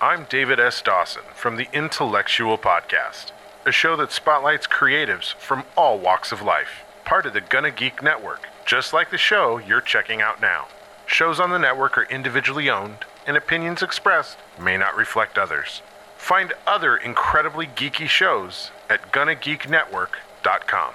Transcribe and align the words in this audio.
I'm 0.00 0.26
David 0.28 0.60
S. 0.60 0.82
Dawson 0.82 1.22
from 1.34 1.56
the 1.56 1.68
Intellectual 1.72 2.58
Podcast, 2.58 3.32
a 3.64 3.72
show 3.72 3.96
that 3.96 4.12
spotlights 4.12 4.66
creatives 4.66 5.32
from 5.36 5.64
all 5.74 5.98
walks 5.98 6.32
of 6.32 6.42
life, 6.42 6.84
part 7.06 7.24
of 7.24 7.32
the 7.32 7.40
Gonna 7.40 7.70
Geek 7.70 8.02
Network, 8.02 8.46
just 8.66 8.92
like 8.92 9.10
the 9.10 9.16
show 9.16 9.56
you're 9.56 9.80
checking 9.80 10.20
out 10.20 10.38
now. 10.38 10.66
Shows 11.06 11.40
on 11.40 11.48
the 11.48 11.58
network 11.58 11.96
are 11.96 12.02
individually 12.10 12.68
owned, 12.68 13.06
and 13.26 13.38
opinions 13.38 13.82
expressed 13.82 14.36
may 14.60 14.76
not 14.76 14.94
reflect 14.94 15.38
others. 15.38 15.80
Find 16.18 16.52
other 16.66 16.98
incredibly 16.98 17.66
geeky 17.66 18.06
shows 18.06 18.72
at 18.90 19.12
GonnaGeekNetwork.com. 19.12 20.92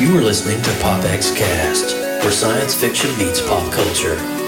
You 0.00 0.16
are 0.16 0.22
listening 0.22 0.62
to 0.62 0.70
PopX 0.70 1.36
Cast, 1.36 1.96
where 2.22 2.30
science 2.30 2.72
fiction 2.72 3.10
meets 3.18 3.40
pop 3.40 3.72
culture. 3.72 4.41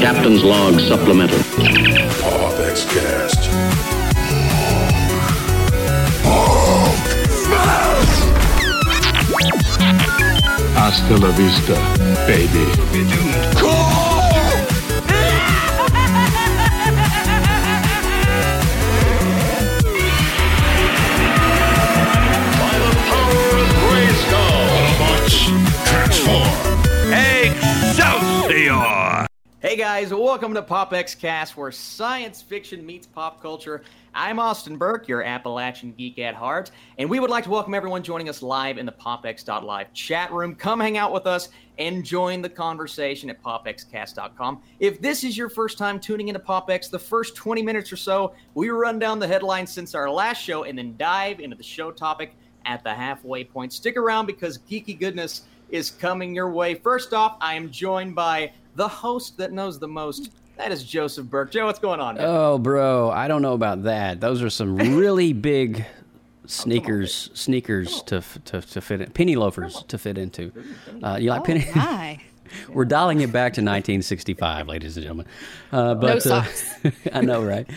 Captain's 0.00 0.42
log 0.42 0.80
supplemental. 0.80 1.38
PopX 2.22 2.86
Cast. 2.86 3.48
Hasta 10.76 11.18
la 11.18 11.28
vista, 11.36 11.74
baby. 12.26 13.47
Guys, 29.78 30.12
welcome 30.12 30.54
to 30.54 30.60
PopX 30.60 31.16
Cast, 31.16 31.56
where 31.56 31.70
science 31.70 32.42
fiction 32.42 32.84
meets 32.84 33.06
pop 33.06 33.40
culture. 33.40 33.82
I'm 34.12 34.40
Austin 34.40 34.76
Burke, 34.76 35.06
your 35.06 35.22
Appalachian 35.22 35.92
geek 35.92 36.18
at 36.18 36.34
heart, 36.34 36.72
and 36.98 37.08
we 37.08 37.20
would 37.20 37.30
like 37.30 37.44
to 37.44 37.50
welcome 37.50 37.74
everyone 37.74 38.02
joining 38.02 38.28
us 38.28 38.42
live 38.42 38.76
in 38.76 38.86
the 38.86 38.92
PopX.live 38.92 39.92
chat 39.92 40.32
room. 40.32 40.56
Come 40.56 40.80
hang 40.80 40.96
out 40.96 41.12
with 41.12 41.28
us 41.28 41.50
and 41.78 42.04
join 42.04 42.42
the 42.42 42.48
conversation 42.48 43.30
at 43.30 43.40
popxcast.com. 43.40 44.60
If 44.80 45.00
this 45.00 45.22
is 45.22 45.38
your 45.38 45.48
first 45.48 45.78
time 45.78 46.00
tuning 46.00 46.26
into 46.26 46.40
PopX, 46.40 46.90
the 46.90 46.98
first 46.98 47.36
20 47.36 47.62
minutes 47.62 47.92
or 47.92 47.96
so, 47.96 48.34
we 48.54 48.70
run 48.70 48.98
down 48.98 49.20
the 49.20 49.28
headlines 49.28 49.70
since 49.72 49.94
our 49.94 50.10
last 50.10 50.42
show 50.42 50.64
and 50.64 50.76
then 50.76 50.96
dive 50.96 51.38
into 51.38 51.54
the 51.54 51.62
show 51.62 51.92
topic 51.92 52.34
at 52.64 52.82
the 52.82 52.92
halfway 52.92 53.44
point. 53.44 53.72
Stick 53.72 53.96
around 53.96 54.26
because 54.26 54.58
geeky 54.58 54.98
goodness 54.98 55.42
is 55.70 55.92
coming 55.92 56.34
your 56.34 56.50
way. 56.50 56.74
First 56.74 57.14
off, 57.14 57.36
I 57.40 57.54
am 57.54 57.70
joined 57.70 58.16
by 58.16 58.50
the 58.78 58.88
host 58.88 59.36
that 59.38 59.52
knows 59.52 59.78
the 59.78 59.88
most. 59.88 60.30
That 60.56 60.72
is 60.72 60.84
Joseph 60.84 61.26
Burke. 61.26 61.50
Joe, 61.50 61.66
what's 61.66 61.80
going 61.80 62.00
on? 62.00 62.14
man? 62.14 62.24
Oh, 62.24 62.58
bro, 62.58 63.10
I 63.10 63.28
don't 63.28 63.42
know 63.42 63.52
about 63.52 63.82
that. 63.82 64.20
Those 64.20 64.40
are 64.40 64.50
some 64.50 64.76
really 64.76 65.32
big 65.52 65.84
sneakers, 66.46 67.28
sneakers 67.34 68.02
to, 68.04 68.22
to 68.46 68.60
to 68.62 68.80
fit 68.80 69.00
in, 69.02 69.10
penny 69.10 69.34
loafers 69.36 69.82
to 69.88 69.98
fit 69.98 70.16
into. 70.16 70.52
Uh, 71.02 71.18
you 71.20 71.30
like 71.30 71.44
penny? 71.44 71.60
Hi. 71.60 72.22
We're 72.70 72.86
dialing 72.86 73.20
it 73.20 73.30
back 73.30 73.52
to 73.54 73.60
1965, 73.60 74.68
ladies 74.68 74.96
and 74.96 75.02
gentlemen. 75.02 75.26
Uh, 75.70 75.94
but 75.94 76.06
No 76.06 76.16
uh, 76.16 76.20
socks. 76.20 76.74
I 77.12 77.20
know, 77.20 77.44
right? 77.44 77.68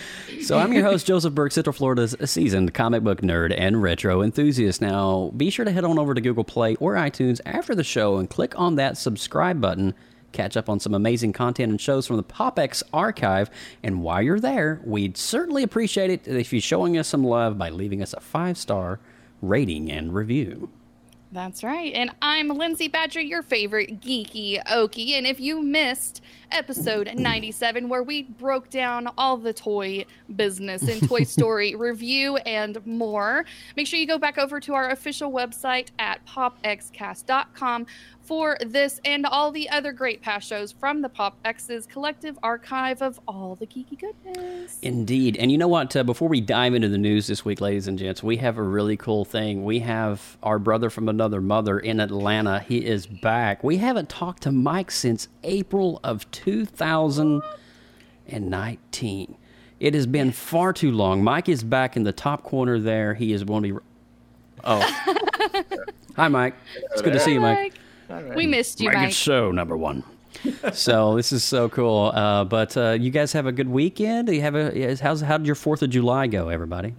So 0.43 0.57
I'm 0.57 0.71
your 0.71 0.83
host, 0.83 1.05
Joseph 1.05 1.33
Burke, 1.33 1.51
Central 1.51 1.73
Florida's 1.73 2.15
seasoned 2.23 2.73
comic 2.73 3.03
book 3.03 3.21
nerd 3.21 3.53
and 3.57 3.83
retro 3.83 4.21
enthusiast. 4.21 4.81
Now, 4.81 5.33
be 5.35 5.49
sure 5.49 5.65
to 5.65 5.71
head 5.71 5.83
on 5.83 5.99
over 5.99 6.13
to 6.13 6.21
Google 6.21 6.45
Play 6.45 6.75
or 6.75 6.93
iTunes 6.93 7.41
after 7.45 7.75
the 7.75 7.83
show 7.83 8.15
and 8.15 8.29
click 8.29 8.57
on 8.57 8.75
that 8.75 8.97
subscribe 8.97 9.59
button. 9.59 9.93
Catch 10.31 10.55
up 10.57 10.69
on 10.69 10.79
some 10.79 10.93
amazing 10.93 11.33
content 11.33 11.71
and 11.71 11.79
shows 11.79 12.07
from 12.07 12.17
the 12.17 12.23
PopX 12.23 12.83
archive. 12.93 13.49
And 13.83 14.01
while 14.01 14.21
you're 14.21 14.39
there, 14.39 14.81
we'd 14.85 15.17
certainly 15.17 15.63
appreciate 15.63 16.09
it 16.09 16.27
if 16.27 16.53
you're 16.53 16.61
showing 16.61 16.97
us 16.97 17.07
some 17.07 17.23
love 17.23 17.57
by 17.57 17.69
leaving 17.69 18.01
us 18.01 18.13
a 18.13 18.19
five 18.19 18.57
star 18.57 18.99
rating 19.41 19.91
and 19.91 20.13
review. 20.13 20.69
That's 21.33 21.63
right. 21.63 21.93
And 21.93 22.11
I'm 22.21 22.49
Lindsay 22.49 22.89
Badger, 22.89 23.21
your 23.21 23.41
favorite 23.41 24.01
geeky 24.01 24.61
Okie. 24.65 25.11
And 25.11 25.25
if 25.25 25.39
you 25.39 25.63
missed 25.63 26.21
episode 26.51 27.11
97, 27.15 27.89
where 27.89 28.03
we 28.03 28.23
broke 28.23 28.69
down 28.69 29.09
all 29.17 29.37
the 29.37 29.53
toy 29.53 30.05
business 30.35 30.87
in 30.87 31.07
Toy 31.07 31.23
Story 31.25 31.75
review 31.75 32.37
and 32.37 32.85
more, 32.85 33.45
make 33.75 33.87
sure 33.87 33.99
you 33.99 34.07
go 34.07 34.17
back 34.17 34.37
over 34.37 34.59
to 34.59 34.73
our 34.73 34.89
official 34.89 35.31
website 35.31 35.89
at 35.99 36.25
popxcast.com 36.25 37.85
for 38.21 38.57
this 38.65 39.01
and 39.03 39.25
all 39.25 39.51
the 39.51 39.69
other 39.69 39.91
great 39.91 40.21
past 40.21 40.47
shows 40.47 40.71
from 40.71 41.01
the 41.01 41.09
PopX's 41.09 41.85
collective 41.87 42.37
archive 42.43 43.01
of 43.01 43.19
all 43.27 43.55
the 43.55 43.65
geeky 43.65 43.99
goodness. 43.99 44.77
Indeed. 44.81 45.37
And 45.37 45.51
you 45.51 45.57
know 45.57 45.67
what? 45.67 45.95
Uh, 45.95 46.03
before 46.03 46.29
we 46.29 46.39
dive 46.39 46.73
into 46.73 46.87
the 46.87 46.97
news 46.97 47.27
this 47.27 47.43
week, 47.43 47.61
ladies 47.61 47.87
and 47.87 47.97
gents, 47.97 48.23
we 48.23 48.37
have 48.37 48.57
a 48.57 48.63
really 48.63 48.95
cool 48.95 49.25
thing. 49.25 49.63
We 49.63 49.79
have 49.79 50.37
our 50.43 50.59
brother 50.59 50.89
from 50.89 51.09
another 51.09 51.41
mother 51.41 51.79
in 51.79 51.99
Atlanta. 51.99 52.59
He 52.59 52.85
is 52.85 53.07
back. 53.07 53.63
We 53.63 53.77
haven't 53.77 54.09
talked 54.09 54.43
to 54.43 54.51
Mike 54.51 54.91
since 54.91 55.27
April 55.43 55.99
of 56.03 56.29
2019. 56.43 59.37
It 59.79 59.93
has 59.95 60.05
been 60.05 60.31
far 60.31 60.73
too 60.73 60.91
long. 60.91 61.23
Mike 61.23 61.49
is 61.49 61.63
back 61.63 61.97
in 61.97 62.03
the 62.03 62.11
top 62.11 62.43
corner 62.43 62.77
there. 62.79 63.13
He 63.15 63.33
is 63.33 63.43
going 63.43 63.63
to 63.63 63.73
be. 63.73 63.79
Oh. 64.63 64.79
Hi, 66.15 66.27
Mike. 66.27 66.53
It's 66.91 67.01
good 67.01 67.13
to 67.13 67.19
see 67.19 67.33
you, 67.33 67.39
Mike. 67.41 67.73
We 68.35 68.45
missed 68.45 68.79
you, 68.81 68.89
Make 68.89 68.97
Mike. 68.97 69.09
it 69.11 69.15
so, 69.15 69.51
number 69.51 69.75
one. 69.77 70.03
so 70.73 71.15
this 71.15 71.31
is 71.31 71.43
so 71.43 71.69
cool. 71.69 72.11
Uh, 72.13 72.43
but 72.43 72.75
uh, 72.77 72.91
you 72.99 73.09
guys 73.09 73.33
have 73.33 73.47
a 73.47 73.51
good 73.51 73.69
weekend. 73.69 74.29
You 74.29 74.41
have 74.41 74.55
a? 74.55 74.95
How's 74.97 75.21
how 75.21 75.37
did 75.37 75.47
your 75.47 75.55
Fourth 75.55 75.81
of 75.81 75.89
July 75.89 76.27
go, 76.27 76.49
everybody? 76.49 76.93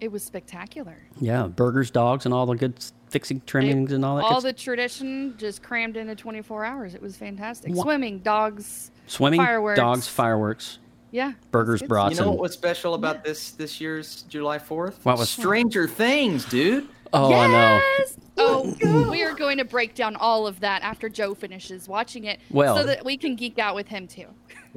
It 0.00 0.10
was 0.10 0.22
spectacular. 0.22 0.96
Yeah, 1.20 1.48
burgers, 1.48 1.90
dogs, 1.90 2.24
and 2.24 2.32
all 2.34 2.46
the 2.46 2.54
good 2.56 2.74
s- 2.76 2.92
fixing 3.12 3.42
trimmings 3.46 3.92
and 3.92 4.04
all 4.04 4.16
that. 4.16 4.24
all 4.24 4.40
the 4.40 4.52
tradition 4.54 5.34
just 5.36 5.62
crammed 5.62 5.96
into 5.96 6.16
24 6.16 6.64
hours. 6.64 6.94
It 6.94 7.02
was 7.02 7.14
fantastic. 7.16 7.72
Wha- 7.74 7.82
Swimming, 7.84 8.18
dogs, 8.20 8.90
swimming, 9.06 9.38
fireworks. 9.40 9.76
dogs, 9.78 10.08
fireworks, 10.08 10.78
yeah, 11.10 11.32
burgers, 11.50 11.80
good 11.80 11.88
brats, 11.90 12.14
You 12.18 12.24
know 12.24 12.30
and 12.32 12.40
what's 12.40 12.54
special 12.54 12.94
about 12.94 13.22
this 13.22 13.50
this 13.52 13.80
year's 13.80 14.22
July 14.22 14.58
Fourth? 14.58 15.04
What 15.04 15.18
was- 15.18 15.28
Stranger 15.30 15.86
Things, 15.86 16.44
dude? 16.46 16.88
Oh, 17.12 17.34
I 17.34 17.46
know. 17.46 17.80
Oh, 18.38 18.76
oh 18.84 19.10
we 19.10 19.22
are 19.22 19.34
going 19.34 19.58
to 19.58 19.64
break 19.64 19.94
down 19.94 20.16
all 20.16 20.46
of 20.46 20.60
that 20.60 20.82
after 20.82 21.08
Joe 21.08 21.34
finishes 21.34 21.88
watching 21.88 22.24
it, 22.24 22.40
Well- 22.50 22.76
so 22.76 22.84
that 22.84 23.04
we 23.04 23.16
can 23.16 23.36
geek 23.36 23.58
out 23.58 23.74
with 23.74 23.88
him 23.88 24.06
too. 24.06 24.26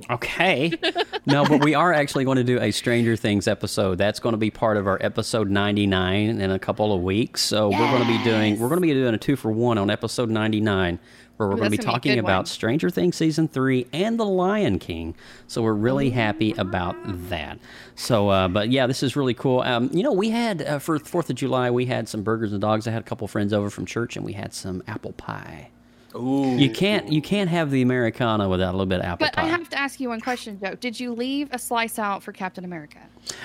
Okay. 0.10 0.74
no, 1.26 1.46
but 1.46 1.64
we 1.64 1.74
are 1.74 1.94
actually 1.94 2.26
going 2.26 2.38
to 2.38 2.44
do 2.44 2.60
a 2.60 2.72
Stranger 2.72 3.16
Things 3.16 3.48
episode. 3.48 3.98
That's 3.98 4.20
going 4.20 4.34
to 4.34 4.38
be 4.38 4.52
part 4.52 4.76
of 4.78 4.88
our 4.88 4.98
episode 5.02 5.50
99 5.50 6.42
in 6.42 6.52
a 6.52 6.60
couple 6.60 6.94
of 6.94 7.02
weeks. 7.02 7.42
So 7.42 7.70
we're 7.70 7.78
going 7.78 8.02
to 8.02 8.08
be 8.08 8.22
doing 8.24 8.60
we're 8.60 8.68
going 8.68 8.82
to 8.82 8.86
be 8.88 8.94
doing 8.94 9.16
a 9.16 9.18
two 9.18 9.36
for 9.36 9.52
one 9.52 9.78
on 9.78 9.90
episode 9.90 10.30
99 10.30 11.00
where 11.38 11.50
we're 11.50 11.56
going 11.56 11.66
to 11.66 11.70
be 11.72 11.78
that's 11.78 11.86
gonna 11.86 12.00
be 12.00 12.10
a 12.10 12.14
talking 12.14 12.20
about 12.20 12.40
one. 12.40 12.46
Stranger 12.46 12.90
Things 12.90 13.16
season 13.16 13.48
3 13.48 13.88
and 13.94 14.20
The 14.20 14.26
Lion 14.26 14.80
King. 14.80 15.16
So 15.48 15.62
we're 15.62 15.74
really 15.74 16.10
happy 16.10 16.54
about 16.54 16.96
that. 17.30 17.60
So 17.96 18.30
uh, 18.30 18.48
but 18.48 18.70
yeah, 18.70 18.88
this 18.88 19.04
is 19.04 19.16
really 19.16 19.34
cool. 19.34 19.62
Um, 19.62 19.90
you 19.94 20.04
know, 20.04 20.14
we 20.14 20.30
had 20.30 20.62
uh, 20.62 20.80
for 20.80 21.00
4th 21.00 21.30
of 21.30 21.36
July, 21.36 21.70
we 21.72 21.86
had 21.86 22.08
some 22.08 22.24
burgers 22.24 22.52
and 22.52 22.62
dogs. 22.62 22.88
I 22.88 22.92
had 22.92 23.02
a 23.02 23.06
couple 23.06 23.28
friends 23.28 23.54
over 23.54 23.70
from 23.70 23.86
church 23.86 24.16
and 24.16 24.26
we 24.26 24.34
had 24.34 24.54
some 24.54 24.84
apple 24.88 25.14
pie. 25.14 25.70
Ooh. 26.16 26.56
You 26.58 26.70
can't 26.70 27.12
you 27.12 27.22
can't 27.22 27.50
have 27.50 27.72
the 27.72 27.82
Americana 27.82 28.48
without 28.48 28.70
a 28.70 28.78
little 28.78 28.86
bit 28.86 29.00
of 29.00 29.06
apple 29.06 29.28
But 29.28 29.34
pie. 29.34 29.44
I 29.44 29.48
have 29.48 29.70
to 29.70 29.78
ask 29.78 30.00
you 30.00 30.10
one 30.10 30.22
question, 30.22 30.60
Joe. 30.64 30.76
Did 30.76 31.00
you 31.00 31.14
leave 31.14 31.50
a 31.52 31.60
slice 31.60 32.00
out 32.00 32.24
for 32.24 32.32
Captain 32.32 32.64
America? 32.64 33.00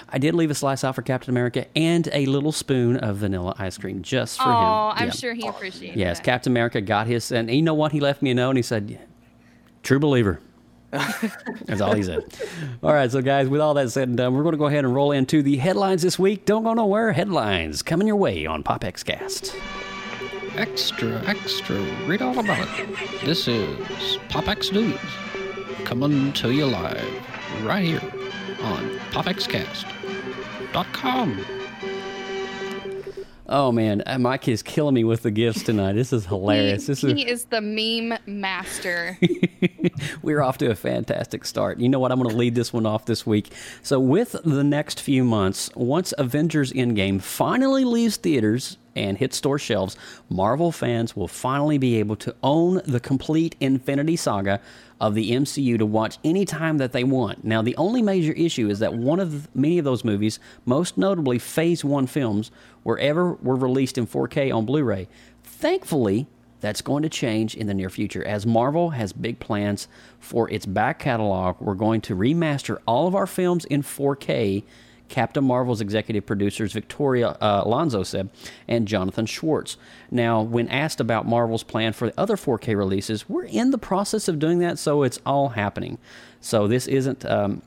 I 0.08 0.18
did 0.18 0.34
leave 0.34 0.50
a 0.50 0.54
slice 0.54 0.84
out 0.84 0.94
for 0.94 1.02
Captain 1.02 1.30
America 1.30 1.66
and 1.74 2.08
a 2.12 2.26
little 2.26 2.52
spoon 2.52 2.96
of 2.98 3.16
vanilla 3.16 3.54
ice 3.58 3.76
cream 3.78 4.02
just 4.02 4.36
for 4.38 4.44
him. 4.44 4.50
Oh, 4.50 4.92
I'm 4.94 5.06
Yeah. 5.06 5.12
sure 5.12 5.34
he 5.34 5.46
appreciated 5.46 5.96
it. 5.96 5.98
Yes, 6.00 6.18
that. 6.18 6.24
Captain 6.24 6.52
America 6.52 6.80
got 6.80 7.06
his, 7.06 7.32
and 7.32 7.50
you 7.50 7.62
know 7.62 7.74
what? 7.74 7.92
He 7.92 8.00
left 8.00 8.22
me 8.22 8.30
a 8.30 8.34
note 8.34 8.50
and 8.50 8.58
he 8.58 8.62
said, 8.62 8.98
"True 9.82 9.98
believer." 9.98 10.40
That's 10.90 11.80
all 11.80 11.94
he 11.94 12.02
said. 12.02 12.24
All 12.82 12.92
right, 12.92 13.10
so 13.10 13.22
guys, 13.22 13.48
with 13.48 13.60
all 13.60 13.74
that 13.74 13.90
said 13.90 14.08
and 14.08 14.16
done, 14.16 14.34
we're 14.34 14.42
going 14.42 14.54
to 14.54 14.58
go 14.58 14.66
ahead 14.66 14.84
and 14.84 14.92
roll 14.92 15.12
into 15.12 15.40
the 15.40 15.56
headlines 15.56 16.02
this 16.02 16.18
week. 16.18 16.44
Don't 16.44 16.64
go 16.64 16.74
nowhere. 16.74 17.12
Headlines 17.12 17.80
coming 17.82 18.08
your 18.08 18.16
way 18.16 18.44
on 18.44 18.64
PopX 18.64 19.04
Cast. 19.04 19.54
Extra, 20.56 21.22
extra, 21.26 21.76
read 22.06 22.22
all 22.22 22.38
about 22.38 22.66
it. 22.78 22.88
This 23.24 23.48
is 23.48 24.18
PopX 24.28 24.72
News, 24.72 24.98
coming 25.84 26.32
to 26.34 26.52
you 26.52 26.66
live 26.66 27.04
right 27.62 27.84
here 27.84 28.00
on 28.62 28.90
PopXCast.com. 29.12 31.44
Oh 33.52 33.72
man, 33.72 34.02
uh, 34.06 34.16
Mike 34.18 34.46
is 34.48 34.62
killing 34.62 34.94
me 34.94 35.02
with 35.02 35.22
the 35.22 35.30
gifts 35.30 35.62
tonight. 35.64 35.94
This 35.94 36.12
is 36.12 36.24
hilarious. 36.26 36.86
He, 36.86 36.92
This 36.92 37.04
is 37.04 37.12
he 37.12 37.28
is 37.28 37.44
the 37.46 37.60
meme 37.60 38.16
master. 38.26 39.18
We're 40.22 40.40
off 40.40 40.58
to 40.58 40.70
a 40.70 40.76
fantastic 40.76 41.44
start. 41.44 41.80
You 41.80 41.88
know 41.88 41.98
what? 41.98 42.12
I'm 42.12 42.18
going 42.18 42.30
to 42.30 42.36
lead 42.36 42.54
this 42.54 42.72
one 42.72 42.86
off 42.86 43.06
this 43.06 43.26
week. 43.26 43.50
So, 43.82 43.98
with 43.98 44.36
the 44.44 44.62
next 44.62 45.00
few 45.00 45.24
months, 45.24 45.68
once 45.74 46.14
Avengers 46.16 46.72
Endgame 46.72 47.20
finally 47.20 47.84
leaves 47.84 48.16
theaters 48.18 48.76
and 48.96 49.18
hit 49.18 49.34
store 49.34 49.58
shelves, 49.58 49.96
Marvel 50.28 50.72
fans 50.72 51.14
will 51.16 51.28
finally 51.28 51.78
be 51.78 51.96
able 51.96 52.16
to 52.16 52.34
own 52.42 52.80
the 52.84 53.00
complete 53.00 53.56
Infinity 53.60 54.16
Saga 54.16 54.60
of 55.00 55.14
the 55.14 55.32
MCU 55.32 55.78
to 55.78 55.86
watch 55.86 56.18
anytime 56.22 56.78
that 56.78 56.92
they 56.92 57.04
want. 57.04 57.44
Now, 57.44 57.62
the 57.62 57.76
only 57.76 58.02
major 58.02 58.32
issue 58.32 58.68
is 58.68 58.80
that 58.80 58.94
one 58.94 59.18
of 59.18 59.44
the, 59.44 59.58
many 59.58 59.78
of 59.78 59.84
those 59.84 60.04
movies, 60.04 60.38
most 60.66 60.98
notably 60.98 61.38
Phase 61.38 61.84
1 61.84 62.06
films, 62.06 62.50
were 62.84 62.98
ever 62.98 63.32
were 63.34 63.56
released 63.56 63.96
in 63.96 64.06
4K 64.06 64.54
on 64.54 64.66
Blu-ray. 64.66 65.08
Thankfully, 65.42 66.26
that's 66.60 66.82
going 66.82 67.02
to 67.02 67.08
change 67.08 67.54
in 67.54 67.66
the 67.66 67.74
near 67.74 67.90
future 67.90 68.24
as 68.24 68.46
Marvel 68.46 68.90
has 68.90 69.12
big 69.12 69.40
plans 69.40 69.88
for 70.18 70.50
its 70.50 70.66
back 70.66 70.98
catalog. 70.98 71.58
We're 71.60 71.74
going 71.74 72.02
to 72.02 72.16
remaster 72.16 72.78
all 72.86 73.06
of 73.06 73.14
our 73.14 73.26
films 73.26 73.64
in 73.64 73.82
4K. 73.82 74.62
Captain 75.10 75.44
Marvel's 75.44 75.80
executive 75.80 76.24
producers 76.24 76.72
Victoria 76.72 77.30
uh, 77.40 77.62
Alonso 77.64 78.02
said, 78.02 78.30
and 78.66 78.88
Jonathan 78.88 79.26
Schwartz. 79.26 79.76
Now, 80.10 80.40
when 80.40 80.68
asked 80.68 81.00
about 81.00 81.26
Marvel's 81.26 81.64
plan 81.64 81.92
for 81.92 82.06
the 82.08 82.18
other 82.18 82.36
4K 82.36 82.76
releases, 82.76 83.28
we're 83.28 83.44
in 83.44 83.72
the 83.72 83.78
process 83.78 84.28
of 84.28 84.38
doing 84.38 84.60
that, 84.60 84.78
so 84.78 85.02
it's 85.02 85.20
all 85.26 85.50
happening. 85.50 85.98
So 86.40 86.66
this 86.66 86.86
isn't 86.86 87.24
um, 87.26 87.62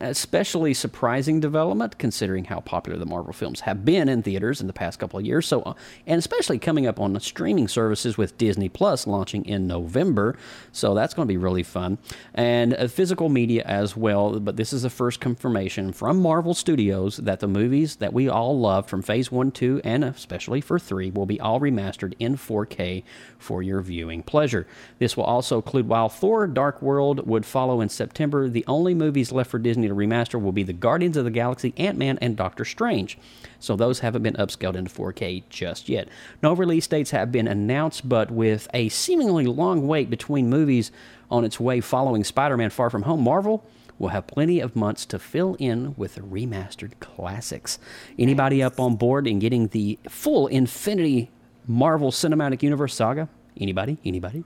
especially 0.00 0.72
surprising 0.72 1.40
development, 1.40 1.98
considering 1.98 2.44
how 2.44 2.60
popular 2.60 2.98
the 2.98 3.06
Marvel 3.06 3.32
films 3.32 3.60
have 3.60 3.84
been 3.84 4.08
in 4.08 4.22
theaters 4.22 4.60
in 4.60 4.66
the 4.66 4.72
past 4.72 4.98
couple 4.98 5.18
of 5.18 5.26
years. 5.26 5.46
So, 5.46 5.62
uh, 5.62 5.74
and 6.06 6.18
especially 6.18 6.58
coming 6.58 6.86
up 6.86 6.98
on 6.98 7.12
the 7.12 7.20
streaming 7.20 7.68
services 7.68 8.16
with 8.16 8.38
Disney 8.38 8.68
Plus 8.68 9.06
launching 9.06 9.44
in 9.44 9.66
November. 9.66 10.36
So 10.72 10.94
that's 10.94 11.12
going 11.12 11.28
to 11.28 11.32
be 11.32 11.36
really 11.36 11.62
fun, 11.62 11.98
and 12.34 12.74
uh, 12.74 12.88
physical 12.88 13.28
media 13.28 13.62
as 13.66 13.96
well. 13.96 14.40
But 14.40 14.56
this 14.56 14.72
is 14.72 14.82
the 14.82 14.90
first 14.90 15.20
confirmation 15.20 15.92
from 15.92 16.20
Marvel 16.20 16.54
Studios 16.54 17.18
that 17.18 17.40
the 17.40 17.48
movies 17.48 17.96
that 17.96 18.12
we 18.12 18.28
all 18.28 18.58
loved 18.58 18.88
from 18.88 19.02
Phase 19.02 19.30
One, 19.30 19.50
Two, 19.50 19.80
and 19.84 20.02
especially 20.02 20.60
for 20.60 20.78
Three 20.78 21.10
will 21.10 21.26
be 21.26 21.40
all 21.40 21.60
remastered 21.60 22.14
in 22.18 22.36
4K 22.36 23.04
for 23.38 23.62
your 23.62 23.82
viewing 23.82 24.22
pleasure. 24.22 24.66
This 24.98 25.16
will 25.16 25.24
also 25.24 25.56
include 25.56 25.88
while 25.88 26.08
Thor: 26.08 26.46
Dark 26.46 26.80
World 26.80 27.26
would 27.26 27.44
follow 27.44 27.80
in 27.82 27.90
September, 28.02 28.48
the 28.48 28.64
only 28.66 28.94
movies 28.94 29.30
left 29.30 29.48
for 29.48 29.60
Disney 29.60 29.86
to 29.86 29.94
remaster 29.94 30.42
will 30.42 30.50
be 30.50 30.64
the 30.64 30.72
Guardians 30.72 31.16
of 31.16 31.24
the 31.24 31.30
Galaxy, 31.30 31.72
Ant 31.76 31.96
Man, 31.96 32.18
and 32.20 32.36
Doctor 32.36 32.64
Strange. 32.64 33.16
So 33.60 33.76
those 33.76 34.00
haven't 34.00 34.24
been 34.24 34.34
upscaled 34.34 34.74
into 34.74 34.90
4K 34.90 35.44
just 35.48 35.88
yet. 35.88 36.08
No 36.42 36.52
release 36.52 36.88
dates 36.88 37.12
have 37.12 37.30
been 37.30 37.46
announced, 37.46 38.08
but 38.08 38.28
with 38.28 38.66
a 38.74 38.88
seemingly 38.88 39.46
long 39.46 39.86
wait 39.86 40.10
between 40.10 40.50
movies 40.50 40.90
on 41.30 41.44
its 41.44 41.60
way 41.60 41.80
following 41.80 42.24
Spider 42.24 42.56
Man 42.56 42.70
Far 42.70 42.90
From 42.90 43.02
Home, 43.02 43.22
Marvel 43.22 43.64
will 44.00 44.08
have 44.08 44.26
plenty 44.26 44.58
of 44.58 44.74
months 44.74 45.06
to 45.06 45.20
fill 45.20 45.54
in 45.60 45.94
with 45.96 46.16
the 46.16 46.22
remastered 46.22 46.98
classics. 46.98 47.78
Anybody 48.18 48.64
up 48.64 48.80
on 48.80 48.96
board 48.96 49.28
in 49.28 49.38
getting 49.38 49.68
the 49.68 49.96
full 50.08 50.48
Infinity 50.48 51.30
Marvel 51.68 52.10
Cinematic 52.10 52.64
Universe 52.64 52.96
saga? 52.96 53.28
Anybody? 53.56 53.98
Anybody? 54.04 54.42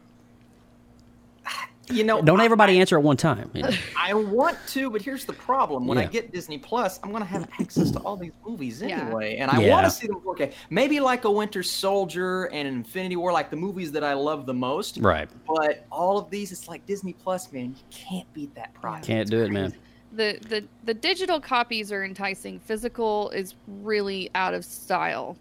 You 1.91 2.03
know, 2.05 2.21
Don't 2.21 2.41
everybody 2.41 2.81
answer 2.81 2.97
at 2.99 3.03
one 3.05 3.17
time. 3.17 3.51
you 3.55 3.63
know. 3.63 3.71
I 3.97 4.13
want 4.15 4.59
to, 4.69 4.91
but 4.91 5.03
here's 5.03 5.25
the 5.25 5.33
problem. 5.33 5.87
When 5.87 5.99
I 5.99 6.07
get 6.07 6.33
Disney 6.33 6.59
Plus, 6.59 6.99
I'm 7.03 7.11
going 7.11 7.23
to 7.23 7.29
have 7.29 7.49
access 7.61 7.91
to 7.93 7.99
all 8.01 8.17
these 8.17 8.33
movies 8.47 8.83
Yeah. 8.83 9.03
anyway, 9.03 9.37
and 9.37 9.51
I 9.51 9.61
Yeah. 9.61 9.71
want 9.71 9.85
to 9.87 9.91
see 9.91 10.07
them 10.07 10.21
4K. 10.21 10.53
Maybe 10.71 10.99
like 11.01 11.25
a 11.25 11.31
Winter 11.31 11.63
Soldier 11.63 12.45
and 12.47 12.67
Infinity 12.67 13.17
War, 13.17 13.33
like 13.33 13.51
the 13.51 13.57
movies 13.57 13.93
that 13.93 14.03
I 14.03 14.15
love 14.15 14.47
the 14.47 14.55
most. 14.55 14.99
Right. 14.99 15.29
But 15.47 15.87
all 15.93 16.19
of 16.19 16.29
these, 16.31 16.51
it's 16.53 16.67
like 16.69 16.85
Disney 16.87 17.13
Plus, 17.13 17.53
man. 17.53 17.71
You 17.77 17.85
can't 17.91 18.33
beat 18.35 18.55
that 18.57 18.75
price. 18.75 19.05
Can't 19.05 19.31
do 19.31 19.43
it, 19.45 19.51
man. 19.53 19.75
The, 20.13 20.39
the 20.49 20.65
the 20.85 20.95
digital 20.95 21.41
copies 21.41 21.93
are 21.93 22.03
enticing. 22.05 22.59
Physical 22.61 23.29
is 23.31 23.55
really 23.67 24.31
out 24.35 24.55
of 24.55 24.65
style. 24.65 25.37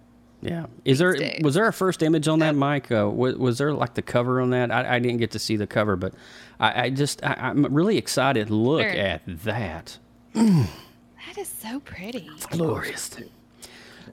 Yeah. 0.46 0.66
Is 0.84 1.00
there 1.00 1.14
days. 1.14 1.42
was 1.44 1.56
there 1.56 1.68
a 1.68 1.74
first 1.74 2.04
image 2.04 2.28
on 2.28 2.40
that, 2.40 2.56
Mike? 2.56 2.92
Uh, 2.92 3.10
was, 3.10 3.36
was 3.36 3.58
there 3.58 3.74
like 3.74 3.96
the 3.96 4.02
cover 4.02 4.40
on 4.40 4.52
that? 4.52 4.72
I, 4.72 4.96
I 4.96 5.00
didn't 5.00 5.18
get 5.18 5.32
to 5.32 5.40
see 5.40 5.56
the 5.56 5.68
cover, 5.68 5.96
but 5.96 6.14
I, 6.60 6.84
I 6.84 6.90
just 6.90 7.24
I, 7.24 7.36
I'm 7.40 7.66
really 7.74 7.98
excited. 7.98 8.50
Look 8.50 8.82
Very. 8.82 9.00
at 9.00 9.22
that. 9.26 9.98
That 11.28 11.40
is 11.40 11.48
so 11.48 11.80
pretty. 11.80 12.30
It's 12.36 12.46
glorious. 12.46 13.18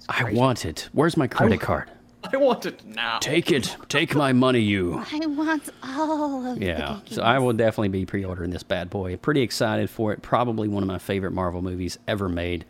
I 0.08 0.32
want 0.32 0.64
it. 0.64 0.88
Where's 0.92 1.16
my 1.16 1.26
credit 1.26 1.60
card? 1.60 1.90
I 2.32 2.36
want 2.36 2.66
it 2.66 2.84
now. 2.86 3.18
Take 3.18 3.50
it. 3.50 3.76
Take 3.88 4.14
my 4.14 4.32
money, 4.32 4.60
you. 4.60 5.04
I 5.12 5.26
want 5.26 5.68
all 5.82 6.46
of 6.46 6.56
it. 6.56 6.64
Yeah. 6.64 7.00
So 7.06 7.22
I 7.22 7.38
will 7.38 7.52
definitely 7.52 7.88
be 7.88 8.06
pre-ordering 8.06 8.50
this 8.50 8.62
bad 8.62 8.90
boy. 8.90 9.16
Pretty 9.16 9.42
excited 9.42 9.90
for 9.90 10.12
it. 10.12 10.22
Probably 10.22 10.68
one 10.68 10.82
of 10.82 10.86
my 10.86 10.98
favorite 10.98 11.32
Marvel 11.32 11.62
movies 11.62 11.98
ever 12.06 12.28
made. 12.28 12.64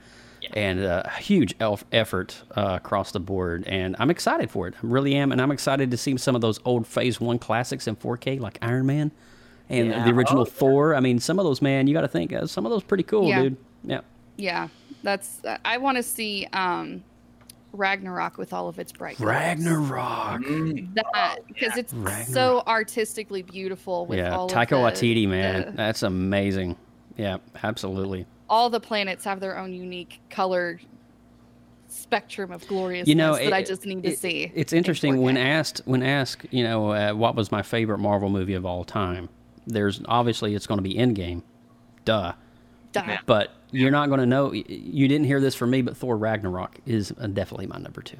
And 0.55 0.85
uh, 0.85 1.03
a 1.05 1.11
huge 1.21 1.55
elf 1.61 1.85
effort 1.93 2.43
uh, 2.56 2.79
across 2.83 3.12
the 3.12 3.21
board, 3.21 3.65
and 3.67 3.94
I'm 3.99 4.11
excited 4.11 4.50
for 4.50 4.67
it. 4.69 4.75
I 4.75 4.79
really 4.83 5.15
am, 5.15 5.33
and 5.33 5.41
I'm 5.41 5.50
excited 5.53 5.91
to 5.91 5.97
see 5.97 6.17
some 6.17 6.35
of 6.35 6.41
those 6.41 6.59
old 6.65 6.87
Phase 6.87 7.21
One 7.21 7.39
classics 7.39 7.87
in 7.87 7.97
4K, 7.97 8.41
like 8.41 8.59
Iron 8.62 8.87
Man 8.87 9.12
and 9.69 9.89
Yeah. 9.89 10.05
the 10.05 10.11
original 10.11 10.43
Oh, 10.43 10.44
Thor. 10.44 10.94
I 10.94 11.00
mean, 11.00 11.19
some 11.21 11.39
of 11.39 11.44
those, 11.44 11.62
man, 11.62 11.87
you 11.87 11.94
got 11.94 12.00
to 12.03 12.09
think 12.09 12.33
uh, 12.33 12.47
some 12.47 12.67
of 12.67 12.71
those 12.71 12.83
pretty 12.83 13.05
cool, 13.05 13.29
Yeah. 13.29 13.43
dude. 13.43 13.56
Yeah. 13.85 14.00
Yeah, 14.37 14.69
that's. 15.03 15.41
I 15.65 15.79
want 15.79 15.97
to 15.99 16.03
see 16.03 16.47
um, 16.53 17.05
Ragnarok 17.73 18.37
with 18.38 18.53
all 18.53 18.69
of 18.69 18.79
its 18.79 18.93
bright. 18.93 19.17
colors. 19.17 19.29
Ragnarok. 19.31 20.43
That 20.95 21.37
because 21.47 21.77
it's 21.77 21.93
Ragnarok. 21.95 22.27
so 22.29 22.62
artistically 22.67 23.43
beautiful 23.43 24.06
with 24.06 24.19
Yeah, 24.19 24.35
all 24.37 24.49
Taika 24.49 24.73
of 24.87 24.99
the, 24.99 25.15
Waititi, 25.15 25.29
man, 25.29 25.67
the- 25.67 25.73
that's 25.73 26.03
amazing. 26.03 26.77
Yeah, 27.17 27.38
absolutely. 27.62 28.27
All 28.52 28.69
the 28.69 28.78
planets 28.81 29.25
have 29.25 29.40
their 29.40 29.56
own 29.56 29.72
unique 29.72 30.20
color 30.28 30.78
spectrum 31.88 32.52
of 32.52 32.66
gloriousness 32.69 33.08
You 33.08 33.14
know, 33.14 33.34
that 33.34 33.52
I 33.52 33.62
just 33.62 33.87
need 33.87 34.02
to 34.02 34.10
it- 34.10 34.19
see. 34.19 34.52
It's 34.54 34.72
interesting 34.75 35.22
when 35.22 35.37
asked 35.38 35.81
when 35.87 36.02
asked, 36.02 36.46
you 36.50 36.62
know, 36.62 36.90
uh, 36.93 37.12
what 37.14 37.34
was 37.34 37.50
my 37.50 37.62
favorite 37.62 37.99
Marvel 37.99 38.28
movie 38.28 38.54
of 38.54 38.66
all 38.66 38.84
time. 38.84 39.31
There's 39.66 40.02
obviously 40.06 40.54
it's 40.54 40.66
going 40.66 40.78
to 40.78 40.82
be 40.82 40.94
Endgame, 40.94 41.43
duh. 42.04 42.32
Duh. 42.93 43.16
But 43.25 43.52
you're 43.70 43.90
not 43.90 44.08
going 44.08 44.20
to 44.20 44.26
know. 44.26 44.52
You 44.52 45.08
didn't 45.08 45.26
hear 45.26 45.40
this 45.40 45.54
from 45.54 45.70
me, 45.70 45.81
but 45.81 45.96
Thor 45.96 46.19
Ragnarok 46.19 46.76
is 46.84 47.10
uh, 47.19 47.26
definitely 47.28 47.66
my 47.69 47.78
number 47.78 48.02
two. 48.02 48.19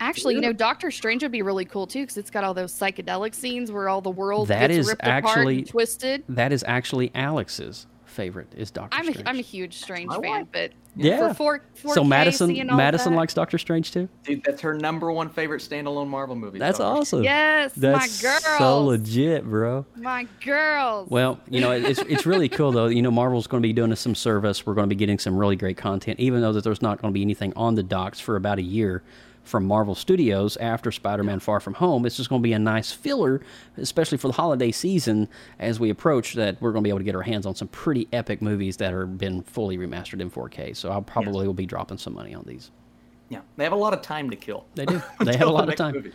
Actually, 0.00 0.34
you 0.34 0.40
know, 0.40 0.52
Doctor 0.52 0.90
Strange 0.90 1.22
would 1.22 1.30
be 1.30 1.42
really 1.42 1.64
cool 1.66 1.86
too 1.86 2.00
because 2.02 2.16
it's 2.16 2.30
got 2.30 2.42
all 2.42 2.54
those 2.54 2.72
psychedelic 2.72 3.34
scenes 3.34 3.70
where 3.70 3.88
all 3.88 4.00
the 4.00 4.10
world 4.10 4.48
That 4.48 4.68
gets 4.68 4.80
is 4.80 4.88
ripped 4.88 5.02
apart 5.02 5.24
actually- 5.26 5.58
and 5.58 5.68
twisted. 5.68 6.24
That 6.28 6.52
is 6.52 6.64
actually 6.66 7.12
Alex's 7.14 7.86
favorite. 8.10 8.48
Is 8.56 8.70
Doctor 8.70 8.98
I'm 8.98 9.08
a, 9.08 9.12
Strange? 9.12 9.28
I'm 9.28 9.38
a 9.38 9.42
huge 9.42 9.74
Strange 9.78 10.10
fan, 10.12 10.20
like- 10.22 10.52
but 10.52 10.72
yeah. 10.96 11.28
for 11.28 11.34
four, 11.34 11.60
4K, 11.82 11.94
so 11.94 12.04
Madison 12.04 12.66
Madison 12.76 13.12
that- 13.12 13.18
likes 13.18 13.32
Doctor 13.32 13.56
Strange 13.58 13.92
too. 13.92 14.08
Dude, 14.24 14.42
that's 14.44 14.60
her 14.60 14.74
number 14.74 15.10
one 15.12 15.28
favorite 15.28 15.62
standalone 15.62 16.08
Marvel 16.08 16.34
movie. 16.36 16.58
That's 16.58 16.78
so. 16.78 16.84
awesome. 16.84 17.22
Yes, 17.22 17.72
That's 17.74 18.22
my 18.22 18.28
girls. 18.28 18.58
so 18.58 18.84
legit, 18.84 19.44
bro. 19.44 19.86
My 19.96 20.26
girls. 20.44 21.08
Well, 21.10 21.40
you 21.48 21.60
know, 21.60 21.70
it's 21.72 22.00
it's 22.00 22.26
really 22.26 22.48
cool 22.48 22.72
though. 22.72 22.86
You 22.86 23.02
know, 23.02 23.10
Marvel's 23.10 23.46
going 23.46 23.62
to 23.62 23.66
be 23.68 23.72
doing 23.72 23.92
us 23.92 24.00
some 24.00 24.14
service. 24.14 24.66
We're 24.66 24.74
going 24.74 24.88
to 24.88 24.94
be 24.94 24.98
getting 24.98 25.18
some 25.18 25.36
really 25.36 25.56
great 25.56 25.76
content, 25.76 26.20
even 26.20 26.40
though 26.40 26.52
that 26.52 26.64
there's 26.64 26.82
not 26.82 27.00
going 27.00 27.12
to 27.12 27.14
be 27.14 27.22
anything 27.22 27.52
on 27.56 27.74
the 27.76 27.82
docs 27.82 28.20
for 28.20 28.36
about 28.36 28.58
a 28.58 28.62
year 28.62 29.02
from 29.44 29.64
Marvel 29.64 29.94
Studios 29.94 30.56
after 30.58 30.92
Spider-Man: 30.92 31.40
Far 31.40 31.60
From 31.60 31.74
Home. 31.74 32.06
It's 32.06 32.16
just 32.16 32.28
going 32.28 32.40
to 32.40 32.46
be 32.46 32.52
a 32.52 32.58
nice 32.58 32.92
filler, 32.92 33.40
especially 33.76 34.18
for 34.18 34.28
the 34.28 34.34
holiday 34.34 34.70
season 34.70 35.28
as 35.58 35.80
we 35.80 35.90
approach. 35.90 36.34
That 36.34 36.60
we're 36.60 36.72
going 36.72 36.82
to 36.82 36.86
be 36.86 36.90
able 36.90 37.00
to 37.00 37.04
get 37.04 37.14
our 37.14 37.22
hands 37.22 37.46
on 37.46 37.54
some 37.54 37.68
pretty 37.68 38.08
epic 38.12 38.42
movies 38.42 38.76
that 38.78 38.92
are 38.92 39.06
been 39.06 39.42
fully 39.42 39.78
remastered 39.78 40.20
in 40.20 40.30
4K. 40.30 40.76
So 40.76 40.90
I'll 40.90 41.02
probably 41.02 41.46
will 41.46 41.54
be 41.54 41.66
dropping 41.66 41.98
some 41.98 42.14
money 42.14 42.34
on 42.34 42.44
these. 42.46 42.70
Yeah, 43.28 43.40
they 43.56 43.64
have 43.64 43.72
a 43.72 43.76
lot 43.76 43.94
of 43.94 44.02
time 44.02 44.30
to 44.30 44.36
kill. 44.36 44.66
They 44.74 44.86
do. 44.86 45.00
They 45.24 45.36
have 45.36 45.48
a 45.48 45.52
lot 45.52 45.68
of 45.68 45.76
time. 45.76 45.94
movie. 45.94 46.12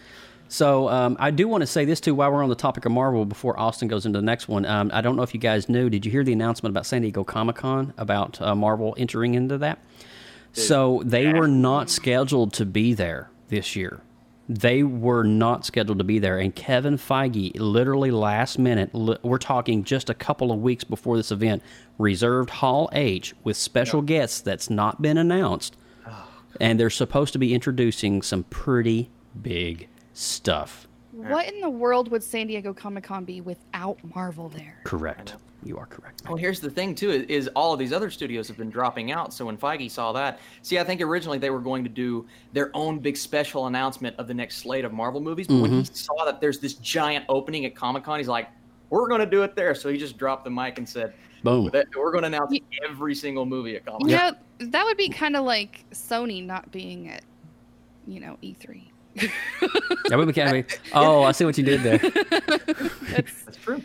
So 0.48 0.90
um, 0.90 1.18
I 1.20 1.32
do 1.32 1.48
want 1.48 1.62
to 1.62 1.68
say 1.68 1.86
this 1.86 2.00
too 2.00 2.14
while 2.14 2.32
we're 2.32 2.44
on 2.44 2.50
the 2.50 2.56
topic 2.56 2.86
of 2.86 2.92
Marvel 2.92 3.26
before 3.26 3.60
Austin 3.60 3.88
goes 3.88 4.06
into 4.06 4.20
the 4.20 4.26
next 4.26 4.48
one. 4.48 4.66
Um, 4.66 4.92
I 4.94 5.02
don't 5.02 5.16
know 5.16 5.24
if 5.24 5.34
you 5.34 5.40
guys 5.40 5.68
knew. 5.70 5.90
Did 5.90 6.06
you 6.06 6.12
hear 6.12 6.24
the 6.24 6.34
announcement 6.34 6.72
about 6.72 6.86
San 6.86 7.02
Diego 7.02 7.24
Comic 7.24 7.56
Con 7.56 7.94
about 7.98 8.40
uh, 8.42 8.54
Marvel 8.54 8.94
entering 8.98 9.34
into 9.34 9.58
that? 9.60 9.80
So 10.62 11.02
they 11.06 11.34
were 11.34 11.48
not 11.48 11.90
scheduled 11.90 12.54
to 12.54 12.66
be 12.66 12.94
there 12.94 13.30
this 13.50 13.76
year. 13.76 14.02
They 14.48 14.84
were 14.84 15.24
not 15.24 15.66
scheduled 15.66 15.98
to 15.98 16.04
be 16.04 16.20
there, 16.20 16.38
and 16.38 16.56
Kevin 16.56 16.98
Feige, 16.98 17.54
literally 17.60 18.12
last 18.12 18.60
minute, 18.60 18.92
we're 18.94 19.40
talking 19.40 19.84
just 19.84 20.10
a 20.10 20.14
couple 20.14 20.52
of 20.52 20.62
weeks 20.62 20.84
before 20.84 21.18
this 21.18 21.32
event, 21.32 21.64
reserved 21.98 22.52
Hall 22.52 22.88
H 22.94 23.34
with 23.44 23.58
special 23.58 24.04
guests 24.04 24.42
that's 24.42 24.70
not 24.70 25.02
been 25.02 25.18
announced, 25.18 25.76
and 26.62 26.80
they're 26.80 26.92
supposed 26.92 27.34
to 27.34 27.40
be 27.40 27.56
introducing 27.56 28.22
some 28.22 28.44
pretty 28.44 29.10
big 29.42 29.88
stuff. 30.14 30.88
what 31.12 31.52
in 31.52 31.60
the 31.62 31.70
world 31.70 32.12
would 32.12 32.22
San 32.24 32.46
Diego 32.46 32.72
Comic 32.72 33.04
Con 33.06 33.26
be 33.26 33.42
without 33.42 33.98
Marvel 34.14 34.50
there? 34.50 34.80
Correct. 34.84 35.36
You 35.66 35.80
are 35.80 35.88
correct. 35.88 36.22
Well, 36.28 36.38
here's 36.38 36.60
the 36.60 36.70
thing 36.70 36.94
too: 36.94 37.10
is, 37.10 37.24
is 37.24 37.50
all 37.56 37.74
of 37.74 37.80
these 37.80 37.92
other 37.92 38.12
studios 38.12 38.48
have 38.48 38.58
been 38.58 38.70
dropping 38.70 39.12
out. 39.12 39.34
So 39.34 39.48
when 39.48 39.58
Feige 39.58 39.90
saw 39.90 40.14
that, 40.14 40.40
see, 40.62 40.78
I 40.78 40.84
think 40.84 41.02
originally 41.02 41.40
they 41.40 41.50
were 41.50 41.60
going 41.60 41.84
to 41.84 41.90
do 41.90 42.28
their 42.54 42.70
own 42.76 43.00
big 43.00 43.18
special 43.18 43.66
announcement 43.66 44.16
of 44.18 44.28
the 44.28 44.34
next 44.34 44.58
slate 44.58 44.86
of 44.86 44.94
Marvel 44.94 45.20
movies. 45.20 45.48
But 45.48 45.62
when 45.62 45.72
he 45.72 45.82
mm-hmm. 45.82 45.94
saw 45.94 46.24
that 46.26 46.40
there's 46.40 46.60
this 46.60 46.76
giant 46.76 47.26
opening 47.30 47.66
at 47.66 47.76
Comic 47.76 48.04
Con, 48.04 48.20
he's 48.20 48.28
like, 48.28 48.48
"We're 48.92 49.08
going 49.08 49.22
to 49.22 49.26
do 49.26 49.42
it 49.42 49.56
there." 49.56 49.74
So 49.74 49.90
he 49.90 49.98
just 49.98 50.20
dropped 50.20 50.44
the 50.44 50.52
mic 50.52 50.78
and 50.78 50.88
said, 50.88 51.16
Boom. 51.44 51.72
that 51.74 51.88
"We're 51.98 52.12
going 52.12 52.22
to 52.22 52.28
announce 52.28 52.56
every 52.88 53.16
single 53.16 53.48
movie 53.48 53.76
at 53.76 53.88
Comic 53.88 54.02
Con." 54.02 54.10
You 54.10 54.18
know, 54.18 54.34
that 54.60 54.86
would 54.86 54.98
be 54.98 55.10
kind 55.10 55.36
of 55.36 55.46
like 55.46 55.84
Sony 55.92 56.46
not 56.46 56.72
being 56.72 57.10
at, 57.10 57.24
you 58.06 58.20
know, 58.20 58.38
E 58.44 58.54
E3. 58.54 58.84
That 60.10 60.18
would 60.18 60.28
be 60.28 60.34
kind 60.34 60.58
of. 60.58 60.66
Oh, 60.94 61.24
I 61.24 61.32
see 61.32 61.46
what 61.46 61.58
you 61.58 61.64
did 61.64 61.82
there. 61.82 61.98
That's 61.98 63.58
true. 63.64 63.82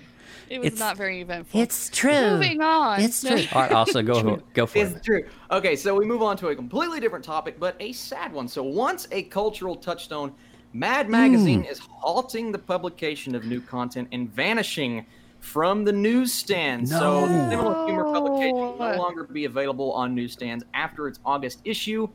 It 0.50 0.58
was 0.58 0.66
It's- 0.66 0.80
not 0.80 0.96
very 0.96 1.20
eventful. 1.20 1.60
It's 1.60 1.88
true. 1.90 2.32
Moving 2.32 2.60
on. 2.60 3.00
It's 3.00 3.22
true. 3.22 3.44
All 3.52 3.62
right, 3.62 3.72
also 3.72 4.02
go 4.02 4.42
go 4.52 4.66
for 4.66 4.78
It's 4.78 4.96
it. 4.96 5.04
true. 5.04 5.24
Okay, 5.52 5.76
so 5.76 5.94
we 5.94 6.04
move 6.04 6.22
on 6.22 6.36
to 6.38 6.48
a 6.48 6.56
completely 6.56 6.98
different 6.98 7.24
topic, 7.24 7.60
but 7.60 7.76
a 7.78 7.92
sad 7.92 8.32
one. 8.32 8.48
So 8.48 8.64
once 8.64 9.06
a 9.12 9.22
cultural 9.22 9.76
touchstone, 9.76 10.34
Mad 10.72 11.06
hmm. 11.06 11.12
Magazine 11.12 11.62
is 11.64 11.78
halting 11.78 12.50
the 12.50 12.58
publication 12.58 13.34
of 13.36 13.44
new 13.44 13.60
content 13.60 14.08
and 14.10 14.28
vanishing 14.28 15.06
from 15.38 15.84
the 15.84 15.92
newsstand. 15.92 16.88
So 16.88 17.26
the 17.26 17.46
Criminal 17.48 17.86
Humor 17.86 18.04
publication 18.12 18.56
will 18.56 18.76
no 18.76 18.92
No. 18.92 18.98
longer 18.98 19.24
be 19.24 19.44
available 19.44 19.92
on 19.92 20.14
newsstands 20.14 20.64
after 20.74 21.06
its 21.06 21.20
August 21.24 21.60
issue. 21.64 22.08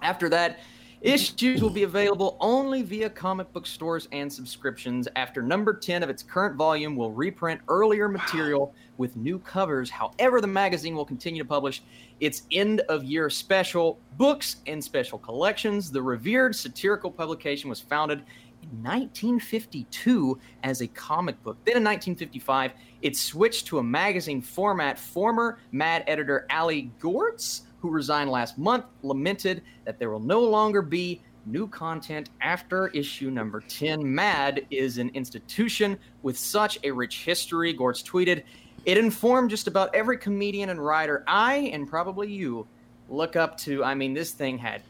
After 0.00 0.28
that, 0.30 0.60
issues 1.02 1.60
will 1.60 1.70
be 1.70 1.82
available 1.82 2.36
only 2.40 2.82
via 2.82 3.10
comic 3.10 3.52
book 3.52 3.66
stores 3.66 4.08
and 4.12 4.32
subscriptions. 4.32 5.08
After 5.16 5.42
number 5.42 5.74
10 5.74 6.02
of 6.02 6.08
its 6.08 6.22
current 6.22 6.56
volume 6.56 6.96
will 6.96 7.10
reprint 7.10 7.60
earlier 7.68 8.08
material 8.08 8.74
with 8.98 9.16
new 9.16 9.38
covers. 9.40 9.90
However, 9.90 10.40
the 10.40 10.46
magazine 10.46 10.94
will 10.94 11.04
continue 11.04 11.42
to 11.42 11.48
publish 11.48 11.82
its 12.20 12.42
end 12.52 12.80
of 12.88 13.04
year 13.04 13.28
special 13.30 13.98
books 14.16 14.56
and 14.66 14.82
special 14.82 15.18
collections. 15.18 15.90
The 15.90 16.02
revered 16.02 16.54
satirical 16.54 17.10
publication 17.10 17.68
was 17.68 17.80
founded 17.80 18.22
in 18.62 18.68
1952 18.82 20.38
as 20.62 20.82
a 20.82 20.86
comic 20.86 21.42
book. 21.42 21.56
Then 21.64 21.76
in 21.76 21.84
1955, 21.84 22.72
it 23.02 23.16
switched 23.16 23.66
to 23.66 23.78
a 23.78 23.82
magazine 23.82 24.40
format. 24.40 24.98
Former 24.98 25.58
Mad 25.72 26.04
editor 26.06 26.46
Allie 26.48 26.92
Goertz, 27.00 27.62
who 27.82 27.90
resigned 27.90 28.30
last 28.30 28.56
month, 28.56 28.84
lamented 29.02 29.60
that 29.84 29.98
there 29.98 30.10
will 30.10 30.20
no 30.20 30.40
longer 30.40 30.80
be 30.80 31.20
new 31.44 31.66
content 31.66 32.30
after 32.40 32.86
issue 32.88 33.28
number 33.28 33.60
10. 33.60 34.14
Mad 34.14 34.64
is 34.70 34.98
an 34.98 35.10
institution 35.14 35.98
with 36.22 36.38
such 36.38 36.78
a 36.84 36.92
rich 36.92 37.24
history, 37.24 37.74
Goertz 37.74 38.02
tweeted. 38.04 38.44
It 38.84 38.96
informed 38.96 39.50
just 39.50 39.66
about 39.66 39.92
every 39.94 40.16
comedian 40.16 40.70
and 40.70 40.84
writer 40.84 41.24
I, 41.26 41.70
and 41.72 41.88
probably 41.88 42.32
you, 42.32 42.66
look 43.08 43.34
up 43.34 43.58
to. 43.58 43.82
I 43.82 43.94
mean, 43.94 44.14
this 44.14 44.30
thing 44.30 44.58
had 44.58 44.82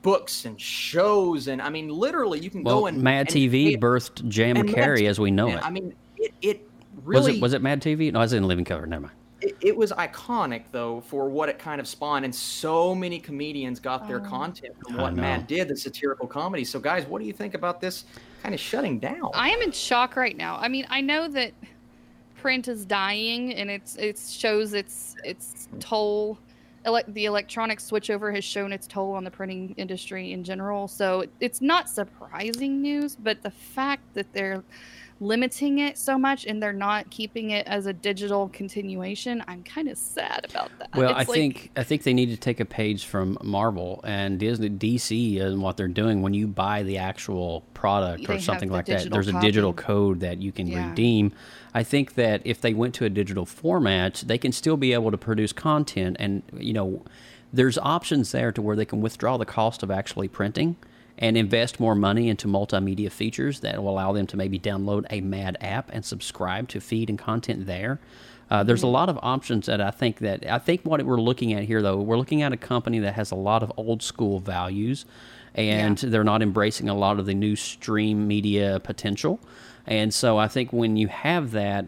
books 0.00 0.46
and 0.46 0.58
shows, 0.58 1.48
and 1.48 1.60
I 1.60 1.68
mean, 1.68 1.90
literally, 1.90 2.40
you 2.40 2.48
can 2.48 2.62
go 2.62 2.76
Well, 2.76 2.86
and 2.86 3.02
Mad 3.02 3.28
and 3.28 3.28
TV 3.28 3.74
pay- 3.74 3.76
birthed 3.76 4.22
Mad 4.54 4.66
Carrey 4.66 5.06
as 5.06 5.20
we 5.20 5.30
know 5.30 5.48
it. 5.48 5.62
I 5.62 5.68
mean, 5.68 5.94
it, 6.16 6.32
it 6.40 6.70
was 6.96 7.04
really 7.04 7.36
it 7.36 7.42
was 7.42 7.52
it 7.52 7.60
Mad 7.60 7.82
TV? 7.82 8.10
No, 8.10 8.20
I 8.20 8.22
was 8.22 8.32
in 8.32 8.44
Living 8.48 8.64
Color. 8.64 8.86
Never 8.86 9.02
mind. 9.02 9.14
It, 9.40 9.56
it 9.60 9.76
was 9.76 9.92
iconic 9.92 10.64
though 10.72 11.00
for 11.02 11.28
what 11.28 11.48
it 11.48 11.58
kind 11.58 11.80
of 11.80 11.86
spawned, 11.86 12.24
and 12.24 12.34
so 12.34 12.94
many 12.94 13.20
comedians 13.20 13.78
got 13.78 14.08
their 14.08 14.20
Oh. 14.20 14.28
content 14.28 14.74
from 14.84 14.96
what 14.96 15.14
Mad 15.14 15.46
did, 15.46 15.68
the 15.68 15.76
satirical 15.76 16.26
comedy. 16.26 16.64
So, 16.64 16.80
guys, 16.80 17.06
what 17.06 17.20
do 17.20 17.26
you 17.26 17.32
think 17.32 17.54
about 17.54 17.80
this 17.80 18.04
kind 18.42 18.54
of 18.54 18.60
shutting 18.60 18.98
down? 18.98 19.30
I 19.34 19.50
am 19.50 19.62
in 19.62 19.70
shock 19.72 20.16
right 20.16 20.36
now. 20.36 20.56
I 20.56 20.66
mean, 20.68 20.86
I 20.90 21.00
know 21.00 21.28
that 21.28 21.52
print 22.36 22.68
is 22.68 22.84
dying 22.84 23.54
and 23.54 23.70
it's 23.70 23.96
it 23.96 24.18
shows 24.18 24.74
its 24.74 25.14
its 25.24 25.68
toll. 25.78 26.38
Ele- 26.84 27.02
the 27.08 27.24
electronic 27.26 27.78
switchover 27.80 28.32
has 28.34 28.44
shown 28.44 28.72
its 28.72 28.86
toll 28.86 29.12
on 29.12 29.22
the 29.24 29.30
printing 29.30 29.74
industry 29.76 30.32
in 30.32 30.42
general. 30.44 30.88
So 30.88 31.24
it's 31.40 31.60
not 31.60 31.88
surprising 31.88 32.80
news, 32.80 33.14
but 33.16 33.42
the 33.42 33.50
fact 33.50 34.02
that 34.14 34.32
they're 34.32 34.62
limiting 35.20 35.78
it 35.78 35.98
so 35.98 36.16
much 36.16 36.46
and 36.46 36.62
they're 36.62 36.72
not 36.72 37.10
keeping 37.10 37.50
it 37.50 37.66
as 37.66 37.86
a 37.86 37.92
digital 37.92 38.48
continuation, 38.48 39.42
I'm 39.48 39.62
kind 39.64 39.88
of 39.88 39.98
sad 39.98 40.46
about 40.48 40.70
that. 40.78 40.90
Well, 40.94 41.10
I 41.12 41.18
like- 41.18 41.28
think 41.28 41.70
I 41.76 41.82
think 41.82 42.04
they 42.04 42.14
need 42.14 42.30
to 42.30 42.36
take 42.36 42.60
a 42.60 42.64
page 42.64 43.04
from 43.04 43.36
Marvel 43.42 44.00
and 44.04 44.38
Disney, 44.38 44.68
DC, 44.68 45.40
and 45.40 45.60
what 45.60 45.76
they're 45.76 45.88
doing. 45.88 46.22
When 46.22 46.34
you 46.34 46.46
buy 46.46 46.82
the 46.82 46.98
actual 46.98 47.64
product 47.74 48.26
They 48.26 48.36
or 48.36 48.38
something 48.40 48.70
like 48.70 48.86
that, 48.86 49.10
there's 49.10 49.28
a 49.28 49.40
digital 49.40 49.72
code 49.72 50.20
that 50.20 50.40
you 50.40 50.52
can 50.52 50.66
Yeah. 50.66 50.88
redeem. 50.90 51.32
I 51.74 51.82
think 51.82 52.14
that 52.14 52.40
if 52.44 52.60
they 52.60 52.72
went 52.74 52.94
to 52.94 53.04
a 53.04 53.10
digital 53.10 53.44
format, 53.44 54.22
they 54.26 54.38
can 54.38 54.52
still 54.52 54.76
be 54.76 54.92
able 54.92 55.10
to 55.10 55.18
produce 55.18 55.52
content, 55.52 56.16
and 56.18 56.42
you 56.56 56.72
know, 56.72 57.02
there's 57.52 57.78
options 57.78 58.32
there 58.32 58.52
to 58.52 58.62
where 58.62 58.76
they 58.76 58.84
can 58.84 59.00
withdraw 59.00 59.36
the 59.36 59.46
cost 59.46 59.82
of 59.82 59.90
actually 59.90 60.28
printing 60.28 60.76
and 61.18 61.36
invest 61.36 61.80
more 61.80 61.94
money 61.94 62.28
into 62.28 62.46
multimedia 62.46 63.10
features 63.10 63.60
that 63.60 63.82
will 63.82 63.90
allow 63.90 64.12
them 64.12 64.26
to 64.28 64.36
maybe 64.36 64.58
download 64.58 65.04
a 65.10 65.20
Mad 65.20 65.58
app 65.60 65.90
and 65.92 66.04
subscribe 66.04 66.68
to 66.68 66.80
feed 66.80 67.10
and 67.10 67.18
content 67.18 67.66
there. 67.66 67.98
Uh, 68.50 68.62
there's 68.62 68.84
a 68.84 68.86
lot 68.86 69.08
of 69.08 69.18
options 69.20 69.66
that 69.66 69.80
I 69.80 69.90
think 69.90 70.18
that 70.20 70.46
I 70.46 70.58
think 70.58 70.82
what 70.82 71.04
we're 71.04 71.20
looking 71.20 71.52
at 71.52 71.64
here, 71.64 71.82
though, 71.82 71.98
we're 71.98 72.16
looking 72.16 72.42
at 72.42 72.52
a 72.52 72.56
company 72.56 73.00
that 73.00 73.14
has 73.14 73.30
a 73.30 73.34
lot 73.34 73.62
of 73.62 73.72
old 73.76 74.02
school 74.02 74.38
values, 74.38 75.04
and 75.54 75.98
they're 75.98 76.24
not 76.24 76.40
embracing 76.40 76.88
a 76.88 76.94
lot 76.94 77.18
of 77.18 77.26
the 77.26 77.34
new 77.34 77.56
stream 77.56 78.26
media 78.26 78.80
potential. 78.82 79.40
And 79.86 80.14
so 80.14 80.38
I 80.38 80.48
think 80.48 80.72
when 80.72 80.96
you 80.96 81.08
have 81.08 81.50
that, 81.50 81.86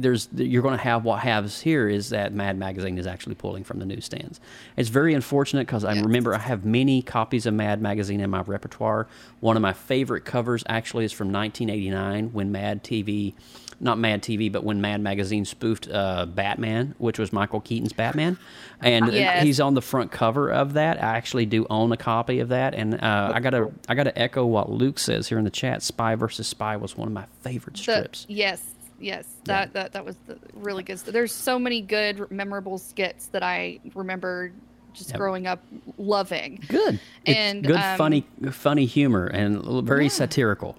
there's 0.00 0.28
you're 0.34 0.62
going 0.62 0.76
to 0.76 0.82
have 0.82 1.04
what 1.04 1.20
haves 1.20 1.60
here 1.60 1.88
is 1.88 2.10
that 2.10 2.32
Mad 2.32 2.56
Magazine 2.58 2.96
is 2.98 3.06
actually 3.06 3.34
pulling 3.34 3.64
from 3.64 3.78
the 3.78 3.86
newsstands. 3.86 4.40
It's 4.76 4.88
very 4.88 5.14
unfortunate 5.14 5.66
because 5.66 5.84
I 5.84 5.98
remember 6.00 6.34
I 6.34 6.38
have 6.38 6.64
many 6.64 7.02
copies 7.02 7.46
of 7.46 7.54
Mad 7.54 7.82
Magazine 7.82 8.20
in 8.20 8.30
my 8.30 8.42
repertoire. 8.42 9.06
One 9.40 9.56
of 9.56 9.62
my 9.62 9.72
favorite 9.72 10.24
covers 10.24 10.62
actually 10.68 11.04
is 11.04 11.12
from 11.12 11.32
1989 11.32 12.32
when 12.32 12.50
Mad 12.52 12.82
TV, 12.84 13.34
not 13.80 13.98
Mad 13.98 14.22
TV, 14.22 14.50
but 14.50 14.64
when 14.64 14.80
Mad 14.80 15.00
Magazine 15.00 15.44
spoofed 15.44 15.88
uh, 15.90 16.26
Batman, 16.26 16.94
which 16.98 17.18
was 17.18 17.32
Michael 17.32 17.60
Keaton's 17.60 17.92
Batman, 17.92 18.38
and 18.80 19.12
Yes. 19.12 19.42
he's 19.44 19.60
on 19.60 19.74
the 19.74 19.82
front 19.82 20.10
cover 20.10 20.50
of 20.50 20.74
that. 20.74 21.02
I 21.02 21.16
actually 21.16 21.46
do 21.46 21.66
own 21.70 21.92
a 21.92 21.96
copy 21.96 22.40
of 22.40 22.48
that, 22.48 22.74
and 22.74 22.94
uh, 23.02 23.32
I 23.34 23.40
gotta 23.40 23.70
I 23.88 23.94
gotta 23.94 24.16
echo 24.18 24.44
what 24.46 24.70
Luke 24.70 24.98
says 24.98 25.28
here 25.28 25.38
in 25.38 25.44
the 25.44 25.50
chat. 25.50 25.82
Spy 25.82 26.14
versus 26.14 26.46
Spy 26.48 26.76
was 26.76 26.96
one 26.96 27.08
of 27.08 27.14
my 27.14 27.26
favorite 27.42 27.76
The- 27.76 27.82
strips. 27.82 28.26
yes, 28.28 28.62
yes, 28.98 29.26
that, 29.44 29.72
that 29.72 29.92
that 29.92 30.04
was 30.04 30.16
the 30.26 30.38
really 30.54 30.82
good. 30.82 30.98
There's 30.98 31.34
so 31.34 31.58
many 31.58 31.80
good, 31.80 32.30
memorable 32.30 32.78
skits 32.78 33.26
that 33.28 33.42
I 33.42 33.78
remember 33.94 34.52
just 34.94 35.10
Yep. 35.10 35.18
growing 35.18 35.46
up 35.46 35.62
loving. 35.98 36.58
Good. 36.68 36.98
It's 37.24 37.36
And, 37.38 37.62
good, 37.64 37.76
um, 37.76 37.96
funny, 37.96 38.26
funny 38.50 38.84
humor, 38.86 39.26
and 39.26 39.62
very 39.86 40.04
Yeah. 40.04 40.10
satirical. 40.10 40.76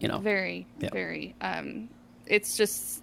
You 0.00 0.08
know, 0.08 0.18
Very, 0.18 0.66
Yep. 0.80 0.92
very. 0.92 1.34
Um, 1.40 1.88
it's 2.26 2.56
just 2.56 3.02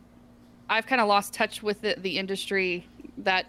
I've 0.69 0.85
kind 0.85 1.01
of 1.01 1.07
lost 1.07 1.33
touch 1.33 1.63
with 1.63 1.81
the, 1.81 1.95
the 1.97 2.17
industry 2.19 2.85
that 3.19 3.45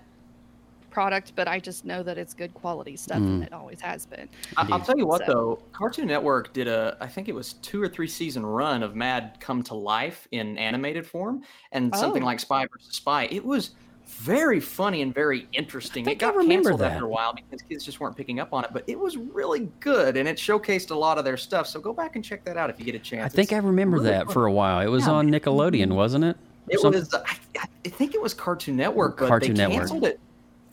product, 0.90 1.32
but 1.36 1.48
I 1.48 1.58
just 1.60 1.84
know 1.84 2.02
that 2.02 2.18
it's 2.18 2.34
good 2.34 2.52
quality 2.54 2.96
stuff, 2.96 3.18
Mm. 3.18 3.26
and 3.26 3.42
it 3.44 3.52
always 3.52 3.80
has 3.80 4.06
been. 4.06 4.28
I- 4.56 4.68
I'll 4.70 4.80
tell 4.80 4.96
you 4.98 5.06
what, 5.06 5.24
So- 5.26 5.32
though, 5.32 5.58
Cartoon 5.72 6.06
Network 6.08 6.52
did 6.52 6.68
a, 6.68 6.96
I 7.00 7.06
think 7.06 7.28
it 7.28 7.34
was 7.34 7.54
two 7.54 7.82
or 7.82 7.88
three 7.88 8.08
season 8.08 8.44
run 8.44 8.82
of 8.82 8.94
Mad 8.96 9.36
come 9.40 9.62
to 9.64 9.74
life 9.74 10.26
in 10.32 10.58
animated 10.58 11.06
form, 11.06 11.42
and 11.72 11.94
something 11.96 12.22
Oh. 12.22 12.26
like 12.26 12.40
Spy 12.40 12.66
versus 12.72 12.94
Spy. 12.94 13.24
It 13.30 13.44
was 13.44 13.70
very 14.06 14.58
funny 14.58 15.02
and 15.02 15.14
very 15.14 15.46
interesting. 15.52 16.04
think 16.04 16.16
it 16.16 16.18
got 16.18 16.34
I 16.34 16.38
remember 16.38 16.70
canceled 16.70 16.80
that. 16.80 16.92
after 16.94 17.04
a 17.04 17.08
while 17.08 17.32
because 17.32 17.62
kids 17.62 17.84
just 17.84 18.00
weren't 18.00 18.16
picking 18.16 18.40
up 18.40 18.52
on 18.52 18.64
it, 18.64 18.70
but 18.72 18.82
it 18.88 18.98
was 18.98 19.16
really 19.16 19.70
good, 19.78 20.16
and 20.16 20.28
it 20.28 20.36
showcased 20.36 20.90
a 20.90 20.94
lot 20.96 21.16
of 21.16 21.24
their 21.24 21.36
stuff. 21.36 21.68
So 21.68 21.78
go 21.80 21.92
back 21.92 22.16
and 22.16 22.24
check 22.24 22.44
that 22.44 22.56
out 22.56 22.70
if 22.70 22.78
you 22.80 22.84
get 22.84 22.96
a 22.96 22.98
chance. 22.98 23.24
I 23.32 23.34
think 23.34 23.52
I 23.52 23.58
remember 23.58 23.98
really 23.98 24.10
that 24.10 24.24
fun. 24.26 24.32
for 24.34 24.46
a 24.46 24.52
while. 24.52 24.80
It 24.80 24.88
was 24.88 25.06
Yeah, 25.06 25.12
on. 25.12 25.30
Nickelodeon, 25.30 25.92
wasn't 25.94 26.24
it? 26.24 26.36
It 26.68 26.80
something? 26.80 27.00
was. 27.00 27.14
I, 27.14 27.36
I 27.84 27.88
think 27.88 28.14
it 28.14 28.20
was 28.20 28.34
Cartoon 28.34 28.76
Network, 28.76 29.16
but 29.18 29.28
Cartoon 29.28 29.54
they 29.54 29.62
Network. 29.62 29.78
canceled 29.78 30.04
it 30.04 30.18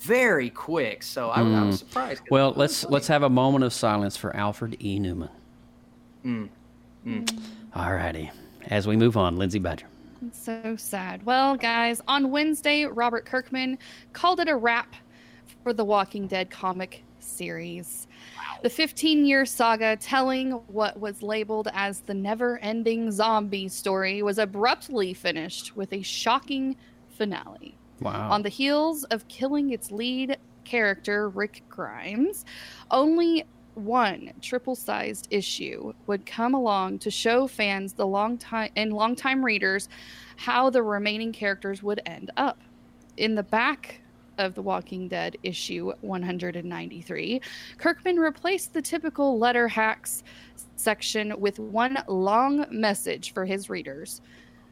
very 0.08 0.50
quick. 0.50 1.04
So 1.04 1.30
I, 1.30 1.42
I 1.42 1.64
was 1.66 1.80
surprised. 1.80 2.22
'cause 2.22 2.28
Well, 2.32 2.50
was 2.50 2.58
let's 2.58 2.82
funny. 2.84 2.94
let's 2.94 3.08
have 3.08 3.24
a 3.24 3.30
moment 3.30 3.64
of 3.66 3.74
silence 3.74 4.16
for 4.18 4.36
Alfred 4.36 4.78
E. 4.80 5.00
Neuman. 5.00 5.30
Mm. 6.26 6.50
All 7.76 7.94
righty. 7.94 8.32
As 8.68 8.88
we 8.88 8.98
move 8.98 9.16
on, 9.18 9.38
Lindsay 9.38 9.60
Badger. 9.60 9.88
It's 10.26 10.40
so 10.44 10.76
sad. 10.78 11.24
Well, 11.26 11.56
guys, 11.56 12.02
on 12.08 12.32
Wednesday, 12.32 12.86
Robert 12.86 13.26
Kirkman 13.26 13.78
called 14.14 14.40
it 14.40 14.50
a 14.50 14.56
wrap 14.56 14.94
for 15.64 15.74
the 15.74 15.86
Walking 15.86 16.28
Dead 16.28 16.50
comic 16.50 17.04
series. 17.20 18.08
The 18.64 18.70
15 18.70 19.26
year 19.26 19.46
saga 19.46 19.96
telling 19.98 20.52
what 20.52 21.00
was 21.00 21.22
labeled 21.22 21.68
as 21.74 22.00
the 22.02 22.14
never 22.14 22.58
ending 22.60 23.12
zombie 23.12 23.68
story 23.70 24.22
was 24.24 24.38
abruptly 24.40 25.14
finished 25.14 25.76
with 25.78 25.94
a 25.94 26.02
shocking 26.02 26.76
finale. 27.10 27.76
Wow. 28.00 28.32
On 28.32 28.42
the 28.44 28.50
heels 28.50 29.04
of 29.06 29.28
killing 29.28 29.72
its 29.72 29.92
lead 29.92 30.38
character, 30.64 31.30
Rick 31.30 31.64
Grimes, 31.70 32.46
only 32.92 33.46
one 33.74 34.34
triple 34.42 34.76
sized 34.76 35.28
issue 35.30 35.94
would 36.08 36.26
come 36.26 36.54
along 36.54 37.00
to 37.00 37.12
show 37.12 37.48
fans 37.48 37.94
the 37.94 38.08
long 38.08 38.38
time 38.38 38.72
and 38.76 38.92
longtime 38.92 39.46
readers 39.46 39.88
how 40.36 40.70
the 40.70 40.82
remaining 40.82 41.32
characters 41.32 41.84
would 41.84 42.02
end 42.06 42.32
up. 42.38 42.60
In 43.18 43.36
the 43.36 43.44
back 43.44 44.02
of 44.38 44.54
The 44.54 44.62
Walking 44.62 45.08
Dead 45.08 45.38
issue 45.44 45.92
193, 46.02 47.42
Kirkman 47.78 48.18
replaced 48.18 48.74
the 48.74 48.82
typical 48.82 49.40
letter 49.40 49.68
hacks 49.68 50.24
section 50.76 51.34
with 51.40 51.60
one 51.60 51.98
long 52.08 52.66
message 52.70 53.34
for 53.34 53.46
his 53.46 53.70
readers. 53.70 54.22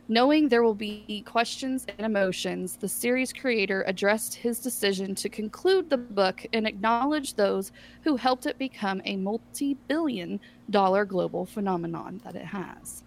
Knowing 0.08 0.48
there 0.50 0.62
will 0.62 0.76
be 0.76 1.24
questions 1.26 1.86
and 1.98 2.06
emotions, 2.06 2.76
the 2.76 2.88
series 2.88 3.34
creator 3.34 3.84
addressed 3.88 4.36
his 4.36 4.60
decision 4.60 5.16
to 5.16 5.28
conclude 5.28 5.90
the 5.90 5.98
book 5.98 6.46
and 6.54 6.68
acknowledge 6.68 7.34
those 7.34 7.72
who 8.04 8.16
helped 8.16 8.46
it 8.46 8.58
become 8.60 9.02
a 9.06 9.16
multi 9.16 9.74
billion 9.88 10.40
dollar 10.70 11.06
global 11.06 11.46
phenomenon 11.46 12.22
that 12.24 12.36
it 12.36 12.46
has. 12.46 13.02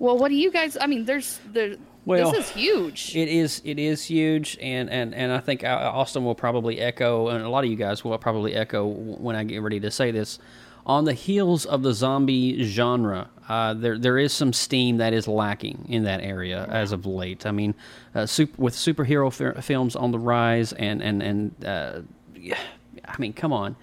Well, 0.00 0.18
what 0.18 0.28
do 0.28 0.34
you 0.34 0.50
guys? 0.50 0.76
I 0.80 0.86
mean, 0.86 1.04
there's 1.04 1.40
there. 1.52 1.76
Well, 2.04 2.30
this 2.32 2.46
is 2.46 2.50
huge. 2.50 3.14
It 3.14 3.28
is. 3.28 3.60
It 3.64 3.78
is 3.78 4.04
huge, 4.04 4.56
and 4.60 4.88
and 4.90 5.14
and 5.14 5.30
I 5.32 5.38
think 5.38 5.62
uh, 5.62 5.90
Austin 5.92 6.24
will 6.24 6.34
probably 6.34 6.80
echo, 6.80 7.28
and 7.28 7.44
a 7.44 7.48
lot 7.48 7.64
of 7.64 7.70
you 7.70 7.76
guys 7.76 8.02
will 8.02 8.16
probably 8.18 8.54
echo 8.54 8.86
when 8.86 9.36
I 9.36 9.44
get 9.44 9.62
ready 9.62 9.80
to 9.80 9.90
say 9.90 10.10
this. 10.10 10.38
On 10.86 11.04
the 11.04 11.12
heels 11.12 11.66
of 11.66 11.82
the 11.82 11.92
zombie 11.92 12.62
genre, 12.64 13.28
uh, 13.48 13.74
there 13.74 13.98
there 13.98 14.18
is 14.18 14.32
some 14.32 14.52
steam 14.52 14.98
that 14.98 15.12
is 15.12 15.26
lacking 15.26 15.86
in 15.88 16.04
that 16.04 16.20
area 16.20 16.66
as 16.68 16.92
of 16.92 17.06
late. 17.06 17.46
I 17.46 17.50
mean, 17.50 17.74
uh, 18.14 18.26
sup- 18.26 18.58
with 18.58 18.74
superhero 18.74 19.32
fi- 19.32 19.60
films 19.60 19.96
on 19.96 20.10
the 20.10 20.18
rise, 20.18 20.72
and 20.74 21.02
and 21.02 21.22
and 21.22 21.64
uh, 21.64 22.00
yeah, 22.34 22.58
I 23.04 23.14
mean, 23.18 23.32
come 23.32 23.52
on 23.52 23.76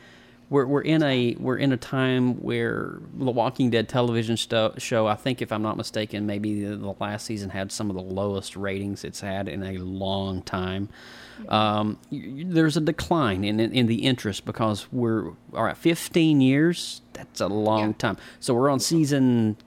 we're 0.49 0.65
we're 0.65 0.81
in 0.81 1.01
a 1.01 1.35
we're 1.39 1.57
in 1.57 1.71
a 1.71 1.77
time 1.77 2.41
where 2.41 2.99
the 3.13 3.31
Walking 3.31 3.69
Dead 3.69 3.89
television 3.89 4.35
show. 4.35 5.07
I 5.07 5.15
think, 5.15 5.41
if 5.41 5.51
I'm 5.51 5.63
not 5.63 5.77
mistaken, 5.77 6.25
maybe 6.25 6.63
the, 6.63 6.75
the 6.75 6.95
last 6.99 7.25
season 7.25 7.49
had 7.49 7.71
some 7.71 7.89
of 7.89 7.95
the 7.95 8.01
lowest 8.01 8.55
ratings 8.55 9.03
it's 9.03 9.21
had 9.21 9.47
in 9.47 9.63
a 9.63 9.77
long 9.79 10.41
time. 10.43 10.89
Um, 11.49 11.97
there's 12.11 12.77
a 12.77 12.81
decline 12.81 13.43
in, 13.43 13.59
in 13.59 13.71
in 13.71 13.87
the 13.87 14.03
interest 14.03 14.45
because 14.45 14.87
we're 14.91 15.31
all 15.53 15.63
right. 15.63 15.77
15 15.77 16.41
years. 16.41 17.01
That's 17.13 17.41
a 17.41 17.47
long 17.47 17.93
time. 17.93 18.17
So 18.39 18.53
we're 18.53 18.69
on 18.69 18.79
season 18.79 19.57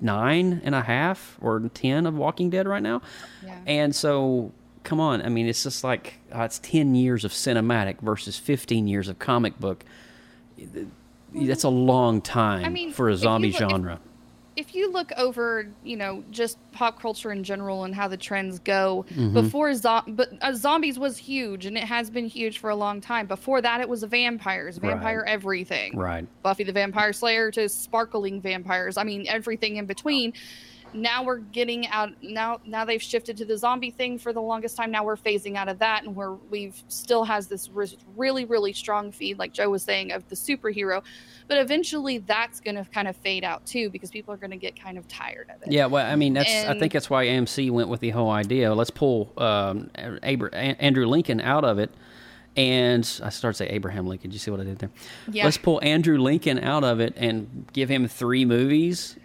nine 0.00 0.60
and 0.64 0.74
a 0.74 0.82
half 0.82 1.36
or 1.40 1.60
10 1.60 2.06
of 2.06 2.14
Walking 2.14 2.50
Dead 2.50 2.66
right 2.66 2.82
now. 2.82 3.02
Yeah. 3.44 3.58
And 3.66 3.94
so, 3.94 4.52
come 4.84 5.00
on. 5.00 5.22
I 5.22 5.28
mean, 5.28 5.46
it's 5.46 5.62
just 5.62 5.84
like 5.84 6.20
uh, 6.34 6.42
it's 6.42 6.58
10 6.60 6.94
years 6.94 7.24
of 7.24 7.32
cinematic 7.32 8.00
versus 8.00 8.38
15 8.38 8.86
years 8.86 9.08
of 9.08 9.18
comic 9.18 9.58
book. 9.58 9.84
That's 11.34 11.64
a 11.64 11.68
long 11.68 12.20
time 12.20 12.64
I 12.64 12.68
mean, 12.68 12.92
for 12.92 13.08
a 13.10 13.12
if 13.12 13.18
zombie 13.20 13.52
look- 13.52 13.58
genre. 13.70 14.00
if 14.56 14.74
you 14.74 14.90
look 14.90 15.12
over, 15.18 15.68
you 15.84 15.96
know, 15.98 16.24
just 16.30 16.56
pop 16.72 16.98
culture 17.00 17.30
in 17.30 17.44
general 17.44 17.84
and 17.84 17.94
how 17.94 18.08
the 18.08 18.16
trends 18.16 18.58
go, 18.60 19.04
Mhm. 19.10 19.34
before 19.34 19.74
zo- 19.74 20.00
but 20.08 20.30
uh, 20.40 20.54
zombies 20.54 20.98
was 20.98 21.18
huge 21.18 21.66
and 21.66 21.76
it 21.76 21.84
has 21.84 22.08
been 22.08 22.26
huge 22.26 22.56
for 22.58 22.70
a 22.70 22.76
long 22.76 23.02
time. 23.02 23.26
Before 23.26 23.60
that, 23.60 23.82
it 23.82 23.88
was 23.88 24.02
vampires, 24.04 24.80
Right. 24.80 24.92
vampire 24.92 25.24
everything. 25.26 25.94
Right. 25.96 26.26
Buffy 26.42 26.64
the 26.64 26.72
Vampire 26.72 27.12
Slayer 27.12 27.50
to 27.50 27.68
sparkling 27.68 28.40
vampires. 28.40 28.96
I 28.96 29.04
mean, 29.04 29.26
everything 29.28 29.76
in 29.76 29.84
between. 29.84 30.32
Now 30.96 31.22
we're 31.22 31.38
getting 31.38 31.86
out. 31.88 32.10
Now, 32.22 32.60
now 32.64 32.84
they've 32.84 33.02
shifted 33.02 33.36
to 33.38 33.44
the 33.44 33.56
zombie 33.56 33.90
thing 33.90 34.18
for 34.18 34.32
the 34.32 34.40
longest 34.40 34.76
time. 34.76 34.90
Now 34.90 35.04
we're 35.04 35.16
phasing 35.16 35.56
out 35.56 35.68
of 35.68 35.78
that, 35.78 36.04
and 36.04 36.16
we're 36.16 36.34
we've 36.50 36.82
still 36.88 37.24
has 37.24 37.46
this 37.46 37.70
really, 38.16 38.44
really 38.44 38.72
strong 38.72 39.12
feed, 39.12 39.38
like 39.38 39.52
Joe 39.52 39.70
was 39.70 39.82
saying, 39.82 40.12
of 40.12 40.28
the 40.28 40.34
superhero. 40.34 41.02
But 41.48 41.58
eventually, 41.58 42.18
that's 42.18 42.60
going 42.60 42.76
to 42.76 42.84
kind 42.84 43.08
of 43.08 43.16
fade 43.16 43.44
out 43.44 43.64
too, 43.66 43.90
because 43.90 44.10
people 44.10 44.34
are 44.34 44.38
going 44.38 44.50
to 44.50 44.56
get 44.56 44.80
kind 44.80 44.98
of 44.98 45.06
tired 45.06 45.50
of 45.54 45.62
it. 45.62 45.72
Yeah, 45.72 45.86
well, 45.86 46.04
I 46.04 46.16
mean, 46.16 46.34
that's 46.34 46.64
I 46.66 46.78
think 46.78 46.92
that's 46.92 47.10
why 47.10 47.26
AMC 47.26 47.70
went 47.70 47.88
with 47.88 48.00
the 48.00 48.10
whole 48.10 48.30
idea. 48.30 48.74
Let's 48.74 48.90
pull 48.90 49.32
um, 49.36 49.90
Abra- 50.22 50.54
Andrew 50.54 51.06
Lincoln 51.06 51.40
out 51.40 51.64
of 51.64 51.78
it, 51.78 51.90
and 52.56 53.02
I 53.22 53.28
started 53.28 53.58
to 53.58 53.64
say 53.64 53.68
Abraham 53.68 54.06
Lincoln. 54.06 54.30
Did 54.30 54.34
you 54.34 54.40
see 54.40 54.50
what 54.50 54.60
I 54.60 54.64
did 54.64 54.78
there? 54.78 54.90
Yeah. 55.30 55.44
Let's 55.44 55.58
pull 55.58 55.80
Andrew 55.82 56.18
Lincoln 56.18 56.58
out 56.58 56.84
of 56.84 57.00
it 57.00 57.14
and 57.16 57.68
give 57.72 57.88
him 57.88 58.08
three 58.08 58.44
movies 58.44 59.16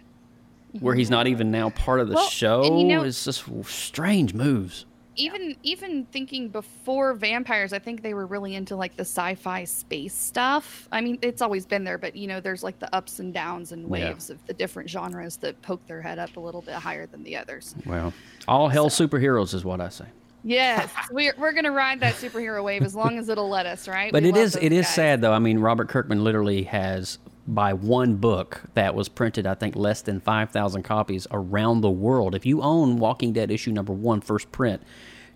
where 0.80 0.94
he's 0.94 1.10
not 1.10 1.26
even 1.26 1.50
now 1.50 1.70
part 1.70 2.00
of 2.00 2.08
the 2.08 2.14
Well, 2.14 2.28
show. 2.28 2.78
you 2.78 2.84
know- 2.84 3.02
it's 3.02 3.24
just 3.24 3.44
strange 3.64 4.32
moves. 4.34 4.86
even 5.16 5.54
even 5.62 6.06
thinking 6.06 6.48
before 6.48 7.12
vampires 7.12 7.74
i 7.74 7.78
think 7.78 8.00
they 8.02 8.14
were 8.14 8.24
really 8.24 8.54
into 8.54 8.74
like 8.74 8.96
the 8.96 9.02
sci-fi 9.04 9.62
space 9.64 10.14
stuff 10.14 10.88
i 10.90 11.02
mean 11.02 11.18
it's 11.20 11.42
always 11.42 11.66
been 11.66 11.84
there 11.84 11.98
but 11.98 12.16
you 12.16 12.26
know 12.26 12.40
there's 12.40 12.62
like 12.62 12.78
the 12.78 12.94
ups 12.94 13.18
and 13.18 13.34
downs 13.34 13.72
and 13.72 13.82
Yeah. 13.82 13.88
waves 14.08 14.30
of 14.30 14.38
the 14.46 14.54
different 14.54 14.88
genres 14.88 15.36
that 15.38 15.60
poke 15.60 15.86
their 15.86 16.00
head 16.00 16.18
up 16.18 16.34
a 16.38 16.40
little 16.40 16.62
bit 16.62 16.76
higher 16.76 17.04
than 17.04 17.22
the 17.24 17.36
others 17.36 17.74
Well, 17.84 18.14
all 18.48 18.70
hell 18.70 18.88
superheroes 18.88 19.52
is 19.52 19.66
what 19.66 19.82
I 19.82 19.90
say. 19.90 20.06
yes 20.44 20.88
we're, 21.10 21.34
we're 21.36 21.52
gonna 21.52 21.70
ride 21.72 22.00
that 22.00 22.14
superhero 22.14 22.64
wave 22.64 22.82
as 22.82 22.94
long 22.94 23.18
as 23.18 23.28
it'll 23.28 23.50
let 23.50 23.66
us 23.66 23.86
right 23.86 24.10
But 24.12 24.22
We 24.22 24.30
it 24.30 24.36
is 24.38 24.56
it 24.56 24.72
is 24.72 24.88
sad 24.88 25.20
though. 25.20 25.34
I 25.34 25.38
mean, 25.40 25.58
Robert 25.58 25.90
Kirkman 25.90 26.24
literally 26.24 26.62
has 26.62 27.18
by 27.46 27.72
one 27.72 28.16
book 28.16 28.62
that 28.74 28.94
was 28.94 29.08
printed, 29.08 29.46
I 29.46 29.54
think 29.54 29.74
less 29.74 30.02
than 30.02 30.20
five 30.20 30.50
thousand 30.50 30.82
copies 30.84 31.26
around 31.30 31.80
the 31.80 31.90
world. 31.90 32.34
If 32.34 32.46
you 32.46 32.62
own 32.62 32.98
Walking 32.98 33.32
Dead 33.32 33.50
issue 33.50 33.72
number 33.72 33.92
one, 33.92 34.20
first 34.20 34.52
print, 34.52 34.82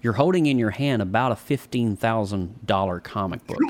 you're 0.03 0.15
holding 0.15 0.47
in 0.47 0.59
your 0.59 0.71
hand 0.71 1.03
about 1.03 1.33
a 1.33 1.37
fifteen 1.37 1.97
thousand 1.97 2.67
dollar 2.67 3.01
comic 3.01 3.47
book. 3.47 3.61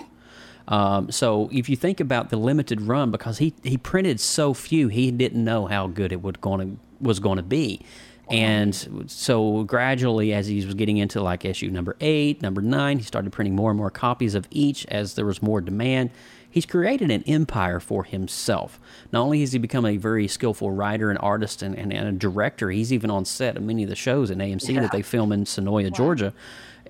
Um, 0.68 1.10
so 1.10 1.48
if 1.52 1.68
you 1.68 1.76
think 1.76 2.00
about 2.00 2.30
the 2.30 2.36
limited 2.36 2.82
run, 2.82 3.10
because 3.10 3.38
he, 3.38 3.54
he 3.62 3.76
printed 3.78 4.18
so 4.18 4.52
few, 4.52 4.88
he 4.88 5.12
didn't 5.12 5.44
know 5.44 5.66
how 5.66 5.86
good 5.86 6.12
it 6.12 6.20
would 6.22 6.40
going 6.40 6.78
was 7.00 7.20
going 7.20 7.36
to 7.36 7.42
be. 7.42 7.84
And 8.28 8.74
so 9.06 9.62
gradually, 9.62 10.32
as 10.32 10.48
he 10.48 10.64
was 10.64 10.74
getting 10.74 10.96
into 10.96 11.22
like 11.22 11.44
issue 11.44 11.70
number 11.70 11.96
eight, 12.00 12.42
number 12.42 12.60
nine, 12.60 12.98
he 12.98 13.04
started 13.04 13.32
printing 13.32 13.54
more 13.54 13.70
and 13.70 13.78
more 13.78 13.90
copies 13.90 14.34
of 14.34 14.48
each 14.50 14.84
as 14.86 15.14
there 15.14 15.24
was 15.24 15.40
more 15.40 15.60
demand. 15.60 16.10
He's 16.56 16.64
created 16.64 17.10
an 17.10 17.22
empire 17.26 17.80
for 17.80 18.02
himself. 18.04 18.80
Not 19.12 19.20
only 19.20 19.40
has 19.40 19.52
he 19.52 19.58
become 19.58 19.84
a 19.84 19.98
very 19.98 20.26
skillful 20.26 20.70
writer 20.70 21.10
and 21.10 21.18
artist 21.18 21.60
and, 21.60 21.76
and, 21.76 21.92
and 21.92 22.08
a 22.08 22.12
director, 22.12 22.70
he's 22.70 22.94
even 22.94 23.10
on 23.10 23.26
set 23.26 23.58
of 23.58 23.62
many 23.62 23.82
of 23.82 23.90
the 23.90 23.94
shows 23.94 24.30
in 24.30 24.38
AMC 24.38 24.70
Yeah. 24.74 24.80
that 24.80 24.90
they 24.90 25.02
film 25.02 25.32
in 25.32 25.44
Senoia, 25.44 25.92
Georgia. 25.94 26.32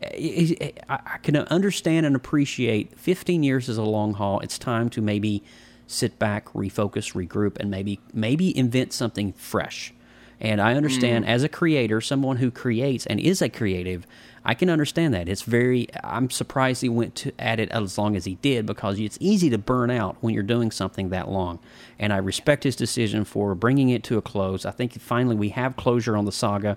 Eh, 0.03 0.07
I 0.15 0.57
eh, 0.61 0.71
I- 0.89 1.01
I 1.15 1.19
can 1.19 1.35
understand 1.35 2.07
and 2.07 2.15
appreciate 2.15 2.97
15 2.97 3.43
years 3.43 3.69
is 3.69 3.77
a 3.77 3.83
long 3.83 4.15
haul. 4.15 4.39
It's 4.39 4.57
time 4.57 4.89
to 4.91 5.01
maybe 5.03 5.43
sit 5.89 6.17
back, 6.17 6.47
refocus, 6.53 7.15
regroup, 7.15 7.59
and 7.59 7.69
maybe 7.69 7.99
maybe 8.15 8.57
invent 8.57 8.93
something 8.93 9.33
fresh. 9.33 9.93
And 10.41 10.61
I 10.61 10.75
understand 10.75 11.25
Mm. 11.25 11.29
as 11.29 11.43
a 11.45 11.49
creator, 11.49 12.01
someone 12.01 12.37
who 12.37 12.51
creates 12.51 13.07
and 13.07 13.19
is 13.19 13.41
a 13.41 13.49
creative, 13.49 14.07
I 14.45 14.55
can 14.55 14.69
understand 14.71 15.13
that. 15.15 15.29
It's 15.29 15.43
very. 15.43 15.89
I'm 16.05 16.31
surprised 16.31 16.83
he 16.83 16.89
went 16.89 17.15
to, 17.17 17.33
at 17.39 17.59
it 17.59 17.69
as 17.71 17.97
long 17.99 18.15
as 18.17 18.27
he 18.27 18.37
did 18.43 18.65
because 18.67 19.01
it's 19.01 19.17
easy 19.21 19.51
to 19.51 19.59
burn 19.59 19.91
out 19.91 20.17
when 20.21 20.35
you're 20.35 20.43
doing 20.45 20.71
something 20.71 21.09
that 21.09 21.29
long. 21.31 21.59
And 21.99 22.13
I 22.13 22.19
respect 22.19 22.63
his 22.65 22.77
decision 22.77 23.25
for 23.25 23.55
bringing 23.55 23.89
it 23.89 24.05
to 24.05 24.19
a 24.19 24.23
close. 24.23 24.65
I 24.65 24.71
think 24.71 25.01
finally 25.01 25.35
we 25.37 25.49
have 25.51 25.75
closure 25.77 26.17
on 26.17 26.27
the 26.27 26.33
saga. 26.33 26.77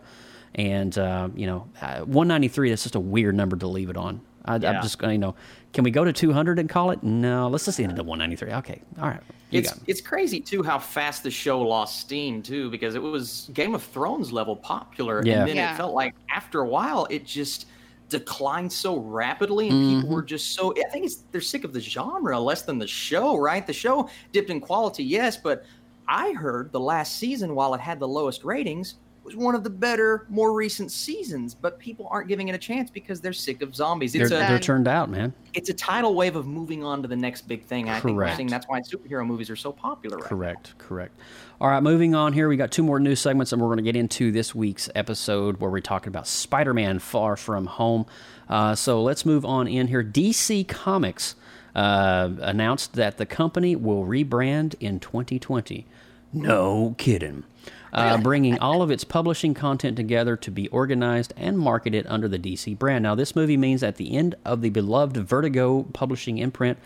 And 0.55 0.97
uh, 0.97 1.29
you 1.35 1.45
know, 1.45 1.67
uh, 1.81 1.99
193. 1.99 2.69
That's 2.69 2.83
just 2.83 2.95
a 2.95 2.99
weird 2.99 3.35
number 3.35 3.55
to 3.57 3.67
leave 3.67 3.89
it 3.89 3.97
on. 3.97 4.21
I, 4.45 4.55
Yeah. 4.55 4.71
I'm 4.71 4.81
just 4.81 4.97
going 4.97 5.09
to, 5.09 5.13
you 5.13 5.19
know, 5.19 5.35
can 5.73 5.83
we 5.83 5.91
go 5.91 6.03
to 6.03 6.11
200 6.13 6.59
and 6.59 6.67
call 6.69 6.91
it? 6.91 7.03
No, 7.03 7.47
let's 7.47 7.65
just 7.65 7.79
end 7.79 7.91
it 7.91 7.99
at 7.99 8.05
193. 8.05 8.53
Okay, 8.59 8.81
all 8.99 9.07
right. 9.07 9.21
You 9.51 9.59
It's 9.59 9.69
got 9.69 9.77
it. 9.77 9.83
it's 9.87 10.01
crazy 10.01 10.39
too 10.39 10.61
how 10.63 10.77
fast 10.79 11.23
the 11.23 11.31
show 11.31 11.61
lost 11.61 11.99
steam 11.99 12.41
too 12.43 12.69
because 12.69 12.93
it 12.95 13.01
was 13.01 13.49
Game 13.53 13.73
of 13.73 13.81
Thrones 13.83 14.31
level 14.31 14.55
popular 14.55 15.23
Yeah. 15.25 15.39
and 15.41 15.49
then 15.49 15.55
Yeah. 15.55 15.73
it 15.73 15.77
felt 15.77 15.93
like 15.95 16.13
after 16.29 16.61
a 16.61 16.67
while 16.67 17.07
it 17.09 17.25
just 17.25 17.65
declined 18.09 18.71
so 18.71 18.97
rapidly 18.97 19.69
and 19.69 19.77
Mm-hmm. 19.77 20.01
people 20.01 20.15
were 20.15 20.21
just 20.23 20.53
so 20.53 20.71
I 20.77 20.87
think 20.89 21.05
it's 21.05 21.23
they're 21.31 21.41
sick 21.41 21.63
of 21.63 21.73
the 21.73 21.79
genre 21.79 22.39
less 22.39 22.61
than 22.63 22.77
the 22.77 22.85
show 22.87 23.37
right 23.37 23.65
the 23.65 23.73
show 23.73 24.07
dipped 24.31 24.49
in 24.51 24.59
quality 24.59 25.03
yes 25.03 25.35
but 25.37 25.65
I 26.07 26.31
heard 26.33 26.71
the 26.71 26.79
last 26.79 27.17
season 27.17 27.53
while 27.55 27.73
it 27.73 27.79
had 27.79 27.99
the 27.99 28.07
lowest 28.07 28.43
ratings 28.43 28.95
was 29.29 29.43
one 29.45 29.55
of 29.55 29.63
the 29.63 29.69
better 29.69 30.25
more 30.29 30.53
recent 30.53 30.91
seasons 30.91 31.53
but 31.55 31.79
people 31.79 32.07
aren't 32.11 32.27
giving 32.27 32.47
it 32.47 32.55
a 32.55 32.57
chance 32.57 32.89
because 32.89 33.21
they're 33.21 33.33
sick 33.33 33.61
of 33.61 33.75
zombies 33.75 34.13
They're, 34.13 34.23
it's 34.23 34.31
a 34.31 34.35
they're 34.35 34.59
turned 34.59 34.87
out, 34.87 35.09
man. 35.09 35.33
it's 35.53 35.69
a 35.69 35.73
tidal 35.73 36.15
wave 36.15 36.35
of 36.35 36.47
moving 36.47 36.83
on 36.83 37.01
to 37.01 37.07
the 37.07 37.15
next 37.15 37.47
big 37.47 37.63
thing 37.63 37.89
I 37.89 37.99
think 37.99 38.15
we're 38.15 38.23
Correct. 38.23 38.37
seeing 38.37 38.47
that's 38.49 38.67
why 38.67 38.81
superhero 38.81 39.25
movies 39.25 39.49
are 39.49 39.55
so 39.55 39.71
popular 39.71 40.17
right 40.17 40.23
now. 40.23 40.29
Correct, 40.29 40.77
correct. 40.77 41.19
All 41.61 41.69
right, 41.69 41.83
moving 41.83 42.15
on 42.15 42.31
here. 42.33 42.47
We 42.47 42.55
got 42.55 42.71
two 42.71 42.83
more 42.83 43.01
news 43.01 43.19
segments, 43.19 43.51
and 43.51 43.61
we're 43.61 43.67
going 43.67 43.77
to 43.79 43.83
get 43.83 43.97
into 43.97 44.31
this 44.31 44.55
week's 44.55 44.89
episode 44.95 45.59
where 45.59 45.69
we're 45.69 45.81
talking 45.81 46.07
about 46.07 46.25
Spider 46.25 46.73
Man 46.73 46.99
Far 46.99 47.35
From 47.35 47.65
Home. 47.65 48.05
Uh, 48.47 48.75
so 48.75 49.03
let's 49.03 49.25
move 49.25 49.43
on 49.43 49.67
in 49.67 49.87
here. 49.87 50.01
DC 50.01 50.65
Comics 50.69 51.35
uh, 51.75 52.29
announced 52.39 52.93
that 52.93 53.17
the 53.17 53.25
company 53.25 53.75
will 53.75 54.05
rebrand 54.05 54.75
in 54.79 55.01
2020. 55.01 55.85
No 56.31 56.95
kidding. 56.97 57.43
Uh, 57.91 58.17
bringing 58.17 58.59
all 58.59 58.81
of 58.81 58.91
its 58.91 59.03
publishing 59.03 59.53
content 59.53 59.97
together 59.97 60.35
to 60.37 60.51
be 60.51 60.67
organized 60.67 61.33
and 61.35 61.57
marketed 61.57 62.05
under 62.07 62.27
the 62.27 62.37
DC 62.37 62.77
brand. 62.77 63.03
Now, 63.03 63.15
this 63.15 63.35
movie 63.35 63.57
means 63.57 63.81
at 63.81 63.95
the 63.95 64.15
end 64.15 64.35
of 64.45 64.61
the 64.61 64.69
beloved 64.69 65.17
Vertigo 65.17 65.83
publishing 65.93 66.37
imprint, 66.37 66.77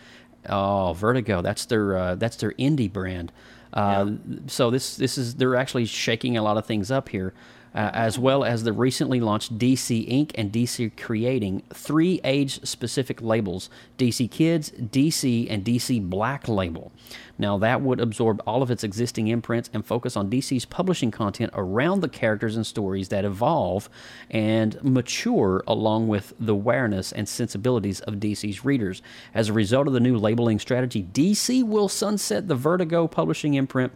oh, 0.47 0.93
Vertigo, 0.93 1.41
that's 1.41 1.65
their 1.65 1.97
uh, 1.97 2.15
that's 2.15 2.37
their 2.37 2.51
indie 2.53 2.91
brand. 2.91 3.31
Uh, 3.73 4.11
So 4.47 4.69
this 4.69 4.95
this 4.95 5.17
is 5.17 5.35
they're 5.35 5.55
actually 5.55 5.85
shaking 5.85 6.37
a 6.37 6.41
lot 6.43 6.57
of 6.57 6.65
things 6.65 6.89
up 6.91 7.09
here. 7.09 7.33
Uh, 7.75 7.89
as 7.93 8.19
well 8.19 8.43
as 8.43 8.63
the 8.63 8.71
recently 8.71 9.19
launched 9.19 9.57
DC 9.57 10.07
Ink 10.07 10.31
and 10.35 10.51
DC 10.51 10.95
Creating, 10.95 11.63
three 11.73 12.21
age 12.23 12.63
specific 12.63 13.19
labels 13.19 13.69
DC 13.97 14.29
Kids, 14.29 14.69
DC, 14.71 15.47
and 15.49 15.65
DC 15.65 16.07
Black 16.07 16.47
Label. 16.47 16.91
Now, 17.39 17.57
that 17.57 17.81
would 17.81 17.99
absorb 17.99 18.43
all 18.45 18.61
of 18.61 18.69
its 18.69 18.83
existing 18.83 19.27
imprints 19.27 19.71
and 19.73 19.83
focus 19.83 20.15
on 20.15 20.29
DC's 20.29 20.65
publishing 20.65 21.09
content 21.09 21.51
around 21.55 22.01
the 22.01 22.09
characters 22.09 22.55
and 22.55 22.65
stories 22.65 23.09
that 23.09 23.25
evolve 23.25 23.89
and 24.29 24.81
mature 24.83 25.63
along 25.65 26.07
with 26.07 26.33
the 26.39 26.53
awareness 26.53 27.11
and 27.11 27.27
sensibilities 27.27 28.01
of 28.01 28.15
DC's 28.15 28.63
readers. 28.63 29.01
As 29.33 29.49
a 29.49 29.53
result 29.53 29.87
of 29.87 29.93
the 29.93 29.99
new 29.99 30.17
labeling 30.17 30.59
strategy, 30.59 31.07
DC 31.11 31.63
will 31.63 31.89
sunset 31.89 32.47
the 32.47 32.55
Vertigo 32.55 33.07
publishing 33.07 33.55
imprint 33.55 33.91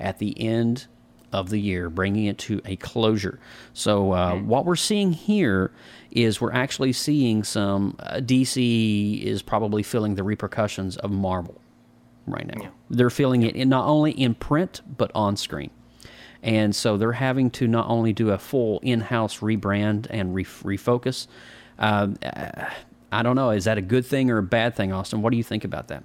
at 0.00 0.18
the 0.18 0.38
end 0.40 0.88
of 1.32 1.50
the 1.50 1.58
year, 1.58 1.90
bringing 1.90 2.26
it 2.26 2.38
to 2.38 2.60
a 2.64 2.76
closure. 2.76 3.38
So, 3.72 4.12
uh, 4.12 4.36
what 4.36 4.64
we're 4.64 4.76
seeing 4.76 5.12
here 5.12 5.72
is 6.10 6.40
we're 6.40 6.52
actually 6.52 6.92
seeing 6.92 7.44
some 7.44 7.96
uh, 8.00 8.16
DC 8.16 9.22
is 9.22 9.42
probably 9.42 9.82
feeling 9.82 10.16
the 10.16 10.24
repercussions 10.24 10.96
of 10.96 11.10
Marvel 11.10 11.60
right 12.26 12.46
now. 12.46 12.72
They're 12.88 13.10
feeling 13.10 13.42
it 13.42 13.54
in, 13.56 13.68
not 13.68 13.86
only 13.86 14.12
in 14.12 14.34
print 14.34 14.80
but 14.96 15.10
on 15.14 15.36
screen. 15.36 15.70
And 16.42 16.74
so 16.74 16.96
they're 16.96 17.12
having 17.12 17.50
to 17.52 17.68
not 17.68 17.88
only 17.88 18.12
do 18.12 18.30
a 18.30 18.38
full 18.38 18.80
in-house 18.80 19.40
rebrand 19.40 20.06
and 20.08 20.34
re- 20.34 20.44
refocus. 20.44 21.26
Uh, 21.78 22.08
I 23.12 23.22
don't 23.22 23.36
know. 23.36 23.50
Is 23.50 23.64
that 23.64 23.76
a 23.76 23.82
good 23.82 24.06
thing 24.06 24.30
or 24.30 24.38
a 24.38 24.42
bad 24.42 24.74
thing, 24.74 24.92
Austin? 24.92 25.20
What 25.20 25.30
do 25.32 25.36
you 25.36 25.42
think 25.42 25.64
about 25.64 25.88
that? 25.88 26.02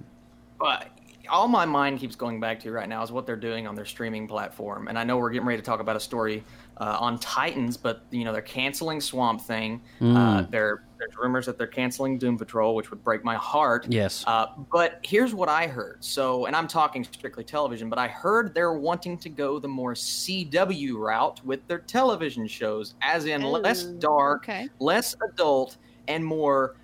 But 0.58 0.88
all 1.28 1.48
my 1.48 1.64
mind 1.64 1.98
keeps 2.00 2.16
going 2.16 2.40
back 2.40 2.60
to 2.60 2.72
right 2.72 2.88
now 2.88 3.02
is 3.02 3.12
what 3.12 3.26
they're 3.26 3.36
doing 3.36 3.66
on 3.66 3.74
their 3.74 3.84
streaming 3.84 4.26
platform. 4.28 4.88
And 4.88 4.98
I 4.98 5.04
know 5.04 5.16
we're 5.16 5.30
getting 5.30 5.46
ready 5.46 5.60
to 5.60 5.66
talk 5.66 5.80
about 5.80 5.96
a 5.96 6.00
story 6.00 6.42
uh, 6.78 6.96
on 7.00 7.18
Titans, 7.18 7.76
but 7.76 8.02
you 8.10 8.24
know 8.24 8.32
they're 8.32 8.42
canceling 8.42 9.00
Swamp 9.00 9.40
Thing. 9.40 9.80
Uh, 10.00 10.04
Mm. 10.04 10.50
they're, 10.50 10.82
there's 10.98 11.16
rumors 11.16 11.46
that 11.46 11.58
they're 11.58 11.66
canceling 11.66 12.18
Doom 12.18 12.38
Patrol, 12.38 12.74
which 12.74 12.90
would 12.90 13.02
break 13.04 13.22
my 13.24 13.34
heart. 13.36 13.86
Yes. 13.88 14.24
Uh, 14.26 14.46
but 14.72 15.00
here's 15.02 15.34
what 15.34 15.48
I 15.48 15.66
heard. 15.66 16.02
So, 16.04 16.46
and 16.46 16.56
I'm 16.56 16.66
talking 16.68 17.04
strictly 17.04 17.44
television, 17.44 17.88
but 17.90 17.98
I 17.98 18.08
heard 18.08 18.54
they're 18.54 18.72
wanting 18.74 19.18
to 19.18 19.28
go 19.28 19.58
the 19.58 19.68
more 19.68 19.94
CW 19.94 20.96
route 20.96 21.44
with 21.44 21.66
their 21.66 21.78
television 21.80 22.46
shows, 22.46 22.94
as 23.02 23.26
in 23.26 23.42
less 23.42 23.84
dark, 23.84 24.44
okay. 24.44 24.68
less 24.78 25.14
adult, 25.32 25.76
and 26.08 26.24
more 26.24 26.76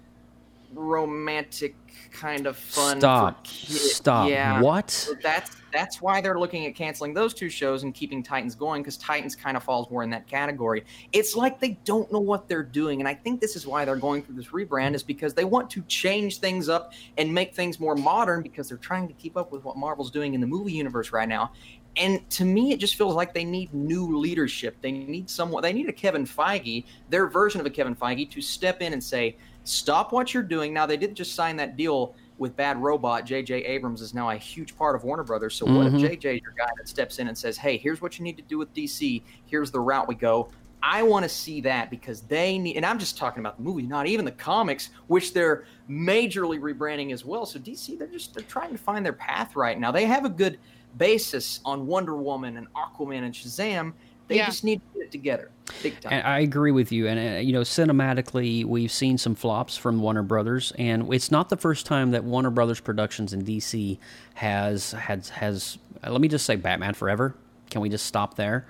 romantic 0.74 1.74
kind 2.10 2.46
of 2.46 2.56
fun. 2.56 3.00
Stop. 3.00 3.46
Stop. 3.46 4.28
Yeah. 4.28 4.60
What? 4.60 4.90
So 4.90 5.14
that's 5.22 5.56
that's 5.72 6.02
why 6.02 6.20
they're 6.20 6.38
looking 6.38 6.66
at 6.66 6.74
canceling 6.74 7.14
those 7.14 7.32
two 7.32 7.48
shows 7.48 7.82
and 7.82 7.94
keeping 7.94 8.22
Titans 8.22 8.54
going 8.54 8.82
because 8.82 8.98
Titans 8.98 9.34
kind 9.34 9.56
of 9.56 9.62
falls 9.62 9.90
more 9.90 10.02
in 10.02 10.10
that 10.10 10.26
category. 10.26 10.84
It's 11.12 11.34
like 11.34 11.60
they 11.60 11.78
don't 11.84 12.12
know 12.12 12.20
what 12.20 12.46
they're 12.46 12.62
doing, 12.62 13.00
and 13.00 13.08
I 13.08 13.14
think 13.14 13.40
this 13.40 13.56
is 13.56 13.66
why 13.66 13.84
they're 13.84 13.96
going 13.96 14.22
through 14.22 14.36
this 14.36 14.48
rebrand 14.48 14.94
is 14.94 15.02
because 15.02 15.34
they 15.34 15.44
want 15.44 15.70
to 15.70 15.82
change 15.82 16.38
things 16.38 16.68
up 16.68 16.92
and 17.16 17.32
make 17.32 17.54
things 17.54 17.80
more 17.80 17.94
modern 17.94 18.42
because 18.42 18.68
they're 18.68 18.78
trying 18.78 19.08
to 19.08 19.14
keep 19.14 19.36
up 19.36 19.50
with 19.50 19.64
what 19.64 19.76
Marvel's 19.76 20.10
doing 20.10 20.34
in 20.34 20.40
the 20.40 20.46
movie 20.46 20.72
universe 20.72 21.12
right 21.12 21.28
now. 21.28 21.52
And 21.96 22.28
to 22.30 22.44
me, 22.44 22.72
it 22.72 22.80
just 22.80 22.96
feels 22.96 23.14
like 23.14 23.34
they 23.34 23.44
need 23.44 23.72
new 23.74 24.16
leadership. 24.16 24.76
They 24.80 24.92
need 24.92 25.28
someone. 25.28 25.62
They 25.62 25.74
need 25.74 25.90
a 25.90 25.92
Kevin 25.92 26.24
Feige, 26.24 26.84
their 27.10 27.26
version 27.26 27.60
of 27.60 27.66
a 27.66 27.70
Kevin 27.70 27.94
Feige, 27.94 28.30
to 28.30 28.40
step 28.40 28.80
in 28.80 28.94
and 28.94 29.04
say, 29.04 29.36
"Stop 29.64 30.12
what 30.12 30.32
you're 30.34 30.42
doing." 30.42 30.72
Now 30.72 30.86
they 30.86 30.96
didn't 30.96 31.16
just 31.16 31.34
sign 31.34 31.56
that 31.56 31.76
deal 31.76 32.14
with 32.38 32.56
Bad 32.56 32.82
Robot. 32.82 33.24
J.J. 33.24 33.64
Abrams 33.64 34.00
is 34.00 34.14
now 34.14 34.30
a 34.30 34.36
huge 34.36 34.76
part 34.76 34.96
of 34.96 35.04
Warner 35.04 35.22
Brothers. 35.22 35.54
So 35.54 35.66
what 35.66 35.86
Mhm. 35.86 35.94
if 35.94 36.00
J.J. 36.00 36.36
is 36.36 36.42
your 36.42 36.54
guy 36.56 36.70
that 36.76 36.88
steps 36.88 37.18
in 37.18 37.28
and 37.28 37.38
says, 37.38 37.56
"Hey, 37.56 37.76
here's 37.76 38.00
what 38.00 38.18
you 38.18 38.24
need 38.24 38.36
to 38.36 38.42
do 38.42 38.58
with 38.58 38.72
DC. 38.74 39.22
Here's 39.46 39.70
the 39.70 39.80
route 39.80 40.08
we 40.08 40.14
go." 40.14 40.48
I 40.84 41.04
want 41.04 41.22
to 41.22 41.28
see 41.28 41.60
that 41.60 41.90
because 41.90 42.22
they 42.22 42.58
need, 42.58 42.74
and 42.76 42.84
I'm 42.84 42.98
just 42.98 43.16
talking 43.16 43.38
about 43.38 43.56
the 43.56 43.62
movie, 43.62 43.82
not 43.82 44.08
even 44.08 44.24
the 44.24 44.32
comics, 44.32 44.90
which 45.06 45.32
they're 45.32 45.64
majorly 45.88 46.58
rebranding 46.58 47.12
as 47.12 47.24
well. 47.24 47.46
So 47.46 47.60
DC, 47.60 47.94
they're 47.96 48.08
just 48.08 48.34
they're 48.34 48.42
trying 48.42 48.72
to 48.72 48.78
find 48.78 49.06
their 49.06 49.12
path 49.12 49.54
right 49.54 49.78
now. 49.78 49.92
They 49.92 50.06
have 50.06 50.24
a 50.24 50.28
good 50.28 50.58
basis 50.98 51.60
on 51.64 51.86
Wonder 51.86 52.16
Woman 52.16 52.56
and 52.56 52.66
Aquaman 52.74 53.22
and 53.22 53.32
Shazam. 53.32 53.92
They 54.32 54.38
Yeah. 54.38 54.46
just 54.46 54.64
need 54.64 54.80
to 54.80 54.98
get 54.98 55.04
it 55.06 55.12
together, 55.12 55.50
big 55.82 56.00
time. 56.00 56.12
And 56.14 56.26
I 56.26 56.38
agree 56.40 56.70
with 56.70 56.90
you. 56.90 57.06
And, 57.06 57.36
uh, 57.36 57.40
you 57.40 57.52
know, 57.52 57.60
cinematically, 57.60 58.64
we've 58.64 58.90
seen 58.90 59.18
some 59.18 59.34
flops 59.34 59.76
from 59.76 60.00
Warner 60.00 60.22
Brothers. 60.22 60.72
And 60.78 61.12
it's 61.12 61.30
not 61.30 61.48
the 61.50 61.56
first 61.56 61.84
time 61.86 62.10
that 62.12 62.24
Warner 62.24 62.50
Brothers 62.50 62.80
Productions 62.80 63.32
in 63.32 63.44
DC 63.44 63.98
has, 64.34 64.92
has, 64.92 65.28
has 65.28 65.78
uh, 66.02 66.10
let 66.10 66.20
me 66.20 66.28
just 66.28 66.46
say 66.46 66.56
Batman 66.56 66.94
Forever. 66.94 67.34
Can 67.70 67.80
we 67.82 67.88
just 67.88 68.06
stop 68.06 68.34
there? 68.36 68.66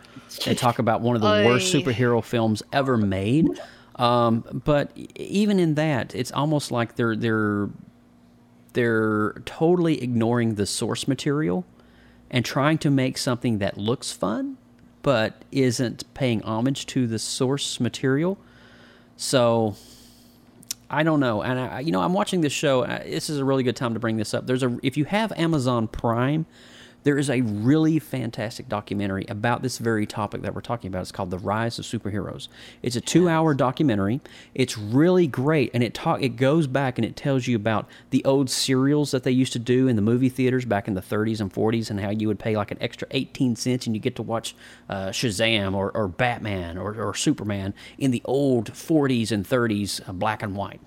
and 0.47 0.57
talk 0.57 0.79
about 0.79 1.01
one 1.03 1.15
of 1.15 1.23
the 1.23 1.45
worst 1.47 1.73
superhero 1.75 2.25
films 2.25 2.63
ever 2.73 2.97
made. 2.97 3.47
Um, 3.97 4.63
but 4.65 4.91
even 5.17 5.59
in 5.61 5.75
that, 5.75 6.15
it's 6.15 6.33
almost 6.33 6.71
like 6.73 6.97
they're 6.97 7.15
they're 7.15 7.69
they're 8.73 9.35
totally 9.45 10.03
ignoring 10.03 10.55
the 10.55 10.65
source 10.67 11.07
material 11.07 11.67
and 12.31 12.45
trying 12.45 12.79
to 12.79 12.91
make 12.91 13.19
something 13.19 13.59
that 13.59 13.77
looks 13.77 14.13
fun 14.13 14.57
but 15.03 15.45
isn't 15.51 16.13
paying 16.15 16.43
homage 16.43 16.87
to 16.87 17.07
the 17.07 17.19
source 17.19 17.81
material. 17.81 18.39
So 19.17 19.77
I 20.91 21.03
don't 21.03 21.21
know. 21.21 21.43
And 21.43 21.59
I, 21.59 21.81
you 21.81 21.93
know, 21.93 22.01
I'm 22.01 22.13
watching 22.13 22.41
this 22.41 22.53
show. 22.53 22.87
This 22.87 23.31
is 23.31 23.39
a 23.39 23.45
really 23.45 23.63
good 23.63 23.77
time 23.77 23.95
to 23.95 24.01
bring 24.01 24.17
this 24.17 24.35
up. 24.35 24.47
There's 24.47 24.63
a 24.63 24.79
if 24.83 24.97
you 24.97 25.05
have 25.07 25.33
Amazon 25.33 25.89
Prime, 25.89 26.47
there 27.05 27.19
is 27.19 27.29
a 27.29 27.41
really 27.41 27.99
fantastic 27.99 28.69
documentary 28.69 29.25
about 29.29 29.63
this 29.63 29.79
very 29.79 30.07
topic 30.07 30.43
that 30.43 30.55
we're 30.55 30.61
talking 30.61 30.89
about. 30.89 31.03
It's 31.03 31.13
called 31.13 31.31
The 31.31 31.39
Rise 31.39 31.79
of 31.79 31.85
Superheroes. 31.85 32.49
It's 32.83 32.97
a 32.97 33.01
2-hour 33.01 33.55
documentary. 33.55 34.21
It's 34.55 34.79
really 34.79 35.27
great 35.27 35.71
and 35.75 35.83
it 35.83 35.95
talk 35.95 36.23
it 36.23 36.37
goes 36.37 36.67
back 36.67 36.99
and 36.99 37.05
it 37.05 37.17
tells 37.17 37.47
you 37.47 37.57
about 37.57 37.89
the 38.11 38.25
old 38.25 38.51
serials 38.51 39.11
that 39.11 39.25
they 39.25 39.31
used 39.31 39.53
to 39.55 39.59
do 39.59 39.89
in 39.89 39.97
the 39.97 40.03
movie 40.03 40.29
theaters 40.29 40.65
back 40.65 40.89
in 40.89 40.95
the 40.95 41.03
30s 41.03 41.41
and 41.41 41.53
40s 41.53 41.91
and 41.91 42.01
how 42.01 42.11
you 42.11 42.29
would 42.29 42.39
pay 42.39 42.57
like 42.57 42.71
an 42.71 42.79
extra 42.81 43.09
18 43.11 43.57
cents 43.57 43.87
and 43.87 43.97
you 43.97 44.01
get 44.01 44.17
to 44.17 44.23
watch 44.23 44.55
uh, 44.89 45.09
Shazam 45.09 45.75
or, 45.75 45.91
or 45.97 46.09
Batman 46.09 46.79
or, 46.79 46.95
or 46.95 47.15
Superman 47.15 47.75
in 47.99 48.11
the 48.11 48.23
old 48.25 48.73
40s 48.73 49.33
and 49.33 49.47
30s 49.47 50.07
uh, 50.09 50.13
black 50.13 50.43
and 50.43 50.57
white 50.57 50.81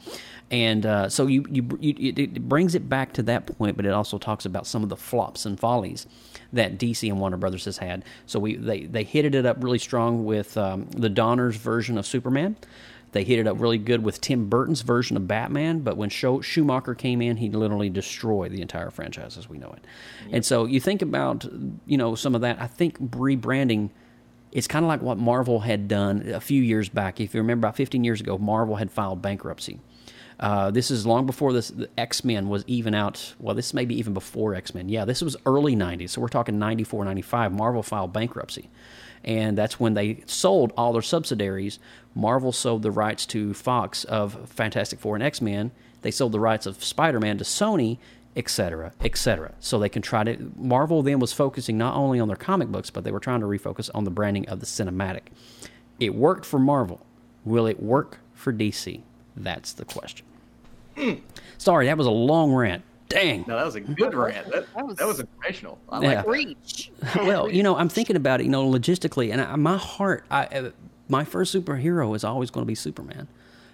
and 0.51 0.85
uh, 0.85 1.09
so 1.09 1.25
you, 1.25 1.43
you, 1.49 1.67
you 1.79 2.13
it, 2.15 2.47
brings 2.47 2.75
it 2.75 2.87
back 2.87 3.13
to 3.13 3.23
that 3.23 3.47
point, 3.57 3.75
but 3.75 3.85
it 3.85 3.91
also 3.91 4.17
talks 4.17 4.45
about 4.45 4.67
some 4.67 4.83
of 4.83 4.89
the 4.89 4.97
flops 4.97 5.45
and 5.45 5.59
follies 5.59 6.05
that 6.53 6.77
DC 6.77 7.09
and 7.09 7.19
Warner 7.19 7.37
Brothers 7.37 7.65
has 7.65 7.77
had. 7.77 8.03
So 8.25 8.39
we 8.39 8.55
they 8.55 8.81
they 8.85 9.03
hit 9.03 9.25
it 9.25 9.45
up 9.45 9.63
really 9.63 9.79
strong 9.79 10.23
with 10.23 10.55
um, 10.57 10.85
the 10.91 11.09
Donner's 11.09 11.55
version 11.55 11.97
of 11.97 12.05
Superman. 12.05 12.57
They 13.11 13.23
hit 13.23 13.39
it 13.39 13.47
up 13.47 13.59
really 13.59 13.77
good 13.77 14.03
with 14.03 14.19
Tim 14.19 14.49
Burton's 14.49 14.81
version 14.81 15.15
of 15.15 15.25
Batman, 15.25 15.79
but 15.79 15.95
when 15.95 16.09
Schumacher 16.09 16.93
came 16.93 17.21
in, 17.21 17.37
he 17.37 17.49
literally 17.49 17.89
destroyed 17.89 18.51
the 18.51 18.61
entire 18.61 18.91
franchise 18.91 19.37
as 19.37 19.47
we 19.47 19.57
know 19.57 19.71
it. 19.71 19.85
And 20.31 20.45
so 20.45 20.65
you 20.65 20.81
think 20.81 21.01
about 21.01 21.45
you 21.87 21.97
know 21.97 22.13
some 22.13 22.35
of 22.35 22.41
that. 22.41 22.61
I 22.61 22.67
think 22.67 22.99
rebranding 22.99 23.89
it's 24.51 24.67
kind 24.67 24.85
of 24.85 24.87
like 24.87 25.01
what 25.01 25.17
Marvel 25.17 25.59
had 25.59 25.89
done 25.89 26.29
a 26.29 26.39
few 26.39 26.61
years 26.61 26.87
back. 26.87 27.19
If 27.19 27.33
you 27.33 27.41
remember, 27.41 27.67
about 27.67 27.75
15 27.75 28.05
years 28.05 28.21
ago, 28.21 28.37
Marvel 28.37 28.77
had 28.77 28.89
filed 28.89 29.21
bankruptcy. 29.21 29.79
Uh, 30.39 30.69
this 30.71 30.91
is 30.91 31.05
long 31.05 31.25
before 31.25 31.53
this 31.53 31.69
the 31.69 31.89
X 31.97 32.23
Men 32.23 32.49
was 32.49 32.63
even 32.67 32.93
out. 32.93 33.35
Well, 33.39 33.55
this 33.55 33.73
may 33.73 33.85
be 33.85 33.97
even 33.97 34.13
before 34.13 34.53
X 34.55 34.73
Men. 34.73 34.89
Yeah, 34.89 35.05
this 35.05 35.21
was 35.21 35.37
early 35.45 35.75
90s. 35.75 36.11
So 36.11 36.21
we're 36.21 36.27
talking 36.27 36.59
94, 36.59 37.05
95. 37.05 37.53
Marvel 37.53 37.83
filed 37.83 38.13
bankruptcy. 38.13 38.69
And 39.23 39.57
that's 39.57 39.79
when 39.79 39.95
they 39.95 40.23
sold 40.27 40.71
all 40.77 40.93
their 40.93 41.01
subsidiaries. 41.01 41.79
Marvel 42.13 42.51
sold 42.51 42.83
the 42.83 42.91
rights 42.91 43.25
to 43.27 43.53
Fox 43.53 44.03
of 44.03 44.49
Fantastic 44.49 44.99
Four 44.99 45.15
and 45.15 45.23
X 45.23 45.41
Men. 45.41 45.71
They 46.01 46.11
sold 46.11 46.31
the 46.31 46.39
rights 46.39 46.65
of 46.65 46.83
Spider 46.83 47.19
Man 47.19 47.37
to 47.39 47.43
Sony, 47.43 47.97
etc., 48.35 48.91
etc. 49.01 49.53
So 49.59 49.79
they 49.79 49.89
can 49.89 50.01
try 50.01 50.23
to. 50.23 50.51
Marvel 50.57 51.01
then 51.01 51.19
was 51.19 51.33
focusing 51.33 51.77
not 51.77 51.95
only 51.95 52.19
on 52.19 52.27
their 52.27 52.37
comic 52.37 52.67
books, 52.67 52.89
but 52.89 53.03
they 53.03 53.11
were 53.11 53.19
trying 53.19 53.39
to 53.39 53.47
refocus 53.47 53.89
on 53.95 54.03
the 54.03 54.11
branding 54.11 54.47
of 54.47 54.59
the 54.59 54.65
cinematic. 54.65 55.27
It 55.99 56.13
worked 56.13 56.45
for 56.45 56.59
Marvel. 56.59 57.05
Will 57.45 57.65
it 57.65 57.81
work 57.81 58.19
for 58.33 58.51
DC? 58.51 59.01
That's 59.37 59.73
the 59.73 59.85
question. 59.85 60.25
Sorry, 61.57 61.87
that 61.87 61.97
was 61.97 62.07
a 62.07 62.11
long 62.11 62.53
rant. 62.53 62.83
Dang. 63.09 63.45
no, 63.47 63.55
that 63.55 63.65
was 63.65 63.75
a 63.75 63.81
good 63.81 64.13
rant. 64.15 64.49
That, 64.51 64.65
That 64.75 64.87
was- 64.87 64.95
that 64.97 65.07
was 65.07 65.19
informational. 65.19 65.77
I 65.89 66.01
Yeah. 66.01 66.07
like 66.21 66.27
Reach. 66.27 66.91
well, 67.17 67.49
you 67.49 67.61
know, 67.63 67.75
I'm 67.77 67.89
thinking 67.89 68.15
about 68.15 68.39
it. 68.41 68.45
You 68.45 68.49
know, 68.49 68.67
logistically, 68.69 69.31
and 69.31 69.41
I, 69.41 69.55
my 69.57 69.77
heart, 69.77 70.25
I, 70.31 70.45
uh, 70.45 70.69
my 71.07 71.23
first 71.23 71.53
superhero 71.53 72.15
is 72.15 72.23
always 72.23 72.49
going 72.49 72.63
to 72.63 72.67
be 72.67 72.73
Superman, 72.75 73.27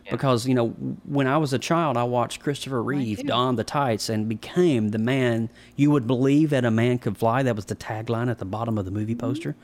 because 0.10 0.47
you 0.47 0.54
know, 0.54 0.69
when 1.06 1.28
I 1.28 1.38
was 1.38 1.54
a 1.54 1.60
child, 1.60 1.95
I 1.95 2.04
watched 2.04 2.41
Christopher 2.41 2.84
Reeve 2.84 3.26
don 3.26 3.56
the 3.56 3.63
tights 3.63 4.10
and 4.10 4.28
became 4.28 4.89
the 4.89 5.00
man 5.00 5.50
you 5.78 5.91
would 5.91 6.08
believe 6.08 6.50
that 6.50 6.65
a 6.65 6.71
man 6.71 6.97
could 7.00 7.17
fly. 7.17 7.41
That 7.41 7.56
was 7.56 7.65
the 7.65 7.76
tagline 7.76 8.30
at 8.30 8.39
the 8.39 8.45
bottom 8.45 8.78
of 8.78 8.84
the 8.86 8.91
movie 8.91 9.15
poster, 9.15 9.56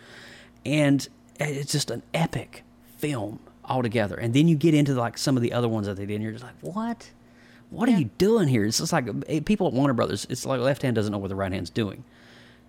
and 0.65 1.07
it's 1.39 1.71
just 1.73 1.91
an 1.91 2.03
epic 2.13 2.63
film 2.97 3.39
altogether. 3.67 4.15
And 4.15 4.33
then 4.33 4.47
you 4.47 4.55
get 4.55 4.73
into 4.73 4.93
like 4.93 5.17
some 5.17 5.35
of 5.37 5.43
the 5.43 5.53
other 5.53 5.67
ones 5.67 5.87
that 5.87 5.95
they 5.97 6.05
did, 6.05 6.15
and 6.15 6.23
you're 6.23 6.31
just 6.33 6.43
like, 6.43 6.55
what? 6.61 7.09
What 7.69 7.89
are 7.89 7.97
you 7.97 8.09
doing 8.17 8.47
here? 8.47 8.63
It's 8.65 8.77
just 8.77 8.93
like 8.93 9.07
eh, 9.27 9.41
people 9.41 9.67
at 9.67 9.73
Warner 9.73 9.93
Brothers. 9.93 10.25
It's 10.29 10.45
like 10.45 10.59
left 10.61 10.81
hand 10.83 10.95
doesn't 10.95 11.11
know 11.11 11.17
what 11.17 11.27
the 11.29 11.35
right 11.35 11.51
hand's 11.51 11.69
doing. 11.69 12.03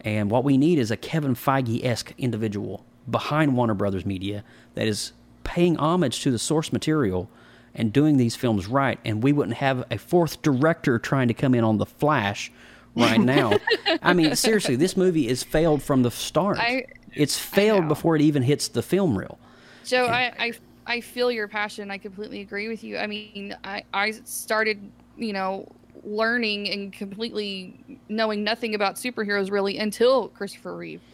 And 0.00 0.30
what 0.30 0.44
we 0.44 0.56
need 0.56 0.78
is 0.78 0.90
a 0.90 0.96
Kevin 0.96 1.34
Feige 1.34 1.84
esque 1.84 2.14
individual 2.18 2.84
behind 3.10 3.56
Warner 3.56 3.74
Brothers 3.74 4.04
Media 4.04 4.44
that 4.74 4.86
is 4.88 5.12
paying 5.44 5.76
homage 5.76 6.20
to 6.22 6.30
the 6.30 6.38
source 6.38 6.72
material 6.72 7.28
and 7.74 7.92
doing 7.92 8.16
these 8.16 8.34
films 8.34 8.66
right, 8.66 8.98
and 9.04 9.22
we 9.22 9.32
wouldn't 9.32 9.58
have 9.58 9.84
a 9.90 9.98
fourth 9.98 10.42
director 10.42 10.98
trying 10.98 11.28
to 11.28 11.34
come 11.34 11.54
in 11.54 11.62
on 11.62 11.78
the 11.78 11.86
Flash 11.86 12.50
right 12.96 13.20
now. 13.20 13.52
I 14.02 14.14
mean, 14.14 14.34
seriously, 14.34 14.74
this 14.74 14.96
movie 14.96 15.28
is 15.28 15.44
failed 15.44 15.82
from 15.82 16.02
the 16.02 16.10
start. 16.10 16.58
I- 16.58 16.86
it's 17.14 17.38
failed 17.38 17.88
before 17.88 18.16
it 18.16 18.22
even 18.22 18.42
hits 18.42 18.68
the 18.68 18.82
film 18.82 19.16
reel. 19.16 19.38
Joe, 19.84 20.06
I, 20.06 20.32
I 20.38 20.52
I 20.88 21.00
feel 21.02 21.30
your 21.32 21.48
passion. 21.48 21.90
I 21.90 21.98
completely 21.98 22.40
agree 22.40 22.68
with 22.68 22.82
you. 22.84 22.98
I 22.98 23.06
mean, 23.06 23.56
I 23.64 23.84
I 23.94 24.12
started, 24.12 24.92
you 25.16 25.34
know, 25.34 25.66
learning 26.02 26.70
and 26.70 26.92
completely 26.92 28.00
knowing 28.08 28.44
nothing 28.44 28.74
about 28.74 28.96
superheroes 28.96 29.50
really 29.52 29.78
until 29.78 30.30
Christopher 30.30 30.76
Reeve 30.76 31.04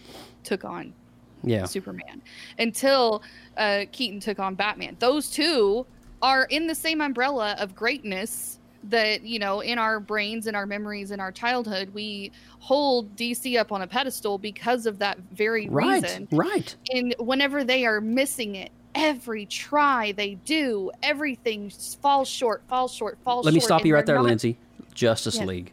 took 0.44 0.64
on 0.64 0.94
Yeah. 1.42 1.68
Superman, 1.68 2.22
until 2.58 3.22
uh, 3.56 3.86
Keaton 3.92 4.20
took 4.20 4.40
on 4.40 4.56
Batman. 4.56 4.96
Those 5.00 5.30
two 5.30 5.86
are 6.22 6.44
in 6.46 6.68
the 6.68 6.74
same 6.76 7.00
umbrella 7.00 7.56
of 7.58 7.74
greatness 7.74 8.60
that 8.84 9.22
you 9.22 9.38
know 9.38 9.60
in 9.60 9.78
our 9.78 10.00
brains 10.00 10.46
in 10.46 10.54
our 10.54 10.66
memories 10.66 11.10
in 11.10 11.20
our 11.20 11.32
childhood 11.32 11.90
we 11.90 12.32
hold 12.60 13.16
dc 13.16 13.58
up 13.58 13.72
on 13.72 13.82
a 13.82 13.88
pedestal 13.88 14.38
because 14.38 14.86
of 14.86 14.98
that 14.98 15.18
very 15.32 15.70
Right, 15.70 16.04
reason 16.04 16.28
right. 16.32 16.76
and 16.94 17.14
whenever 17.18 17.64
they 17.64 17.86
are 17.86 18.00
missing 18.00 18.56
it 18.56 18.72
every 18.94 19.44
try 19.46 20.12
they 20.12 20.34
do 20.44 20.90
everything 21.02 21.70
falls 22.00 22.28
short 22.28 22.62
falls 22.68 22.92
short 22.92 23.18
falls 23.24 23.38
short. 23.38 23.46
Let 23.46 23.54
me 23.54 23.60
short, 23.60 23.68
stop 23.68 23.84
you 23.86 23.94
right 23.94 24.06
there, 24.06 24.16
not- 24.16 24.24
Lindsay. 24.24 24.56
Justice 24.94 25.36
Yeah. 25.38 25.44
League. 25.46 25.72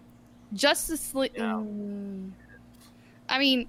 justice 0.53 1.13
league 1.15 1.33
mm, 1.35 2.31
i 3.29 3.37
mean 3.39 3.67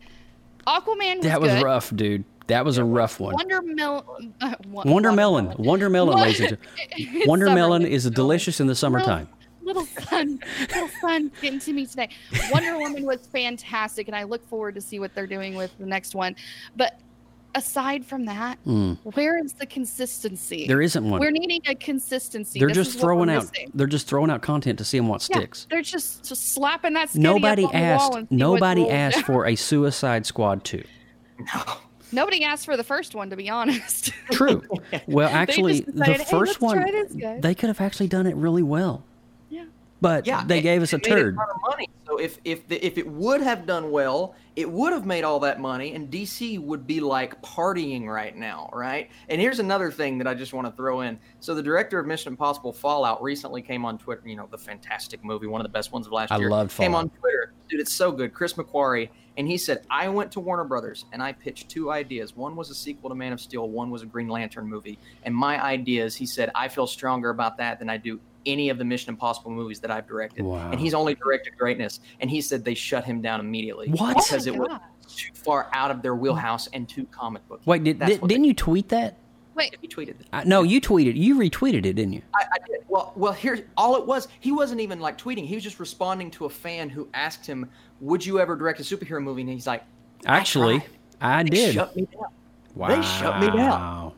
aquaman 0.66 1.16
was 1.18 1.24
That 1.26 1.40
was 1.40 1.50
good. 1.52 1.62
rough, 1.62 1.94
dude. 1.94 2.24
That 2.48 2.64
was 2.64 2.76
a 2.78 2.84
rough 2.84 3.20
one. 3.20 3.34
wonder 3.34 3.62
Mel- 3.62 4.16
uh, 4.40 4.54
wa- 4.68 4.82
Wonder 4.84 5.12
Melon. 5.12 5.54
Wonder 5.58 5.88
Melon, 5.88 6.14
What? 6.14 6.22
ladies 6.26 6.40
and 6.40 6.58
gentlemen. 6.98 7.28
Wonder 7.28 7.46
Summer 7.46 7.54
Melon 7.56 7.86
is 7.86 8.04
is 8.06 8.10
delicious 8.10 8.60
in 8.60 8.66
the 8.66 8.74
summertime. 8.74 9.28
little 9.62 9.86
sun 9.86 10.40
little 10.60 10.88
sun 11.00 11.30
getting 11.40 11.60
to 11.60 11.72
me 11.72 11.86
today 11.86 12.08
wonder 12.52 12.76
woman 12.78 13.04
was 13.06 13.26
fantastic 13.28 14.08
and 14.08 14.16
i 14.16 14.24
look 14.24 14.44
forward 14.48 14.74
to 14.74 14.80
see 14.80 14.98
what 14.98 15.14
they're 15.14 15.26
doing 15.26 15.54
with 15.54 15.70
the 15.78 15.86
next 15.86 16.16
one 16.16 16.34
but 16.76 16.98
aside 17.54 18.04
from 18.04 18.24
that 18.26 18.58
Mm. 18.66 18.98
where 19.14 19.38
is 19.44 19.52
the 19.54 19.66
consistency 19.66 20.66
There 20.66 20.80
isn't 20.82 21.08
one. 21.08 21.20
we're 21.20 21.30
needing 21.30 21.60
a 21.66 21.74
consistency 21.74 22.58
They're 22.58 22.68
This 22.68 22.76
just 22.76 22.90
is 22.90 22.96
what 22.96 23.02
we're 23.02 23.08
throwing 23.14 23.30
out. 23.30 23.42
missing. 23.52 23.70
They're 23.74 23.86
just 23.86 24.06
throwing 24.08 24.30
out 24.30 24.42
content 24.42 24.78
to 24.78 24.84
see 24.84 25.00
what 25.00 25.26
Yeah, 25.30 25.36
sticks. 25.38 25.66
they're 25.70 25.82
just, 25.82 26.24
just 26.28 26.52
slapping 26.52 26.94
that 26.94 27.14
Nobody 27.14 27.64
up 27.64 27.74
on 27.74 27.80
the 27.80 27.86
wall 27.88 27.98
asked. 28.10 28.16
and 28.18 28.30
Nobody 28.30 28.88
asked 28.90 29.22
for 29.26 29.46
a 29.46 29.54
Suicide 29.56 30.26
Squad 30.26 30.64
two. 30.64 30.84
No. 31.38 31.62
nobody 32.12 32.44
asked 32.44 32.64
for 32.66 32.76
the 32.76 32.84
first 32.84 33.14
one 33.14 33.30
to 33.30 33.36
be 33.36 33.48
honest 33.50 34.12
True. 34.30 34.62
Well, 35.06 35.28
actually, 35.28 35.80
just 35.80 35.86
the 35.86 35.92
decided, 35.92 36.20
"Hey, 36.22 36.30
first 36.30 36.60
one 36.60 36.76
try 36.76 36.90
this, 36.90 37.12
guys." 37.14 37.40
they 37.42 37.54
could 37.54 37.68
have 37.68 37.80
actually 37.80 38.08
done 38.08 38.26
it 38.26 38.36
really 38.36 38.62
well. 38.62 39.04
But 40.02 40.26
Yeah, 40.26 40.44
they 40.44 40.58
it- 40.58 40.62
gave 40.62 40.82
us 40.82 40.92
a 40.92 40.96
a 40.96 40.98
turd. 40.98 41.38
of 41.38 41.48
money. 41.70 41.88
So 42.06 42.18
if 42.18 42.38
if 42.44 42.66
the, 42.68 42.84
if 42.84 42.98
it 42.98 43.06
would 43.06 43.40
have 43.40 43.64
done 43.64 43.90
well, 43.90 44.34
it 44.56 44.70
would 44.70 44.92
have 44.92 45.06
made 45.06 45.22
all 45.24 45.38
that 45.40 45.60
money, 45.60 45.94
and 45.94 46.10
DC 46.10 46.58
would 46.58 46.86
be 46.86 47.00
like 47.00 47.40
partying 47.40 48.06
right 48.06 48.36
now, 48.36 48.68
right? 48.74 49.08
And 49.30 49.40
here's 49.40 49.60
another 49.60 49.90
thing 49.90 50.18
that 50.18 50.26
I 50.26 50.34
just 50.34 50.52
want 50.52 50.66
to 50.66 50.72
throw 50.72 51.00
in. 51.02 51.18
So 51.40 51.54
the 51.54 51.62
director 51.62 51.98
of 52.00 52.06
Mission 52.06 52.32
Impossible 52.32 52.72
Fallout 52.72 53.22
recently 53.22 53.62
came 53.62 53.84
on 53.86 53.96
Twitter. 53.96 54.22
You 54.26 54.36
know, 54.36 54.48
the 54.50 54.58
fantastic 54.58 55.24
movie, 55.24 55.46
one 55.46 55.60
of 55.60 55.64
the 55.64 55.72
best 55.72 55.92
ones 55.92 56.06
of 56.06 56.12
last 56.12 56.30
year. 56.30 56.36
I 56.36 56.40
year. 56.40 56.50
loved 56.50 56.76
Came 56.76 56.94
on 56.94 57.08
Fallout. 57.08 57.20
Twitter, 57.20 57.52
dude. 57.68 57.80
It's 57.80 57.92
so 57.94 58.10
good. 58.12 58.34
Chris 58.34 58.54
McQuarrie, 58.54 59.08
and 59.36 59.46
he 59.48 59.56
said, 59.56 59.84
"I 59.90 60.08
went 60.08 60.32
to 60.32 60.40
Warner 60.40 60.64
Brothers 60.64 61.04
and 61.12 61.22
I 61.22 61.32
pitched 61.32 61.68
two 61.68 61.90
ideas. 61.90 62.36
One 62.36 62.56
was 62.56 62.70
a 62.70 62.74
sequel 62.74 63.10
to 63.10 63.14
Man 63.16 63.32
of 63.32 63.40
Steel. 63.40 63.68
One 63.68 63.90
was 63.90 64.02
a 64.02 64.06
Green 64.06 64.28
Lantern 64.28 64.66
movie. 64.68 64.98
And 65.24 65.34
my 65.34 65.62
ideas, 65.62 66.14
he 66.16 66.26
said, 66.26 66.50
I 66.54 66.68
feel 66.68 66.86
stronger 66.86 67.30
about 67.30 67.56
that 67.58 67.78
than 67.78 67.88
I 67.90 67.96
do." 67.96 68.20
Any 68.44 68.70
of 68.70 68.78
the 68.78 68.84
Mission 68.84 69.10
Impossible 69.10 69.52
movies 69.52 69.78
that 69.80 69.92
I've 69.92 70.08
directed, 70.08 70.44
Wow. 70.44 70.70
and 70.72 70.80
he's 70.80 70.94
only 70.94 71.14
directed 71.14 71.56
greatness. 71.56 72.00
And 72.18 72.28
he 72.28 72.40
said 72.40 72.64
they 72.64 72.74
shut 72.74 73.04
him 73.04 73.22
down 73.22 73.38
immediately 73.38 73.88
What? 73.90 74.16
Oh 74.16 74.20
because 74.20 74.48
Oh 74.48 74.54
my 74.56 74.64
it 74.64 74.68
was 75.04 75.14
too 75.14 75.32
far 75.34 75.68
out 75.72 75.92
of 75.92 76.02
their 76.02 76.16
wheelhouse 76.16 76.66
and 76.72 76.88
too 76.88 77.06
comic 77.12 77.46
book. 77.46 77.60
Wait, 77.66 77.84
did, 77.84 78.00
That's 78.00 78.12
did, 78.14 78.20
what 78.20 78.28
didn't 78.28 78.44
you 78.46 78.54
tweet 78.54 78.88
that? 78.88 79.18
wait 79.54 79.76
he 79.80 79.86
tweeted? 79.86 80.08
it. 80.20 80.26
I, 80.32 80.42
no, 80.44 80.62
you 80.64 80.80
tweeted. 80.80 81.14
You 81.14 81.36
retweeted 81.38 81.84
it, 81.86 81.92
didn't 81.92 82.14
you? 82.14 82.22
I, 82.34 82.44
I 82.52 82.58
did. 82.66 82.80
Well, 82.88 83.12
well, 83.14 83.32
here's 83.32 83.60
all 83.76 83.94
it 83.96 84.06
was. 84.06 84.26
He 84.40 84.50
wasn't 84.50 84.80
even 84.80 84.98
like 84.98 85.18
tweeting. 85.18 85.46
He 85.46 85.54
was 85.54 85.62
just 85.62 85.78
responding 85.78 86.30
to 86.32 86.46
a 86.46 86.50
fan 86.50 86.88
who 86.88 87.08
asked 87.14 87.46
him, 87.46 87.70
"Would 88.02 88.26
you 88.26 88.38
ever 88.38 88.54
direct 88.56 88.78
a 88.80 88.82
superhero 88.82 89.22
movie?" 89.22 89.40
And 89.42 89.50
he's 89.50 89.66
like, 89.66 89.82
Actually, 90.26 90.80
tried. 90.80 90.90
I 91.20 91.42
They 91.44 91.48
did. 91.50 91.74
Shut 91.74 91.96
me 91.96 92.06
down. 92.12 92.30
wow. 92.74 92.88
They 92.88 93.02
shut 93.02 93.40
me 93.40 93.46
down. 93.50 94.12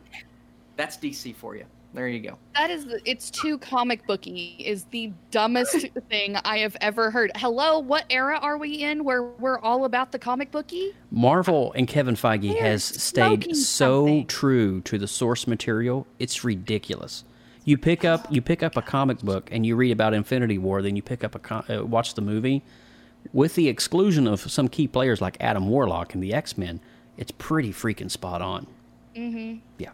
That's 0.76 0.96
DC 0.96 1.34
for 1.36 1.54
you. 1.56 1.64
There 1.94 2.08
you 2.08 2.18
go. 2.18 2.36
That 2.56 2.70
is, 2.70 2.86
it's 3.04 3.30
too 3.30 3.56
comic 3.58 4.04
booky. 4.04 4.56
Is 4.58 4.82
the 4.90 5.12
dumbest 5.30 5.86
thing 6.10 6.34
I 6.44 6.58
have 6.58 6.76
ever 6.80 7.08
heard. 7.12 7.30
Hello, 7.36 7.78
what 7.78 8.04
era 8.10 8.36
are 8.42 8.58
we 8.58 8.82
in 8.82 9.04
where 9.04 9.22
we're 9.22 9.60
all 9.60 9.84
about 9.84 10.10
the 10.10 10.18
comic 10.18 10.50
booky? 10.50 10.92
Marvel 11.12 11.72
and 11.74 11.86
Kevin 11.86 12.16
Feige 12.16 12.52
They're 12.52 12.62
has 12.62 12.82
stayed 12.82 13.54
so 13.54 14.00
something. 14.06 14.26
true 14.26 14.80
to 14.80 14.98
the 14.98 15.06
source 15.06 15.46
material. 15.46 16.08
It's 16.18 16.42
ridiculous. 16.42 17.22
You 17.64 17.78
pick 17.78 18.04
up 18.04 18.26
you 18.28 18.42
pick 18.42 18.64
up 18.64 18.76
a 18.76 18.82
comic 18.82 19.20
book 19.20 19.48
and 19.52 19.64
you 19.64 19.76
read 19.76 19.92
about 19.92 20.12
Infinity 20.14 20.58
War, 20.58 20.82
then 20.82 20.96
you 20.96 21.02
pick 21.02 21.22
up 21.22 21.36
a 21.36 21.38
co- 21.38 21.64
uh, 21.70 21.84
watch 21.86 22.14
the 22.14 22.22
movie. 22.22 22.64
With 23.32 23.54
the 23.54 23.68
exclusion 23.68 24.26
of 24.26 24.40
some 24.50 24.68
key 24.68 24.86
players 24.86 25.20
like 25.20 25.36
Adam 25.40 25.68
Warlock 25.68 26.14
and 26.14 26.22
the 26.22 26.34
X 26.34 26.56
Men, 26.58 26.80
it's 27.16 27.32
pretty 27.32 27.72
freaking 27.72 28.10
spot 28.10 28.42
on. 28.42 28.66
Mm-hmm. 29.16 29.58
Yeah. 29.78 29.90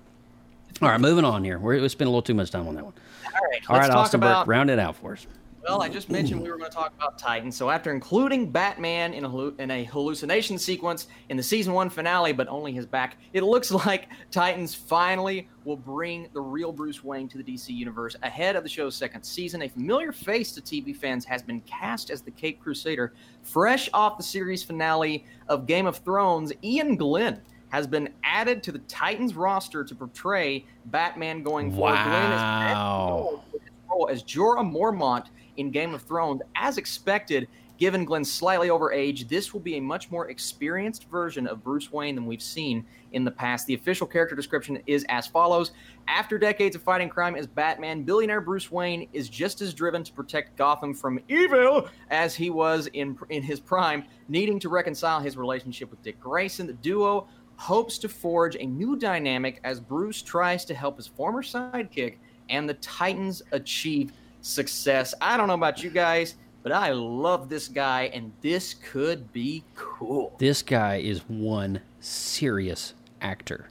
All 0.83 0.89
right, 0.89 1.01
moving 1.01 1.25
on 1.25 1.45
here. 1.45 1.59
We're, 1.59 1.81
we 1.81 1.89
spent 1.89 2.07
a 2.07 2.11
little 2.11 2.23
too 2.23 2.35
much 2.35 2.51
time 2.51 2.67
on 2.67 2.75
that 2.75 2.85
one. 2.85 2.95
All 3.27 3.49
right. 3.51 3.63
All 3.69 3.79
right, 3.79 3.87
talk 3.89 3.97
Austin 3.97 4.21
about 4.21 4.47
Burke, 4.47 4.51
round 4.51 4.71
it 4.71 4.79
out 4.79 4.97
for 4.97 5.13
us. 5.13 5.27
Well, 5.63 5.83
I 5.83 5.91
just 5.91 6.09
mentioned 6.09 6.41
we 6.41 6.51
were 6.51 6.57
going 6.57 6.71
to 6.71 6.75
talk 6.75 6.95
about 6.97 7.19
Titan. 7.19 7.53
So 7.53 7.69
after 7.69 7.93
including 7.93 8.51
Batman 8.51 9.13
in 9.13 9.25
a, 9.27 9.49
in 9.61 9.71
a 9.71 9.85
hallucination 9.85 10.59
sequence 10.59 11.09
in 11.29 11.37
the 11.37 11.43
season 11.43 11.75
one 11.75 11.91
finale, 11.91 12.33
but 12.33 12.49
only 12.49 12.73
his 12.73 12.87
back, 12.87 13.19
it 13.35 13.43
looks 13.43 13.71
like 13.87 14.09
Titans 14.31 14.75
finally 14.75 15.49
will 15.65 15.77
bring 15.77 16.29
the 16.33 16.41
real 16.41 16.73
Bruce 16.73 17.05
Wayne 17.05 17.29
to 17.29 17.39
the 17.39 17.45
DC 17.45 17.69
universe 17.69 18.17
ahead 18.23 18.57
of 18.57 18.63
the 18.63 18.69
show's 18.71 18.97
second 18.97 19.23
season. 19.23 19.61
A 19.63 19.69
familiar 19.69 20.13
face 20.13 20.53
to 20.53 20.63
TV 20.63 20.97
fans 20.97 21.27
has 21.27 21.43
been 21.43 21.61
cast 21.63 22.11
as 22.11 22.23
the 22.23 22.31
Cape 22.31 22.61
Crusader, 22.63 23.13
fresh 23.43 23.91
off 23.93 24.17
the 24.17 24.23
series 24.25 24.63
finale 24.63 25.27
of 25.49 25.67
Game 25.67 25.87
of 25.87 25.99
Thrones. 25.99 26.53
Iain 26.65 26.97
Glen 26.97 27.41
has 27.69 27.87
been 27.87 28.09
added 28.25 28.63
to 28.63 28.73
the 28.73 28.79
Titans 28.81 29.35
roster 29.37 29.85
to 29.85 29.95
portray 29.95 30.65
Batman 30.87 31.43
going 31.43 31.71
forward. 31.71 32.03
Glen 32.03 32.33
is 32.33 32.41
Wow. 32.41 33.43
with 33.53 33.63
his 33.63 33.71
role 33.89 34.09
as 34.11 34.23
Jorah 34.25 34.69
Mormont 34.69 35.27
in 35.61 35.71
Game 35.71 35.95
of 35.95 36.03
Thrones. 36.03 36.41
As 36.57 36.79
expected, 36.79 37.47
given 37.79 38.05
Glen's 38.05 38.31
slightly 38.31 38.71
over 38.71 38.93
age, 38.93 39.29
this 39.29 39.53
will 39.53 39.61
be 39.61 39.77
a 39.77 39.81
much 39.81 40.11
more 40.11 40.29
experienced 40.29 41.09
version 41.09 41.47
of 41.47 41.63
Bruce 41.63 41.93
Wayne 41.93 42.15
than 42.15 42.27
we've 42.27 42.43
seen 42.43 42.85
in 43.13 43.25
the 43.25 43.31
past. 43.31 43.67
The 43.67 43.75
official 43.75 44.07
character 44.07 44.35
description 44.35 44.83
is 44.87 45.05
as 45.09 45.27
follows 45.27 45.73
After 46.09 46.39
decades 46.39 46.77
of 46.77 46.83
fighting 46.83 47.09
crime 47.09 47.37
as 47.37 47.47
Batman, 47.47 48.03
billionaire 48.03 48.41
Bruce 48.41 48.71
Wayne 48.71 49.09
is 49.13 49.29
just 49.29 49.61
as 49.61 49.73
driven 49.73 50.03
to 50.03 50.13
protect 50.13 50.57
Gotham 50.57 50.95
from 50.95 51.21
evil 51.29 51.89
as 52.11 52.35
he 52.35 52.51
was 52.51 52.89
in, 52.95 53.17
in 53.29 53.43
his 53.43 53.61
prime, 53.61 54.05
needing 54.29 54.59
to 54.61 54.69
reconcile 54.69 55.21
his 55.21 55.37
relationship 55.37 55.91
with 55.91 56.03
Dick 56.03 56.19
Grayson. 56.21 56.67
The 56.67 56.73
duo 56.75 57.29
hopes 57.57 57.99
to 57.99 58.09
forge 58.09 58.57
a 58.57 58.65
new 58.65 58.97
dynamic 58.97 59.61
as 59.65 59.81
Bruce 59.81 60.23
tries 60.23 60.65
to 60.65 60.75
help 60.75 60.97
his 60.97 61.07
former 61.07 61.43
sidekick 61.43 62.17
and 62.51 62.69
the 62.69 62.75
Titans 62.75 63.43
achieve 63.53 64.13
success. 64.43 65.15
I 65.21 65.37
don't 65.37 65.49
know 65.49 65.55
about 65.55 65.83
you 65.83 65.91
guys, 65.91 66.35
but 66.63 66.73
I 66.73 66.91
love 66.93 67.49
this 67.49 67.69
guy, 67.69 68.11
and 68.13 68.33
this 68.41 68.75
could 68.75 69.33
be 69.33 69.65
cool. 69.75 70.35
This 70.39 70.63
guy 70.63 70.97
is 70.97 71.21
one 71.29 71.81
serious 72.01 72.95
actor. 73.21 73.69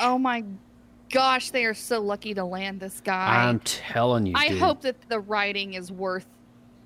Oh 0.00 0.18
my 0.18 0.44
gosh, 1.10 1.50
they 1.50 1.64
are 1.64 1.74
so 1.74 2.00
lucky 2.00 2.34
to 2.34 2.44
land 2.44 2.80
this 2.80 3.00
guy. 3.00 3.46
I'm 3.46 3.60
telling 3.60 4.26
you, 4.26 4.34
I 4.36 4.48
dude. 4.48 4.58
hope 4.60 4.80
that 4.82 4.96
the 5.08 5.20
writing 5.20 5.74
is 5.74 5.92
worth 5.92 6.26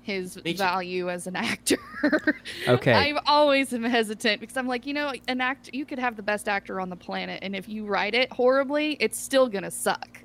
his 0.01 0.41
Me 0.43 0.53
too. 0.53 0.57
value 0.57 1.09
as 1.09 1.27
an 1.27 1.35
actor. 1.35 1.77
Okay. 2.67 2.93
I 2.93 3.19
always 3.25 3.73
am 3.73 3.83
hesitant 3.83 4.39
because 4.39 4.55
I'm 4.55 4.67
like, 4.67 4.85
you 4.85 4.93
know, 4.93 5.11
an 5.27 5.41
actor 5.41 5.71
you 5.73 5.83
could 5.83 5.97
have 5.97 6.15
the 6.15 6.21
best 6.21 6.47
actor 6.47 6.79
on 6.79 6.89
the 6.89 6.95
planet 6.95 7.39
and 7.41 7.55
if 7.55 7.67
you 7.67 7.85
write 7.85 8.13
it 8.13 8.31
horribly, 8.31 8.97
it's 8.99 9.17
still 9.19 9.47
going 9.49 9.63
to 9.63 9.71
suck. 9.71 10.19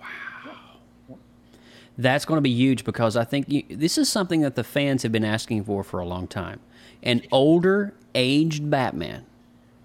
That's 2.02 2.24
going 2.24 2.38
to 2.38 2.42
be 2.42 2.50
huge 2.50 2.84
because 2.84 3.16
I 3.16 3.24
think 3.24 3.48
you, 3.48 3.62
this 3.68 3.96
is 3.96 4.08
something 4.08 4.40
that 4.40 4.56
the 4.56 4.64
fans 4.64 5.02
have 5.02 5.12
been 5.12 5.24
asking 5.24 5.64
for 5.64 5.84
for 5.84 6.00
a 6.00 6.06
long 6.06 6.26
time. 6.26 6.60
An 7.02 7.22
older, 7.30 7.94
aged 8.14 8.70
Batman. 8.70 9.24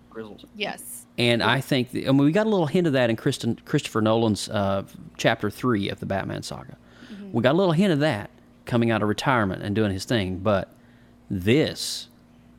Grizzles. 0.10 0.46
Yes. 0.56 1.06
And 1.18 1.42
I 1.42 1.62
think, 1.62 1.90
I 1.94 2.00
mean, 2.12 2.18
we 2.18 2.32
got 2.32 2.46
a 2.46 2.50
little 2.50 2.68
hint 2.68 2.88
of 2.88 2.94
that 2.94 3.10
in 3.10 3.16
Kristen, 3.16 3.60
Christopher 3.66 4.02
Nolan's 4.02 4.50
uh, 4.50 4.84
chapter 5.18 5.50
three 5.50 5.90
of 5.90 6.00
the 6.00 6.06
Batman 6.06 6.44
saga. 6.44 6.78
We 7.32 7.44
got 7.44 7.54
a 7.54 7.58
little 7.58 7.74
hint 7.74 7.92
of 7.92 8.00
that 8.00 8.30
coming 8.66 8.92
out 8.92 9.02
of 9.02 9.10
retirement 9.10 9.64
and 9.64 9.76
doing 9.76 9.92
his 9.92 10.06
thing. 10.06 10.38
But 10.38 10.72
this, 11.30 12.08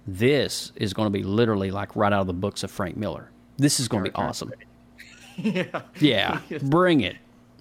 this 0.06 0.72
is 0.76 0.92
going 0.92 1.06
to 1.06 1.10
be 1.10 1.22
literally 1.22 1.70
like 1.70 1.94
right 1.94 2.12
out 2.12 2.22
of 2.22 2.26
the 2.26 2.32
books 2.32 2.62
of 2.62 2.70
Frank 2.70 2.96
Miller. 2.96 3.30
This 3.56 3.80
is 3.80 3.88
going 3.88 4.04
to 4.04 4.10
be 4.10 4.14
awesome. 4.14 4.52
yeah. 5.36 5.82
Yeah, 6.00 6.40
bring 6.62 7.00
it. 7.02 7.16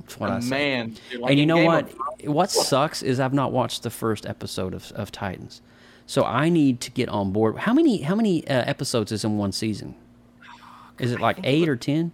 That's 0.08 0.20
what 0.20 0.30
I 0.32 0.40
say. 0.40 0.50
Man, 0.50 0.96
dude, 1.12 1.22
like 1.22 1.32
and 1.32 1.40
you 1.40 1.46
know 1.46 1.56
Game 1.58 1.66
what? 1.66 1.92
of 1.92 2.34
What 2.34 2.50
sucks 2.52 3.04
is 3.04 3.20
I've 3.20 3.34
not 3.34 3.52
watched 3.52 3.84
the 3.84 3.90
first 3.90 4.26
episode 4.26 4.74
of, 4.74 4.92
of 4.94 5.12
Titans, 5.12 5.62
so 6.06 6.24
I 6.24 6.50
need 6.50 6.80
to 6.82 6.92
get 6.92 7.10
on 7.10 7.32
board. 7.32 7.58
How 7.58 7.74
many 7.74 8.02
how 8.04 8.16
many 8.16 8.48
uh, 8.48 8.64
episodes 8.66 9.12
is 9.12 9.24
in 9.26 9.38
one 9.38 9.52
season? 9.52 9.96
Is 11.00 11.12
it 11.12 11.20
like 11.20 11.40
eight 11.44 11.68
or 11.70 11.76
ten? 11.76 12.12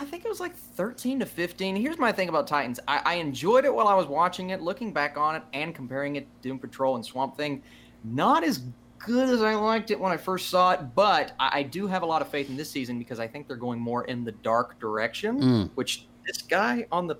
I 0.00 0.04
think 0.06 0.24
it 0.24 0.28
was 0.28 0.40
like 0.40 0.56
13 0.56 1.20
to 1.20 1.26
15. 1.26 1.76
Here's 1.76 1.98
my 1.98 2.10
thing 2.10 2.28
about 2.28 2.46
Titans. 2.48 2.80
I, 2.88 3.00
I 3.04 3.14
enjoyed 3.14 3.64
it 3.64 3.72
while 3.72 3.86
I 3.86 3.94
was 3.94 4.06
watching 4.06 4.50
it, 4.50 4.60
looking 4.60 4.92
back 4.92 5.16
on 5.16 5.36
it 5.36 5.42
and 5.52 5.72
comparing 5.74 6.16
it 6.16 6.22
to 6.42 6.48
Doom 6.48 6.58
Patrol 6.58 6.96
and 6.96 7.04
Swamp 7.04 7.36
Thing. 7.36 7.62
Not 8.02 8.42
as 8.42 8.62
good 8.98 9.28
as 9.28 9.40
I 9.42 9.54
liked 9.54 9.90
it 9.92 10.00
when 10.00 10.10
I 10.10 10.16
first 10.16 10.48
saw 10.48 10.72
it, 10.72 10.80
but 10.96 11.32
I, 11.38 11.58
I 11.60 11.62
do 11.62 11.86
have 11.86 12.02
a 12.02 12.06
lot 12.06 12.22
of 12.22 12.28
faith 12.28 12.48
in 12.48 12.56
this 12.56 12.70
season 12.70 12.98
because 12.98 13.20
I 13.20 13.28
think 13.28 13.46
they're 13.46 13.56
going 13.56 13.78
more 13.78 14.04
in 14.04 14.24
the 14.24 14.32
dark 14.32 14.80
direction, 14.80 15.40
Mm. 15.40 15.70
which 15.74 16.06
this 16.26 16.42
guy 16.42 16.86
on 16.92 17.06
the. 17.06 17.16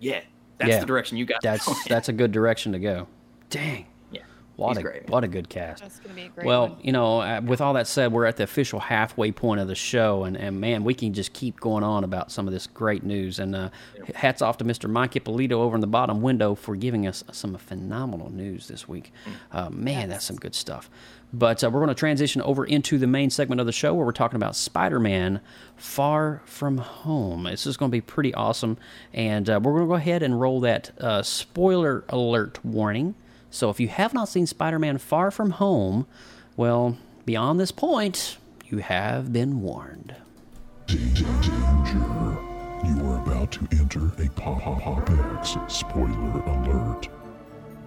Yeah, 0.00 0.20
that's 0.58 0.70
Yeah. 0.70 0.80
the 0.80 0.86
direction 0.86 1.16
you 1.18 1.24
got. 1.26 1.40
That's 1.42 1.84
that's 1.88 2.08
a 2.08 2.12
good 2.12 2.32
direction 2.32 2.72
to 2.72 2.78
go. 2.78 3.06
Dang. 3.50 3.86
Yeah, 4.12 4.20
What 4.56 4.68
he's 4.70 4.78
a 4.78 4.82
great. 4.82 5.08
what 5.10 5.24
a 5.24 5.28
good 5.28 5.48
cast. 5.48 5.82
That's 5.82 5.98
gonna 6.00 6.14
be 6.14 6.22
a 6.22 6.28
great 6.28 6.46
Well, 6.46 6.68
one. 6.68 6.76
you 6.82 6.92
know, 6.92 7.20
uh, 7.20 7.40
with 7.44 7.60
all 7.60 7.72
that 7.74 7.86
said, 7.86 8.12
we're 8.12 8.26
at 8.26 8.36
the 8.36 8.44
official 8.44 8.78
halfway 8.78 9.32
point 9.32 9.60
of 9.60 9.68
the 9.68 9.74
show, 9.74 10.24
and, 10.24 10.36
and 10.36 10.60
man, 10.60 10.84
we 10.84 10.94
can 10.94 11.12
just 11.12 11.32
keep 11.32 11.58
going 11.58 11.82
on 11.82 12.04
about 12.04 12.30
some 12.30 12.46
of 12.46 12.52
this 12.52 12.66
great 12.66 13.02
news. 13.02 13.38
And 13.38 13.56
uh, 13.56 13.70
hats 14.14 14.42
off 14.42 14.58
to 14.58 14.64
Mr. 14.64 14.88
Mike 14.88 15.16
Ippolito 15.16 15.62
over 15.62 15.74
in 15.74 15.80
the 15.80 15.86
bottom 15.86 16.20
window 16.22 16.54
for 16.54 16.76
giving 16.76 17.06
us 17.06 17.24
some 17.32 17.56
phenomenal 17.56 18.30
news 18.30 18.68
this 18.68 18.86
week. 18.86 19.12
Uh, 19.50 19.70
man, 19.70 20.08
that's 20.10 20.24
some 20.26 20.36
good 20.36 20.54
stuff. 20.54 20.90
But 21.32 21.62
uh, 21.62 21.70
we're 21.70 21.80
going 21.80 21.88
to 21.88 21.94
transition 21.94 22.40
over 22.42 22.64
into 22.64 22.96
the 22.96 23.06
main 23.06 23.30
segment 23.30 23.60
of 23.60 23.66
the 23.66 23.72
show 23.72 23.94
where 23.94 24.06
we're 24.06 24.12
talking 24.12 24.36
about 24.36 24.56
Spider 24.56 24.98
Man 24.98 25.40
Far 25.76 26.40
From 26.46 26.78
Home. 26.78 27.44
This 27.44 27.66
is 27.66 27.76
going 27.76 27.90
to 27.90 27.96
be 27.96 28.00
pretty 28.00 28.32
awesome. 28.34 28.78
And 29.12 29.48
uh, 29.50 29.60
we're 29.62 29.72
going 29.72 29.84
to 29.84 29.88
go 29.88 29.94
ahead 29.94 30.22
and 30.22 30.40
roll 30.40 30.60
that 30.60 30.90
uh, 30.98 31.22
spoiler 31.22 32.04
alert 32.08 32.64
warning. 32.64 33.14
So 33.50 33.68
if 33.70 33.78
you 33.78 33.88
have 33.88 34.14
not 34.14 34.28
seen 34.28 34.46
Spider 34.46 34.78
Man 34.78 34.98
Far 34.98 35.30
From 35.30 35.50
Home, 35.52 36.06
well, 36.56 36.96
beyond 37.26 37.60
this 37.60 37.72
point, 37.72 38.38
you 38.66 38.78
have 38.78 39.32
been 39.32 39.60
warned. 39.60 40.16
Danger. 40.86 41.26
You 42.84 43.04
are 43.06 43.22
about 43.26 43.52
to 43.52 43.68
enter 43.72 44.06
a 44.22 44.28
Pop 44.30 44.62
Pop 44.62 45.10
X 45.10 45.56
spoiler 45.66 46.40
alert. 46.40 47.08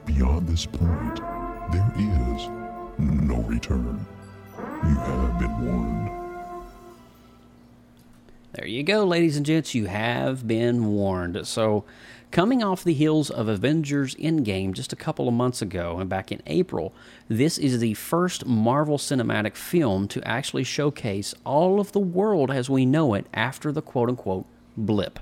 Beyond 0.05 0.47
this 0.47 0.65
point, 0.65 1.21
there 1.71 1.93
is 1.97 2.60
no 3.01 3.41
return. 3.43 4.05
You 4.57 4.95
have 4.95 5.39
been 5.39 5.65
warned. 5.65 6.11
There 8.53 8.67
you 8.67 8.83
go, 8.83 9.05
ladies 9.05 9.37
and 9.37 9.45
gents. 9.45 9.73
You 9.73 9.85
have 9.85 10.45
been 10.45 10.87
warned. 10.87 11.47
So, 11.47 11.85
coming 12.31 12.61
off 12.61 12.83
the 12.83 12.93
heels 12.93 13.29
of 13.29 13.47
Avengers 13.47 14.13
Endgame 14.15 14.73
just 14.73 14.91
a 14.91 14.97
couple 14.97 15.27
of 15.27 15.33
months 15.33 15.61
ago 15.61 15.99
and 15.99 16.09
back 16.09 16.31
in 16.31 16.41
April, 16.45 16.93
this 17.29 17.57
is 17.57 17.79
the 17.79 17.93
first 17.93 18.45
Marvel 18.45 18.97
cinematic 18.97 19.55
film 19.55 20.07
to 20.09 20.27
actually 20.27 20.65
showcase 20.65 21.33
all 21.45 21.79
of 21.79 21.93
the 21.93 21.99
world 21.99 22.51
as 22.51 22.69
we 22.69 22.85
know 22.85 23.13
it 23.13 23.25
after 23.33 23.71
the 23.71 23.81
quote 23.81 24.09
unquote 24.09 24.45
blip. 24.75 25.19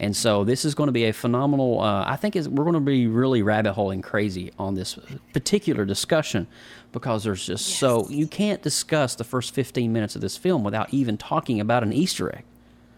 And 0.00 0.16
so 0.16 0.44
this 0.44 0.64
is 0.64 0.74
going 0.74 0.88
to 0.88 0.92
be 0.92 1.04
a 1.04 1.12
phenomenal. 1.12 1.80
Uh, 1.80 2.04
I 2.06 2.16
think 2.16 2.34
we're 2.34 2.64
going 2.64 2.74
to 2.74 2.80
be 2.80 3.06
really 3.06 3.42
rabbit 3.42 3.72
holing 3.72 4.02
crazy 4.02 4.52
on 4.58 4.74
this 4.74 4.98
particular 5.32 5.84
discussion 5.84 6.46
because 6.92 7.24
there's 7.24 7.46
just 7.46 7.66
so 7.66 8.08
you 8.08 8.26
can't 8.26 8.62
discuss 8.62 9.14
the 9.14 9.24
first 9.24 9.54
15 9.54 9.92
minutes 9.92 10.14
of 10.14 10.22
this 10.22 10.36
film 10.36 10.64
without 10.64 10.92
even 10.94 11.16
talking 11.16 11.60
about 11.60 11.82
an 11.82 11.92
Easter 11.92 12.34
egg. 12.34 12.44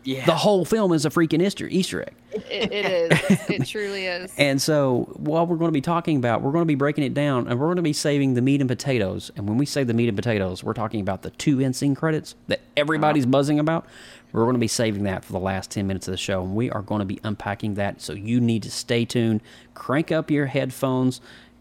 Yeah. 0.03 0.25
The 0.25 0.35
whole 0.35 0.65
film 0.65 0.93
is 0.93 1.05
a 1.05 1.11
freaking 1.11 1.43
Easter 1.43 1.67
Easter 1.67 2.03
egg. 2.03 2.15
It, 2.33 2.73
it 2.73 2.87
is. 2.87 3.51
It 3.51 3.67
truly 3.67 4.07
is. 4.07 4.33
And 4.39 4.61
so, 4.63 5.11
what 5.17 5.49
we're 5.49 5.57
going 5.57 5.69
to 5.69 5.73
be 5.73 5.83
talking 5.83 6.17
about, 6.17 6.41
we're 6.43 6.53
going 6.53 6.63
to 6.63 6.67
be 6.67 6.75
breaking 6.75 7.05
it 7.05 7.13
down, 7.13 7.49
and 7.49 7.59
we're 7.61 7.67
going 7.67 7.77
to 7.77 7.83
be 7.83 7.93
saving 7.93 8.35
the 8.35 8.41
meat 8.41 8.61
and 8.61 8.69
potatoes. 8.69 9.31
And 9.37 9.49
when 9.49 9.59
we 9.59 9.67
say 9.67 9.85
the 9.85 9.93
meat 9.93 10.09
and 10.09 10.17
potatoes, 10.17 10.65
we're 10.65 10.75
talking 10.75 11.01
about 11.01 11.23
the 11.23 11.31
two 11.31 11.61
end 11.61 11.77
scene 11.77 11.95
credits 11.95 12.35
that 12.49 12.61
everybody's 12.77 13.27
buzzing 13.27 13.59
about. 13.59 13.87
We're 14.33 14.45
going 14.45 14.55
to 14.55 14.61
be 14.61 14.69
saving 14.69 15.05
that 15.05 15.25
for 15.25 15.33
the 15.33 15.39
last 15.39 15.71
10 15.71 15.87
minutes 15.87 16.09
of 16.09 16.13
the 16.13 16.19
show, 16.19 16.43
and 16.43 16.55
we 16.55 16.71
are 16.71 16.83
going 16.83 17.01
to 17.01 17.05
be 17.05 17.21
unpacking 17.25 17.75
that. 17.75 18.01
So, 18.01 18.13
you 18.13 18.41
need 18.41 18.63
to 18.65 18.71
stay 18.71 19.05
tuned, 19.05 19.41
crank 19.75 20.13
up 20.13 20.31
your 20.31 20.47
headphones, 20.47 21.21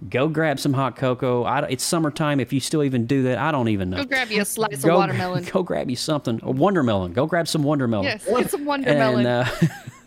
go 0.10 0.28
grab 0.28 0.60
some 0.60 0.74
hot 0.74 0.96
cocoa. 0.96 1.44
I, 1.44 1.62
it's 1.68 1.84
summertime. 1.84 2.40
If 2.40 2.54
you 2.54 2.60
still 2.60 2.84
even 2.84 3.06
do 3.06 3.24
that, 3.24 3.38
I 3.38 3.52
don't 3.52 3.68
even 3.70 3.90
know. 3.90 3.98
Go 3.98 4.06
grab 4.06 4.30
you 4.32 4.42
a 4.42 4.46
slice 4.46 4.84
Go- 4.84 4.94
of 4.94 5.00
watermelon. 5.00 5.44
Go 5.52 5.64
grab 5.64 5.90
you 5.90 5.96
something. 5.96 6.40
A 6.44 6.52
watermelon. 6.52 7.14
Go 7.14 7.26
grab 7.26 7.48
some 7.48 7.64
watermelon. 7.64 8.06
Yes, 8.06 8.26
get 8.26 8.50
some 8.50 8.66
watermelon. 8.66 9.26
And, 9.26 9.48
uh, 9.48 9.68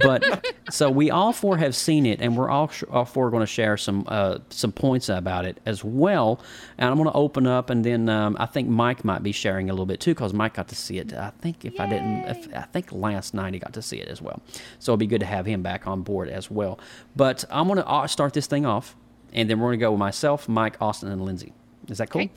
but 0.00 0.46
so 0.70 0.90
we 0.90 1.10
all 1.10 1.32
four 1.32 1.58
have 1.58 1.76
seen 1.76 2.06
it, 2.06 2.20
and 2.20 2.36
we're 2.36 2.48
all, 2.48 2.70
all 2.90 3.04
four 3.04 3.30
going 3.30 3.42
to 3.42 3.46
share 3.46 3.76
some 3.76 4.04
uh, 4.08 4.38
some 4.50 4.72
points 4.72 5.08
about 5.08 5.44
it 5.44 5.60
as 5.66 5.84
well. 5.84 6.40
And 6.78 6.88
I'm 6.88 6.96
going 6.96 7.08
to 7.10 7.16
open 7.16 7.46
up, 7.46 7.70
and 7.70 7.84
then 7.84 8.08
um, 8.08 8.36
I 8.40 8.46
think 8.46 8.68
Mike 8.68 9.04
might 9.04 9.22
be 9.22 9.32
sharing 9.32 9.68
a 9.68 9.72
little 9.72 9.86
bit 9.86 10.00
too, 10.00 10.14
because 10.14 10.32
Mike 10.32 10.54
got 10.54 10.68
to 10.68 10.74
see 10.74 10.98
it. 10.98 11.12
I 11.12 11.30
think 11.40 11.64
if 11.64 11.78
I 11.78 11.86
didn't, 11.86 12.24
if, 12.24 12.54
I 12.54 12.62
think 12.62 12.92
last 12.92 13.34
night 13.34 13.54
he 13.54 13.60
got 13.60 13.74
to 13.74 13.82
see 13.82 13.98
it 13.98 14.08
as 14.08 14.22
well. 14.22 14.40
So 14.78 14.92
it'll 14.92 14.98
be 14.98 15.06
good 15.06 15.20
to 15.20 15.26
have 15.26 15.46
him 15.46 15.62
back 15.62 15.86
on 15.86 16.02
board 16.02 16.28
as 16.28 16.50
well. 16.50 16.78
But 17.14 17.44
I'm 17.50 17.68
going 17.68 17.82
to 17.82 18.08
start 18.08 18.32
this 18.32 18.46
thing 18.46 18.64
off, 18.66 18.96
and 19.32 19.48
then 19.48 19.60
we're 19.60 19.68
going 19.68 19.80
to 19.80 19.84
go 19.84 19.90
with 19.92 20.00
myself, 20.00 20.48
Mike, 20.48 20.76
Austin, 20.80 21.10
and 21.10 21.22
Lindsay. 21.22 21.52
Is 21.88 21.98
that 21.98 22.10
cool? 22.10 22.22
Okay. 22.22 22.30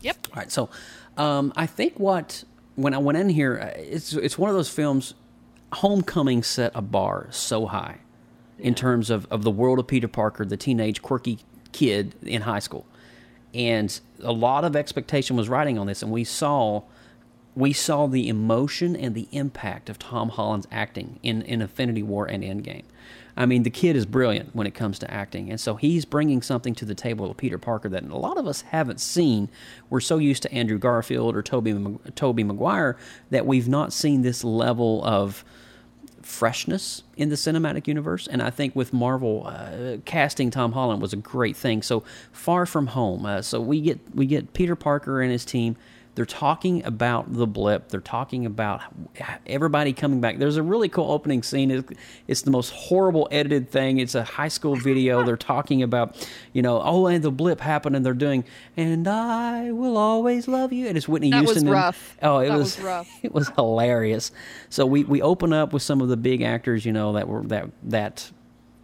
Yep. 0.00 0.16
All 0.32 0.36
right, 0.36 0.50
so 0.50 0.70
um, 1.16 1.52
I 1.56 1.66
think 1.66 1.98
what 1.98 2.44
when 2.76 2.94
I 2.94 2.98
went 2.98 3.18
in 3.18 3.28
here, 3.28 3.58
uh, 3.60 3.78
it's 3.80 4.12
it's 4.12 4.38
one 4.38 4.50
of 4.50 4.56
those 4.56 4.68
films. 4.68 5.14
Homecoming 5.72 6.42
set 6.42 6.72
a 6.74 6.82
bar 6.82 7.28
so 7.30 7.66
high 7.66 7.98
in 8.58 8.74
terms 8.74 9.10
of, 9.10 9.26
of 9.30 9.42
the 9.42 9.50
world 9.50 9.78
of 9.78 9.86
Peter 9.86 10.08
Parker, 10.08 10.44
the 10.44 10.56
teenage 10.56 11.02
quirky 11.02 11.38
kid 11.72 12.14
in 12.22 12.42
high 12.42 12.58
school, 12.58 12.86
and 13.54 14.00
a 14.22 14.32
lot 14.32 14.64
of 14.64 14.74
expectation 14.74 15.36
was 15.36 15.48
riding 15.48 15.78
on 15.78 15.86
this, 15.86 16.02
and 16.02 16.10
we 16.10 16.24
saw 16.24 16.82
we 17.58 17.72
saw 17.72 18.06
the 18.06 18.28
emotion 18.28 18.94
and 18.94 19.16
the 19.16 19.26
impact 19.32 19.90
of 19.90 19.98
Tom 19.98 20.28
Holland's 20.28 20.68
acting 20.70 21.18
in, 21.24 21.42
in 21.42 21.60
Infinity 21.60 22.04
War 22.04 22.24
and 22.24 22.44
Endgame. 22.44 22.84
I 23.36 23.46
mean, 23.46 23.64
the 23.64 23.70
kid 23.70 23.96
is 23.96 24.06
brilliant 24.06 24.54
when 24.54 24.68
it 24.68 24.74
comes 24.74 24.96
to 25.00 25.10
acting, 25.10 25.50
and 25.50 25.60
so 25.60 25.74
he's 25.74 26.04
bringing 26.04 26.40
something 26.40 26.74
to 26.76 26.84
the 26.84 26.94
table 26.94 27.28
of 27.28 27.36
Peter 27.36 27.58
Parker 27.58 27.88
that 27.88 28.04
a 28.04 28.16
lot 28.16 28.38
of 28.38 28.46
us 28.46 28.62
haven't 28.62 29.00
seen. 29.00 29.48
We're 29.90 30.00
so 30.00 30.18
used 30.18 30.42
to 30.44 30.52
Andrew 30.52 30.78
Garfield 30.78 31.34
or 31.34 31.42
Tobey 31.42 31.98
Tobey 32.14 32.44
Maguire 32.44 32.96
that 33.30 33.44
we've 33.44 33.68
not 33.68 33.92
seen 33.92 34.22
this 34.22 34.44
level 34.44 35.04
of 35.04 35.44
freshness 36.28 37.02
in 37.16 37.30
the 37.30 37.34
cinematic 37.36 37.86
universe. 37.86 38.26
And 38.26 38.42
I 38.42 38.50
think 38.50 38.76
with 38.76 38.92
Marvel 38.92 39.46
uh, 39.46 39.96
casting 40.04 40.50
Tom 40.50 40.72
Holland 40.72 41.00
was 41.00 41.12
a 41.12 41.16
great 41.16 41.56
thing. 41.56 41.82
So 41.82 42.04
far 42.32 42.66
from 42.66 42.88
home, 42.88 43.24
uh, 43.24 43.42
so 43.42 43.60
we 43.60 43.80
get 43.80 43.98
we 44.14 44.26
get 44.26 44.52
Peter 44.52 44.76
Parker 44.76 45.22
and 45.22 45.32
his 45.32 45.44
team. 45.44 45.76
They're 46.18 46.26
talking 46.26 46.84
about 46.84 47.32
the 47.32 47.46
blip. 47.46 47.90
They're 47.90 48.00
talking 48.00 48.44
about 48.44 48.80
everybody 49.46 49.92
coming 49.92 50.20
back. 50.20 50.38
There's 50.38 50.56
a 50.56 50.64
really 50.64 50.88
cool 50.88 51.12
opening 51.12 51.44
scene. 51.44 51.70
It's, 51.70 51.88
it's 52.26 52.42
the 52.42 52.50
most 52.50 52.70
horrible 52.70 53.28
edited 53.30 53.70
thing. 53.70 54.00
It's 54.00 54.16
a 54.16 54.24
high 54.24 54.48
school 54.48 54.74
video. 54.74 55.22
They're 55.28 55.36
talking 55.36 55.80
about, 55.80 56.28
you 56.52 56.60
know, 56.60 56.82
oh, 56.82 57.06
and 57.06 57.22
the 57.22 57.30
blip 57.30 57.60
happened, 57.60 57.94
and 57.94 58.04
they're 58.04 58.14
doing, 58.14 58.42
and 58.76 59.06
I 59.06 59.70
will 59.70 59.96
always 59.96 60.48
love 60.48 60.72
you. 60.72 60.88
And 60.88 60.96
it's 60.96 61.06
Whitney 61.06 61.30
That 61.30 61.42
was 61.42 61.50
Houston. 61.50 61.68
and- 61.68 61.72
rough. 61.76 62.16
oh, 62.20 62.38
it 62.38 62.48
That 62.48 62.58
was, 62.58 62.76
was 62.78 62.84
rough. 62.84 63.08
It 63.22 63.32
was 63.32 63.48
hilarious. 63.50 64.32
So 64.70 64.86
we 64.86 65.04
we 65.04 65.22
open 65.22 65.52
up 65.52 65.72
with 65.72 65.82
some 65.84 66.00
of 66.00 66.08
the 66.08 66.16
big 66.16 66.42
actors, 66.42 66.84
you 66.84 66.92
know, 66.92 67.12
that 67.12 67.28
were 67.28 67.42
that 67.44 67.70
that 67.84 68.32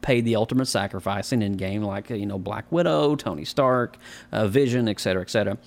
paid 0.02 0.24
the 0.26 0.36
ultimate 0.36 0.66
sacrifice 0.66 1.32
in 1.32 1.40
Endgame, 1.40 1.82
like 1.84 2.10
you 2.10 2.26
know 2.26 2.38
Black 2.38 2.70
Widow, 2.70 3.16
Tony 3.16 3.44
Stark, 3.44 3.96
uh, 4.30 4.46
Vision, 4.46 4.86
et 4.86 5.00
cetera, 5.00 5.22
et 5.22 5.30
cetera. 5.30 5.58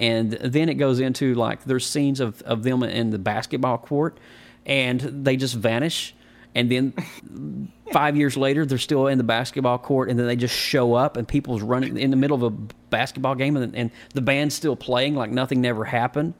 And 0.00 0.32
then 0.32 0.70
it 0.70 0.74
goes 0.74 0.98
into 0.98 1.34
like 1.34 1.64
there's 1.64 1.86
scenes 1.86 2.20
of, 2.20 2.40
of 2.42 2.62
them 2.62 2.82
in 2.82 3.10
the 3.10 3.18
basketball 3.18 3.76
court, 3.78 4.18
and 4.64 4.98
they 5.00 5.36
just 5.36 5.54
vanish. 5.54 6.14
And 6.54 6.70
then 6.70 7.70
five 7.92 8.16
years 8.16 8.36
later, 8.36 8.64
they're 8.64 8.78
still 8.78 9.06
in 9.06 9.18
the 9.18 9.24
basketball 9.24 9.78
court, 9.78 10.08
and 10.08 10.18
then 10.18 10.26
they 10.26 10.36
just 10.36 10.56
show 10.56 10.94
up, 10.94 11.18
and 11.18 11.28
people's 11.28 11.60
running 11.60 11.98
in 11.98 12.10
the 12.10 12.16
middle 12.16 12.34
of 12.34 12.42
a 12.42 12.50
basketball 12.88 13.34
game, 13.34 13.56
and, 13.56 13.76
and 13.76 13.90
the 14.14 14.22
band's 14.22 14.54
still 14.54 14.74
playing 14.74 15.14
like 15.14 15.30
nothing 15.30 15.60
never 15.60 15.84
happened. 15.84 16.32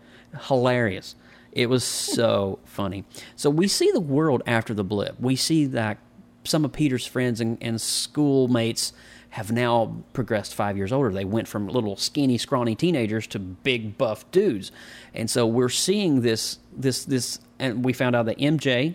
Hilarious. 0.48 1.14
It 1.52 1.68
was 1.68 1.84
so 1.84 2.60
funny. 2.64 3.04
So 3.36 3.50
we 3.50 3.68
see 3.68 3.90
the 3.92 4.00
world 4.00 4.42
after 4.46 4.72
the 4.72 4.84
blip. 4.84 5.20
We 5.20 5.36
see 5.36 5.66
that 5.66 5.98
some 6.44 6.64
of 6.64 6.72
Peter's 6.72 7.06
friends 7.06 7.40
and, 7.42 7.58
and 7.60 7.78
schoolmates 7.78 8.94
have 9.30 9.52
now 9.52 10.02
progressed 10.12 10.54
five 10.54 10.76
years 10.76 10.92
older. 10.92 11.12
They 11.12 11.24
went 11.24 11.48
from 11.48 11.68
little 11.68 11.96
skinny, 11.96 12.36
scrawny 12.36 12.74
teenagers 12.74 13.26
to 13.28 13.38
big, 13.38 13.96
buff 13.96 14.30
dudes, 14.30 14.72
and 15.14 15.30
so 15.30 15.46
we're 15.46 15.68
seeing 15.68 16.20
this, 16.20 16.58
this, 16.76 17.04
this. 17.04 17.40
And 17.58 17.84
we 17.84 17.92
found 17.92 18.16
out 18.16 18.26
that 18.26 18.38
MJ, 18.38 18.94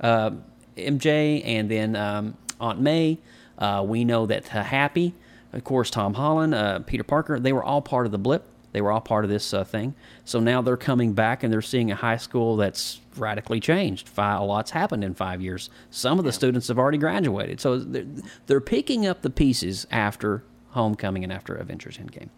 uh, 0.00 0.30
MJ, 0.76 1.42
and 1.44 1.70
then 1.70 1.96
um, 1.96 2.36
Aunt 2.60 2.80
May. 2.80 3.18
Uh, 3.58 3.84
we 3.86 4.04
know 4.04 4.26
that 4.26 4.48
Happy, 4.48 5.14
of 5.52 5.62
course, 5.64 5.90
Tom 5.90 6.14
Holland, 6.14 6.54
uh, 6.54 6.80
Peter 6.80 7.04
Parker. 7.04 7.38
They 7.38 7.52
were 7.52 7.62
all 7.62 7.82
part 7.82 8.06
of 8.06 8.12
the 8.12 8.18
blip 8.18 8.44
They 8.74 8.82
were 8.82 8.90
all 8.90 9.00
part 9.00 9.24
of 9.24 9.30
this 9.30 9.54
uh, 9.54 9.62
thing. 9.62 9.94
So 10.24 10.40
now 10.40 10.60
they're 10.60 10.76
coming 10.76 11.12
back 11.12 11.44
and 11.44 11.52
they're 11.52 11.62
seeing 11.62 11.92
a 11.92 11.94
high 11.94 12.16
school 12.16 12.56
that's 12.56 13.00
radically 13.16 13.60
changed. 13.60 14.08
Five, 14.08 14.40
a 14.40 14.44
lot's 14.44 14.72
happened 14.72 15.04
in 15.04 15.14
five 15.14 15.40
years. 15.40 15.70
Some 15.90 16.18
of 16.18 16.24
the 16.24 16.32
students 16.32 16.66
have 16.66 16.78
already 16.78 16.98
graduated. 16.98 17.60
So 17.60 17.78
they're, 17.78 18.04
they're 18.46 18.60
picking 18.60 19.06
up 19.06 19.22
the 19.22 19.30
pieces 19.30 19.86
after 19.92 20.42
Homecoming 20.70 21.22
and 21.22 21.32
after 21.32 21.54
Avengers 21.54 21.98
Endgame. 21.98 22.30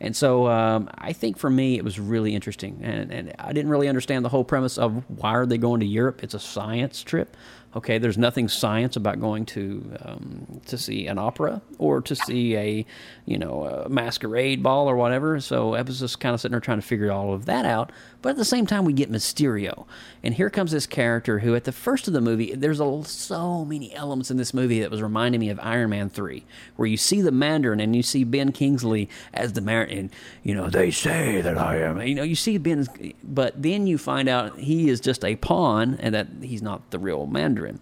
And 0.00 0.16
so 0.16 0.48
um, 0.48 0.90
I 0.98 1.12
think 1.12 1.38
for 1.38 1.48
me, 1.48 1.76
it 1.76 1.84
was 1.84 2.00
really 2.00 2.34
interesting. 2.34 2.80
And, 2.82 3.12
and 3.12 3.32
I 3.38 3.52
didn't 3.52 3.70
really 3.70 3.86
understand 3.86 4.24
the 4.24 4.28
whole 4.28 4.42
premise 4.42 4.76
of 4.76 5.04
why 5.08 5.30
are 5.30 5.46
they 5.46 5.56
going 5.56 5.78
to 5.78 5.86
Europe? 5.86 6.24
It's 6.24 6.34
a 6.34 6.40
science 6.40 7.04
trip. 7.04 7.36
Okay, 7.74 7.98
there's 7.98 8.16
nothing 8.16 8.48
science 8.48 8.96
about 8.96 9.20
going 9.20 9.44
to 9.46 9.96
um, 10.02 10.60
to 10.66 10.78
see 10.78 11.06
an 11.06 11.18
opera 11.18 11.60
or 11.78 12.00
to 12.00 12.16
see 12.16 12.56
a 12.56 12.86
you 13.26 13.38
know 13.38 13.64
a 13.64 13.88
masquerade 13.88 14.62
ball 14.62 14.88
or 14.88 14.96
whatever. 14.96 15.40
So 15.40 15.74
just 15.98 16.20
kind 16.20 16.34
of 16.34 16.40
sitting 16.40 16.52
there 16.52 16.60
trying 16.60 16.80
to 16.80 16.86
figure 16.86 17.12
all 17.12 17.34
of 17.34 17.46
that 17.46 17.66
out. 17.66 17.92
But 18.22 18.30
at 18.30 18.36
the 18.36 18.44
same 18.44 18.66
time, 18.66 18.84
we 18.84 18.92
get 18.92 19.10
Mysterio, 19.10 19.86
and 20.22 20.34
here 20.34 20.50
comes 20.50 20.72
this 20.72 20.86
character 20.86 21.40
who, 21.40 21.54
at 21.54 21.64
the 21.64 21.72
first 21.72 22.08
of 22.08 22.14
the 22.14 22.20
movie, 22.20 22.54
there's 22.54 22.80
a, 22.80 23.02
so 23.04 23.64
many 23.64 23.94
elements 23.94 24.30
in 24.30 24.36
this 24.36 24.52
movie 24.52 24.80
that 24.80 24.90
was 24.90 25.02
reminding 25.02 25.40
me 25.40 25.50
of 25.50 25.60
Iron 25.62 25.90
Man 25.90 26.08
three, 26.08 26.44
where 26.76 26.86
you 26.86 26.96
see 26.96 27.20
the 27.20 27.30
Mandarin 27.30 27.78
and 27.80 27.94
you 27.94 28.02
see 28.02 28.24
Ben 28.24 28.52
Kingsley 28.52 29.08
as 29.32 29.52
the 29.52 29.60
Mandarin. 29.60 29.98
And, 29.98 30.10
you 30.42 30.54
know, 30.54 30.68
they 30.68 30.90
say 30.90 31.40
that 31.40 31.56
I 31.56 31.78
am. 31.78 32.00
You 32.00 32.14
know, 32.14 32.22
you 32.22 32.34
see 32.34 32.58
Ben, 32.58 32.86
but 33.22 33.62
then 33.62 33.86
you 33.86 33.98
find 33.98 34.28
out 34.28 34.58
he 34.58 34.88
is 34.88 35.00
just 35.00 35.24
a 35.24 35.36
pawn 35.36 35.96
and 36.00 36.14
that 36.14 36.28
he's 36.42 36.62
not 36.62 36.90
the 36.90 36.98
real 36.98 37.26
Mandarin. 37.26 37.80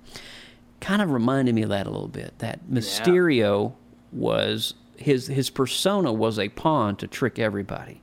Kind 0.81 1.01
of 1.01 1.11
reminded 1.11 1.55
me 1.55 1.63
of 1.63 1.71
that 1.71 1.87
a 1.87 1.91
little 1.91 2.09
bit. 2.09 2.39
That 2.41 2.67
Mysterio 2.71 3.73
was 4.13 4.75
his 4.97 5.27
his 5.27 5.51
persona 5.51 6.13
was 6.13 6.39
a 6.39 6.49
pawn 6.51 6.97
to 6.97 7.07
trick 7.07 7.39
everybody, 7.39 8.01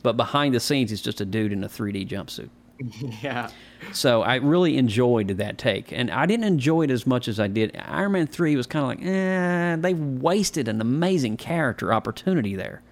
but 0.00 0.16
behind 0.16 0.54
the 0.54 0.60
scenes 0.60 0.90
he's 0.90 1.02
just 1.02 1.20
a 1.20 1.24
dude 1.24 1.52
in 1.52 1.62
a 1.64 1.68
3D 1.68 2.08
jumpsuit. 2.08 2.48
Yeah. 3.22 3.50
So 3.92 4.22
I 4.22 4.36
really 4.36 4.78
enjoyed 4.78 5.28
that 5.28 5.58
take, 5.58 5.92
and 5.92 6.10
I 6.10 6.24
didn't 6.26 6.46
enjoy 6.46 6.82
it 6.82 6.90
as 6.90 7.06
much 7.06 7.28
as 7.28 7.38
I 7.38 7.46
did. 7.46 7.76
Iron 7.84 8.12
Man 8.12 8.26
three 8.26 8.56
was 8.56 8.66
kind 8.66 8.82
of 8.82 8.88
like, 8.88 9.06
eh, 9.06 9.76
they 9.76 9.92
wasted 9.94 10.66
an 10.68 10.80
amazing 10.80 11.36
character 11.36 11.92
opportunity 11.92 12.56
there. 12.56 12.82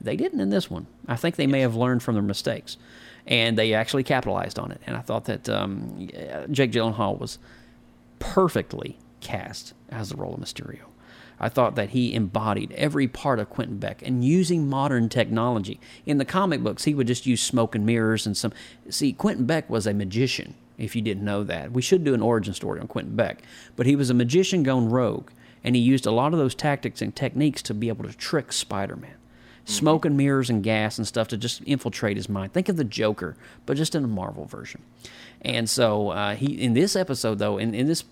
They 0.00 0.16
didn't 0.16 0.40
in 0.40 0.50
this 0.50 0.70
one. 0.70 0.86
I 1.08 1.16
think 1.16 1.34
they 1.36 1.46
may 1.46 1.60
have 1.60 1.74
learned 1.74 2.02
from 2.02 2.14
their 2.14 2.22
mistakes, 2.22 2.76
and 3.26 3.58
they 3.58 3.74
actually 3.74 4.04
capitalized 4.04 4.58
on 4.58 4.70
it. 4.70 4.80
And 4.86 4.96
I 4.96 5.00
thought 5.00 5.24
that 5.24 5.48
um, 5.48 6.08
Jake 6.50 6.70
Gyllenhaal 6.70 7.18
was 7.18 7.38
perfectly 8.20 8.98
cast 9.20 9.74
as 9.88 10.10
the 10.10 10.16
role 10.16 10.34
of 10.34 10.40
Mysterio. 10.40 10.87
I 11.40 11.48
thought 11.48 11.76
that 11.76 11.90
he 11.90 12.14
embodied 12.14 12.72
every 12.72 13.06
part 13.06 13.38
of 13.38 13.50
Quentin 13.50 13.78
Beck 13.78 14.02
and 14.02 14.24
using 14.24 14.68
modern 14.68 15.08
technology. 15.08 15.80
In 16.04 16.18
the 16.18 16.24
comic 16.24 16.62
books, 16.62 16.84
he 16.84 16.94
would 16.94 17.06
just 17.06 17.26
use 17.26 17.40
smoke 17.40 17.74
and 17.74 17.86
mirrors 17.86 18.26
and 18.26 18.36
some. 18.36 18.52
See, 18.90 19.12
Quentin 19.12 19.46
Beck 19.46 19.68
was 19.70 19.86
a 19.86 19.94
magician, 19.94 20.54
if 20.76 20.96
you 20.96 21.02
didn't 21.02 21.24
know 21.24 21.44
that. 21.44 21.72
We 21.72 21.82
should 21.82 22.04
do 22.04 22.14
an 22.14 22.22
origin 22.22 22.54
story 22.54 22.80
on 22.80 22.88
Quentin 22.88 23.16
Beck. 23.16 23.42
But 23.76 23.86
he 23.86 23.96
was 23.96 24.10
a 24.10 24.14
magician 24.14 24.62
gone 24.62 24.88
rogue, 24.88 25.30
and 25.62 25.76
he 25.76 25.82
used 25.82 26.06
a 26.06 26.12
lot 26.12 26.32
of 26.32 26.38
those 26.38 26.54
tactics 26.54 27.02
and 27.02 27.14
techniques 27.14 27.62
to 27.62 27.74
be 27.74 27.88
able 27.88 28.04
to 28.04 28.16
trick 28.16 28.52
Spider 28.52 28.96
Man. 28.96 29.14
Smoke 29.64 30.06
and 30.06 30.16
mirrors 30.16 30.48
and 30.48 30.62
gas 30.62 30.96
and 30.96 31.06
stuff 31.06 31.28
to 31.28 31.36
just 31.36 31.60
infiltrate 31.66 32.16
his 32.16 32.28
mind. 32.28 32.54
Think 32.54 32.70
of 32.70 32.76
the 32.76 32.84
Joker, 32.84 33.36
but 33.66 33.76
just 33.76 33.94
in 33.94 34.02
a 34.02 34.08
Marvel 34.08 34.46
version. 34.46 34.80
And 35.42 35.68
so 35.68 36.08
uh, 36.08 36.36
he 36.36 36.46
in 36.46 36.72
this 36.72 36.96
episode 36.96 37.38
though, 37.38 37.58
in, 37.58 37.74
in 37.74 37.86
this 37.86 38.02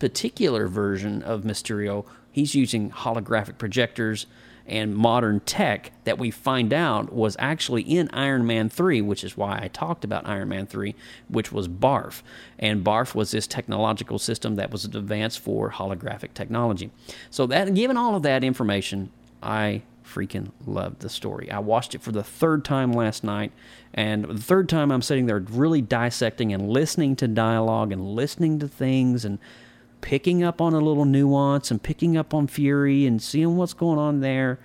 particular 0.00 0.66
version 0.66 1.22
of 1.22 1.42
Mysterio, 1.42 2.04
he's 2.38 2.54
using 2.54 2.90
holographic 2.90 3.58
projectors 3.58 4.26
and 4.64 4.94
modern 4.94 5.40
tech 5.40 5.90
that 6.04 6.18
we 6.18 6.30
find 6.30 6.72
out 6.72 7.12
was 7.12 7.36
actually 7.40 7.82
in 7.82 8.08
Iron 8.12 8.46
Man 8.46 8.68
3, 8.68 9.00
which 9.00 9.24
is 9.24 9.36
why 9.36 9.58
I 9.60 9.68
talked 9.68 10.04
about 10.04 10.28
Iron 10.28 10.50
Man 10.50 10.66
3, 10.66 10.94
which 11.28 11.50
was 11.50 11.66
BARF. 11.66 12.22
And 12.58 12.84
BARF 12.84 13.14
was 13.14 13.32
this 13.32 13.46
technological 13.46 14.18
system 14.18 14.54
that 14.56 14.70
was 14.70 14.84
advanced 14.84 15.40
for 15.40 15.72
holographic 15.72 16.34
technology. 16.34 16.90
So 17.30 17.46
that 17.46 17.74
given 17.74 17.96
all 17.96 18.14
of 18.14 18.22
that 18.22 18.44
information, 18.44 19.10
I 19.42 19.82
freaking 20.04 20.52
loved 20.64 21.00
the 21.00 21.08
story. 21.08 21.50
I 21.50 21.58
watched 21.58 21.94
it 21.94 22.02
for 22.02 22.12
the 22.12 22.22
third 22.22 22.64
time 22.64 22.92
last 22.92 23.24
night, 23.24 23.52
and 23.92 24.24
the 24.24 24.40
third 24.40 24.68
time 24.68 24.92
I'm 24.92 25.02
sitting 25.02 25.26
there 25.26 25.40
really 25.50 25.80
dissecting 25.80 26.52
and 26.52 26.68
listening 26.68 27.16
to 27.16 27.26
dialogue 27.26 27.90
and 27.90 28.14
listening 28.14 28.58
to 28.60 28.68
things 28.68 29.24
and 29.24 29.38
picking 30.00 30.42
up 30.42 30.60
on 30.60 30.74
a 30.74 30.80
little 30.80 31.04
nuance 31.04 31.70
and 31.70 31.82
picking 31.82 32.16
up 32.16 32.32
on 32.34 32.46
Fury 32.46 33.06
and 33.06 33.20
seeing 33.22 33.56
what's 33.56 33.74
going 33.74 33.98
on 33.98 34.20
there, 34.20 34.58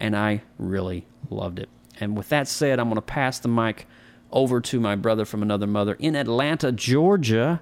and 0.00 0.16
I 0.16 0.42
really 0.58 1.06
loved 1.30 1.58
it. 1.58 1.68
And 1.98 2.16
with 2.16 2.28
that 2.28 2.48
said, 2.48 2.78
I'm 2.78 2.86
going 2.88 2.96
to 2.96 3.02
pass 3.02 3.38
the 3.38 3.48
mic 3.48 3.86
over 4.30 4.60
to 4.60 4.80
my 4.80 4.96
brother 4.96 5.24
from 5.24 5.42
another 5.42 5.66
mother 5.66 5.94
in 5.98 6.14
Atlanta, 6.16 6.72
Georgia, 6.72 7.60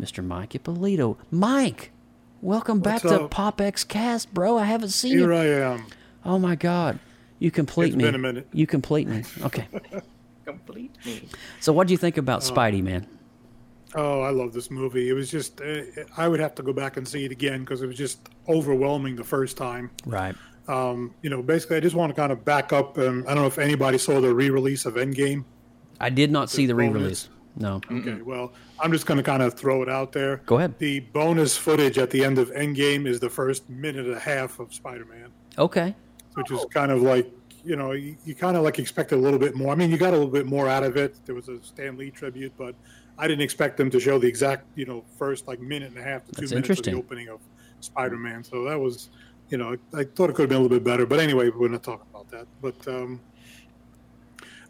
Mr. 0.00 0.24
Mike 0.24 0.54
Ippolito. 0.54 1.18
Mike, 1.30 1.92
welcome 2.40 2.80
back 2.80 3.04
What's 3.04 3.16
to 3.16 3.24
up? 3.24 3.30
Pop 3.30 3.60
X 3.60 3.84
Cast, 3.84 4.32
bro. 4.34 4.58
I 4.58 4.64
haven't 4.64 4.88
seen 4.90 5.12
Here 5.12 5.32
you. 5.32 5.40
Here 5.40 5.64
I 5.64 5.74
am. 5.74 5.86
Oh 6.24 6.38
my 6.38 6.56
God, 6.56 6.98
you 7.38 7.50
complete 7.50 7.88
It's 7.88 7.96
me. 7.96 8.04
been 8.04 8.14
a 8.16 8.18
minute. 8.18 8.48
You 8.52 8.66
complete 8.66 9.06
me. 9.08 9.22
Okay. 9.42 9.66
Complete 10.44 10.94
me. 11.04 11.28
So, 11.58 11.72
what 11.72 11.88
do 11.88 11.92
you 11.92 11.98
think 11.98 12.16
about 12.16 12.48
uh, 12.48 12.54
Spidey, 12.54 12.80
man? 12.80 13.08
Oh, 13.94 14.20
I 14.20 14.30
love 14.30 14.52
this 14.52 14.70
movie. 14.70 15.08
It 15.08 15.12
was 15.12 15.30
just, 15.30 15.60
uh, 15.60 15.82
I 16.16 16.28
would 16.28 16.40
have 16.40 16.54
to 16.56 16.62
go 16.62 16.72
back 16.72 16.96
and 16.96 17.06
see 17.06 17.24
it 17.24 17.32
again 17.32 17.60
because 17.60 17.82
it 17.82 17.86
was 17.86 17.96
just 17.96 18.28
overwhelming 18.48 19.16
the 19.16 19.24
first 19.24 19.56
time. 19.56 19.90
Right. 20.04 20.34
Um, 20.68 21.14
you 21.22 21.30
know, 21.30 21.42
basically, 21.42 21.76
I 21.76 21.80
just 21.80 21.94
want 21.94 22.10
to 22.10 22.20
kind 22.20 22.32
of 22.32 22.44
back 22.44 22.72
up. 22.72 22.98
Um, 22.98 23.24
I 23.28 23.34
don't 23.34 23.42
know 23.42 23.46
if 23.46 23.58
anybody 23.58 23.98
saw 23.98 24.20
the 24.20 24.34
re 24.34 24.50
release 24.50 24.84
of 24.84 24.94
Endgame. 24.94 25.44
I 26.00 26.10
did 26.10 26.30
not 26.30 26.50
see 26.50 26.66
the 26.66 26.74
re-release. 26.74 27.28
No. 27.58 27.80
Okay, 27.90 28.20
well, 28.20 28.52
I'm 28.80 28.92
just 28.92 29.06
going 29.06 29.16
to 29.16 29.22
kind 29.22 29.42
of 29.42 29.54
throw 29.54 29.82
it 29.82 29.88
out 29.88 30.12
there. 30.12 30.42
Go 30.44 30.58
ahead. 30.58 30.78
The 30.78 31.00
bonus 31.00 31.56
footage 31.56 31.96
at 31.96 32.10
the 32.10 32.22
end 32.22 32.36
of 32.38 32.50
Endgame 32.50 33.06
is 33.06 33.18
the 33.18 33.30
first 33.30 33.70
minute 33.70 34.04
and 34.04 34.14
a 34.14 34.20
half 34.20 34.58
of 34.58 34.74
Spider 34.74 35.06
Man, 35.06 35.30
Okay. 35.56 35.94
which 36.34 36.50
is 36.50 36.66
kind 36.74 36.90
of 36.92 37.00
like, 37.00 37.30
you 37.64 37.76
know, 37.76 37.92
you, 37.92 38.14
you 38.26 38.34
kind 38.34 38.58
of 38.58 38.62
like 38.62 38.78
expected 38.78 39.16
a 39.18 39.22
little 39.22 39.38
bit 39.38 39.54
more. 39.54 39.72
I 39.72 39.74
mean, 39.74 39.90
you 39.90 39.96
got 39.96 40.10
a 40.12 40.16
little 40.18 40.30
bit 40.30 40.44
more 40.44 40.68
out 40.68 40.82
of 40.82 40.98
it. 40.98 41.16
There 41.24 41.34
was 41.34 41.48
a 41.48 41.62
Stan 41.62 41.96
Lee 41.96 42.10
tribute, 42.10 42.52
but 42.58 42.74
I 43.18 43.26
didn't 43.26 43.42
expect 43.42 43.76
them 43.76 43.90
to 43.90 44.00
show 44.00 44.18
the 44.18 44.26
exact, 44.28 44.66
you 44.74 44.84
know, 44.84 45.04
first 45.18 45.46
like 45.46 45.60
minute 45.60 45.90
and 45.90 45.98
a 45.98 46.02
half 46.02 46.24
to 46.26 46.32
two 46.32 46.40
That's 46.42 46.52
minutes 46.52 46.80
of 46.80 46.84
the 46.84 46.92
opening 46.94 47.28
of 47.28 47.40
Spider 47.80 48.16
Man. 48.16 48.44
So 48.44 48.64
that 48.64 48.78
was, 48.78 49.10
you 49.48 49.56
know, 49.58 49.76
I 49.94 50.04
thought 50.04 50.30
it 50.30 50.34
could 50.34 50.42
have 50.42 50.48
been 50.50 50.58
a 50.58 50.62
little 50.62 50.76
bit 50.78 50.84
better. 50.84 51.06
But 51.06 51.20
anyway, 51.20 51.48
we're 51.50 51.68
not 51.68 51.82
talking 51.82 52.06
about 52.10 52.30
that. 52.30 52.46
But 52.60 52.86
um, 52.88 53.20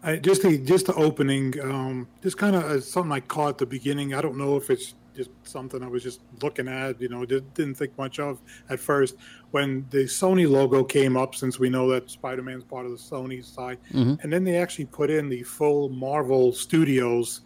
I, 0.03 0.17
just 0.17 0.43
the 0.43 0.57
just 0.57 0.85
the 0.85 0.93
opening, 0.95 1.59
um, 1.61 2.07
just 2.21 2.37
kind 2.37 2.55
of 2.55 2.83
something 2.83 3.11
I 3.11 3.19
caught 3.19 3.49
at 3.49 3.57
the 3.57 3.65
beginning. 3.65 4.13
I 4.13 4.21
don't 4.21 4.37
know 4.37 4.55
if 4.55 4.69
it's 4.69 4.93
just 5.15 5.31
something 5.43 5.81
I 5.83 5.87
was 5.87 6.03
just 6.03 6.21
looking 6.41 6.67
at. 6.67 7.01
You 7.01 7.09
know, 7.09 7.25
did, 7.25 7.53
didn't 7.53 7.75
think 7.75 7.97
much 7.97 8.19
of 8.19 8.39
at 8.69 8.79
first 8.79 9.15
when 9.51 9.85
the 9.89 10.03
Sony 10.03 10.49
logo 10.49 10.83
came 10.83 11.17
up. 11.17 11.35
Since 11.35 11.59
we 11.59 11.69
know 11.69 11.89
that 11.89 12.09
Spider 12.09 12.43
Man's 12.43 12.63
part 12.63 12.85
of 12.85 12.91
the 12.91 12.97
Sony 12.97 13.43
side, 13.43 13.79
Mhm. 13.91 14.23
and 14.23 14.31
then 14.31 14.43
they 14.45 14.55
actually 14.55 14.85
put 14.85 15.09
in 15.09 15.27
the 15.27 15.43
full 15.43 15.89
Marvel 15.89 16.53
Studios. 16.53 17.41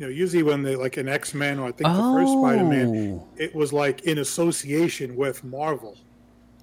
You 0.00 0.06
know, 0.06 0.12
usually 0.12 0.42
when 0.42 0.62
they 0.62 0.76
like 0.76 0.96
an 0.96 1.10
X 1.10 1.34
Men 1.34 1.58
or 1.58 1.68
I 1.68 1.72
think 1.72 1.90
the 1.90 2.12
first 2.14 2.32
Spider 2.32 2.64
Man, 2.64 3.20
Oh. 3.20 3.28
it 3.36 3.54
was 3.54 3.70
like 3.70 4.00
in 4.04 4.16
association 4.16 5.14
with 5.14 5.44
Marvel. 5.44 5.98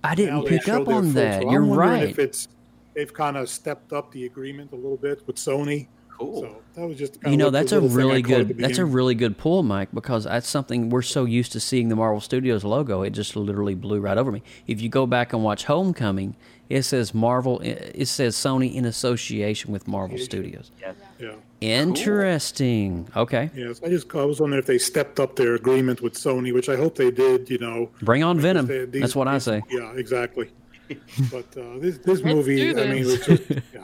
I 0.04 0.16
didn't 0.16 0.46
pick 0.46 0.68
up 0.68 0.88
on 0.88 1.14
that. 1.14 1.44
so 1.44 1.52
You're 1.52 1.62
I'm 1.62 1.70
wondering 1.70 1.90
right. 1.92 2.10
If 2.10 2.18
it's 2.18 2.48
they've 2.96 3.14
kind 3.14 3.38
of 3.38 3.48
stepped 3.48 3.94
up 3.94 4.12
the 4.12 4.26
agreement 4.26 4.72
a 4.72 4.76
little 4.76 4.98
bit 4.98 5.22
with 5.28 5.36
Sony. 5.36 5.86
Cool. 6.18 6.42
So 6.42 6.56
that 6.74 6.88
was 6.88 6.98
just 6.98 7.14
kinda 7.22 7.30
You 7.30 7.38
know, 7.38 7.46
like 7.46 7.54
that's 7.54 7.72
a 7.74 7.76
little 7.80 7.90
thing 7.90 7.98
I 8.00 8.02
really 8.08 8.22
good. 8.24 8.48
the 8.48 8.54
That's 8.56 8.80
a 8.80 8.86
really 8.86 9.14
good 9.14 9.38
pull, 9.38 9.62
Mike, 9.62 9.90
because 9.94 10.24
that's 10.24 10.50
something 10.50 10.90
we're 10.90 11.04
so 11.04 11.26
used 11.26 11.52
to 11.52 11.60
seeing 11.60 11.90
the 11.90 11.96
Marvel 11.96 12.20
Studios 12.20 12.64
logo. 12.64 13.04
It 13.04 13.12
just 13.12 13.36
literally 13.36 13.76
blew 13.76 14.00
right 14.00 14.18
over 14.18 14.32
me. 14.32 14.42
If 14.66 14.82
you 14.82 14.90
go 14.90 15.06
back 15.06 15.32
and 15.32 15.44
watch 15.44 15.66
Homecoming, 15.66 16.36
it 16.70 16.84
says 16.84 17.14
Marvel. 17.14 17.60
It 17.62 18.08
says 18.08 18.36
Sony 18.36 18.74
in 18.76 18.86
association 18.86 19.72
with 19.72 19.88
Marvel 19.88 20.18
Studios. 20.18 20.72
yeah. 21.20 21.34
Interesting. 21.62 23.08
Okay. 23.16 23.50
Yes, 23.56 23.82
I 23.84 23.90
just 23.90 24.14
I 24.16 24.24
was 24.26 24.40
wondering 24.40 24.60
if 24.60 24.66
they 24.68 24.78
stepped 24.78 25.20
up 25.20 25.36
their 25.36 25.56
agreement 25.56 26.02
with 26.02 26.14
Sony, 26.14 26.54
which 26.54 26.70
I 26.70 26.76
hope 26.76 26.96
they 26.96 27.12
did. 27.12 27.50
You 27.50 27.58
know, 27.58 27.90
Bring 28.02 28.24
on 28.24 28.40
Venom. 28.40 28.68
they- 28.68 28.86
these- 28.86 29.02
That's 29.02 29.16
what 29.16 29.28
I 29.28 29.34
these- 29.34 29.44
say. 29.44 29.62
Yeah, 29.70 29.92
exactly. 29.96 30.50
but 31.32 31.46
uh, 31.58 31.80
this 31.80 31.98
this 31.98 32.22
Let's 32.22 32.24
movie, 32.24 32.74
do 32.74 32.80
I 32.80 32.88
mean, 32.88 33.04
it 33.04 33.06
was 33.06 33.26
just, 33.26 33.50
yeah, 33.74 33.84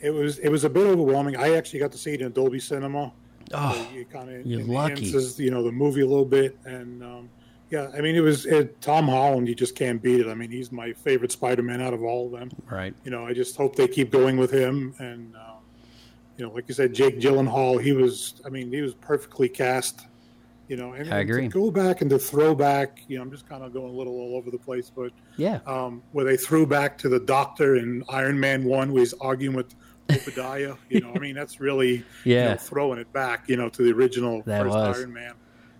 it 0.00 0.10
was 0.10 0.38
it 0.38 0.48
was 0.50 0.64
a 0.64 0.70
bit 0.70 0.86
overwhelming. 0.86 1.36
I 1.36 1.54
actually 1.56 1.80
got 1.80 1.90
to 1.92 1.98
see 1.98 2.12
it 2.14 2.20
in 2.20 2.30
Dolby 2.32 2.60
Cinema. 2.60 3.12
Oh, 3.54 3.72
so 3.92 3.98
it 3.98 4.10
kind 4.10 4.30
of 4.30 4.46
you're 4.46 4.62
lucky. 4.62 4.92
enhances, 5.06 5.38
you 5.40 5.50
know, 5.50 5.62
the 5.64 5.72
movie 5.72 6.02
a 6.02 6.06
little 6.06 6.24
bit, 6.24 6.56
and 6.64 7.02
um, 7.02 7.28
yeah, 7.70 7.90
I 7.96 8.00
mean, 8.00 8.14
it 8.16 8.20
was 8.20 8.46
it, 8.46 8.80
Tom 8.80 9.08
Holland. 9.08 9.48
You 9.48 9.54
just 9.54 9.74
can't 9.74 10.00
beat 10.02 10.20
it. 10.20 10.28
I 10.28 10.34
mean, 10.34 10.50
he's 10.50 10.70
my 10.70 10.92
favorite 10.92 11.32
Spider-Man 11.32 11.80
out 11.82 11.94
of 11.94 12.02
all 12.02 12.26
of 12.26 12.32
them. 12.38 12.50
Right. 12.70 12.94
You 13.04 13.10
know, 13.10 13.26
I 13.26 13.32
just 13.32 13.56
hope 13.56 13.74
they 13.76 13.88
keep 13.88 14.10
going 14.10 14.36
with 14.36 14.50
him, 14.52 14.94
and 14.98 15.34
um, 15.36 15.58
you 16.36 16.46
know, 16.46 16.52
like 16.52 16.64
you 16.68 16.74
said, 16.74 16.92
Jake 16.92 17.18
Gyllenhaal. 17.18 17.82
He 17.82 17.92
was, 17.92 18.40
I 18.44 18.50
mean, 18.50 18.70
he 18.72 18.80
was 18.82 18.94
perfectly 18.94 19.48
cast. 19.48 20.06
You 20.68 20.76
know, 20.76 20.94
and, 20.94 21.14
I 21.14 21.18
agree. 21.20 21.42
to 21.42 21.48
go 21.48 21.70
back 21.70 22.00
and 22.00 22.10
to 22.10 22.18
throw 22.18 22.52
back. 22.52 22.98
You 23.06 23.16
know, 23.18 23.22
I'm 23.22 23.30
just 23.30 23.48
kind 23.48 23.62
of 23.62 23.72
going 23.72 23.88
a 23.88 23.96
little 23.96 24.14
all 24.14 24.36
over 24.36 24.50
the 24.50 24.58
place, 24.58 24.90
but 24.90 25.12
Yeah. 25.36 25.60
um, 25.64 26.02
where 26.10 26.24
they 26.24 26.36
threw 26.36 26.66
back 26.66 26.98
to 26.98 27.08
the 27.08 27.20
Doctor 27.20 27.76
in 27.76 28.02
Iron 28.08 28.38
Man 28.40 28.64
One, 28.64 28.92
where 28.92 28.98
he's 29.00 29.14
arguing 29.14 29.54
with 29.54 29.72
Obadiah. 30.10 30.74
You 30.90 31.02
know, 31.02 31.12
I 31.14 31.20
mean, 31.20 31.36
that's 31.36 31.60
really 31.60 31.98
you 31.98 32.04
Yeah. 32.24 32.48
know, 32.50 32.56
throwing 32.56 32.98
it 32.98 33.12
back. 33.12 33.48
You 33.48 33.56
know, 33.56 33.68
to 33.68 33.82
the 33.84 33.92
original 33.92 34.42
That 34.44 34.62
first 34.64 34.74
was. 34.74 34.98
Iron 34.98 35.12
Man. 35.12 35.34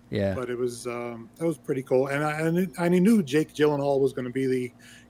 Yeah. 0.09 0.33
But 0.33 0.49
it 0.49 0.57
was 0.57 0.87
um, 0.87 1.29
that 1.35 1.45
was 1.45 1.57
pretty 1.57 1.83
cool, 1.83 2.07
and 2.07 2.23
I 2.23 2.39
and, 2.39 2.57
it, 2.57 2.69
and 2.77 2.95
I 2.95 2.99
knew 2.99 3.21
Jake 3.21 3.53
Gyllenhaal 3.53 3.99
was 3.99 4.13
going 4.13 4.25
to 4.25 4.31
be 4.31 4.45
the, 4.47 4.61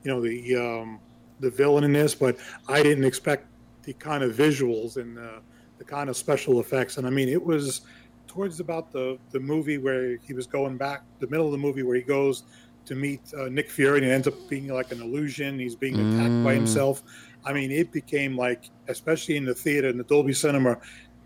you 0.03 0.11
know, 0.11 0.19
the 0.21 0.55
um, 0.55 0.99
the 1.39 1.51
villain 1.51 1.83
in 1.83 1.93
this, 1.93 2.15
but 2.15 2.37
I 2.67 2.81
didn't 2.81 3.03
expect 3.05 3.45
the 3.83 3.93
kind 3.93 4.23
of 4.23 4.35
visuals 4.35 4.97
and 4.97 5.15
the, 5.15 5.39
the 5.77 5.83
kind 5.85 6.09
of 6.09 6.17
special 6.17 6.59
effects. 6.59 6.97
And 6.97 7.05
I 7.05 7.11
mean, 7.11 7.29
it 7.29 7.43
was 7.43 7.81
towards 8.27 8.59
about 8.59 8.91
the 8.91 9.19
the 9.31 9.39
movie 9.39 9.77
where 9.77 10.17
he 10.17 10.33
was 10.33 10.47
going 10.47 10.77
back, 10.77 11.03
the 11.19 11.27
middle 11.27 11.45
of 11.45 11.51
the 11.51 11.57
movie 11.59 11.83
where 11.83 11.95
he 11.95 12.01
goes 12.01 12.43
to 12.85 12.95
meet 12.95 13.21
uh, 13.37 13.49
Nick 13.49 13.69
Fury, 13.69 13.99
and 13.99 14.07
it 14.07 14.11
ends 14.11 14.27
up 14.27 14.33
being 14.49 14.67
like 14.69 14.91
an 14.91 15.01
illusion. 15.01 15.59
He's 15.59 15.75
being 15.75 15.93
attacked 15.95 16.43
by 16.43 16.53
Mm. 16.53 16.57
himself. 16.57 17.03
I 17.45 17.53
mean, 17.53 17.69
it 17.69 17.91
became 17.91 18.35
like, 18.35 18.69
especially 18.87 19.37
in 19.37 19.45
the 19.45 19.53
theater 19.53 19.89
in 19.89 19.97
the 19.97 20.03
Dolby 20.05 20.33
Cinema, 20.33 20.77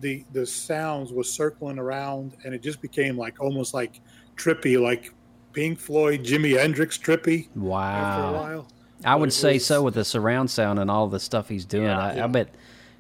the 0.01 0.25
the 0.33 0.45
sounds 0.45 1.13
was 1.13 1.31
circling 1.31 1.79
around, 1.79 2.33
and 2.43 2.53
it 2.53 2.61
just 2.61 2.81
became 2.81 3.17
like 3.17 3.39
almost 3.39 3.73
like 3.73 4.01
trippy, 4.35 4.79
like 4.81 5.13
Pink 5.53 5.79
Floyd, 5.79 6.23
Jimi 6.23 6.57
Hendrix 6.59 6.97
trippy. 6.97 7.47
After 7.47 7.59
a 7.59 7.63
Wow. 7.63 8.33
while, 8.33 8.67
I 9.05 9.15
would 9.15 9.31
say 9.33 9.53
was- 9.53 9.65
so 9.65 9.81
with 9.83 9.93
the 9.93 10.03
surround 10.05 10.49
sound 10.49 10.79
and 10.79 10.89
all 10.91 11.07
the 11.07 11.19
stuff 11.19 11.47
he's 11.49 11.65
doing. 11.65 11.87
I, 11.89 12.11
I 12.13 12.15
Yeah. 12.15 12.27
bet. 12.27 12.53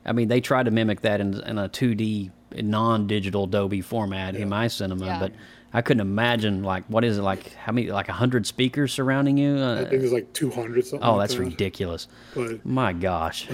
I 0.05 0.13
mean, 0.13 0.27
they 0.29 0.41
tried 0.41 0.63
to 0.65 0.71
mimic 0.71 1.01
that 1.01 1.21
in, 1.21 1.35
in 1.43 1.57
a 1.59 1.69
2D 1.69 2.31
non-digital 2.61 3.47
Dolby 3.47 3.81
format 3.81 4.35
in 4.35 4.49
my 4.49 4.67
cinema, 4.67 5.05
Yeah. 5.05 5.19
but 5.19 5.31
I 5.73 5.81
couldn't 5.81 6.01
imagine 6.01 6.63
like 6.63 6.83
what 6.87 7.03
is 7.05 7.17
it 7.17 7.21
like? 7.21 7.53
How 7.53 7.71
many 7.71 7.91
like 7.91 8.07
hundred 8.07 8.45
speakers 8.45 8.91
surrounding 8.93 9.37
you? 9.37 9.57
I 9.57 9.61
Uh, 9.61 9.75
think 9.83 9.93
it 9.93 10.01
was 10.01 10.11
like 10.11 10.31
two 10.33 10.49
hundred 10.49 10.85
something. 10.85 11.07
oh, 11.07 11.15
like 11.15 11.23
that's 11.29 11.35
that. 11.35 11.43
ridiculous! 11.45 12.07
But 12.35 12.65
My 12.65 12.91
gosh. 12.93 13.47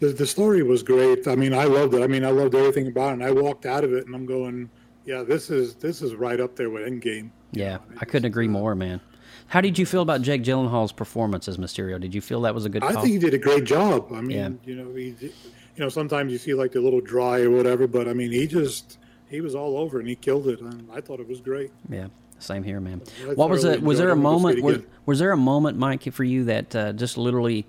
the, 0.00 0.08
the 0.08 0.26
story 0.26 0.62
was 0.62 0.82
great. 0.82 1.28
I 1.28 1.36
mean, 1.36 1.54
I 1.54 1.64
loved 1.64 1.94
it. 1.94 2.02
I 2.02 2.06
mean, 2.06 2.24
I 2.24 2.30
loved 2.30 2.54
everything 2.54 2.88
about 2.88 3.10
it. 3.10 3.12
And 3.14 3.24
I 3.24 3.30
walked 3.30 3.66
out 3.66 3.84
of 3.84 3.92
it, 3.92 4.06
and 4.06 4.14
I'm 4.14 4.26
going, 4.26 4.68
"Yeah, 5.06 5.22
this 5.22 5.50
is 5.50 5.74
this 5.76 6.02
is 6.02 6.14
right 6.14 6.40
up 6.40 6.56
there 6.56 6.70
with 6.70 6.82
Endgame." 6.88 7.30
Yeah, 7.52 7.78
I 8.00 8.04
couldn't 8.04 8.26
agree 8.26 8.48
more, 8.48 8.74
man. 8.74 9.00
How 9.46 9.60
did 9.60 9.78
you 9.78 9.86
feel 9.86 10.02
about 10.02 10.22
Jake 10.22 10.42
Gyllenhaal's 10.42 10.90
performance 10.92 11.46
as 11.46 11.56
Mysterio? 11.58 12.00
Did 12.00 12.14
you 12.14 12.20
feel 12.20 12.40
that 12.40 12.54
was 12.54 12.64
a 12.64 12.68
good 12.68 12.82
I 12.82 12.92
think 12.94 13.06
he 13.08 13.18
did 13.18 13.34
a 13.34 13.38
great 13.38 13.64
job. 13.64 14.10
I 14.12 14.22
mean, 14.22 14.30
Yeah. 14.36 14.48
you 14.64 14.74
know, 14.74 14.92
he, 14.94 15.14
you 15.20 15.30
know, 15.76 15.88
sometimes 15.88 16.32
you 16.32 16.38
see 16.38 16.54
like 16.54 16.74
a 16.74 16.80
little 16.80 17.00
dry 17.00 17.42
or 17.42 17.50
whatever, 17.50 17.86
but 17.86 18.08
I 18.08 18.12
mean, 18.14 18.32
he 18.32 18.46
just 18.48 18.98
he 19.34 19.40
was 19.40 19.54
all 19.54 19.76
over 19.76 19.98
and 19.98 20.08
he 20.08 20.14
killed 20.14 20.46
it, 20.48 20.60
and 20.60 20.88
I 20.92 21.00
thought 21.00 21.20
it 21.20 21.28
was 21.28 21.40
great. 21.40 21.70
Yeah, 21.90 22.06
same 22.38 22.62
here, 22.62 22.80
man. 22.80 23.02
I 23.28 23.34
What 23.34 23.50
was 23.50 23.64
it? 23.64 23.82
Was 23.82 23.98
there 23.98 24.08
a 24.08 24.12
it. 24.12 24.14
I'm 24.14 24.22
gonna 24.22 24.34
go 24.36 24.38
see 24.50 24.60
moment? 24.60 24.64
Was, 24.64 24.78
was 25.06 25.18
there 25.18 25.32
a 25.32 25.36
moment, 25.36 25.76
Mike, 25.78 26.10
for 26.12 26.24
you 26.24 26.44
that 26.44 26.74
uh, 26.74 26.92
just 26.92 27.18
literally 27.18 27.66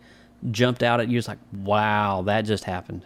jumped 0.52 0.84
out 0.84 1.02
at 1.02 1.10
you? 1.10 1.18
It's 1.18 1.28
like, 1.28 1.40
wow, 1.64 2.22
that 2.24 2.44
just 2.44 2.64
happened. 2.64 3.04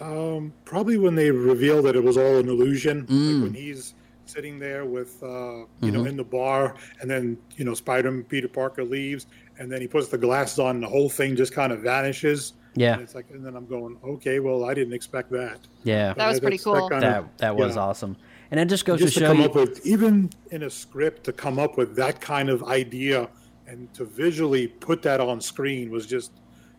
Um, 0.00 0.52
probably 0.64 0.98
when 0.98 1.14
they 1.14 1.30
revealed 1.30 1.84
that 1.84 1.94
it 1.96 2.02
was 2.02 2.16
all 2.16 2.38
an 2.38 2.48
illusion, 2.48 3.06
Mm. 3.06 3.34
like 3.34 3.42
when 3.44 3.54
he's 3.54 3.94
sitting 4.26 4.58
there 4.58 4.84
with, 4.86 5.22
uh, 5.22 5.64
you 5.82 5.92
know, 5.92 6.02
Mhm. 6.02 6.08
in 6.08 6.16
the 6.16 6.24
bar, 6.24 6.74
and 7.00 7.10
then 7.10 7.36
you 7.56 7.64
know, 7.64 7.74
Spider 7.74 8.22
Peter 8.28 8.48
Parker 8.48 8.82
leaves, 8.82 9.26
and 9.58 9.70
then 9.70 9.80
he 9.80 9.86
puts 9.86 10.08
the 10.08 10.18
glasses 10.18 10.58
on, 10.58 10.76
and 10.76 10.82
the 10.82 10.88
whole 10.88 11.08
thing 11.10 11.36
just 11.36 11.52
kind 11.52 11.72
of 11.72 11.80
vanishes. 11.80 12.54
Yeah. 12.76 12.94
and 12.94 13.02
it's 13.02 13.14
like, 13.14 13.26
and 13.30 13.44
then 13.44 13.56
I'm 13.56 13.66
going, 13.66 13.96
okay, 14.04 14.40
well, 14.40 14.64
I 14.64 14.74
didn't 14.74 14.94
expect 14.94 15.30
that. 15.32 15.58
Yeah, 15.84 16.12
That 16.14 16.28
was 16.28 16.40
pretty 16.40 16.58
cool. 16.58 16.88
kind 16.88 17.02
that 17.02 17.18
of- 17.20 17.36
that 17.38 17.56
was 17.56 17.76
yeah. 17.76 17.82
awesome, 17.82 18.16
and 18.50 18.58
it 18.60 18.66
just 18.68 18.84
goes 18.84 19.00
just 19.00 19.14
to 19.14 19.20
to 19.20 19.26
show 19.26 19.32
come 19.32 19.40
you. 19.40 19.46
up 19.46 19.54
with 19.54 19.86
even 19.86 20.30
in 20.50 20.62
a 20.64 20.70
script 20.70 21.24
to 21.24 21.32
come 21.32 21.58
up 21.58 21.76
with 21.76 21.96
that 21.96 22.20
kind 22.20 22.48
of 22.48 22.62
idea 22.64 23.28
and 23.66 23.92
to 23.94 24.04
visually 24.04 24.66
put 24.68 25.02
that 25.02 25.20
on 25.20 25.40
screen 25.40 25.90
was 25.90 26.06
just 26.06 26.32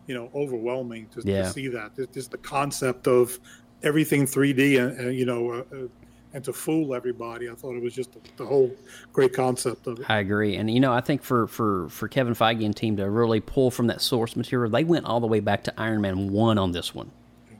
you 0.06 0.14
know 0.14 0.30
overwhelming 0.34 1.06
to, 1.14 1.20
Yeah. 1.24 1.42
to 1.42 1.50
see 1.50 1.68
that 1.68 1.96
just, 1.96 2.12
just 2.12 2.30
the 2.30 2.38
concept 2.38 3.06
of 3.08 3.38
everything 3.82 4.24
3d 4.26 4.78
and, 4.80 4.98
and 5.00 5.14
you 5.16 5.26
know 5.26 5.50
uh, 5.50 5.56
uh, 5.74 5.88
and 6.36 6.44
to 6.44 6.52
fool 6.52 6.94
everybody 6.94 7.48
i 7.48 7.54
thought 7.54 7.74
it 7.74 7.82
was 7.82 7.94
just 7.94 8.12
the, 8.12 8.20
the 8.36 8.44
whole 8.46 8.70
great 9.12 9.32
concept 9.32 9.86
of 9.86 9.98
it 9.98 10.08
I 10.10 10.18
agree, 10.18 10.54
and 10.56 10.70
you 10.70 10.78
know, 10.80 10.92
I 10.92 11.00
think 11.00 11.22
for 11.22 11.46
for 11.46 11.88
for 11.88 12.06
Kevin 12.08 12.34
Feige 12.34 12.64
and 12.64 12.76
team 12.76 12.96
to 12.98 13.08
really 13.08 13.40
pull 13.40 13.70
from 13.70 13.86
that 13.88 14.00
source 14.02 14.36
material, 14.36 14.70
they 14.70 14.84
went 14.84 15.06
all 15.06 15.20
the 15.20 15.26
way 15.26 15.40
back 15.40 15.64
to 15.64 15.72
Iron 15.80 16.00
Man 16.02 16.30
one 16.30 16.58
on 16.58 16.72
this 16.72 16.94
one. 16.94 17.10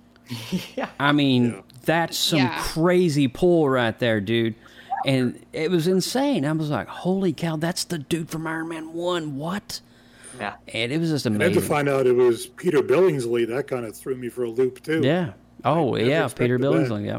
yeah. 0.77 0.91
I 1.01 1.13
mean, 1.13 1.63
that's 1.85 2.17
some 2.19 2.39
Yeah. 2.41 2.59
crazy 2.61 3.29
pull 3.29 3.69
right 3.69 3.99
there, 3.99 4.21
dude. 4.21 4.55
And 5.07 5.45
it 5.53 5.71
was 5.71 5.87
insane. 5.87 6.45
I 6.45 6.53
was 6.53 6.69
like, 6.71 6.89
"Holy 6.89 7.33
cow, 7.33 7.57
that's 7.57 7.85
the 7.85 7.99
dude 7.99 8.29
from 8.29 8.47
Iron 8.47 8.69
Man 8.69 8.93
One!" 8.93 9.37
What? 9.37 9.81
Yeah. 10.39 10.55
And 10.73 10.93
it 10.93 10.99
was 11.01 11.11
just 11.11 11.25
amazing. 11.27 11.43
and 11.47 11.55
then 11.55 11.63
to 11.63 11.67
find 11.69 11.89
out 11.89 12.07
it 12.07 12.13
was 12.15 12.47
peter 12.47 12.81
billingsley 12.83 13.47
that 13.49 13.67
kind 13.69 13.87
of 13.87 13.97
threw 13.97 14.15
me 14.17 14.29
for 14.29 14.45
a 14.45 14.51
loop 14.51 14.83
too 14.83 15.01
Yeah. 15.03 15.33
Oh, 15.65 15.93
never 15.95 16.05
yeah, 16.09 16.29
Peter 16.29 16.57
expected 16.57 16.61
that. 16.61 16.67
Billingsley. 16.67 17.07
Yeah. 17.07 17.19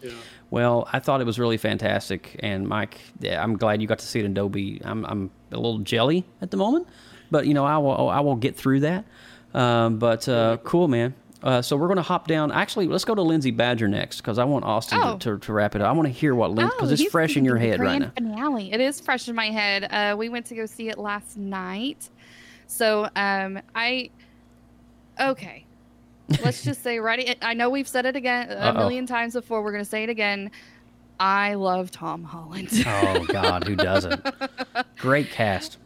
yeah 0.00 0.10
Well, 0.52 0.86
I 0.92 0.98
thought 0.98 1.22
it 1.22 1.24
was 1.24 1.38
really 1.38 1.56
fantastic, 1.56 2.36
and 2.40 2.68
Mike, 2.68 3.00
yeah, 3.20 3.42
I'm 3.42 3.56
glad 3.56 3.80
you 3.80 3.88
got 3.88 4.00
to 4.00 4.06
see 4.06 4.18
it 4.18 4.26
in 4.26 4.34
Dolby. 4.34 4.82
I'm 4.84 5.02
I'm 5.06 5.30
a 5.50 5.56
little 5.56 5.78
jelly 5.78 6.26
at 6.42 6.50
the 6.50 6.58
moment, 6.58 6.86
but 7.30 7.46
you 7.46 7.54
know 7.54 7.64
I 7.64 7.78
will 7.78 8.10
I 8.10 8.20
will 8.20 8.36
get 8.36 8.54
through 8.54 8.80
that. 8.80 9.06
Um, 9.54 9.98
but 9.98 10.28
uh, 10.28 10.58
cool, 10.62 10.88
man. 10.88 11.14
Uh, 11.42 11.62
so 11.62 11.74
we're 11.74 11.86
going 11.86 11.96
to 11.96 12.02
hop 12.02 12.28
down. 12.28 12.52
Actually, 12.52 12.86
let's 12.86 13.06
go 13.06 13.14
to 13.14 13.22
Lindsay 13.22 13.50
Badger 13.50 13.88
next 13.88 14.18
because 14.18 14.38
I 14.38 14.44
want 14.44 14.66
Austin 14.66 14.98
Oh. 15.02 15.16
to, 15.16 15.30
to, 15.32 15.38
to 15.38 15.52
wrap 15.54 15.74
it 15.74 15.80
up. 15.80 15.88
I 15.88 15.92
want 15.92 16.06
to 16.06 16.12
hear 16.12 16.34
what 16.34 16.50
Lindsay 16.50 16.74
because 16.76 16.92
it's 16.92 17.10
fresh 17.10 17.38
in 17.38 17.46
your 17.46 17.56
head 17.56 17.80
right 17.80 17.98
now. 18.00 18.12
Finale. 18.14 18.72
It 18.72 18.80
is 18.82 19.00
fresh 19.00 19.28
in 19.28 19.34
my 19.34 19.50
head. 19.50 19.84
Uh, 19.90 20.16
we 20.18 20.28
went 20.28 20.44
to 20.46 20.54
go 20.54 20.66
see 20.66 20.90
it 20.90 20.98
last 20.98 21.38
night. 21.38 22.10
So 22.66 23.08
um, 23.16 23.58
I 23.74 24.10
okay. 25.18 25.64
Let's 26.44 26.62
just 26.64 26.82
say 26.82 26.98
right. 26.98 27.36
I 27.42 27.54
know 27.54 27.68
we've 27.70 27.88
said 27.88 28.06
it 28.06 28.16
again 28.16 28.50
a 28.50 28.54
Uh-oh. 28.54 28.72
million 28.78 29.06
times 29.06 29.34
before. 29.34 29.62
We're 29.62 29.72
gonna 29.72 29.84
say 29.84 30.02
it 30.04 30.08
again. 30.10 30.50
I 31.20 31.54
love 31.54 31.90
Tom 31.90 32.24
Holland. 32.24 32.68
Oh 32.86 33.24
God, 33.26 33.64
who 33.64 33.76
doesn't? 33.76 34.24
Great 34.98 35.30
cast. 35.30 35.78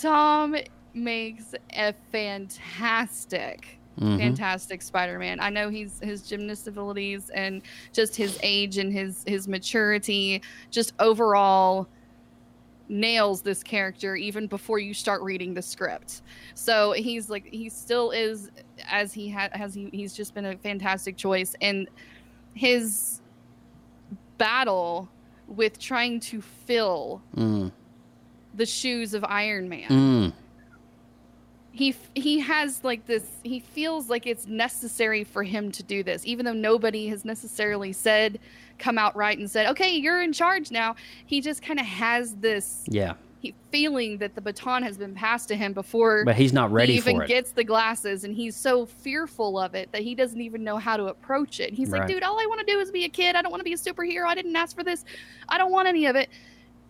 Tom 0.00 0.56
makes 0.94 1.54
a 1.76 1.94
fantastic, 2.10 3.78
Mhm. 4.00 4.18
fantastic 4.18 4.82
Spider-Man. 4.82 5.38
I 5.40 5.50
know 5.50 5.68
he's 5.68 6.00
his 6.00 6.22
gymnast 6.22 6.66
abilities 6.66 7.30
and 7.30 7.62
just 7.92 8.16
his 8.16 8.38
age 8.42 8.78
and 8.78 8.92
his 8.92 9.22
his 9.26 9.46
maturity, 9.46 10.42
just 10.70 10.92
overall 10.98 11.88
nails 12.88 13.40
this 13.42 13.62
character 13.62 14.14
even 14.16 14.46
before 14.46 14.78
you 14.78 14.92
start 14.92 15.22
reading 15.22 15.54
the 15.54 15.62
script. 15.62 16.22
So 16.54 16.92
he's 16.92 17.30
like 17.30 17.46
he 17.46 17.68
still 17.68 18.10
is 18.10 18.50
as 18.90 19.12
he 19.12 19.30
ha- 19.30 19.48
has 19.52 19.74
he, 19.74 19.88
he's 19.92 20.14
just 20.14 20.34
been 20.34 20.44
a 20.44 20.56
fantastic 20.56 21.16
choice 21.16 21.54
and 21.60 21.88
his 22.54 23.20
battle 24.38 25.08
with 25.48 25.78
trying 25.78 26.20
to 26.20 26.40
fill 26.40 27.22
Mm, 27.36 27.72
the 28.54 28.66
shoes 28.66 29.14
of 29.14 29.24
Iron 29.24 29.68
Man. 29.68 29.88
mm, 29.88 30.32
He 31.76 31.90
f- 31.90 32.10
he 32.14 32.38
has 32.38 32.84
like 32.84 33.06
this. 33.06 33.24
He 33.42 33.58
feels 33.58 34.08
like 34.08 34.28
it's 34.28 34.46
necessary 34.46 35.24
for 35.24 35.42
him 35.42 35.72
to 35.72 35.82
do 35.82 36.04
this, 36.04 36.24
even 36.24 36.46
though 36.46 36.52
nobody 36.52 37.08
has 37.08 37.24
necessarily 37.24 37.92
said, 37.92 38.38
come 38.78 38.96
out 38.96 39.16
right 39.16 39.36
and 39.36 39.50
said, 39.50 39.66
"Okay, 39.70 39.96
you're 39.96 40.22
in 40.22 40.32
charge 40.32 40.70
now." 40.70 40.94
He 41.26 41.40
just 41.40 41.62
kind 41.62 41.80
of 41.80 41.86
has 41.86 42.36
this 42.36 42.84
yeah, 42.86 43.14
he, 43.40 43.54
feeling 43.72 44.18
that 44.18 44.36
the 44.36 44.40
baton 44.40 44.84
has 44.84 44.96
been 44.96 45.14
passed 45.14 45.48
to 45.48 45.56
him 45.56 45.72
before 45.72 46.24
but 46.24 46.36
he's 46.36 46.52
not 46.52 46.70
ready 46.70 46.92
he 46.92 46.98
even 46.98 47.16
for 47.16 47.24
it. 47.24 47.28
gets 47.28 47.50
the 47.50 47.64
glasses, 47.64 48.22
and 48.22 48.36
he's 48.36 48.54
so 48.54 48.86
fearful 48.86 49.58
of 49.58 49.74
it 49.74 49.90
that 49.90 50.02
he 50.02 50.14
doesn't 50.14 50.40
even 50.40 50.62
know 50.62 50.76
how 50.76 50.96
to 50.96 51.06
approach 51.06 51.58
it. 51.58 51.72
He's 51.74 51.88
Right. 51.90 52.02
like, 52.02 52.08
"Dude, 52.08 52.22
all 52.22 52.38
I 52.38 52.46
want 52.46 52.60
to 52.64 52.72
do 52.72 52.78
is 52.78 52.92
be 52.92 53.04
a 53.04 53.08
kid. 53.08 53.34
I 53.34 53.42
don't 53.42 53.50
want 53.50 53.62
to 53.62 53.64
be 53.64 53.72
a 53.72 53.76
superhero. 53.76 54.26
I 54.28 54.36
didn't 54.36 54.54
ask 54.54 54.76
for 54.76 54.84
this. 54.84 55.04
I 55.48 55.58
don't 55.58 55.72
want 55.72 55.88
any 55.88 56.06
of 56.06 56.14
it." 56.14 56.28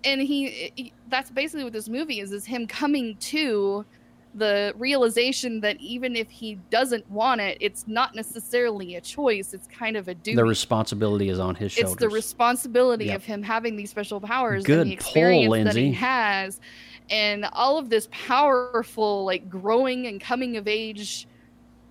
And 0.04 0.20
he, 0.20 0.70
he 0.76 0.92
that's 1.08 1.30
basically 1.30 1.64
what 1.64 1.72
this 1.72 1.88
movie 1.88 2.20
is: 2.20 2.32
is 2.32 2.44
him 2.44 2.66
coming 2.66 3.16
to 3.32 3.86
the 4.34 4.72
realization 4.76 5.60
that 5.60 5.80
even 5.80 6.16
if 6.16 6.28
he 6.28 6.56
doesn't 6.70 7.08
want 7.10 7.40
it, 7.40 7.56
it's 7.60 7.86
not 7.86 8.14
necessarily 8.14 8.96
a 8.96 9.00
choice. 9.00 9.54
It's 9.54 9.66
kind 9.68 9.96
of 9.96 10.08
a 10.08 10.14
duty. 10.14 10.36
the 10.36 10.44
responsibility 10.44 11.28
is 11.28 11.38
on 11.38 11.54
his 11.54 11.72
shoulders. 11.72 11.92
It's 11.92 12.00
the 12.00 12.08
responsibility 12.08 13.06
Yep. 13.06 13.16
of 13.16 13.24
him 13.24 13.42
having 13.42 13.76
these 13.76 13.90
special 13.90 14.20
powers 14.20 14.64
Good 14.64 14.80
and 14.80 14.90
the 14.90 14.96
pull, 14.96 15.06
experience 15.06 15.64
that 15.64 15.76
he 15.76 15.92
has, 15.92 16.60
and 17.10 17.44
all 17.52 17.78
of 17.78 17.90
this 17.90 18.08
powerful, 18.10 19.24
like 19.24 19.48
growing 19.48 20.06
and 20.06 20.20
coming 20.20 20.56
of 20.56 20.66
age, 20.66 21.28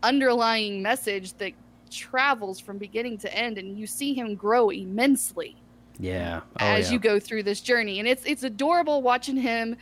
underlying 0.02 0.82
message 0.82 1.34
that 1.38 1.54
travels 1.90 2.60
from 2.60 2.78
beginning 2.78 3.18
to 3.20 3.34
end, 3.36 3.58
and 3.58 3.78
you 3.78 3.88
see 3.88 4.14
him 4.14 4.36
grow 4.36 4.70
immensely 4.70 5.56
yeah. 6.00 6.42
Oh, 6.60 6.66
as 6.66 6.88
yeah. 6.88 6.94
you 6.94 7.00
go 7.00 7.20
through 7.20 7.44
this 7.44 7.62
journey, 7.62 8.00
and 8.00 8.08
it's 8.08 8.24
it's 8.26 8.44
adorable 8.44 9.02
watching 9.02 9.38
him, 9.38 9.76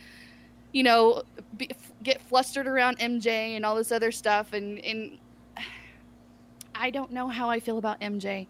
you 0.72 0.82
know, 0.82 1.22
be, 1.56 1.70
get 2.02 2.20
flustered 2.20 2.66
around 2.66 2.98
MJ 2.98 3.56
and 3.56 3.64
all 3.64 3.76
this 3.76 3.92
other 3.92 4.10
stuff, 4.10 4.52
and 4.52 4.78
and 4.84 5.18
I 6.74 6.90
don't 6.90 7.12
know 7.12 7.28
how 7.28 7.48
I 7.48 7.60
feel 7.60 7.78
about 7.78 8.00
MJ 8.00 8.46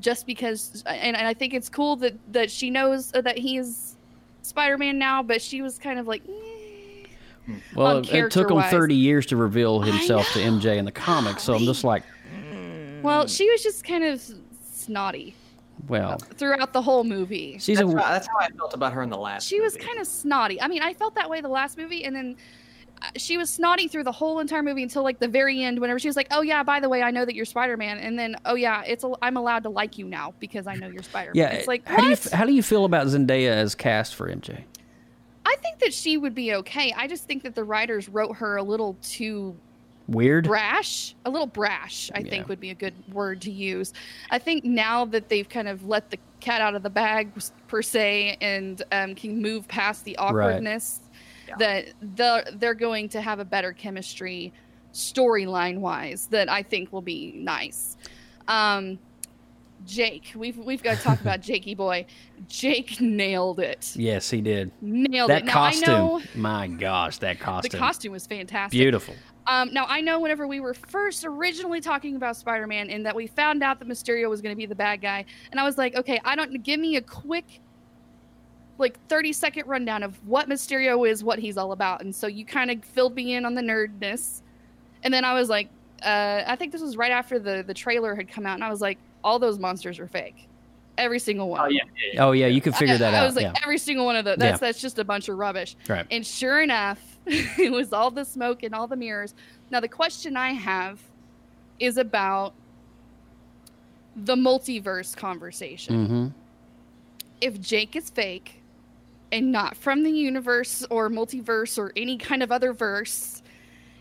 just 0.00 0.26
because 0.26 0.82
and, 0.86 1.16
and 1.16 1.26
I 1.26 1.34
think 1.34 1.54
it's 1.54 1.68
cool 1.68 1.96
that 1.96 2.14
that 2.32 2.50
she 2.50 2.70
knows 2.70 3.10
that 3.12 3.38
he's 3.38 3.96
Spider-Man 4.42 4.98
now, 4.98 5.22
but 5.22 5.40
she 5.40 5.62
was 5.62 5.78
kind 5.78 5.98
of 5.98 6.06
like 6.06 6.22
eh, 6.28 7.54
Well, 7.74 7.98
it, 7.98 8.12
it 8.12 8.30
took 8.30 8.50
him 8.50 8.60
30 8.60 8.94
years 8.94 9.26
to 9.26 9.36
reveal 9.36 9.80
himself 9.80 10.30
to 10.32 10.40
MJ 10.40 10.76
in 10.76 10.84
the 10.84 10.92
comics, 10.92 11.42
so 11.42 11.54
I'm 11.54 11.64
just 11.64 11.84
like, 11.84 12.02
Well, 13.02 13.26
she 13.26 13.50
was 13.50 13.62
just 13.62 13.84
kind 13.84 14.04
of 14.04 14.22
snotty 14.72 15.34
well, 15.88 16.18
throughout 16.18 16.72
the 16.72 16.82
whole 16.82 17.04
movie. 17.04 17.58
she's 17.58 17.78
That's, 17.78 17.92
a 17.92 17.96
how, 17.96 18.08
that's 18.12 18.28
how 18.28 18.38
I 18.38 18.48
felt 18.50 18.74
about 18.74 18.92
her 18.92 19.02
in 19.02 19.10
the 19.10 19.18
last. 19.18 19.46
She 19.46 19.60
was 19.60 19.76
kind 19.76 19.98
of 19.98 20.06
snotty. 20.06 20.60
I 20.60 20.68
mean, 20.68 20.82
I 20.82 20.94
felt 20.94 21.14
that 21.16 21.28
way 21.28 21.40
the 21.40 21.48
last 21.48 21.76
movie, 21.76 22.04
and 22.04 22.14
then 22.14 22.36
uh, 23.00 23.06
she 23.16 23.36
was 23.36 23.50
snotty 23.50 23.88
through 23.88 24.04
the 24.04 24.12
whole 24.12 24.38
entire 24.38 24.62
movie 24.62 24.82
until 24.82 25.02
like 25.02 25.18
the 25.18 25.28
very 25.28 25.62
end, 25.62 25.80
whenever 25.80 25.98
she 25.98 26.08
was 26.08 26.16
like, 26.16 26.28
"Oh 26.30 26.42
yeah, 26.42 26.62
by 26.62 26.78
the 26.80 26.88
way, 26.88 27.02
I 27.02 27.10
know 27.10 27.24
that 27.24 27.34
you're 27.34 27.44
Spider 27.44 27.76
Man," 27.76 27.98
and 27.98 28.18
then, 28.18 28.36
"Oh 28.44 28.54
yeah, 28.54 28.82
it's 28.86 29.04
a, 29.04 29.12
I'm 29.22 29.36
allowed 29.36 29.64
to 29.64 29.70
like 29.70 29.98
you 29.98 30.06
now 30.06 30.34
because 30.38 30.66
I 30.66 30.74
know 30.74 30.88
you're 30.88 31.02
Spider 31.02 31.32
Man." 31.34 31.42
yeah. 31.42 31.56
it's 31.56 31.68
like 31.68 31.86
how 31.86 32.02
do 32.02 32.08
you 32.08 32.16
how 32.32 32.44
do 32.44 32.52
you 32.52 32.62
feel 32.62 32.84
about 32.84 33.06
Zendaya 33.08 33.50
as 33.50 33.74
cast 33.74 34.14
for 34.14 34.28
MJ? 34.28 34.64
I 35.44 35.56
think 35.56 35.80
that 35.80 35.92
she 35.92 36.16
would 36.16 36.34
be 36.34 36.54
okay. 36.54 36.94
I 36.96 37.08
just 37.08 37.24
think 37.24 37.42
that 37.42 37.54
the 37.54 37.64
writers 37.64 38.08
wrote 38.08 38.36
her 38.36 38.56
a 38.56 38.62
little 38.62 38.96
too 39.02 39.56
Weird. 40.08 40.44
brash 40.46 41.14
a 41.24 41.30
little 41.30 41.46
brash 41.46 42.10
i 42.14 42.20
Yeah. 42.20 42.30
think 42.30 42.48
would 42.48 42.60
be 42.60 42.70
a 42.70 42.74
good 42.74 42.94
word 43.12 43.40
to 43.42 43.50
use 43.50 43.92
i 44.30 44.38
think 44.38 44.64
now 44.64 45.04
that 45.06 45.28
they've 45.28 45.48
kind 45.48 45.68
of 45.68 45.86
let 45.86 46.10
the 46.10 46.18
cat 46.40 46.60
out 46.60 46.74
of 46.74 46.82
the 46.82 46.90
bag 46.90 47.30
per 47.68 47.82
se 47.82 48.36
and 48.40 48.82
um, 48.92 49.14
can 49.14 49.40
move 49.40 49.68
past 49.68 50.04
the 50.04 50.16
awkwardness 50.18 51.00
that 51.58 51.86
the, 52.16 52.44
they're 52.58 52.74
going 52.74 53.08
to 53.10 53.20
have 53.20 53.38
a 53.38 53.44
better 53.44 53.72
chemistry 53.72 54.52
storyline 54.92 55.78
wise 55.78 56.26
that 56.28 56.50
i 56.50 56.62
think 56.62 56.92
will 56.92 57.00
be 57.02 57.32
nice 57.36 57.96
um, 58.48 58.98
jake 59.84 60.32
we've, 60.36 60.56
we've 60.58 60.82
got 60.82 60.96
to 60.96 61.02
talk 61.02 61.20
about 61.20 61.40
jakey 61.48 61.74
boy 61.74 62.04
jake 62.48 63.00
nailed 63.00 63.58
it 63.60 63.92
Yes, 63.96 64.30
he 64.30 64.40
did. 64.40 64.70
nailed 64.80 65.30
that 65.30 65.42
it 65.42 65.44
now 65.46 65.52
costume. 65.52 65.84
i 65.84 65.96
know 65.96 66.22
My 66.34 66.66
gosh, 66.68 67.18
that 67.18 67.40
costume. 67.40 67.62
the 67.62 67.78
costume. 67.78 67.80
costume 67.80 68.12
was 68.12 68.26
fantastic 68.26 68.78
Beautiful. 68.78 69.14
Um, 69.46 69.72
now 69.72 69.86
I 69.88 70.00
know 70.00 70.20
whenever 70.20 70.46
we 70.46 70.60
were 70.60 70.74
first 70.74 71.24
originally 71.24 71.80
talking 71.80 72.16
about 72.16 72.36
Spider-Man, 72.36 72.90
and 72.90 73.04
that 73.06 73.14
we 73.14 73.26
found 73.26 73.62
out 73.62 73.78
that 73.78 73.88
Mysterio 73.88 74.30
was 74.30 74.40
going 74.40 74.52
to 74.54 74.56
be 74.56 74.66
the 74.66 74.74
bad 74.74 75.00
guy, 75.00 75.24
and 75.50 75.58
I 75.58 75.64
was 75.64 75.78
like, 75.78 75.96
okay, 75.96 76.20
I 76.24 76.36
don't 76.36 76.62
give 76.62 76.78
me 76.78 76.96
a 76.96 77.00
quick, 77.00 77.60
like 78.78 78.98
thirty 79.08 79.32
second 79.32 79.66
rundown 79.66 80.02
of 80.02 80.16
what 80.26 80.48
Mysterio 80.48 81.08
is, 81.08 81.24
what 81.24 81.38
he's 81.38 81.56
all 81.56 81.72
about, 81.72 82.02
and 82.02 82.14
so 82.14 82.26
you 82.26 82.44
kind 82.44 82.70
of 82.70 82.84
filled 82.84 83.14
me 83.14 83.34
in 83.34 83.44
on 83.44 83.54
the 83.54 83.62
nerdness, 83.62 84.42
and 85.02 85.12
then 85.12 85.24
I 85.24 85.34
was 85.34 85.48
like, 85.48 85.68
uh, 86.02 86.42
I 86.46 86.56
think 86.56 86.72
this 86.72 86.80
was 86.82 86.96
right 86.96 87.12
after 87.12 87.38
the 87.38 87.64
the 87.66 87.74
trailer 87.74 88.14
had 88.14 88.28
come 88.28 88.46
out, 88.46 88.54
and 88.54 88.64
I 88.64 88.70
was 88.70 88.80
like, 88.80 88.98
all 89.24 89.38
those 89.38 89.58
monsters 89.58 89.98
are 89.98 90.06
fake, 90.08 90.48
every 90.98 91.18
single 91.18 91.48
one. 91.48 91.60
Oh 91.60 91.66
yeah. 91.68 91.82
yeah, 91.84 92.14
yeah. 92.14 92.24
Oh 92.24 92.32
yeah, 92.32 92.46
you 92.46 92.60
can 92.60 92.72
figure 92.72 92.94
I, 92.94 92.98
that 92.98 93.14
I 93.14 93.18
out. 93.18 93.26
was 93.26 93.36
like, 93.36 93.44
yeah. 93.44 93.62
every 93.62 93.78
single 93.78 94.04
one 94.06 94.16
of 94.16 94.24
those. 94.24 94.36
That's 94.38 94.60
Yeah. 94.60 94.68
that's 94.68 94.80
just 94.80 94.98
a 94.98 95.04
bunch 95.04 95.28
of 95.28 95.36
rubbish. 95.36 95.76
Right. 95.88 96.06
And 96.10 96.26
sure 96.26 96.62
enough, 96.62 97.11
it 97.58 97.72
was 97.72 97.92
all 97.92 98.10
the 98.10 98.24
smoke 98.24 98.62
and 98.62 98.74
all 98.74 98.86
the 98.86 98.96
mirrors. 98.96 99.34
Now 99.70 99.80
the 99.80 99.88
question 99.88 100.36
I 100.36 100.50
have 100.50 101.00
is 101.78 101.96
about 101.96 102.54
the 104.16 104.36
multiverse 104.36 105.16
conversation. 105.16 106.06
hmm 106.06 106.26
If 107.40 107.60
Jake 107.60 107.96
is 107.96 108.10
fake 108.10 108.62
and 109.30 109.50
not 109.50 109.76
from 109.76 110.02
the 110.02 110.10
universe 110.10 110.84
or 110.90 111.08
multiverse 111.08 111.78
or 111.78 111.92
any 111.96 112.18
kind 112.18 112.42
of 112.42 112.52
other 112.52 112.72
verse, 112.72 113.42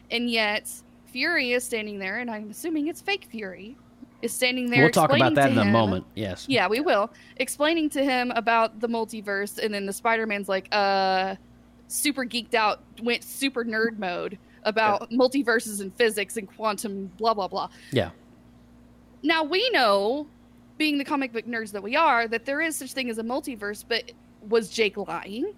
and 0.09 0.29
yet 0.29 0.69
Fury 1.05 1.53
is 1.53 1.63
standing 1.63 1.99
there, 1.99 2.19
and 2.19 2.29
I'm 2.29 2.49
assuming 2.49 2.87
it's 2.87 3.01
fake 3.01 3.27
Fury, 3.31 3.77
is 4.21 4.33
standing 4.33 4.69
there. 4.69 4.83
We'll 4.83 4.91
talk 4.91 5.13
about 5.13 5.35
that 5.35 5.51
in 5.51 5.57
a 5.57 5.65
moment. 5.65 6.05
Yes. 6.15 6.45
yeah, 6.47 6.67
we 6.67 6.79
will. 6.79 7.11
Explaining 7.37 7.89
to 7.91 8.03
him 8.03 8.31
about 8.35 8.79
the 8.79 8.87
multiverse, 8.87 9.57
and 9.57 9.73
then 9.73 9.85
the 9.85 9.93
Spider 9.93 10.25
Man's 10.27 10.49
like, 10.49 10.67
uh, 10.71 11.35
super 11.91 12.25
geeked 12.25 12.53
out, 12.53 12.81
went 13.01 13.23
super 13.23 13.63
nerd 13.63 13.99
mode 13.99 14.37
about 14.63 15.09
multiverses 15.11 15.81
and 15.81 15.93
physics 15.95 16.37
and 16.37 16.47
quantum, 16.55 17.11
blah, 17.17 17.33
blah, 17.33 17.47
blah. 17.47 17.69
Yeah. 17.91 18.11
Now, 19.23 19.43
we 19.43 19.69
know, 19.71 20.27
being 20.77 20.97
the 20.97 21.05
comic 21.05 21.33
book 21.33 21.45
nerds 21.45 21.71
that 21.71 21.83
we 21.83 21.95
are, 21.95 22.27
that 22.27 22.45
there 22.45 22.61
is 22.61 22.75
such 22.75 22.93
thing 22.93 23.09
as 23.09 23.17
a 23.17 23.23
multiverse, 23.23 23.83
but 23.87 24.11
was 24.47 24.69
Jake 24.69 24.97
lying? 24.97 25.53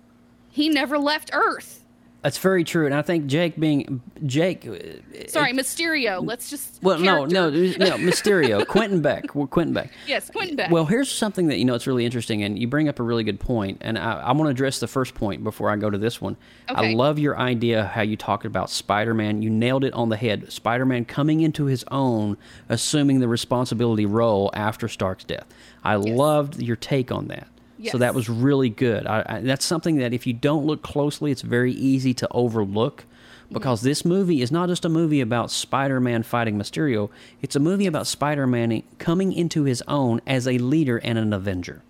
He 0.49 0.69
never 0.69 0.97
left 0.97 1.31
Earth. 1.33 1.82
That's 2.23 2.37
very 2.37 2.63
true, 2.63 2.85
and 2.85 2.95
I 2.95 3.01
think 3.01 3.25
Jake 3.27 3.59
being 3.59 4.01
Jake. 4.25 4.65
uh, 4.65 5.27
Sorry, 5.27 5.51
it- 5.51 5.57
Mysterio. 5.57 6.25
Let's 6.25 6.49
just. 6.49 6.81
well, 6.81 6.97
no, 6.97 7.25
no, 7.25 7.49
no, 7.49 7.57
Mysterio, 7.97 8.65
Quentin 8.65 9.01
Beck, 9.01 9.35
well, 9.35 9.45
Quentin 9.45 9.73
Beck. 9.73 9.91
Yes, 10.07 10.29
Quentin 10.29 10.55
Beck. 10.55 10.71
Well, 10.71 10.85
here's 10.85 11.11
something 11.11 11.47
that 11.47 11.57
you 11.57 11.65
know 11.65 11.73
it's 11.75 11.85
really 11.85 12.05
interesting, 12.05 12.41
and 12.41 12.57
you 12.57 12.65
bring 12.67 12.87
up 12.87 13.01
a 13.01 13.03
really 13.03 13.25
good 13.25 13.41
point, 13.41 13.79
and 13.81 13.99
I, 13.99 14.21
I 14.21 14.31
want 14.31 14.47
to 14.47 14.51
address 14.51 14.79
the 14.79 14.87
first 14.87 15.15
point 15.15 15.43
before 15.43 15.69
I 15.69 15.75
go 15.75 15.89
to 15.89 15.97
this 15.97 16.21
one. 16.21 16.37
Okay. 16.69 16.91
I 16.91 16.93
love 16.93 17.19
your 17.19 17.37
idea 17.37 17.83
how 17.87 18.03
you 18.03 18.15
talked 18.15 18.45
about 18.45 18.69
Spider-Man. 18.69 19.41
You 19.41 19.49
nailed 19.49 19.83
it 19.83 19.93
on 19.93 20.07
the 20.07 20.15
head. 20.17 20.49
Spider-Man 20.49 21.03
coming 21.03 21.41
into 21.41 21.65
his 21.65 21.83
own, 21.91 22.37
assuming 22.69 23.19
the 23.19 23.27
responsibility 23.27 24.05
role 24.05 24.49
after 24.53 24.87
Stark's 24.87 25.25
death. 25.25 25.45
I 25.83 25.95
loved 25.95 26.61
your 26.61 26.77
take 26.77 27.11
on 27.11 27.27
that. 27.27 27.49
So 27.91 27.97
that 27.99 28.15
was 28.15 28.29
really 28.29 28.69
good. 28.69 29.05
I, 29.05 29.23
I, 29.25 29.39
that's 29.41 29.65
something 29.65 29.97
that 29.97 30.13
if 30.13 30.25
you 30.25 30.33
don't 30.33 30.65
look 30.65 30.81
closely, 30.81 31.31
it's 31.31 31.41
very 31.41 31.73
easy 31.73 32.13
to 32.15 32.27
overlook. 32.31 33.05
Because 33.51 33.81
this 33.81 34.03
movie 34.03 34.41
is 34.41 34.51
not 34.51 34.67
just 34.67 34.83
a 34.83 34.89
movie 34.89 35.21
about 35.21 35.51
Spider 35.51 35.99
Man 35.99 36.23
fighting 36.23 36.57
Mysterio, 36.57 37.11
it's 37.39 37.55
a 37.55 37.59
movie 37.59 37.85
about 37.85 38.07
Spider 38.07 38.47
Man 38.47 38.81
coming 38.97 39.31
into 39.31 39.63
his 39.63 39.83
own 39.87 40.21
as 40.25 40.47
a 40.47 40.57
leader 40.57 40.97
and 40.97 41.19
an 41.19 41.33
Avenger 41.33 41.83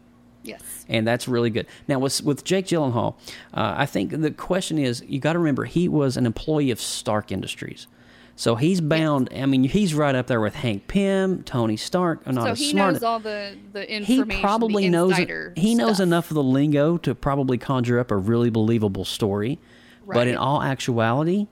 yes. 0.44 0.86
and 0.88 1.08
that's 1.08 1.28
really 1.28 1.50
good. 1.50 1.66
Now 1.88 2.00
with 2.00 2.22
with 2.22 2.44
Jake 2.44 2.68
Gyllenhaal, 2.68 3.16
uh, 3.54 3.74
I 3.78 3.86
think 3.86 4.12
the 4.12 4.32
question 4.32 4.78
is 4.78 5.04
you 5.08 5.20
got 5.20 5.34
to 5.34 5.40
remember 5.40 5.66
he 5.66 5.88
was 5.88 6.18
an 6.18 6.26
employee 6.26 6.72
of 6.72 6.80
Stark 6.80 7.32
Industries, 7.32 7.88
so 8.36 8.56
he's 8.56 8.82
bound. 8.82 9.30
I 9.36 9.46
mean, 9.46 9.64
he's 9.64 9.94
right 9.94 10.16
up 10.16 10.28
there 10.28 10.42
with 10.42 10.56
Hank 10.56 10.88
Pym, 10.88 11.44
Tony 11.44 11.78
Stark. 11.78 12.26
Not 12.28 12.44
So 12.44 12.54
he 12.56 12.72
smart. 12.72 12.94
knows 12.94 13.04
all 13.04 13.20
the, 13.20 13.56
the 13.74 13.90
information. 13.92 14.30
he 14.32 14.42
probably 14.42 14.90
knows 14.90 15.16
he 15.56 15.76
knows 15.76 15.96
stuff. 15.98 16.04
enough 16.04 16.32
of 16.32 16.36
the 16.36 16.44
lingo 16.44 16.98
to 16.98 17.14
probably 17.16 17.58
conjure 17.58 18.00
up 18.00 18.12
a 18.12 18.18
really 18.18 18.50
believable 18.50 19.06
story. 19.06 19.60
But 20.06 20.28
in 20.28 20.36
all 20.36 20.62
actuality, 20.62 21.48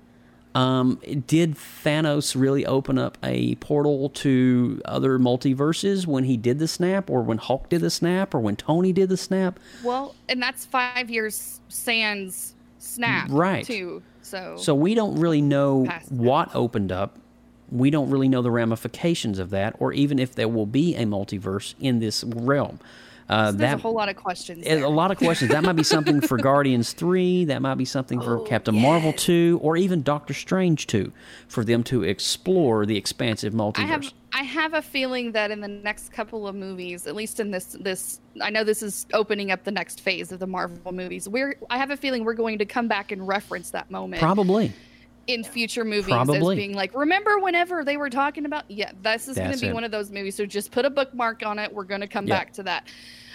um, 0.56 1.00
did 1.28 1.56
Thanos 1.56 2.36
really 2.40 2.66
open 2.66 2.98
up 2.98 3.18
a 3.24 3.56
portal 3.56 4.10
to 4.10 4.82
other 4.84 5.18
multiverses 5.18 6.06
when 6.06 6.26
he 6.26 6.36
did 6.36 6.60
the 6.60 6.68
snap, 6.68 7.10
or 7.10 7.22
when 7.22 7.38
Hulk 7.38 7.70
did 7.70 7.80
the 7.80 7.90
snap, 7.90 8.36
or 8.36 8.40
when 8.42 8.58
Tony 8.58 8.92
did 8.92 9.08
the 9.08 9.16
snap? 9.16 9.58
Well, 9.84 10.16
and 10.28 10.42
that's 10.44 10.66
five 10.66 11.10
years 11.10 11.62
sans 11.70 12.54
snap, 12.80 13.28
Right. 13.32 13.66
Too. 13.66 14.04
So, 14.32 14.56
So 14.58 14.74
we 14.74 14.96
don't 14.96 15.20
really 15.20 15.42
know 15.42 15.86
what 16.10 16.56
opened 16.56 16.92
up. 16.92 17.18
We 17.70 17.90
don't 17.90 18.10
really 18.10 18.28
know 18.28 18.42
the 18.42 18.52
ramifications 18.52 19.40
of 19.40 19.50
that, 19.52 19.76
or 19.80 19.94
even 19.94 20.20
if 20.20 20.36
there 20.36 20.48
will 20.48 20.66
be 20.66 20.96
a 20.96 21.04
multiverse 21.06 21.74
in 21.80 22.00
this 22.00 22.24
realm. 22.24 22.80
Uh, 23.30 23.46
there's 23.46 23.56
that 23.58 23.74
a 23.76 23.82
whole 23.82 23.94
lot 23.94 24.10
of 24.10 24.18
questions. 24.18 24.66
a 24.68 24.80
lot 24.88 25.10
of 25.12 25.18
questions. 25.18 25.52
That 25.52 25.64
might 25.64 25.78
be 25.78 25.84
something 25.84 26.20
for 26.20 26.38
Guardians 26.50 26.92
three. 26.92 27.46
That 27.46 27.62
might 27.62 27.76
be 27.76 27.86
something 27.86 28.20
for 28.20 28.40
Oh, 28.40 28.44
Captain 28.44 28.76
Marvel 28.76 29.14
two, 29.14 29.58
or 29.62 29.78
even 29.78 30.04
Doctor 30.04 30.34
Strange 30.34 30.86
two, 30.88 31.14
for 31.48 31.64
them 31.64 31.82
to 31.84 32.04
explore 32.04 32.86
the 32.86 32.98
expansive 32.98 33.54
multiverse. 33.54 33.80
I 33.80 33.88
have 33.88 34.14
I 34.34 34.44
have 34.44 34.74
a 34.74 34.82
feeling 34.82 35.34
that 35.34 35.52
in 35.52 35.60
the 35.60 35.68
next 35.68 36.12
couple 36.14 36.48
of 36.48 36.56
movies, 36.56 37.06
at 37.06 37.16
least 37.16 37.40
in 37.40 37.52
this 37.52 37.76
this 37.80 38.22
I 38.42 38.50
know 38.50 38.64
this 38.64 38.82
is 38.82 39.06
opening 39.14 39.52
up 39.52 39.64
the 39.64 39.72
next 39.72 40.02
phase 40.02 40.32
of 40.32 40.40
the 40.40 40.48
Marvel 40.48 40.92
movies. 40.92 41.28
We're 41.28 41.56
I 41.70 41.78
have 41.78 41.92
a 41.92 41.98
feeling 41.98 42.24
we're 42.24 42.34
going 42.34 42.58
to 42.60 42.66
come 42.66 42.88
back 42.88 43.12
and 43.12 43.28
reference 43.28 43.72
that 43.72 43.92
moment 43.92 44.22
Probably. 44.22 44.72
in 45.28 45.44
future 45.44 45.84
movies 45.84 46.14
Probably. 46.14 46.56
as 46.56 46.58
being 46.58 46.74
like, 46.74 46.96
remember 46.96 47.40
whenever 47.40 47.84
they 47.84 47.98
were 47.98 48.10
talking 48.10 48.46
about 48.46 48.70
yeah, 48.70 48.92
this 49.02 49.28
is 49.28 49.38
gonna 49.38 49.58
be 49.58 49.68
it. 49.68 49.74
one 49.74 49.84
of 49.84 49.92
those 49.92 50.12
movies. 50.12 50.36
So 50.36 50.46
just 50.46 50.72
put 50.72 50.86
a 50.86 50.90
bookmark 50.90 51.46
on 51.46 51.60
it. 51.60 51.74
We're 51.74 51.84
going 51.84 52.02
to 52.02 52.08
come 52.08 52.26
Yeah. 52.28 52.38
back 52.38 52.54
to 52.54 52.64
that. 52.64 52.88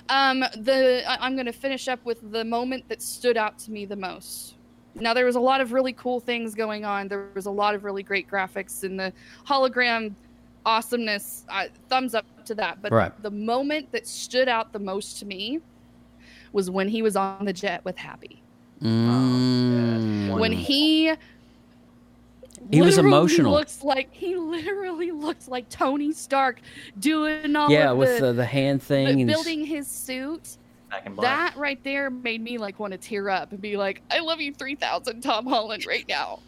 Um, 0.08 0.40
the 0.40 1.02
I, 1.06 1.18
I'm 1.26 1.34
going 1.34 1.46
to 1.46 1.52
finish 1.52 1.88
up 1.88 2.02
with 2.04 2.32
the 2.32 2.44
moment 2.44 2.88
that 2.88 3.02
stood 3.02 3.36
out 3.36 3.58
to 3.60 3.70
me 3.70 3.84
the 3.84 3.96
most. 3.96 4.54
Now 4.94 5.12
there 5.12 5.26
was 5.26 5.36
a 5.36 5.40
lot 5.40 5.60
of 5.60 5.72
really 5.74 5.92
cool 5.92 6.20
things 6.20 6.54
going 6.54 6.86
on. 6.86 7.08
There 7.08 7.28
was 7.34 7.44
a 7.44 7.50
lot 7.50 7.74
of 7.74 7.84
really 7.84 8.02
great 8.02 8.26
graphics 8.30 8.82
in 8.82 8.96
the 8.96 9.12
hologram 9.46 10.14
awesomeness. 10.66 11.46
Uh, 11.48 11.66
thumbs 11.88 12.14
up 12.14 12.26
to 12.44 12.54
that. 12.56 12.82
But 12.82 12.92
Right. 12.92 13.22
the 13.22 13.30
moment 13.30 13.92
that 13.92 14.06
stood 14.06 14.48
out 14.48 14.72
the 14.72 14.78
most 14.78 15.18
to 15.20 15.24
me 15.24 15.60
was 16.52 16.68
when 16.70 16.88
he 16.88 17.00
was 17.00 17.16
on 17.16 17.44
the 17.44 17.52
jet 17.52 17.84
with 17.84 17.96
Happy. 17.96 18.42
Mm. 18.82 20.38
When 20.38 20.52
he 20.52 21.14
He 22.70 22.82
was 22.82 22.98
emotional. 22.98 23.52
Looks 23.52 23.84
like 23.84 24.12
he 24.12 24.34
literally 24.36 25.12
looks 25.12 25.48
like 25.48 25.68
Tony 25.68 26.12
Stark 26.12 26.60
doing 26.98 27.54
all 27.54 27.70
yeah, 27.70 27.92
of 27.92 27.98
with 27.98 28.18
the, 28.18 28.26
the, 28.26 28.32
the 28.34 28.44
hand 28.46 28.82
thing 28.82 29.20
and 29.20 29.26
building 29.28 29.64
his 29.64 29.86
suit. 29.86 30.56
Back 30.90 31.06
in. 31.06 31.16
That 31.16 31.56
right 31.56 31.82
there 31.84 32.10
made 32.10 32.40
me 32.42 32.58
like 32.58 32.78
want 32.78 32.92
to 32.92 32.98
tear 32.98 33.28
up 33.30 33.52
and 33.52 33.60
be 33.60 33.76
like, 33.76 34.02
"I 34.10 34.20
love 34.20 34.40
you, 34.40 34.52
three 34.52 34.74
thousand, 34.74 35.20
Tom 35.20 35.46
Holland, 35.46 35.86
right 35.86 36.06
now." 36.08 36.40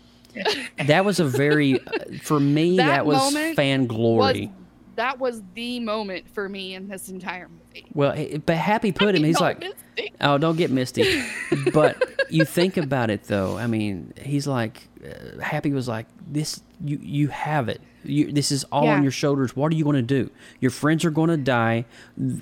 That 0.86 1.04
was 1.04 1.20
a 1.20 1.24
very 1.24 1.80
uh, 1.80 1.98
for 2.22 2.40
me 2.40 2.76
That 2.78 2.86
that, 2.86 3.06
was 3.06 3.32
fan 3.54 3.86
glory. 3.86 4.52
that 4.96 5.18
was 5.18 5.42
the 5.54 5.80
moment 5.80 6.28
for 6.32 6.48
me 6.48 6.74
in 6.74 6.88
this 6.88 7.08
entire 7.08 7.48
movie. 7.48 7.86
Well, 7.94 8.14
but 8.44 8.56
Happy 8.56 8.92
put 8.92 9.14
him. 9.14 9.24
He's 9.24 9.40
like, 9.40 9.60
misty. 9.60 10.12
oh, 10.20 10.38
don't 10.38 10.56
get 10.56 10.70
misty. 10.70 11.24
but 11.72 12.02
you 12.30 12.44
think 12.44 12.76
about 12.76 13.10
it 13.10 13.24
though. 13.24 13.56
I 13.56 13.66
mean, 13.66 14.12
he's 14.20 14.46
like, 14.46 14.88
uh, 15.04 15.40
Happy 15.40 15.72
was 15.72 15.88
like, 15.88 16.06
this. 16.26 16.62
You 16.84 16.98
you 17.02 17.28
have 17.28 17.68
it. 17.68 17.80
You, 18.04 18.30
this 18.32 18.52
is 18.52 18.64
all 18.64 18.84
Yeah. 18.84 18.94
on 18.94 19.02
your 19.02 19.12
shoulders. 19.12 19.56
What 19.56 19.72
are 19.72 19.74
you 19.74 19.84
going 19.84 19.96
to 19.96 20.02
do? 20.02 20.30
Your 20.60 20.70
friends 20.70 21.04
are 21.04 21.10
going 21.10 21.30
to 21.30 21.36
die. 21.36 21.84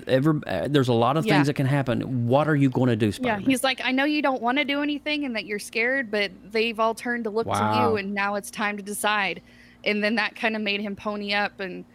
Every, 0.07 0.39
uh, 0.45 0.67
there's 0.69 0.87
a 0.87 0.93
lot 0.93 1.17
of 1.17 1.25
Yeah. 1.25 1.35
things 1.35 1.47
that 1.47 1.55
can 1.55 1.65
happen. 1.65 2.27
What 2.27 2.47
are 2.47 2.55
you 2.55 2.69
going 2.69 2.89
to 2.89 2.95
do, 2.95 3.07
Yeah, 3.07 3.11
Spider-Man? 3.11 3.49
he's 3.49 3.63
like, 3.63 3.81
I 3.83 3.91
know 3.91 4.05
you 4.05 4.21
don't 4.21 4.41
want 4.41 4.59
to 4.59 4.63
do 4.65 4.81
anything 4.81 5.25
and 5.25 5.35
that 5.35 5.45
you're 5.45 5.59
scared, 5.59 6.11
but 6.11 6.31
they've 6.51 6.79
all 6.79 6.93
turned 6.93 7.23
to 7.25 7.29
look 7.29 7.47
to 7.47 7.77
you, 7.81 7.95
and 7.97 8.13
now 8.13 8.35
it's 8.35 8.51
time 8.51 8.77
to 8.77 8.83
decide. 8.83 9.41
And 9.83 10.03
then 10.03 10.15
that 10.15 10.35
kind 10.35 10.55
of 10.55 10.61
made 10.61 10.81
him 10.81 10.95
pony 10.95 11.33
up 11.33 11.59
and, 11.59 11.85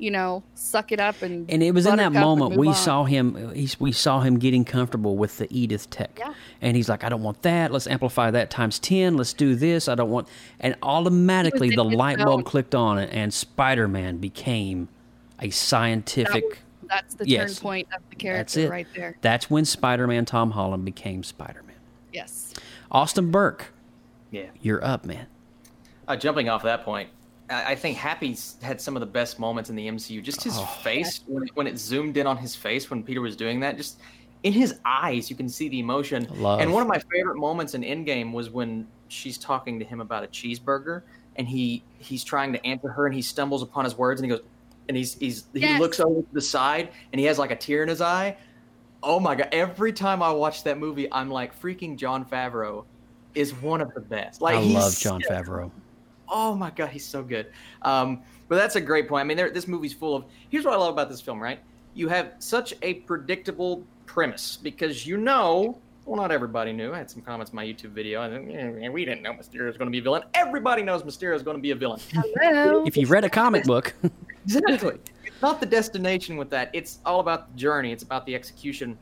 you 0.00 0.10
know, 0.10 0.42
suck 0.54 0.90
it 0.92 0.98
up 1.00 1.20
and. 1.22 1.48
And 1.50 1.62
it 1.62 1.72
was 1.72 1.86
in 1.86 1.96
that 1.96 2.12
moment 2.12 2.56
we 2.56 2.68
on. 2.68 2.74
saw 2.74 3.04
him. 3.04 3.52
He's, 3.54 3.78
we 3.78 3.92
saw 3.92 4.20
him 4.20 4.38
getting 4.38 4.64
comfortable 4.64 5.16
with 5.16 5.38
the 5.38 5.46
Edith 5.50 5.90
tech, 5.90 6.16
Yeah. 6.18 6.32
and 6.62 6.76
he's 6.76 6.88
like, 6.88 7.04
"I 7.04 7.08
don't 7.10 7.22
want 7.22 7.42
that. 7.42 7.70
Let's 7.70 7.86
amplify 7.86 8.30
that 8.30 8.50
times 8.50 8.78
ten. 8.78 9.16
Let's 9.16 9.32
do 9.34 9.54
this. 9.54 9.88
I 9.88 9.94
don't 9.94 10.10
want." 10.10 10.26
And 10.58 10.74
automatically, 10.82 11.70
the 11.70 11.84
light 11.84 12.18
zone. 12.18 12.26
bulb 12.26 12.44
clicked 12.46 12.74
on, 12.74 12.98
and 12.98 13.32
Spider-Man 13.34 14.16
became 14.18 14.88
a 15.38 15.46
That 15.48 15.52
scientific. 15.54 16.44
was- 16.44 16.56
that's 16.88 17.14
the 17.14 17.28
Yes. 17.28 17.54
turn 17.56 17.62
point 17.62 17.88
of 17.94 18.00
the 18.10 18.16
That's 18.16 18.54
character 18.54 18.60
it. 18.60 18.70
right 18.70 18.86
there. 18.96 19.16
That's 19.20 19.48
when 19.50 19.64
Spider-Man 19.64 20.24
Tom 20.24 20.52
Holland 20.52 20.84
became 20.84 21.22
Spider-Man. 21.22 21.76
Yes. 22.12 22.54
Austin 22.90 23.30
Burke, 23.30 23.72
Yeah. 24.32 24.46
you're 24.60 24.84
up, 24.84 25.04
man. 25.04 25.26
Uh, 26.08 26.16
jumping 26.16 26.48
off 26.48 26.62
that 26.64 26.84
point, 26.84 27.10
I, 27.50 27.72
I 27.72 27.74
think 27.74 27.96
Happy's 27.96 28.56
had 28.62 28.80
some 28.80 28.96
of 28.96 29.00
the 29.00 29.06
best 29.06 29.38
moments 29.38 29.70
in 29.70 29.76
the 29.76 29.86
MCU. 29.88 30.22
Just 30.22 30.42
his 30.42 30.56
Oh. 30.56 30.64
face 30.82 31.20
when 31.26 31.42
it, 31.44 31.50
when 31.54 31.66
it 31.66 31.78
zoomed 31.78 32.16
in 32.16 32.26
on 32.26 32.36
his 32.36 32.54
face 32.56 32.90
when 32.90 33.02
Peter 33.02 33.20
was 33.20 33.36
doing 33.36 33.60
that, 33.60 33.76
just 33.76 34.00
in 34.42 34.52
his 34.52 34.78
eyes, 34.84 35.28
you 35.28 35.36
can 35.36 35.48
see 35.48 35.68
the 35.68 35.78
emotion. 35.80 36.26
Love. 36.36 36.60
And 36.60 36.72
one 36.72 36.82
of 36.82 36.88
my 36.88 36.98
favorite 37.12 37.36
moments 37.36 37.74
in 37.74 37.82
Endgame 37.82 38.32
was 38.32 38.48
when 38.50 38.86
she's 39.08 39.36
talking 39.36 39.78
to 39.78 39.84
him 39.84 40.00
about 40.00 40.24
a 40.24 40.28
cheeseburger, 40.28 41.02
and 41.36 41.46
he 41.48 41.82
he's 41.98 42.24
trying 42.24 42.52
to 42.52 42.66
answer 42.66 42.88
her, 42.88 43.06
and 43.06 43.14
he 43.14 43.22
stumbles 43.22 43.62
upon 43.62 43.84
his 43.84 43.96
words, 43.98 44.20
and 44.20 44.30
he 44.30 44.36
goes, 44.36 44.44
and 44.88 44.96
he's 44.96 45.14
he's 45.14 45.44
he 45.52 45.60
Yes. 45.60 45.80
looks 45.80 46.00
over 46.00 46.20
to 46.22 46.28
the 46.32 46.40
side, 46.40 46.90
and 47.12 47.20
he 47.20 47.26
has 47.26 47.38
like 47.38 47.50
a 47.50 47.56
tear 47.56 47.82
in 47.82 47.88
his 47.88 48.00
eye. 48.00 48.36
Oh 49.02 49.18
my 49.20 49.34
god! 49.34 49.48
Every 49.52 49.92
time 49.92 50.22
I 50.22 50.30
watch 50.32 50.64
that 50.64 50.78
movie, 50.78 51.10
I'm 51.12 51.30
like, 51.30 51.58
freaking 51.60 51.96
Jon 51.96 52.24
Favreau 52.24 52.84
is 53.34 53.54
one 53.54 53.80
of 53.80 53.92
the 53.94 54.00
best. 54.00 54.40
Like 54.40 54.56
I 54.56 54.60
love 54.60 54.98
Jon 54.98 55.20
Favreau. 55.22 55.70
Oh 56.30 56.54
my 56.54 56.70
god, 56.70 56.90
he's 56.90 57.04
so 57.06 57.22
good. 57.22 57.46
Um, 57.82 58.22
but 58.48 58.56
that's 58.56 58.76
a 58.76 58.80
great 58.80 59.08
point. 59.08 59.20
I 59.22 59.24
mean, 59.24 59.36
there, 59.36 59.50
this 59.50 59.66
movie's 59.68 59.92
full 59.92 60.14
of. 60.16 60.24
Here's 60.48 60.64
what 60.64 60.74
I 60.74 60.76
love 60.76 60.92
about 60.92 61.08
this 61.08 61.20
film, 61.20 61.40
right? 61.42 61.58
You 61.94 62.08
have 62.08 62.32
such 62.38 62.74
a 62.82 62.94
predictable 62.94 63.84
premise 64.06 64.56
because 64.62 65.06
you 65.06 65.16
know. 65.16 65.78
Well, 66.06 66.16
not 66.16 66.32
everybody 66.32 66.72
knew. 66.72 66.92
I 66.92 66.98
had 66.98 67.10
some 67.10 67.22
comments 67.22 67.52
in 67.52 67.56
my 67.56 67.64
YouTube 67.64 67.90
video. 67.90 68.20
I 68.22 68.28
think, 68.30 68.50
"Eh, 68.52 68.88
we 68.88 69.04
didn't 69.04 69.22
know 69.22 69.32
Mysterio 69.32 69.66
was 69.66 69.76
going 69.76 69.86
to 69.86 69.92
be 69.92 69.98
a 69.98 70.02
villain. 70.02 70.22
Everybody 70.34 70.82
knows 70.82 71.02
Mysterio 71.02 71.36
is 71.36 71.42
going 71.42 71.56
to 71.56 71.60
be 71.60 71.70
a 71.70 71.74
villain. 71.76 72.00
Hello. 72.10 72.84
If 72.86 72.96
you 72.96 73.06
read 73.06 73.24
a 73.24 73.30
comic 73.30 73.64
book, 73.64 73.94
Exactly. 74.44 74.98
it's 75.24 75.42
not 75.42 75.60
the 75.60 75.66
destination 75.66 76.36
with 76.36 76.50
that. 76.50 76.70
It's 76.72 76.98
all 77.04 77.20
about 77.20 77.52
the 77.52 77.58
journey. 77.58 77.92
It's 77.92 78.02
about 78.02 78.26
the 78.26 78.34
execution. 78.34 78.98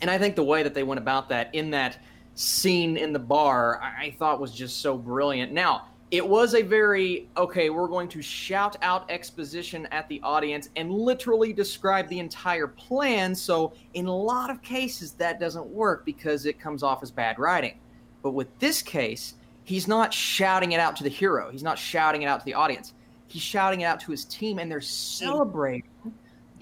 And 0.00 0.10
I 0.10 0.18
think 0.18 0.36
the 0.36 0.44
way 0.44 0.62
that 0.62 0.74
they 0.74 0.82
went 0.82 0.98
about 0.98 1.28
that 1.30 1.52
in 1.54 1.70
that 1.70 1.98
scene 2.34 2.96
in 2.98 3.12
the 3.12 3.18
bar, 3.18 3.80
I, 3.82 4.06
I 4.06 4.10
thought 4.18 4.38
was 4.40 4.52
just 4.52 4.80
so 4.80 4.96
brilliant. 4.98 5.50
Now, 5.50 5.86
it 6.10 6.26
was 6.26 6.54
a 6.54 6.62
very 6.62 7.28
okay, 7.36 7.70
we're 7.70 7.88
going 7.88 8.08
to 8.08 8.22
shout 8.22 8.76
out 8.82 9.10
exposition 9.10 9.86
at 9.86 10.08
the 10.08 10.20
audience 10.22 10.68
and 10.76 10.90
literally 10.90 11.52
describe 11.52 12.08
the 12.08 12.18
entire 12.18 12.66
plan. 12.66 13.34
So, 13.34 13.72
in 13.94 14.06
a 14.06 14.16
lot 14.16 14.50
of 14.50 14.62
cases, 14.62 15.12
that 15.14 15.40
doesn't 15.40 15.66
work 15.66 16.04
because 16.04 16.46
it 16.46 16.60
comes 16.60 16.82
off 16.82 17.02
as 17.02 17.10
bad 17.10 17.38
writing. 17.38 17.78
But 18.22 18.32
with 18.32 18.58
this 18.58 18.82
case, 18.82 19.34
he's 19.64 19.88
not 19.88 20.12
shouting 20.14 20.72
it 20.72 20.80
out 20.80 20.96
to 20.96 21.04
the 21.04 21.10
hero, 21.10 21.50
he's 21.50 21.62
not 21.62 21.78
shouting 21.78 22.22
it 22.22 22.26
out 22.26 22.40
to 22.40 22.46
the 22.46 22.54
audience. 22.54 22.94
He's 23.26 23.42
shouting 23.42 23.80
it 23.80 23.84
out 23.84 23.98
to 24.00 24.12
his 24.12 24.24
team, 24.26 24.58
and 24.58 24.70
they're 24.70 24.80
celebrating 24.80 25.82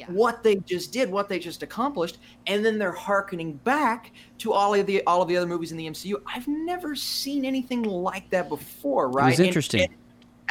Yeah. 0.08 0.14
what 0.14 0.42
they 0.42 0.56
just 0.56 0.92
did, 0.92 1.10
what 1.10 1.28
they 1.28 1.38
just 1.38 1.62
accomplished, 1.62 2.18
and 2.46 2.64
then 2.64 2.78
they're 2.78 2.92
hearkening 2.92 3.54
back 3.64 4.12
to 4.38 4.52
all 4.52 4.74
of 4.74 4.86
the 4.86 5.02
all 5.04 5.22
of 5.22 5.28
the 5.28 5.36
other 5.36 5.46
movies 5.46 5.70
in 5.72 5.78
the 5.78 5.86
MCU. 5.86 6.20
I've 6.26 6.46
never 6.48 6.94
seen 6.94 7.44
anything 7.44 7.82
like 7.82 8.28
that 8.30 8.48
before, 8.48 9.08
right? 9.10 9.30
was 9.30 9.38
And- 9.38 9.46
interesting. 9.48 9.82
and, 9.82 9.92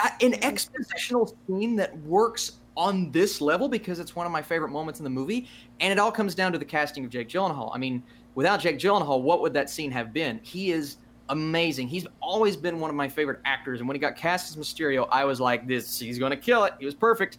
uh, 0.03 0.09
an 0.21 0.33
expositional 0.41 1.33
scene 1.47 1.75
that 1.75 1.95
works 2.03 2.53
on 2.77 3.11
this 3.11 3.41
level 3.41 3.67
because 3.67 3.99
it's 3.99 4.15
one 4.15 4.25
of 4.25 4.31
my 4.31 4.41
favorite 4.41 4.69
moments 4.69 4.99
in 4.99 5.03
the 5.03 5.09
movie, 5.09 5.47
and 5.81 5.91
it 5.91 5.99
all 5.99 6.11
comes 6.11 6.33
down 6.33 6.51
to 6.53 6.57
the 6.57 6.65
casting 6.65 7.03
of 7.03 7.11
Jake 7.11 7.27
Gyllenhaal. 7.27 7.69
I 7.73 7.77
mean, 7.77 8.01
without 8.35 8.61
Jake 8.61 8.79
Gyllenhaal, 8.79 9.21
what 9.21 9.41
would 9.41 9.53
that 9.53 9.69
scene 9.69 9.91
have 9.91 10.13
been? 10.13 10.39
He 10.41 10.71
is 10.71 10.97
amazing. 11.29 11.87
He's 11.87 12.07
always 12.21 12.55
been 12.57 12.79
one 12.79 12.89
of 12.89 12.95
my 12.95 13.07
favorite 13.09 13.39
actors, 13.45 13.79
and 13.79 13.87
when 13.87 13.95
he 13.95 13.99
got 13.99 14.15
cast 14.15 14.49
as 14.49 14.61
Mysterio, 14.61 15.07
I 15.11 15.25
was 15.25 15.39
like, 15.41 15.67
"This, 15.67 15.99
he's 15.99 16.17
going 16.17 16.31
to 16.31 16.37
kill 16.37 16.63
it." 16.63 16.73
He 16.79 16.85
was 16.85 16.95
perfect, 16.95 17.37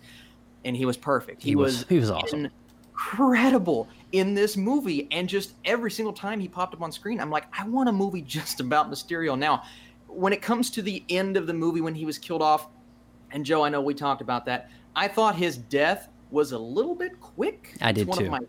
and 0.64 0.76
he 0.76 0.84
was 0.84 0.96
perfect. 0.96 1.42
He, 1.42 1.50
He 1.50 1.56
was- 1.56 1.84
he 1.88 1.98
was 1.98 2.10
awesome. 2.10 2.48
incredible 2.92 3.88
in 4.12 4.34
this 4.34 4.56
movie, 4.56 5.08
and 5.10 5.28
just 5.28 5.54
every 5.64 5.90
single 5.90 6.12
time 6.12 6.38
he 6.40 6.48
popped 6.48 6.74
up 6.74 6.82
on 6.82 6.92
screen, 6.92 7.20
I'm 7.20 7.30
like, 7.30 7.44
I 7.58 7.66
want 7.66 7.88
a 7.88 7.92
movie 7.92 8.22
just 8.26 8.60
about 8.60 8.90
Mysterio. 8.90 9.38
Now, 9.38 9.62
when 10.08 10.32
it 10.32 10.42
comes 10.42 10.70
to 10.70 10.82
the 10.82 11.02
end 11.08 11.36
of 11.36 11.46
the 11.46 11.54
movie 11.54 11.80
when 11.80 11.94
he 11.94 12.04
was 12.04 12.18
killed 12.18 12.42
off, 12.42 12.68
and 13.30 13.44
Joe, 13.44 13.64
I 13.64 13.70
know 13.70 13.80
we 13.80 13.94
talked 13.94 14.20
about 14.20 14.44
that. 14.46 14.70
I 14.94 15.08
thought 15.08 15.36
his 15.36 15.56
death 15.56 16.08
was 16.30 16.52
a 16.52 16.58
little 16.58 16.94
bit 16.94 17.18
quick. 17.20 17.74
I 17.80 17.90
It's 17.90 18.00
did 18.00 18.08
one 18.08 18.18
too. 18.18 18.24
Of 18.26 18.30
my 18.30 18.40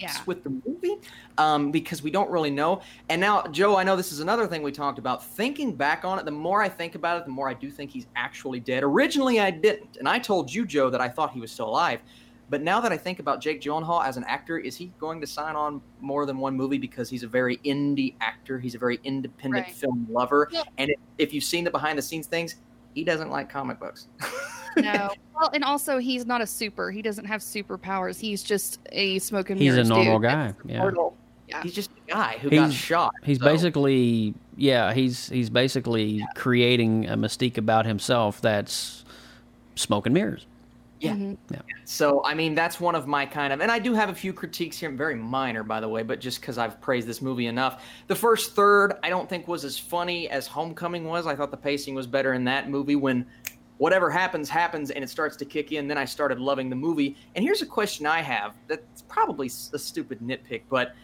Yeah. 0.00 0.16
with 0.26 0.42
the 0.42 0.50
movie 0.66 0.96
um, 1.38 1.70
because 1.70 2.02
we 2.02 2.10
don't 2.10 2.30
really 2.30 2.50
know. 2.50 2.80
And 3.08 3.20
now, 3.20 3.42
Joe, 3.48 3.76
I 3.76 3.82
know 3.84 3.96
this 3.96 4.12
is 4.12 4.20
another 4.20 4.46
thing 4.46 4.62
we 4.62 4.72
talked 4.72 4.98
about. 4.98 5.24
Thinking 5.24 5.74
back 5.76 6.04
on 6.04 6.18
it, 6.18 6.24
the 6.24 6.30
more 6.30 6.62
I 6.62 6.68
think 6.68 6.94
about 6.94 7.18
it, 7.18 7.24
the 7.26 7.30
more 7.32 7.48
I 7.48 7.54
do 7.54 7.70
think 7.70 7.90
he's 7.90 8.06
actually 8.16 8.60
dead. 8.60 8.82
Originally, 8.82 9.40
I 9.40 9.50
didn't, 9.50 9.96
and 9.98 10.08
I 10.08 10.18
told 10.18 10.52
you, 10.52 10.64
Joe, 10.66 10.90
that 10.90 11.00
I 11.00 11.08
thought 11.08 11.32
he 11.32 11.40
was 11.40 11.50
still 11.52 11.68
alive. 11.68 12.00
But 12.48 12.62
now 12.62 12.80
that 12.80 12.90
I 12.90 12.96
think 12.96 13.20
about 13.20 13.40
Jake 13.40 13.60
Gyllenhaal 13.60 14.04
as 14.04 14.16
an 14.16 14.24
actor, 14.24 14.58
is 14.58 14.74
he 14.76 14.92
going 14.98 15.20
to 15.20 15.26
sign 15.26 15.54
on 15.54 15.80
more 16.00 16.26
than 16.26 16.38
one 16.38 16.56
movie 16.56 16.78
because 16.78 17.08
he's 17.08 17.22
a 17.22 17.28
very 17.28 17.58
indie 17.58 18.14
actor? 18.20 18.58
He's 18.58 18.74
a 18.74 18.78
very 18.78 18.98
independent 19.04 19.66
Right. 19.66 19.74
film 19.76 20.04
lover. 20.10 20.48
Yeah. 20.50 20.62
And 20.78 20.90
if, 20.90 20.96
if 21.18 21.32
you've 21.34 21.44
seen 21.44 21.62
the 21.62 21.70
behind 21.70 21.96
the 21.96 22.02
scenes 22.02 22.26
things, 22.26 22.56
he 22.94 23.04
doesn't 23.04 23.30
like 23.30 23.48
comic 23.48 23.78
books. 23.78 24.08
No. 24.76 25.10
Well, 25.38 25.50
and 25.54 25.64
also 25.64 25.98
he's 25.98 26.26
not 26.26 26.40
a 26.40 26.46
super. 26.46 26.90
He 26.90 27.02
doesn't 27.02 27.24
have 27.24 27.40
superpowers. 27.40 28.20
He's 28.20 28.42
just 28.42 28.78
a 28.92 29.18
smoke 29.20 29.50
and 29.50 29.58
mirrors. 29.58 29.78
He's 29.78 29.86
a 29.86 29.88
normal 29.88 30.18
dude. 30.18 30.28
guy, 30.30 30.54
yeah. 30.66 30.90
Yeah. 31.48 31.62
He's 31.62 31.72
just 31.74 31.90
a 32.06 32.12
guy 32.12 32.38
who 32.40 32.48
got 32.50 32.72
shot. 32.72 33.12
He's 33.24 33.38
so- 33.40 33.44
basically, 33.44 34.34
yeah, 34.56 34.92
he's 34.94 35.28
he's 35.30 35.50
basically 35.50 36.24
creating 36.36 37.08
a 37.08 37.16
mystique 37.16 37.58
about 37.58 37.86
himself 37.86 38.40
that's 38.40 39.04
smoke 39.74 40.06
and 40.06 40.14
mirrors. 40.14 40.46
Yeah. 41.00 41.14
Mhm. 41.14 41.38
So, 41.86 42.22
I 42.26 42.34
mean, 42.34 42.54
that's 42.54 42.78
one 42.78 42.94
of 42.94 43.06
my 43.06 43.24
kind 43.24 43.54
of, 43.54 43.62
and 43.62 43.72
I 43.72 43.78
do 43.78 43.94
have 43.94 44.10
a 44.10 44.14
few 44.14 44.34
critiques 44.34 44.76
here, 44.78 44.90
very 44.90 45.14
minor, 45.14 45.62
by 45.64 45.80
the 45.80 45.88
way, 45.88 46.02
but 46.02 46.20
just 46.20 46.40
because 46.42 46.58
I've 46.58 46.78
praised 46.82 47.08
this 47.08 47.22
movie 47.22 47.46
enough. 47.46 47.82
The 48.06 48.14
first 48.14 48.54
third, 48.54 48.92
I 49.02 49.08
don't 49.08 49.26
think 49.26 49.48
was 49.48 49.64
as 49.64 49.78
funny 49.78 50.28
as 50.28 50.46
Homecoming 50.46 51.04
was. 51.04 51.26
I 51.26 51.34
thought 51.34 51.50
the 51.50 51.56
pacing 51.56 51.94
was 51.94 52.06
better 52.06 52.34
in 52.34 52.44
that 52.44 52.68
movie 52.68 52.96
when 52.96 53.24
whatever 53.80 54.10
happens, 54.10 54.50
happens, 54.50 54.90
and 54.90 55.02
it 55.02 55.08
starts 55.08 55.36
to 55.38 55.44
kick 55.46 55.72
in. 55.72 55.88
Then 55.88 55.96
I 55.96 56.04
started 56.04 56.38
loving 56.38 56.68
the 56.68 56.76
movie. 56.76 57.16
And 57.34 57.42
here's 57.42 57.62
a 57.62 57.66
question 57.66 58.04
I 58.04 58.20
have 58.20 58.54
that's 58.68 59.00
probably 59.08 59.46
a 59.46 59.78
stupid 59.78 60.20
nitpick, 60.20 60.62
but 60.68 60.94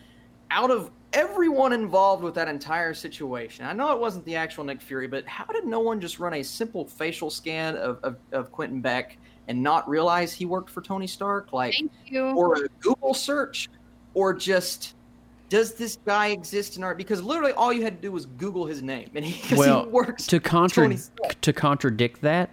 out 0.51 0.71
of 0.71 0.91
everyone 1.15 1.73
involved 1.73 2.23
with 2.23 2.35
that 2.35 2.49
entire 2.49 2.93
situation, 2.93 3.65
I 3.65 3.73
know 3.73 3.93
it 3.95 3.99
wasn't 3.99 4.27
the 4.27 4.37
actual 4.37 4.63
Nick 4.63 4.83
Fury, 4.83 5.07
but 5.09 5.25
how 5.27 5.47
did 5.47 5.65
no 5.65 5.81
one 5.81 6.03
just 6.03 6.19
run 6.19 6.35
a 6.35 6.43
simple 6.43 6.85
facial 6.85 7.31
scan 7.31 7.77
of, 7.79 7.99
of, 8.03 8.17
of 8.33 8.53
Quentin 8.53 8.83
Beck 8.83 9.17
and 9.49 9.63
not 9.63 9.89
realize 9.89 10.35
he 10.35 10.45
worked 10.45 10.69
for 10.69 10.83
Tony 10.83 11.07
Stark? 11.07 11.55
Like, 11.55 11.73
Thank 11.73 11.93
you. 12.05 12.27
or 12.37 12.63
a 12.63 12.69
Google 12.81 13.15
search, 13.15 13.71
or 14.13 14.35
just 14.35 14.97
does 15.49 15.73
this 15.73 15.97
guy 16.05 16.27
exist 16.29 16.77
in 16.77 16.85
art? 16.85 16.99
Because 16.99 17.23
literally 17.23 17.53
all 17.53 17.73
you 17.73 17.83
had 17.85 17.97
to 17.97 18.03
do 18.03 18.13
was 18.13 18.27
Google 18.27 18.67
his 18.67 18.83
name, 18.83 19.09
and 19.15 19.25
he, 19.25 19.49
'cause 19.49 19.59
Well, 19.59 19.85
he 19.85 19.89
works 19.91 20.27
to 20.27 20.41
contra- 20.41 20.95
to 21.41 21.53
contradict 21.55 22.21
that, 22.21 22.51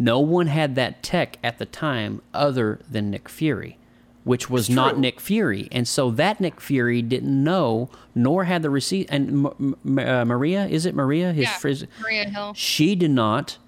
no 0.00 0.18
one 0.18 0.46
had 0.46 0.74
that 0.76 1.02
tech 1.02 1.36
at 1.44 1.58
the 1.58 1.66
time 1.66 2.22
other 2.32 2.80
than 2.90 3.10
Nick 3.10 3.28
Fury, 3.28 3.76
which 4.24 4.48
was 4.48 4.68
It's 4.68 4.74
not 4.74 4.92
true. 4.92 5.00
Nick 5.00 5.20
Fury, 5.20 5.68
and 5.70 5.86
so 5.86 6.10
that 6.12 6.40
Nick 6.40 6.60
Fury 6.60 7.02
didn't 7.02 7.44
know 7.44 7.90
nor 8.14 8.44
had 8.44 8.62
the 8.62 8.70
receipt. 8.70 9.06
And 9.10 9.46
M- 9.46 9.76
M- 9.84 9.98
uh, 9.98 10.24
Maria, 10.24 10.66
is 10.66 10.86
it 10.86 10.94
Maria? 10.94 11.32
His 11.32 11.44
Yeah, 11.44 11.56
frizz- 11.58 11.86
Maria 12.00 12.24
Hill. 12.28 12.52
she 12.54 12.94
did 12.94 13.10
not 13.10 13.58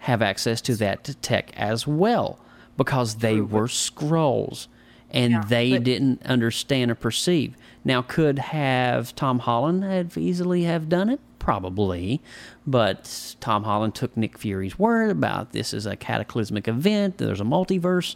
have 0.00 0.22
access 0.22 0.60
to 0.62 0.74
that 0.76 1.14
tech 1.22 1.52
as 1.56 1.86
well 1.86 2.38
because 2.76 3.16
they 3.16 3.40
were 3.40 3.68
Skrulls 3.68 4.66
and 5.10 5.44
they 5.44 5.72
but- 5.72 5.84
didn't 5.84 6.22
understand 6.24 6.90
or 6.90 6.94
perceive. 6.94 7.54
Now, 7.84 8.00
could 8.02 8.38
have 8.38 9.14
Tom 9.14 9.40
Holland 9.40 9.84
have 9.84 10.16
easily 10.16 10.62
have 10.64 10.88
done 10.88 11.08
it? 11.10 11.20
Probably, 11.42 12.20
but 12.68 13.34
Tom 13.40 13.64
Holland 13.64 13.96
took 13.96 14.16
Nick 14.16 14.38
Fury's 14.38 14.78
word 14.78 15.10
about 15.10 15.50
this 15.50 15.74
is 15.74 15.86
a 15.86 15.96
cataclysmic 15.96 16.68
event. 16.68 17.18
There's 17.18 17.40
a 17.40 17.44
multiverse, 17.44 18.14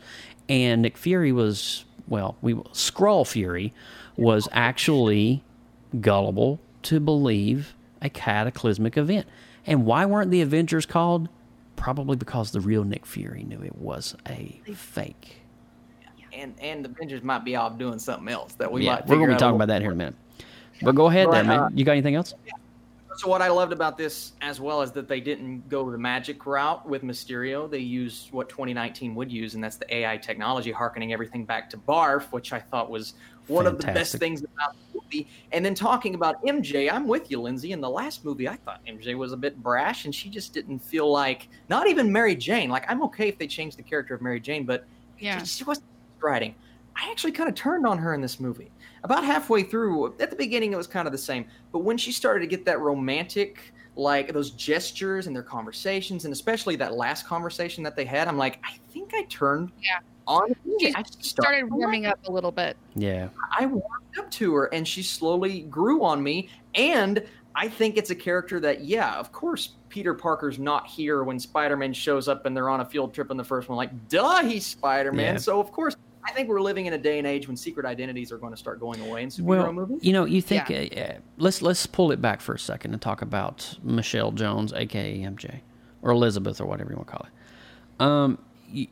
and 0.49 0.81
Nick 0.81 0.97
Fury 0.97 1.33
was 1.33 1.85
well, 2.07 2.37
we 2.41 2.55
Skrull 2.55 3.27
Fury 3.27 3.73
was 4.17 4.49
actually 4.53 5.43
gullible 6.01 6.61
to 6.83 7.01
believe 7.01 7.75
a 8.01 8.09
cataclysmic 8.09 8.97
event. 8.97 9.27
And 9.67 9.85
why 9.85 10.07
weren't 10.07 10.31
the 10.31 10.41
Avengers 10.41 10.87
called? 10.87 11.29
Probably 11.75 12.17
because 12.17 12.53
the 12.53 12.61
real 12.61 12.85
Nick 12.85 13.05
Fury 13.05 13.43
knew 13.43 13.61
it 13.61 13.77
was 13.77 14.15
a 14.29 14.61
fake. 14.73 15.39
And 16.33 16.55
and 16.61 16.85
the 16.85 16.91
Avengers 16.91 17.25
might 17.25 17.45
be 17.45 17.57
off 17.57 17.77
doing 17.77 17.99
something 17.99 18.29
else 18.29 18.53
that 18.55 18.71
we 18.71 18.85
yeah, 18.85 18.95
might. 18.95 19.09
we're 19.09 19.17
going 19.17 19.31
to 19.31 19.35
be 19.35 19.41
talking 19.41 19.57
about 19.57 19.67
that 19.67 19.83
here 19.83 19.91
in 19.91 19.97
a 19.97 19.99
minute. 19.99 20.15
But 20.81 20.95
go 20.95 21.07
ahead 21.07 21.27
there, 21.27 21.43
But, 21.43 21.47
man. 21.47 21.59
uh, 21.59 21.69
You 21.75 21.85
got 21.85 21.93
anything 21.93 22.15
else? 22.15 22.33
So 23.17 23.29
what 23.29 23.41
I 23.41 23.49
loved 23.49 23.73
about 23.73 23.97
this 23.97 24.33
as 24.43 24.61
well 24.61 24.83
is 24.83 24.93
that 24.93 25.09
they 25.09 25.21
didn't 25.21 25.69
go 25.71 25.91
the 25.91 25.97
magic 25.97 26.45
route 26.45 26.87
with 26.87 27.03
Mysterio. 27.03 27.71
They 27.71 27.79
used 27.79 28.31
what 28.31 28.49
2019 28.51 29.15
would 29.15 29.33
use, 29.33 29.55
and 29.55 29.65
that's 29.65 29.77
the 29.77 29.93
AI 29.95 30.19
technology, 30.19 30.71
harkening 30.71 31.13
everything 31.13 31.45
back 31.47 31.71
to 31.71 31.79
Barf, 31.79 32.25
which 32.33 32.53
I 32.53 32.61
thought 32.61 32.91
was 32.91 33.15
one 33.47 33.67
of 33.67 33.79
the 33.79 33.87
best 33.87 34.17
things 34.19 34.43
about 34.43 34.75
the 34.93 35.01
movie. 35.01 35.29
And 35.53 35.65
then 35.65 35.75
talking 35.75 36.15
about 36.15 36.45
MJ, 36.45 36.93
I'm 36.93 37.09
with 37.09 37.31
you, 37.31 37.41
Lindsay. 37.41 37.73
In 37.73 37.81
the 37.81 37.89
last 37.89 38.25
movie, 38.25 38.49
I 38.49 38.57
thought 38.57 38.81
MJ 38.87 39.17
was 39.17 39.33
a 39.33 39.37
bit 39.37 39.63
brash, 39.63 40.05
and 40.05 40.15
she 40.15 40.29
just 40.29 40.53
didn't 40.53 40.81
feel 40.81 41.11
like 41.11 41.49
not 41.71 41.87
even 41.89 42.13
Mary 42.13 42.37
Jane. 42.37 42.69
Like 42.69 42.85
I'm 42.91 43.03
okay 43.05 43.29
if 43.29 43.39
they 43.39 43.47
changed 43.47 43.79
the 43.79 43.83
character 43.83 44.15
of 44.15 44.21
Mary 44.21 44.41
Jane, 44.41 44.65
but 44.65 44.85
Yeah. 45.19 45.43
she 45.43 45.65
wasn't 45.65 45.87
striding. 46.19 46.55
I 46.97 47.11
actually 47.11 47.33
kind 47.33 47.49
of 47.49 47.55
turned 47.55 47.87
on 47.87 47.99
her 47.99 48.15
in 48.15 48.21
this 48.21 48.41
movie. 48.41 48.71
About 49.05 49.25
halfway 49.25 49.63
through, 49.63 50.15
at 50.21 50.31
the 50.31 50.37
beginning, 50.37 50.73
it 50.73 50.77
was 50.77 50.87
kind 50.87 51.07
of 51.07 51.13
the 51.13 51.19
same. 51.19 51.47
But 51.73 51.81
when 51.81 51.97
she 51.97 52.13
started 52.13 52.41
to 52.41 52.47
get 52.47 52.65
that 52.65 52.81
romantic, 52.81 53.73
like 53.95 54.33
those 54.33 54.51
gestures 54.51 55.27
and 55.27 55.35
their 55.35 55.43
conversations, 55.43 56.25
and 56.25 56.33
especially 56.33 56.77
that 56.77 56.95
last 56.95 57.27
conversation 57.27 57.83
that 57.85 57.97
they 57.97 58.05
had, 58.05 58.29
I'm 58.29 58.37
like, 58.39 58.59
I 58.65 58.77
think 58.93 59.13
I 59.15 59.23
turned 59.25 59.73
Yeah. 59.83 59.99
on. 60.27 60.55
She 60.81 60.95
I 60.95 61.03
just 61.03 61.25
started 61.25 61.71
warming 61.71 62.07
up 62.07 62.19
a 62.27 62.33
little 62.33 62.53
bit. 62.53 62.77
Yeah. 62.95 63.29
I 63.59 63.67
warmed 63.67 64.19
up 64.19 64.31
to 64.33 64.55
her 64.55 64.67
and 64.75 64.87
she 64.87 65.03
slowly 65.03 65.61
grew 65.63 66.03
on 66.03 66.23
me. 66.23 66.51
And 66.75 67.25
I 67.55 67.69
think 67.69 67.97
it's 67.97 68.11
a 68.11 68.15
character 68.15 68.61
that, 68.61 68.85
yeah, 68.85 69.15
of 69.15 69.33
course, 69.33 69.77
Peter 69.89 70.13
Parker's 70.13 70.59
not 70.59 70.87
here 70.87 71.25
when 71.25 71.39
Spider 71.41 71.75
Man 71.77 71.95
shows 71.95 72.29
up 72.29 72.45
and 72.45 72.55
they're 72.55 72.69
on 72.69 72.81
a 72.81 72.85
field 72.85 73.15
trip 73.15 73.31
in 73.31 73.39
the 73.39 73.45
first 73.45 73.71
one. 73.71 73.77
Like, 73.77 74.09
duh, 74.11 74.43
he's 74.45 74.67
Spider 74.67 75.11
Man. 75.11 75.35
Yeah. 75.37 75.41
So, 75.41 75.59
of 75.59 75.73
course, 75.73 75.97
I 76.27 76.33
think 76.33 76.49
we're 76.49 76.61
living 76.61 76.87
in 76.87 76.93
a 76.93 76.99
day 76.99 77.19
and 77.19 77.27
age 77.27 77.47
when 77.47 77.57
secret 77.57 77.87
identities 77.87 78.33
are 78.33 78.39
going 78.39 78.53
to 78.53 78.57
start 78.57 78.81
going 78.81 79.01
away 79.01 79.23
in 79.23 79.29
superhero 79.29 79.45
Well, 79.47 79.73
movies. 79.73 80.01
you 80.03 80.13
know, 80.13 80.25
you 80.25 80.43
think 80.43 80.71
uh, 80.71 81.01
uh, 81.01 81.13
let's 81.39 81.63
let's 81.63 81.87
pull 81.87 82.11
it 82.11 82.21
back 82.21 82.41
for 82.41 82.55
a 82.55 82.59
second 82.59 82.93
and 82.93 83.01
talk 83.01 83.23
about 83.23 83.79
Michelle 83.83 84.33
Jones, 84.33 84.73
aka 84.73 85.19
MJ, 85.21 85.61
or 86.03 86.11
Elizabeth, 86.11 86.61
or 86.61 86.67
whatever 86.67 86.91
you 86.91 86.97
want 86.97 87.09
to 87.09 87.13
call 87.13 87.27
it. 87.27 88.03
Um, 88.05 88.39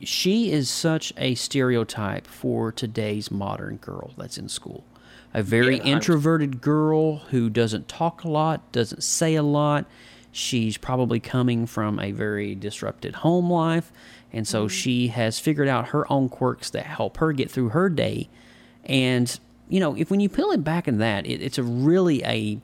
she 0.01 0.51
is 0.51 0.69
such 0.69 1.13
a 1.17 1.35
stereotype 1.35 2.25
for 2.25 2.71
today's 2.71 3.29
modern 3.29 3.77
girl 3.77 4.13
that's 4.17 4.37
in 4.37 4.47
school. 4.47 4.85
A 5.33 5.43
very 5.43 5.77
Yeah, 5.77 5.83
introverted 5.83 6.61
girl 6.61 7.17
who 7.17 7.49
doesn't 7.49 7.89
talk 7.89 8.23
a 8.23 8.29
lot, 8.29 8.71
doesn't 8.71 9.03
say 9.03 9.35
a 9.35 9.43
lot. 9.43 9.85
She's 10.31 10.77
probably 10.77 11.19
coming 11.19 11.65
from 11.65 11.99
a 11.99 12.11
very 12.11 12.55
disrupted 12.55 13.15
home 13.15 13.49
life, 13.51 13.91
and 14.33 14.47
so 14.47 14.65
mm-hmm. 14.65 14.69
she 14.69 15.07
has 15.09 15.39
figured 15.39 15.67
out 15.67 15.89
her 15.89 16.11
own 16.11 16.29
quirks 16.29 16.69
that 16.71 16.85
help 16.85 17.17
her 17.17 17.31
get 17.31 17.49
through 17.49 17.69
her 17.69 17.89
day. 17.89 18.29
And 18.83 19.39
you 19.69 19.79
know, 19.79 19.95
if 19.95 20.11
when 20.11 20.19
you 20.19 20.29
peel 20.29 20.51
it 20.51 20.63
back 20.63 20.87
in 20.87 20.99
that, 20.99 21.25
it, 21.25 21.41
it's 21.41 21.57
a 21.57 21.63
really 21.63 22.23
a 22.23 22.59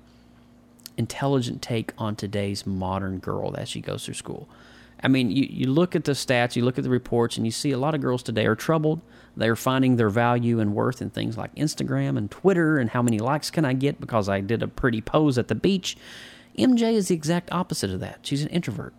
intelligent 0.97 1.61
take 1.61 1.93
on 1.97 2.15
today's 2.15 2.65
modern 2.65 3.19
girl 3.19 3.55
as 3.57 3.69
she 3.69 3.81
goes 3.81 4.05
through 4.05 4.13
school. 4.13 4.47
I 5.03 5.07
mean, 5.07 5.31
you, 5.31 5.47
you 5.49 5.65
look 5.67 5.95
at 5.95 6.03
the 6.03 6.11
stats, 6.11 6.55
you 6.55 6.63
look 6.63 6.77
at 6.77 6.83
the 6.83 6.89
reports, 6.89 7.37
and 7.37 7.45
you 7.45 7.51
see 7.51 7.71
a 7.71 7.77
lot 7.77 7.95
of 7.95 8.01
girls 8.01 8.21
today 8.21 8.45
are 8.45 8.55
troubled. 8.55 9.01
They're 9.35 9.55
finding 9.55 9.95
their 9.95 10.09
value 10.09 10.59
and 10.59 10.75
worth 10.75 11.01
in 11.01 11.09
things 11.09 11.37
like 11.37 11.55
Instagram 11.55 12.17
and 12.17 12.29
Twitter 12.29 12.77
and 12.77 12.89
how 12.89 13.01
many 13.01 13.17
likes 13.17 13.49
can 13.49 13.65
I 13.65 13.73
get 13.73 13.99
because 13.99 14.29
I 14.29 14.41
did 14.41 14.61
a 14.61 14.67
pretty 14.67 15.01
pose 15.01 15.37
at 15.37 15.47
the 15.47 15.55
beach. 15.55 15.97
MJ 16.57 16.93
is 16.93 17.07
the 17.07 17.15
exact 17.15 17.51
opposite 17.51 17.89
of 17.89 17.99
that. 18.01 18.19
She's 18.23 18.43
an 18.43 18.49
introvert. 18.49 18.93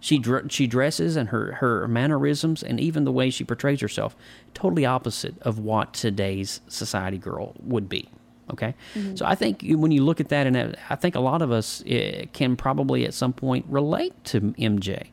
She 0.00 0.18
dr- 0.18 0.50
she 0.50 0.66
dresses 0.66 1.16
and 1.16 1.28
her 1.28 1.52
her 1.54 1.86
mannerisms 1.86 2.62
and 2.62 2.80
even 2.80 3.04
the 3.04 3.12
way 3.12 3.30
she 3.30 3.44
portrays 3.44 3.80
herself 3.80 4.16
totally 4.54 4.86
opposite 4.86 5.38
of 5.42 5.58
what 5.58 5.92
today's 5.92 6.60
society 6.68 7.18
girl 7.18 7.54
would 7.60 7.88
be. 7.88 8.08
Okay, 8.50 8.74
so 9.14 9.24
I 9.24 9.36
think 9.36 9.62
when 9.64 9.92
you 9.92 10.02
look 10.02 10.18
at 10.18 10.28
that, 10.30 10.44
and 10.44 10.76
I 10.88 10.96
think 10.96 11.14
a 11.14 11.20
lot 11.20 11.40
of 11.40 11.52
us 11.52 11.84
eh, 11.86 12.24
can 12.32 12.56
probably 12.56 13.04
at 13.04 13.14
some 13.14 13.32
point 13.32 13.64
relate 13.68 14.12
to 14.24 14.40
MJ 14.40 15.10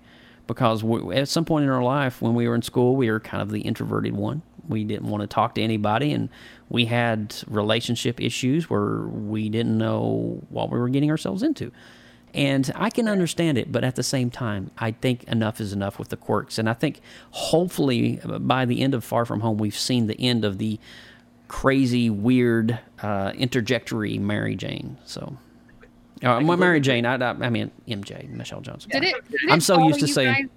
because 0.47 0.83
we, 0.83 1.15
at 1.15 1.27
some 1.27 1.45
point 1.45 1.63
in 1.63 1.69
our 1.69 1.83
life 1.83 2.19
when 2.19 2.33
we 2.33 2.47
were 2.47 2.55
in 2.55 2.63
school, 2.63 2.95
we 2.95 3.11
were 3.11 3.19
kind 3.19 3.43
of 3.43 3.51
the 3.51 3.61
introverted 3.61 4.15
one. 4.15 4.41
We 4.67 4.83
didn't 4.83 5.07
want 5.07 5.21
to 5.21 5.27
talk 5.27 5.53
to 5.55 5.61
anybody, 5.61 6.11
and 6.13 6.29
we 6.69 6.85
had 6.85 7.35
relationship 7.47 8.19
issues 8.19 8.71
where 8.71 9.01
we 9.01 9.49
didn't 9.49 9.77
know 9.77 10.41
what 10.49 10.71
we 10.71 10.79
were 10.79 10.89
getting 10.89 11.11
ourselves 11.11 11.43
into. 11.43 11.71
And 12.33 12.71
I 12.75 12.89
can 12.89 13.07
understand 13.07 13.57
it, 13.57 13.71
but 13.71 13.83
at 13.83 13.95
the 13.95 14.03
same 14.03 14.29
time, 14.29 14.69
I 14.77 14.91
think 14.91 15.23
enough 15.23 15.59
is 15.59 15.73
enough 15.73 15.97
with 15.97 16.09
the 16.09 16.17
quirks. 16.17 16.57
And 16.57 16.69
I 16.69 16.73
think 16.73 17.01
hopefully 17.31 18.19
by 18.25 18.65
the 18.65 18.81
end 18.81 18.93
of 18.93 19.03
Far 19.03 19.25
From 19.25 19.39
Home, 19.39 19.57
we've 19.57 19.77
seen 19.77 20.07
the 20.07 20.19
end 20.19 20.45
of 20.45 20.57
the 20.57 20.79
crazy, 21.47 22.09
weird, 22.09 22.79
uh, 23.01 23.31
interjectory 23.35 24.17
Mary 24.17 24.55
Jane. 24.55 24.97
So, 25.05 25.37
uh, 26.23 26.39
Mary 26.41 26.79
Jane, 26.81 27.05
I, 27.05 27.15
I, 27.15 27.29
I 27.29 27.49
mean 27.49 27.71
MJ, 27.87 28.29
Michelle 28.29 28.61
Jones. 28.61 28.85
Did 28.85 29.03
it? 29.03 29.15
Did 29.31 29.49
I'm 29.49 29.61
so 29.61 29.87
used 29.87 29.99
to 30.01 30.07
saying. 30.07 30.33
guys- 30.33 30.49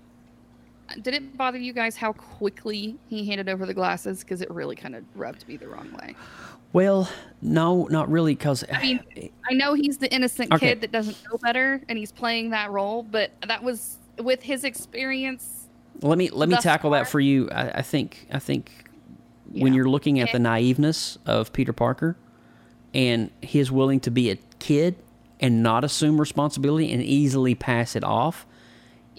did 1.03 1.15
it 1.15 1.37
bother 1.37 1.59
you 1.59 1.73
guys 1.73 1.97
how 1.97 2.13
quickly 2.13 2.97
he 3.09 3.25
handed 3.27 3.49
over 3.49 3.65
the 3.65 3.75
glasses? 3.75 4.21
Because 4.21 4.41
it 4.41 4.51
really 4.51 4.75
kind 4.75 4.97
of 4.97 5.05
rubbed 5.15 5.47
me 5.47 5.57
the 5.57 5.69
wrong 5.69 5.93
way. 5.93 6.17
Well, 6.73 7.11
no, 7.43 7.87
not 7.91 8.11
really, 8.11 8.35
because 8.35 8.65
I 8.73 8.81
mean, 8.81 9.01
eh, 9.17 9.23
eh, 9.23 9.29
I 9.51 9.55
know 9.55 9.75
he's 9.75 9.99
the 9.99 10.13
innocent 10.13 10.53
Okay. 10.53 10.69
kid 10.69 10.81
that 10.83 10.93
doesn't 10.93 11.17
know 11.31 11.39
better, 11.43 11.83
and 11.89 11.99
he's 11.99 12.13
playing 12.13 12.51
that 12.51 12.71
role. 12.71 13.03
But 13.03 13.33
that 13.47 13.63
was 13.63 13.99
with 14.19 14.43
his 14.43 14.65
experience. 14.65 15.69
Let 16.03 16.17
me 16.19 16.31
let 16.31 16.49
me 16.49 16.57
tackle 16.57 16.91
that 16.91 17.09
for 17.09 17.21
you. 17.21 17.49
I, 17.51 17.71
I 17.79 17.83
think 17.83 18.27
I 18.33 18.39
think 18.39 18.71
when 19.51 19.75
you're 19.75 19.89
looking 19.89 20.21
at 20.21 20.29
Okay. 20.29 20.39
the 20.39 20.45
naiveness 20.49 21.19
of 21.27 21.53
Peter 21.53 21.73
Parker 21.73 22.17
and 22.95 23.31
his 23.43 23.73
willing 23.73 24.01
to 24.01 24.11
be 24.11 24.31
a 24.31 24.37
kid 24.59 24.95
and 25.41 25.63
not 25.63 25.83
assume 25.85 26.21
responsibility 26.21 26.93
and 26.93 27.03
easily 27.03 27.55
pass 27.55 27.97
it 27.97 28.05
off. 28.05 28.47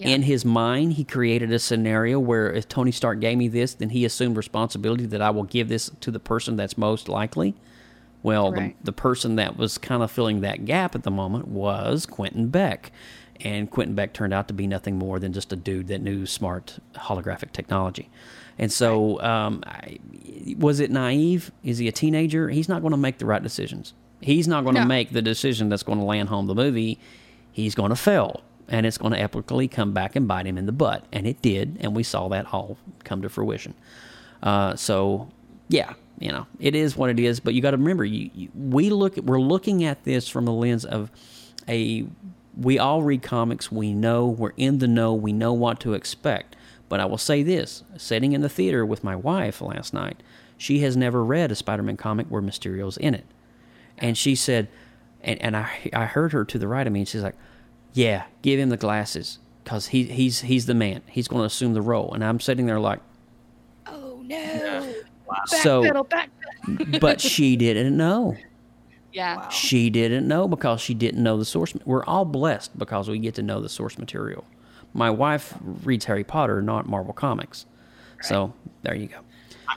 In 0.02 0.22
his 0.22 0.44
mind, 0.44 0.94
he 0.94 1.04
created 1.04 1.52
a 1.52 1.58
scenario 1.58 2.18
where 2.18 2.52
if 2.52 2.68
Tony 2.68 2.92
Stark 2.92 3.20
gave 3.20 3.38
me 3.38 3.48
this, 3.48 3.74
then 3.74 3.90
he 3.90 4.04
assumed 4.04 4.36
responsibility 4.36 5.06
that 5.06 5.22
I 5.22 5.30
will 5.30 5.44
give 5.44 5.68
this 5.68 5.90
to 6.00 6.10
the 6.10 6.20
person 6.20 6.56
that's 6.56 6.76
most 6.78 7.08
likely. 7.08 7.54
Well, 8.22 8.52
Right. 8.52 8.76
the, 8.80 8.86
the 8.86 8.92
person 8.92 9.36
that 9.36 9.56
was 9.56 9.78
kind 9.78 10.02
of 10.02 10.10
filling 10.10 10.40
that 10.42 10.64
gap 10.64 10.94
at 10.94 11.02
the 11.02 11.10
moment 11.10 11.48
was 11.48 12.06
Quentin 12.06 12.48
Beck. 12.48 12.92
And 13.40 13.68
Quentin 13.70 13.94
Beck 13.96 14.12
turned 14.12 14.32
out 14.32 14.46
to 14.48 14.54
be 14.54 14.68
nothing 14.68 14.96
more 14.98 15.18
than 15.18 15.32
just 15.32 15.52
a 15.52 15.56
dude 15.56 15.88
that 15.88 16.00
knew 16.00 16.26
smart 16.26 16.78
holographic 16.94 17.50
technology. 17.52 18.08
And 18.58 18.70
so, 18.70 19.20
um, 19.22 19.64
I, 19.66 19.98
was 20.58 20.78
it 20.78 20.90
naive? 20.92 21.50
Is 21.64 21.78
he 21.78 21.88
a 21.88 21.92
teenager? 21.92 22.50
He's 22.50 22.68
not 22.68 22.82
going 22.82 22.92
to 22.92 22.96
make 22.98 23.18
the 23.18 23.26
right 23.26 23.42
decisions. 23.42 23.94
He's 24.20 24.46
not 24.46 24.62
going 24.62 24.76
to 24.76 24.82
No. 24.82 24.86
make 24.86 25.10
the 25.10 25.22
decision 25.22 25.68
that's 25.68 25.82
going 25.82 25.98
to 25.98 26.04
land 26.04 26.28
home 26.28 26.46
the 26.46 26.54
movie. 26.54 27.00
He's 27.50 27.74
going 27.74 27.90
to 27.90 27.96
fail. 27.96 28.42
And 28.72 28.86
it's 28.86 28.98
going 28.98 29.12
to 29.12 29.18
epically 29.18 29.70
come 29.70 29.92
back 29.92 30.16
and 30.16 30.26
bite 30.26 30.46
him 30.46 30.58
in 30.58 30.66
the 30.66 30.72
butt. 30.72 31.04
And 31.12 31.26
it 31.26 31.42
did. 31.42 31.76
And 31.80 31.94
we 31.94 32.02
saw 32.02 32.28
that 32.30 32.52
all 32.52 32.78
come 33.04 33.22
to 33.22 33.28
fruition. 33.28 33.74
Uh, 34.42 34.74
so, 34.74 35.28
yeah, 35.68 35.92
you 36.18 36.32
know, 36.32 36.46
it 36.58 36.74
is 36.74 36.96
what 36.96 37.10
it 37.10 37.20
is. 37.20 37.38
But 37.38 37.52
you 37.52 37.60
got 37.60 37.72
to 37.72 37.76
remember, 37.76 38.04
you, 38.04 38.30
you, 38.34 38.48
we 38.54 38.88
look, 38.88 39.16
we're 39.18 39.40
looking 39.40 39.84
at 39.84 40.04
this 40.04 40.26
from 40.26 40.46
the 40.46 40.52
lens 40.52 40.84
of 40.84 41.10
a. 41.68 42.06
We 42.54 42.78
all 42.78 43.02
read 43.02 43.22
comics. 43.22 43.72
We 43.72 43.94
know 43.94 44.26
we're 44.26 44.52
in 44.56 44.78
the 44.78 44.88
know. 44.88 45.14
We 45.14 45.32
know 45.32 45.52
what 45.52 45.78
to 45.80 45.94
expect. 45.94 46.56
But 46.88 47.00
I 47.00 47.06
will 47.06 47.18
say 47.18 47.42
this: 47.42 47.82
sitting 47.96 48.32
in 48.32 48.40
the 48.40 48.48
theater 48.48 48.84
with 48.84 49.04
my 49.04 49.16
wife 49.16 49.62
last 49.62 49.94
night, 49.94 50.22
she 50.56 50.80
has 50.80 50.96
never 50.96 51.24
read 51.24 51.50
a 51.50 51.54
Spider-Man 51.54 51.96
comic 51.96 52.26
where 52.28 52.42
Mysterio's 52.42 52.98
in 52.98 53.14
it, 53.14 53.26
and 53.98 54.18
she 54.18 54.34
said, 54.34 54.68
and, 55.22 55.40
and 55.40 55.56
I 55.56 55.90
I 55.94 56.04
heard 56.04 56.32
her 56.32 56.44
to 56.44 56.58
the 56.58 56.68
right 56.68 56.86
of 56.86 56.92
me, 56.92 57.00
and 57.00 57.08
she's 57.08 57.22
like, 57.22 57.36
"Yeah, 57.92 58.24
give 58.42 58.58
him 58.58 58.68
the 58.68 58.76
glasses." 58.76 59.38
Because 59.64 59.86
he, 59.88 60.04
he's 60.04 60.40
he's 60.40 60.66
the 60.66 60.74
man. 60.74 61.02
He's 61.08 61.28
going 61.28 61.42
to 61.42 61.46
assume 61.46 61.72
the 61.74 61.82
role, 61.82 62.12
and 62.14 62.24
I'm 62.24 62.40
sitting 62.40 62.66
there 62.66 62.80
like, 62.80 62.98
Oh 63.86 64.20
no! 64.24 64.92
so 65.46 65.82
Backpedal, 65.82 66.08
backpedal. 66.08 67.00
but 67.00 67.20
she 67.20 67.56
didn't 67.56 67.96
know. 67.96 68.36
Yeah. 69.12 69.48
She 69.50 69.90
didn't 69.90 70.26
know 70.26 70.48
because 70.48 70.80
she 70.80 70.94
didn't 70.94 71.22
know 71.22 71.36
the 71.36 71.44
source. 71.44 71.74
We're 71.84 72.04
all 72.06 72.24
blessed 72.24 72.76
because 72.78 73.08
we 73.10 73.18
get 73.18 73.34
to 73.36 73.42
know 73.42 73.60
the 73.60 73.68
source 73.68 73.98
material. 73.98 74.44
My 74.94 75.10
wife 75.10 75.54
reads 75.84 76.06
Harry 76.06 76.24
Potter, 76.24 76.62
not 76.62 76.88
Marvel 76.88 77.12
Comics. 77.12 77.66
So 78.22 78.54
there 78.82 78.94
you 78.94 79.08
go. 79.08 79.18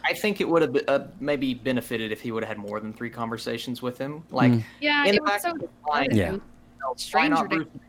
I 0.05 0.13
think 0.13 0.39
it 0.41 0.47
would 0.47 0.61
have 0.61 0.77
uh, 0.87 0.99
maybe 1.19 1.53
benefited 1.53 2.11
if 2.11 2.21
he 2.21 2.31
would 2.31 2.43
have 2.43 2.57
had 2.57 2.57
more 2.57 2.79
than 2.79 2.93
three 2.93 3.09
conversations 3.09 3.81
with 3.81 3.97
him. 3.97 4.23
Like, 4.31 4.51
Mm. 4.51 4.63
Yeah, 4.81 5.03
in 5.05 5.15
it 5.15 5.17
the 5.17 5.21
was 5.23 5.31
back 5.31 5.41
so 5.41 5.51
of 5.51 5.61
his 5.61 5.69
mind, 5.87 6.13
Yeah. 6.15 6.31
you 6.31 6.41
know, 6.81 6.95
why 7.11 7.27
not 7.27 7.49
Danger. 7.49 7.65
Bruce 7.65 7.67
Banner? 7.73 7.85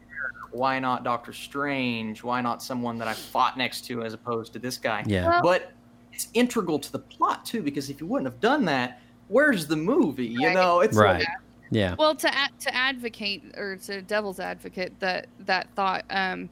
Why 0.57 0.79
not 0.79 1.05
Doctor 1.05 1.33
Strange? 1.33 2.23
Why 2.23 2.41
not 2.41 2.63
someone 2.63 2.99
that 2.99 3.09
I 3.09 3.13
fought 3.15 3.57
next 3.59 3.83
to 3.87 4.03
as 4.03 4.15
opposed 4.15 4.53
to 4.55 4.59
this 4.59 4.79
guy? 4.79 5.05
Yeah. 5.07 5.29
Well- 5.29 5.43
but 5.43 5.73
it's 6.13 6.29
integral 6.35 6.79
to 6.79 6.91
the 6.91 6.99
plot 6.99 7.45
too 7.45 7.63
because 7.63 7.91
if 7.91 8.01
you 8.01 8.07
wouldn't 8.07 8.31
have 8.31 8.41
done 8.41 8.65
that, 8.65 9.01
where's 9.29 9.67
the 9.67 9.77
movie? 9.77 10.27
You 10.27 10.47
Right. 10.47 10.55
know, 10.55 10.81
it's 10.81 10.97
Right. 10.97 11.19
like- 11.21 11.29
Yeah. 11.71 11.95
Well, 11.99 12.15
to 12.15 12.35
ad- 12.35 12.59
to 12.61 12.75
advocate 12.75 13.43
or 13.57 13.77
to 13.77 14.01
devil's 14.01 14.41
advocate 14.41 14.99
that 15.01 15.27
that 15.41 15.69
thought, 15.75 16.05
um, 16.11 16.49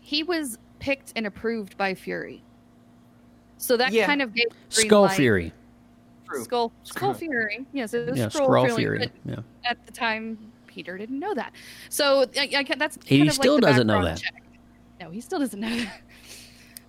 he 0.00 0.22
was 0.24 0.58
picked 0.80 1.12
and 1.14 1.26
approved 1.26 1.76
by 1.76 1.94
Fury, 1.94 2.42
so 3.58 3.76
that 3.76 3.92
Yeah. 3.92 4.06
kind 4.06 4.22
of 4.22 4.34
gave 4.34 4.46
Skrull 4.70 5.02
light- 5.06 5.16
Fury. 5.16 5.52
True. 6.28 6.44
Skrull 6.44 6.70
Skrull 6.84 7.16
Fury. 7.16 7.66
Yes, 7.72 7.94
it 7.94 8.08
was 8.08 8.18
Yeah, 8.18 8.26
Skrull, 8.26 8.66
Fury. 8.74 8.98
Fury. 8.98 9.12
Yeah. 9.24 9.36
At 9.64 9.84
the 9.86 9.92
time, 9.92 10.50
Peter 10.78 10.96
didn't 10.96 11.18
know 11.18 11.34
that, 11.34 11.52
so 11.88 12.24
I, 12.36 12.48
I, 12.70 12.74
that's 12.76 12.96
He 13.04 13.18
kind 13.18 13.28
of 13.30 13.34
still 13.34 13.54
like 13.54 13.62
doesn't 13.62 13.88
know 13.88 14.04
that. 14.04 14.20
check. 14.20 14.42
No, 15.00 15.10
he 15.10 15.20
still 15.20 15.40
doesn't 15.40 15.58
know 15.58 15.76
that. 15.76 16.00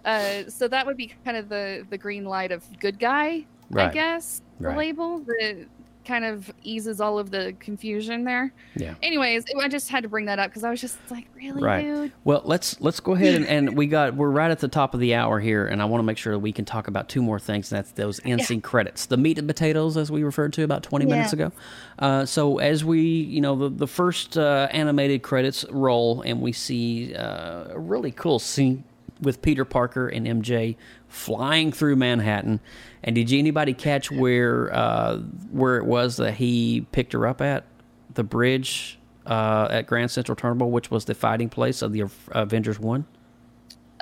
Uh, 0.06 0.50
so 0.50 0.66
that 0.68 0.86
would 0.86 0.96
be 0.96 1.12
kind 1.26 1.36
of 1.36 1.50
the 1.50 1.86
the 1.90 1.98
green 1.98 2.24
light 2.24 2.54
of 2.54 2.64
good 2.80 2.98
guy, 2.98 3.46
I 3.76 3.88
guess. 3.90 4.42
The 4.60 4.70
Right. 4.70 4.78
label 4.78 5.20
that 5.20 5.68
kind 6.10 6.26
of 6.26 6.52
eases 6.64 7.00
all 7.00 7.20
of 7.20 7.30
the 7.30 7.56
confusion 7.60 8.24
there. 8.24 8.52
Yeah. 8.76 8.96
Anyways, 9.04 9.46
I 9.62 9.68
just 9.68 9.90
had 9.90 10.02
to 10.02 10.10
bring 10.10 10.26
that 10.26 10.40
up 10.40 10.50
because 10.50 10.64
I 10.64 10.72
was 10.72 10.82
just 10.82 10.98
like, 11.12 11.28
really, 11.36 11.62
Right. 11.62 11.84
dude? 11.84 12.12
Well, 12.24 12.42
let's 12.46 12.82
let's 12.82 13.00
go 13.00 13.14
ahead 13.14 13.36
and, 13.36 13.46
and 13.46 13.78
we 13.78 13.86
got 13.86 14.16
we're 14.16 14.32
right 14.32 14.50
at 14.50 14.58
the 14.58 14.68
top 14.68 14.96
of 14.96 15.00
the 15.00 15.14
hour 15.14 15.40
here, 15.40 15.68
and 15.68 15.84
I 15.84 15.86
want 15.86 16.00
to 16.02 16.06
make 16.06 16.18
sure 16.18 16.34
that 16.34 16.40
we 16.40 16.52
can 16.52 16.66
talk 16.66 16.88
about 16.88 17.10
two 17.10 17.22
more 17.22 17.40
things. 17.40 17.72
And 17.72 17.78
that's 17.78 17.92
those 17.92 18.20
end 18.26 18.42
scene 18.44 18.60
credits, 18.60 19.06
the 19.06 19.18
meat 19.18 19.38
and 19.38 19.48
potatoes, 19.48 19.98
as 19.98 20.12
we 20.12 20.24
referred 20.24 20.52
to 20.54 20.64
about 20.64 20.82
twenty 20.82 21.06
minutes 21.06 21.32
ago. 21.32 21.52
Uh, 22.00 22.26
so 22.26 22.58
as 22.58 22.84
we, 22.84 23.02
you 23.02 23.40
know, 23.40 23.56
the 23.56 23.70
the 23.70 23.88
first 23.88 24.36
uh, 24.36 24.68
animated 24.72 25.22
credits 25.22 25.64
roll, 25.70 26.22
and 26.24 26.42
we 26.42 26.52
see 26.52 27.14
uh, 27.14 27.66
a 27.70 27.80
really 27.80 28.12
cool 28.12 28.40
scene 28.40 28.84
with 29.22 29.42
Peter 29.42 29.66
Parker 29.66 30.08
and 30.08 30.26
MJ 30.26 30.76
flying 31.10 31.72
through 31.72 31.98
Manhattan. 31.98 32.60
And 33.04 33.16
did 33.16 33.30
you 33.30 33.40
anybody 33.40 33.74
catch 33.74 34.12
where 34.12 34.74
uh, 34.74 35.18
where 35.52 35.78
it 35.78 35.86
was 35.86 36.18
that 36.18 36.36
he 36.36 36.86
picked 36.92 37.14
her 37.14 37.28
up 37.28 37.42
at 37.42 37.66
the 38.14 38.24
bridge 38.24 39.00
uh, 39.26 39.68
at 39.70 39.88
Grand 39.88 40.12
Central 40.12 40.36
Terminal, 40.36 40.72
which 40.72 40.90
was 40.90 41.06
the 41.06 41.16
fighting 41.16 41.50
place 41.50 41.82
of 41.82 41.92
the 41.94 42.06
Avengers 42.32 42.80
One? 42.80 43.06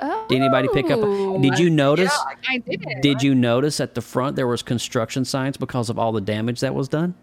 Oh, 0.00 0.26
Did 0.28 0.36
anybody 0.36 0.68
pick 0.72 0.90
up? 0.90 1.00
Did 1.00 1.58
you 1.58 1.70
notice? 1.70 2.16
I 2.48 2.58
did. 2.58 2.84
Did 3.02 3.22
you 3.22 3.34
notice 3.34 3.80
at 3.80 3.94
the 3.94 4.00
front 4.00 4.36
there 4.36 4.46
was 4.46 4.62
construction 4.62 5.24
signs 5.24 5.56
because 5.56 5.90
of 5.90 5.98
all 5.98 6.12
the 6.12 6.20
damage 6.20 6.60
that 6.60 6.74
was 6.74 6.88
done? 6.88 7.14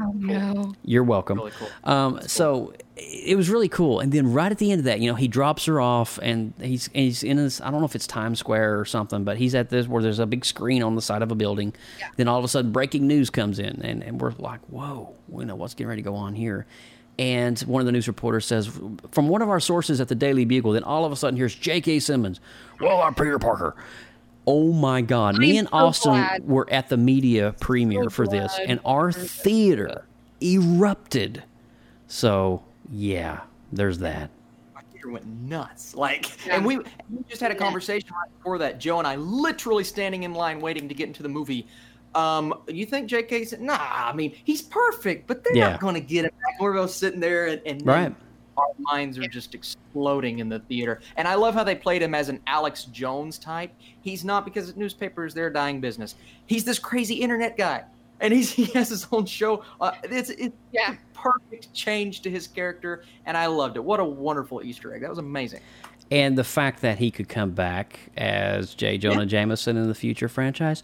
Oh 0.00 0.12
no! 0.16 0.74
You're 0.84 1.04
welcome. 1.04 1.38
Really 1.38 1.52
cool. 1.52 1.68
Um, 1.84 2.20
so 2.22 2.74
it 2.96 3.36
was 3.36 3.50
really 3.50 3.68
cool. 3.68 4.00
And 4.00 4.10
then 4.10 4.32
right 4.32 4.50
at 4.50 4.56
the 4.58 4.72
end 4.72 4.78
of 4.78 4.84
that, 4.86 5.00
you 5.00 5.10
know, 5.10 5.14
he 5.16 5.28
drops 5.28 5.66
her 5.66 5.80
off, 5.80 6.18
and 6.22 6.54
he's 6.60 6.88
he's 6.94 7.22
in 7.22 7.36
this. 7.36 7.60
I 7.60 7.70
don't 7.70 7.80
know 7.80 7.86
if 7.86 7.94
it's 7.94 8.06
Times 8.06 8.38
Square 8.38 8.80
or 8.80 8.84
something, 8.86 9.22
but 9.22 9.36
he's 9.36 9.54
at 9.54 9.68
this 9.68 9.86
where 9.86 10.02
there's 10.02 10.18
a 10.18 10.26
big 10.26 10.44
screen 10.44 10.82
on 10.82 10.94
the 10.94 11.02
side 11.02 11.20
of 11.22 11.30
a 11.30 11.34
building. 11.34 11.74
Then 12.16 12.26
all 12.26 12.38
of 12.38 12.44
a 12.44 12.48
sudden, 12.48 12.72
breaking 12.72 13.06
news 13.06 13.28
comes 13.28 13.58
in, 13.58 13.82
and, 13.82 14.02
and 14.02 14.20
we're 14.20 14.32
like, 14.38 14.60
whoa, 14.68 15.14
you 15.30 15.44
know, 15.44 15.54
what's 15.54 15.74
getting 15.74 15.88
ready 15.88 16.02
to 16.02 16.08
go 16.08 16.14
on 16.14 16.34
here? 16.34 16.66
And 17.18 17.58
one 17.60 17.80
of 17.80 17.86
the 17.86 17.92
news 17.92 18.08
reporters 18.08 18.44
says, 18.44 18.66
from 19.10 19.28
one 19.28 19.40
of 19.40 19.48
our 19.48 19.60
sources 19.60 20.00
at 20.02 20.08
the 20.08 20.14
Daily 20.14 20.44
Bugle, 20.44 20.72
then 20.72 20.82
all 20.84 21.04
of 21.06 21.12
a 21.12 21.16
sudden 21.16 21.36
here's 21.36 21.54
J.K. 21.54 22.00
Simmons. 22.00 22.40
Well, 22.78 23.00
I'm 23.00 23.14
Peter 23.14 23.38
Parker. 23.38 23.74
Oh 24.46 24.72
my 24.72 25.00
God. 25.00 25.38
Me 25.38 25.52
I'm 25.52 25.60
and 25.60 25.68
so 25.68 25.76
Austin 25.76 26.12
glad. 26.12 26.46
were 26.46 26.68
at 26.70 26.90
the 26.90 26.98
media 26.98 27.54
premiere 27.58 28.04
So 28.04 28.10
for 28.10 28.26
this, 28.26 28.58
and 28.66 28.80
our 28.84 29.12
theater 29.12 30.04
erupted. 30.42 31.42
So, 32.06 32.62
yeah, 32.90 33.40
there's 33.72 33.98
that. 33.98 34.30
my 34.74 34.80
theater 34.92 35.10
went 35.10 35.26
nuts. 35.26 35.94
Like, 35.94 36.30
and 36.48 36.64
we, 36.64 36.78
we 36.78 36.84
just 37.28 37.40
had 37.40 37.50
a 37.50 37.54
conversation 37.54 38.08
right 38.12 38.30
before 38.38 38.58
that. 38.58 38.78
Joe 38.78 38.98
and 38.98 39.06
I, 39.06 39.16
literally 39.16 39.84
standing 39.84 40.22
in 40.24 40.34
line 40.34 40.60
waiting 40.60 40.88
to 40.88 40.94
get 40.94 41.06
into 41.08 41.22
the 41.22 41.28
movie. 41.28 41.66
Um, 42.14 42.62
you 42.68 42.86
think 42.86 43.08
J.K. 43.10 43.44
said, 43.44 43.60
"Nah, 43.60 43.76
I 43.78 44.12
mean, 44.14 44.34
he's 44.44 44.62
perfect, 44.62 45.26
but 45.26 45.44
they're 45.44 45.54
Yeah. 45.56 45.70
not 45.72 45.80
going 45.80 45.94
to 45.94 46.00
get 46.00 46.24
him 46.24 46.30
back." 46.42 46.60
We're 46.60 46.72
both 46.72 46.90
sitting 46.92 47.20
there, 47.20 47.46
and, 47.48 47.60
and 47.66 47.86
Right. 47.86 48.14
our 48.56 48.68
minds 48.78 49.18
are 49.18 49.26
just 49.28 49.54
exploding 49.54 50.38
in 50.38 50.48
the 50.48 50.60
theater. 50.60 51.00
And 51.16 51.28
I 51.28 51.34
love 51.34 51.52
how 51.52 51.62
they 51.62 51.74
played 51.74 52.00
him 52.00 52.14
as 52.14 52.30
an 52.30 52.40
Alex 52.46 52.84
Jones 52.84 53.38
type. 53.38 53.70
He's 54.00 54.24
not 54.24 54.46
because 54.46 54.74
newspapers 54.76 55.34
they're 55.34 55.48
a 55.48 55.52
dying 55.52 55.78
business. 55.80 56.14
He's 56.46 56.64
this 56.64 56.78
crazy 56.78 57.16
internet 57.16 57.58
guy, 57.58 57.84
and 58.20 58.32
he's 58.32 58.50
he 58.52 58.64
has 58.66 58.88
his 58.88 59.06
own 59.12 59.26
show. 59.26 59.62
Uh, 59.80 59.92
it's 60.04 60.30
it's 60.30 60.56
Yeah. 60.72 60.94
a 60.94 60.96
perfect 61.16 61.72
change 61.72 62.22
to 62.22 62.30
his 62.30 62.46
character, 62.46 63.04
and 63.26 63.36
I 63.36 63.46
loved 63.46 63.76
it. 63.76 63.84
What 63.84 64.00
a 64.00 64.04
wonderful 64.04 64.62
Easter 64.62 64.94
egg! 64.94 65.02
That 65.02 65.10
was 65.10 65.18
amazing. 65.18 65.60
And 66.10 66.38
the 66.38 66.44
fact 66.44 66.82
that 66.82 66.98
he 66.98 67.10
could 67.10 67.28
come 67.28 67.50
back 67.50 67.98
as 68.16 68.74
J. 68.74 68.96
Jonah 68.96 69.26
Jameson 69.26 69.76
in 69.76 69.88
the 69.88 69.94
future 69.94 70.28
franchise. 70.28 70.82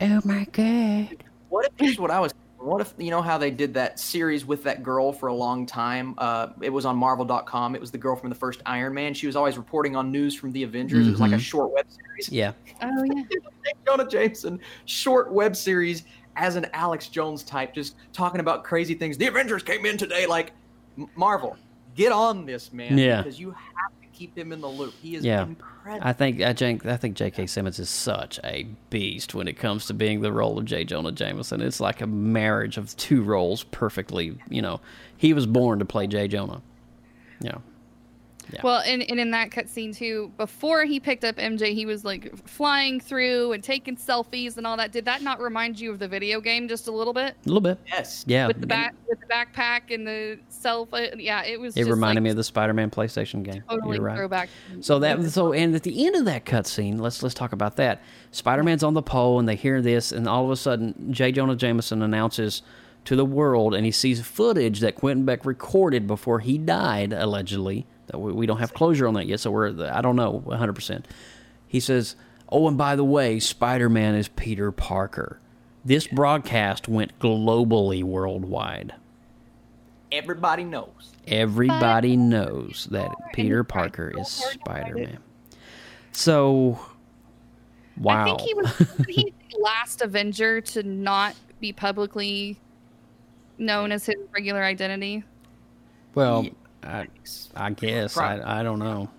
Oh 0.00 0.20
my 0.24 0.44
God. 0.52 1.22
What 1.50 1.66
if 1.66 1.72
here's 1.78 1.98
what 2.00 2.10
I 2.10 2.18
was 2.20 2.32
what 2.58 2.80
if 2.80 2.94
you 2.98 3.10
know 3.10 3.22
how 3.22 3.38
they 3.38 3.52
did 3.52 3.74
that 3.74 4.00
series 4.00 4.44
with 4.44 4.64
that 4.64 4.82
girl 4.82 5.12
for 5.12 5.28
a 5.28 5.34
long 5.34 5.66
time? 5.66 6.14
Uh, 6.18 6.48
it 6.60 6.70
was 6.70 6.84
on 6.84 6.96
Marvel.com. 6.96 7.76
It 7.76 7.80
was 7.80 7.92
the 7.92 7.98
girl 7.98 8.16
from 8.16 8.28
the 8.28 8.34
first 8.34 8.60
Iron 8.66 8.92
Man. 8.92 9.14
She 9.14 9.28
was 9.28 9.36
always 9.36 9.56
reporting 9.56 9.94
on 9.94 10.10
news 10.10 10.34
from 10.34 10.50
the 10.50 10.64
Avengers. 10.64 11.06
It 11.06 11.12
was 11.12 11.20
like 11.20 11.30
a 11.30 11.36
Mhm. 11.36 11.40
short 11.40 11.72
web 11.72 11.86
series. 11.88 12.28
Yeah. 12.32 12.52
Oh 12.82 13.04
yeah. 13.04 13.22
Jonah 13.86 14.08
Jameson 14.08 14.58
short 14.86 15.30
web 15.30 15.54
series 15.54 16.02
as 16.36 16.56
an 16.56 16.66
Alex 16.72 17.08
Jones 17.08 17.42
type, 17.42 17.74
just 17.74 17.94
talking 18.12 18.40
about 18.40 18.62
crazy 18.64 18.94
things. 18.94 19.16
The 19.18 19.26
Avengers 19.26 19.62
came 19.62 19.84
in 19.86 19.96
today. 19.96 20.26
Like 20.26 20.52
Marvel, 21.16 21.56
get 21.94 22.12
on 22.12 22.46
this 22.46 22.72
man, 22.72 22.96
Yeah. 22.96 23.22
because 23.22 23.40
you 23.40 23.50
have 23.50 23.90
to 24.02 24.06
keep 24.12 24.36
him 24.36 24.52
in 24.52 24.60
the 24.60 24.68
loop. 24.68 24.94
He 25.02 25.16
is 25.16 25.24
Yeah. 25.24 25.42
incredible. 25.44 26.06
I 26.06 26.12
think 26.12 26.40
I 26.40 26.52
think 26.52 26.84
I 26.86 26.96
think 26.96 27.16
J.K. 27.16 27.46
Simmons 27.46 27.78
is 27.78 27.88
such 27.88 28.38
a 28.44 28.66
beast 28.90 29.34
when 29.34 29.46
it 29.48 29.54
comes 29.54 29.86
to 29.86 29.94
being 29.94 30.20
the 30.20 30.32
role 30.32 30.58
of 30.58 30.64
J. 30.64 30.84
Jonah 30.84 31.12
Jameson. 31.12 31.60
It's 31.60 31.80
like 31.80 32.00
a 32.00 32.06
marriage 32.06 32.76
of 32.76 32.96
two 32.96 33.22
roles 33.22 33.62
perfectly. 33.64 34.36
You 34.48 34.62
know, 34.62 34.80
he 35.16 35.32
was 35.32 35.46
born 35.46 35.78
to 35.78 35.84
play 35.84 36.06
J. 36.06 36.28
Jonah. 36.28 36.60
Yeah. 37.40 37.58
Yeah. 38.52 38.60
Well, 38.62 38.82
and, 38.84 39.02
and 39.02 39.18
in 39.18 39.30
that 39.32 39.50
cutscene 39.50 39.96
too, 39.96 40.32
before 40.36 40.84
he 40.84 41.00
picked 41.00 41.24
up 41.24 41.36
MJ, 41.36 41.74
he 41.74 41.86
was 41.86 42.04
like 42.04 42.36
flying 42.46 43.00
through 43.00 43.52
and 43.52 43.62
taking 43.62 43.96
selfies 43.96 44.56
and 44.56 44.66
all 44.66 44.76
that. 44.76 44.92
Did 44.92 45.04
that 45.06 45.22
not 45.22 45.40
remind 45.40 45.80
you 45.80 45.90
of 45.90 45.98
the 45.98 46.08
video 46.08 46.40
game 46.40 46.68
just 46.68 46.86
a 46.86 46.92
little 46.92 47.12
bit? 47.12 47.36
A 47.44 47.48
little 47.48 47.60
bit. 47.60 47.78
yes. 47.86 48.24
Yeah. 48.26 48.46
With 48.46 48.60
the 48.60 48.66
back, 48.66 48.94
with 49.08 49.20
the 49.20 49.26
backpack 49.26 49.92
and 49.92 50.06
the 50.06 50.38
selfie, 50.50 51.14
yeah, 51.18 51.44
it 51.44 51.60
was. 51.60 51.76
It 51.76 51.80
just, 51.80 51.90
reminded 51.90 52.20
like, 52.20 52.24
me 52.24 52.30
of 52.30 52.36
the 52.36 52.44
Spider-Man 52.44 52.90
PlayStation 52.90 53.42
game. 53.42 53.62
totally 53.68 53.96
You're 53.96 54.04
right. 54.04 54.16
throwback. 54.16 54.48
So 54.80 54.98
that 55.00 55.22
so 55.30 55.52
and 55.52 55.74
at 55.74 55.82
the 55.82 56.06
end 56.06 56.16
of 56.16 56.24
that 56.26 56.44
cutscene, 56.44 57.00
let's 57.00 57.22
let's 57.22 57.34
talk 57.34 57.52
about 57.52 57.76
that. 57.76 58.02
Spider-Man's 58.30 58.82
on 58.82 58.94
the 58.94 59.02
pole 59.02 59.38
and 59.38 59.48
they 59.48 59.56
hear 59.56 59.82
this, 59.82 60.12
and 60.12 60.28
all 60.28 60.44
of 60.44 60.50
a 60.50 60.56
sudden, 60.56 61.12
J. 61.12 61.32
Jonah 61.32 61.56
Jameson 61.56 62.02
announces 62.02 62.62
to 63.06 63.16
the 63.16 63.24
world, 63.24 63.74
and 63.74 63.84
he 63.86 63.92
sees 63.92 64.20
footage 64.20 64.80
that 64.80 64.96
Quentin 64.96 65.24
Beck 65.24 65.44
recorded 65.44 66.06
before 66.06 66.40
he 66.40 66.58
died, 66.58 67.12
allegedly. 67.12 67.86
That 68.08 68.18
we, 68.18 68.32
we 68.32 68.46
don't 68.46 68.58
have 68.58 68.74
closure 68.74 69.06
on 69.06 69.14
that 69.14 69.26
yet, 69.26 69.40
so 69.40 69.50
we're 69.50 69.68
I 69.90 70.00
don't 70.00 70.16
know 70.16 70.30
100. 70.30 70.72
percent 70.72 71.06
He 71.66 71.80
says, 71.80 72.16
"Oh, 72.48 72.68
and 72.68 72.78
by 72.78 72.96
the 72.96 73.04
way, 73.04 73.40
Spider-Man 73.40 74.14
is 74.14 74.28
Peter 74.28 74.70
Parker." 74.72 75.40
This 75.84 76.08
broadcast 76.08 76.88
went 76.88 77.16
globally 77.20 78.02
worldwide. 78.02 78.94
Everybody 80.10 80.64
knows. 80.64 81.12
Everybody 81.28 82.16
knows 82.16 82.88
that 82.90 83.10
Peter 83.32 83.62
Parker 83.64 84.12
is 84.16 84.28
Spider 84.28 84.94
Man. 84.94 85.18
So, 86.12 86.80
wow. 87.96 88.22
I 88.22 88.24
think 88.24 88.40
he 88.40 88.54
was 88.54 88.78
he's 89.08 89.32
the 89.52 89.58
last 89.60 90.02
Avenger 90.02 90.60
to 90.60 90.82
not 90.82 91.34
be 91.60 91.72
publicly 91.72 92.58
known 93.58 93.92
as 93.92 94.06
his 94.06 94.16
regular 94.32 94.62
identity. 94.62 95.24
well, 96.14 96.46
I, 96.86 97.08
I 97.54 97.70
guess 97.70 98.16
I, 98.16 98.60
I 98.60 98.62
don't 98.62 98.78
know. 98.78 99.10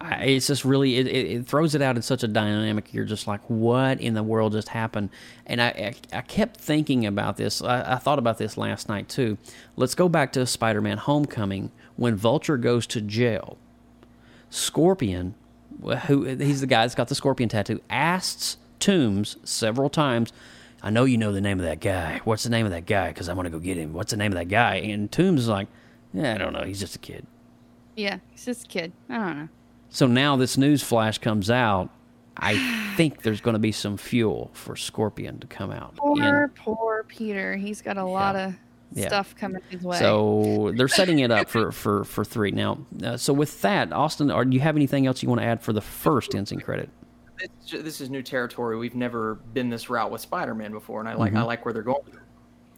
I, 0.00 0.24
it's 0.24 0.48
just 0.48 0.64
really 0.64 0.96
it, 0.96 1.06
it, 1.06 1.26
it 1.30 1.46
throws 1.46 1.74
it 1.74 1.82
out 1.82 1.96
in 1.96 2.02
such 2.02 2.22
a 2.22 2.28
dynamic. 2.28 2.92
You're 2.92 3.04
just 3.04 3.26
like, 3.26 3.40
what 3.48 4.00
in 4.00 4.14
the 4.14 4.22
world 4.22 4.52
just 4.52 4.68
happened? 4.68 5.10
And 5.46 5.60
I 5.62 5.94
I, 6.12 6.18
I 6.18 6.20
kept 6.22 6.56
thinking 6.56 7.06
about 7.06 7.36
this. 7.36 7.62
I, 7.62 7.94
I 7.94 7.96
thought 7.96 8.18
about 8.18 8.38
this 8.38 8.56
last 8.56 8.88
night 8.88 9.08
too. 9.08 9.38
Let's 9.76 9.94
go 9.94 10.08
back 10.08 10.32
to 10.32 10.46
Spider-Man: 10.46 10.98
Homecoming 10.98 11.70
when 11.96 12.16
Vulture 12.16 12.56
goes 12.56 12.86
to 12.88 13.00
jail. 13.00 13.58
Scorpion, 14.50 15.34
who 16.06 16.24
he's 16.24 16.60
the 16.60 16.66
guy 16.66 16.82
that's 16.82 16.94
got 16.94 17.08
the 17.08 17.14
scorpion 17.14 17.48
tattoo, 17.48 17.80
asks 17.88 18.56
Toombs 18.80 19.36
several 19.44 19.88
times. 19.88 20.32
I 20.82 20.90
know 20.90 21.04
you 21.04 21.16
know 21.16 21.30
the 21.30 21.40
name 21.40 21.60
of 21.60 21.64
that 21.64 21.78
guy. 21.78 22.20
What's 22.24 22.42
the 22.42 22.50
name 22.50 22.66
of 22.66 22.72
that 22.72 22.86
guy? 22.86 23.08
Because 23.08 23.28
I 23.28 23.34
want 23.34 23.46
to 23.46 23.50
go 23.50 23.60
get 23.60 23.76
him. 23.76 23.92
What's 23.92 24.10
the 24.10 24.16
name 24.16 24.32
of 24.32 24.38
that 24.38 24.48
guy? 24.48 24.76
And 24.76 25.10
Toombs 25.12 25.42
is 25.42 25.48
like, 25.48 25.68
yeah, 26.12 26.34
I 26.34 26.38
don't 26.38 26.52
know. 26.52 26.62
He's 26.62 26.80
just 26.80 26.96
a 26.96 26.98
kid. 26.98 27.26
Yeah, 27.96 28.18
he's 28.30 28.44
just 28.44 28.64
a 28.64 28.68
kid. 28.68 28.92
I 29.08 29.14
don't 29.18 29.38
know. 29.38 29.48
So 29.90 30.06
now 30.06 30.36
this 30.36 30.56
news 30.56 30.82
flash 30.82 31.18
comes 31.18 31.50
out. 31.50 31.90
I 32.36 32.94
think 32.96 33.22
there's 33.22 33.40
going 33.40 33.54
to 33.54 33.58
be 33.60 33.72
some 33.72 33.96
fuel 33.96 34.50
for 34.54 34.76
Scorpion 34.76 35.38
to 35.40 35.46
come 35.46 35.70
out. 35.70 35.96
Poor, 35.96 36.44
in- 36.44 36.48
poor 36.50 37.04
Peter. 37.08 37.56
He's 37.56 37.82
got 37.82 37.98
a 37.98 38.04
lot 38.04 38.36
of 38.36 38.54
Yeah. 38.94 39.08
stuff 39.08 39.34
coming 39.36 39.60
his 39.70 39.82
way. 39.82 39.98
So 39.98 40.72
they're 40.76 40.88
setting 40.88 41.18
it 41.20 41.30
up 41.30 41.48
for 41.48 41.72
for 41.72 42.04
for 42.04 42.24
three 42.24 42.50
now. 42.50 42.78
Uh, 43.02 43.16
so 43.16 43.32
with 43.32 43.60
that, 43.62 43.92
Austin, 43.92 44.30
are 44.30 44.44
do 44.44 44.54
you 44.54 44.60
have 44.60 44.76
anything 44.76 45.06
else 45.06 45.22
you 45.22 45.28
want 45.28 45.40
to 45.42 45.46
add 45.46 45.62
for 45.62 45.72
the 45.72 45.80
first 45.82 46.34
Ensign 46.34 46.60
credit? 46.60 46.88
it's 47.40 47.66
ju- 47.66 47.82
this 47.82 48.00
is 48.00 48.08
new 48.08 48.22
territory. 48.22 48.76
We've 48.78 48.94
never 48.94 49.34
been 49.52 49.68
this 49.68 49.90
route 49.90 50.12
with 50.12 50.20
Spider-Man 50.20 50.70
before, 50.70 51.00
and 51.00 51.08
I 51.08 51.14
like 51.14 51.32
I 51.34 51.40
Mhm. 51.40 51.46
like 51.46 51.64
where 51.64 51.74
they're 51.74 51.82
going. 51.82 52.02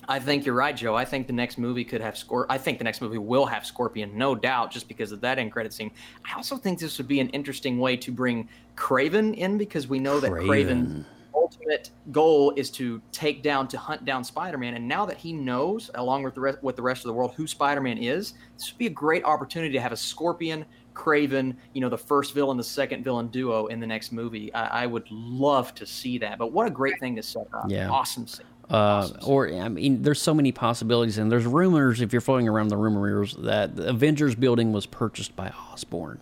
I 0.09 0.19
think 0.19 0.45
you're 0.45 0.55
right, 0.55 0.77
Joe. 0.77 0.95
I 0.95 1.05
think 1.05 1.27
the 1.27 1.33
next 1.33 1.59
movie 1.59 1.85
could 1.85 2.01
have 2.01 2.15
Scor. 2.15 2.47
I 2.49 2.59
think 2.59 2.79
the 2.79 2.85
next 2.85 3.01
movie 3.01 3.19
will 3.19 3.47
have 3.47 3.65
Scorpion, 3.65 4.17
no 4.17 4.35
doubt, 4.35 4.71
just 4.71 4.89
because 4.89 5.13
of 5.13 5.21
that 5.23 5.39
end 5.39 5.53
credit 5.53 5.73
scene. 5.73 5.91
I 6.31 6.37
also 6.37 6.57
think 6.57 6.79
this 6.79 6.99
would 6.99 7.09
be 7.09 7.21
an 7.21 7.29
interesting 7.31 7.79
way 7.79 7.97
to 7.97 8.13
bring 8.13 8.49
Kraven 8.77 9.35
in 9.35 9.59
because 9.59 9.89
we 9.89 9.99
know 9.99 10.21
that 10.21 10.31
Kraven's 10.31 11.05
ultimate 11.35 11.91
goal 12.13 12.53
is 12.57 12.71
to 12.71 13.03
take 13.13 13.43
down, 13.43 13.69
to 13.69 13.79
hunt 13.79 14.05
down 14.05 14.25
Spider-Man. 14.25 14.75
And 14.75 14.87
now 14.87 15.05
that 15.07 15.17
he 15.17 15.33
knows, 15.33 15.91
along 15.95 16.23
with 16.23 16.35
the 16.35 16.41
rest, 16.41 16.63
with 16.63 16.77
the 16.77 16.83
rest 16.83 17.03
of 17.03 17.09
the 17.09 17.13
world, 17.13 17.33
who 17.35 17.47
Spider-Man 17.47 17.99
is, 17.99 18.35
this 18.57 18.73
would 18.73 18.79
be 18.79 18.87
a 18.87 18.91
great 18.91 19.25
opportunity 19.25 19.73
to 19.73 19.81
have 19.81 19.93
a 19.93 19.97
Scorpion, 19.97 20.65
Craven, 20.95 21.57
you 21.73 21.81
know, 21.81 21.89
the 21.89 21.99
first 21.99 22.35
villain, 22.35 22.57
the 22.57 22.65
second 22.65 23.03
villain 23.03 23.29
duo 23.29 23.67
in 23.67 23.81
the 23.81 23.87
next 23.87 24.13
movie. 24.13 24.55
I, 24.55 24.85
I 24.85 24.87
would 24.87 25.11
love 25.11 25.75
to 25.75 25.87
see 25.87 26.19
that. 26.19 26.39
But 26.39 26.53
what 26.53 26.67
a 26.67 26.71
great 26.71 26.99
thing 27.01 27.17
to 27.17 27.23
set 27.23 27.49
up! 27.53 27.67
Yeah. 27.69 27.91
awesome 27.91 28.27
scene. 28.27 28.47
Uh, 28.71 29.09
or 29.27 29.53
I 29.53 29.69
mean, 29.69 30.03
there's 30.03 30.21
so 30.23 30.33
many 30.35 30.51
possibilities, 30.53 31.19
and 31.19 31.31
there's 31.31 31.45
rumors. 31.47 32.01
If 32.01 32.13
you're 32.13 32.23
floating 32.23 32.49
around 32.49 32.69
the 32.69 32.77
rumors 32.77 33.35
that 33.37 33.77
the 33.77 33.91
Avengers 33.91 34.35
building 34.35 34.73
was 34.73 34.87
purchased 34.87 35.37
by 35.37 35.51
Osborne 35.71 36.19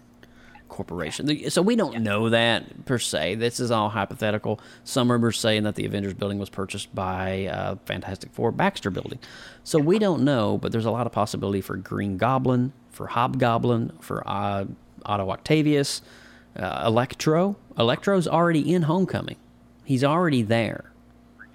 Corporation, 0.68 1.26
The- 1.26 1.50
so 1.50 1.62
we 1.62 1.76
don't 1.76 2.00
know 2.02 2.30
that 2.30 2.84
per 2.86 2.98
se. 2.98 3.36
This 3.36 3.60
is 3.60 3.70
all 3.70 3.90
hypothetical. 3.90 4.58
Some 4.84 5.10
rumors 5.12 5.38
saying 5.38 5.62
that 5.64 5.76
the 5.76 5.84
Avengers 5.84 6.14
building 6.14 6.38
was 6.38 6.48
purchased 6.50 6.92
by 6.94 7.46
uh, 7.46 7.76
Fantastic 7.84 8.32
Four 8.32 8.50
Baxter 8.52 8.90
Building, 8.90 9.18
so 9.64 9.78
we 9.78 9.98
don't 9.98 10.24
know. 10.24 10.58
But 10.58 10.72
there's 10.72 10.86
a 10.86 10.90
lot 10.90 11.06
of 11.06 11.12
possibility 11.12 11.60
for 11.60 11.76
Green 11.76 12.16
Goblin, 12.16 12.72
for 12.90 13.06
Hobgoblin, 13.08 13.92
for 14.00 14.22
uh, 14.26 14.64
Otto 15.06 15.30
Octavius, 15.30 16.02
uh, 16.56 16.82
Electro. 16.86 17.56
Electro's 17.78 18.26
already 18.26 18.72
in 18.74 18.82
Homecoming. 18.82 19.36
He's 19.84 20.02
already 20.04 20.42
there 20.42 20.91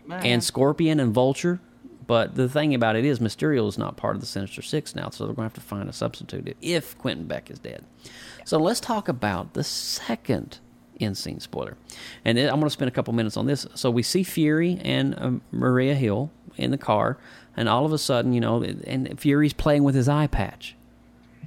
and 0.09 0.43
Scorpion 0.43 0.99
and 0.99 1.13
Vulture. 1.13 1.59
But 2.05 2.35
the 2.35 2.47
thing 2.47 2.73
about 2.73 2.95
it 2.95 3.03
is, 3.03 3.19
Mysterio 3.19 3.67
is 3.67 3.77
not 3.77 3.97
part 3.97 4.15
of 4.15 4.21
the 4.21 4.27
Sinister 4.27 4.61
Six 4.61 4.95
now, 4.95 5.09
so 5.09 5.25
they're 5.25 5.33
going 5.35 5.49
to 5.49 5.53
have 5.55 5.61
to 5.61 5.61
find 5.61 5.89
a 5.89 5.93
substitute 5.93 6.55
if 6.61 6.97
Quentin 6.97 7.25
Beck 7.27 7.51
is 7.51 7.59
dead. 7.59 7.83
So 8.45 8.57
let's 8.57 8.79
talk 8.79 9.09
about 9.09 9.53
the 9.53 9.63
second 9.63 10.59
in 10.99 11.15
scene 11.15 11.41
spoiler. 11.41 11.75
And 12.23 12.39
I'm 12.39 12.51
going 12.55 12.63
to 12.63 12.69
spend 12.69 12.87
a 12.87 12.93
couple 12.93 13.13
minutes 13.13 13.35
on 13.35 13.45
this. 13.45 13.67
So 13.75 13.91
we 13.91 14.03
see 14.03 14.23
Fury 14.23 14.79
and 14.83 15.15
um, 15.19 15.41
Maria 15.51 15.95
Hill 15.95 16.31
in 16.55 16.71
the 16.71 16.77
car, 16.77 17.17
and 17.57 17.67
all 17.67 17.85
of 17.85 17.91
a 17.91 17.97
sudden, 17.97 18.31
you 18.31 18.39
know, 18.39 18.63
and 18.63 19.19
Fury's 19.19 19.53
playing 19.53 19.83
with 19.83 19.93
his 19.93 20.07
eye 20.07 20.27
patch. 20.27 20.75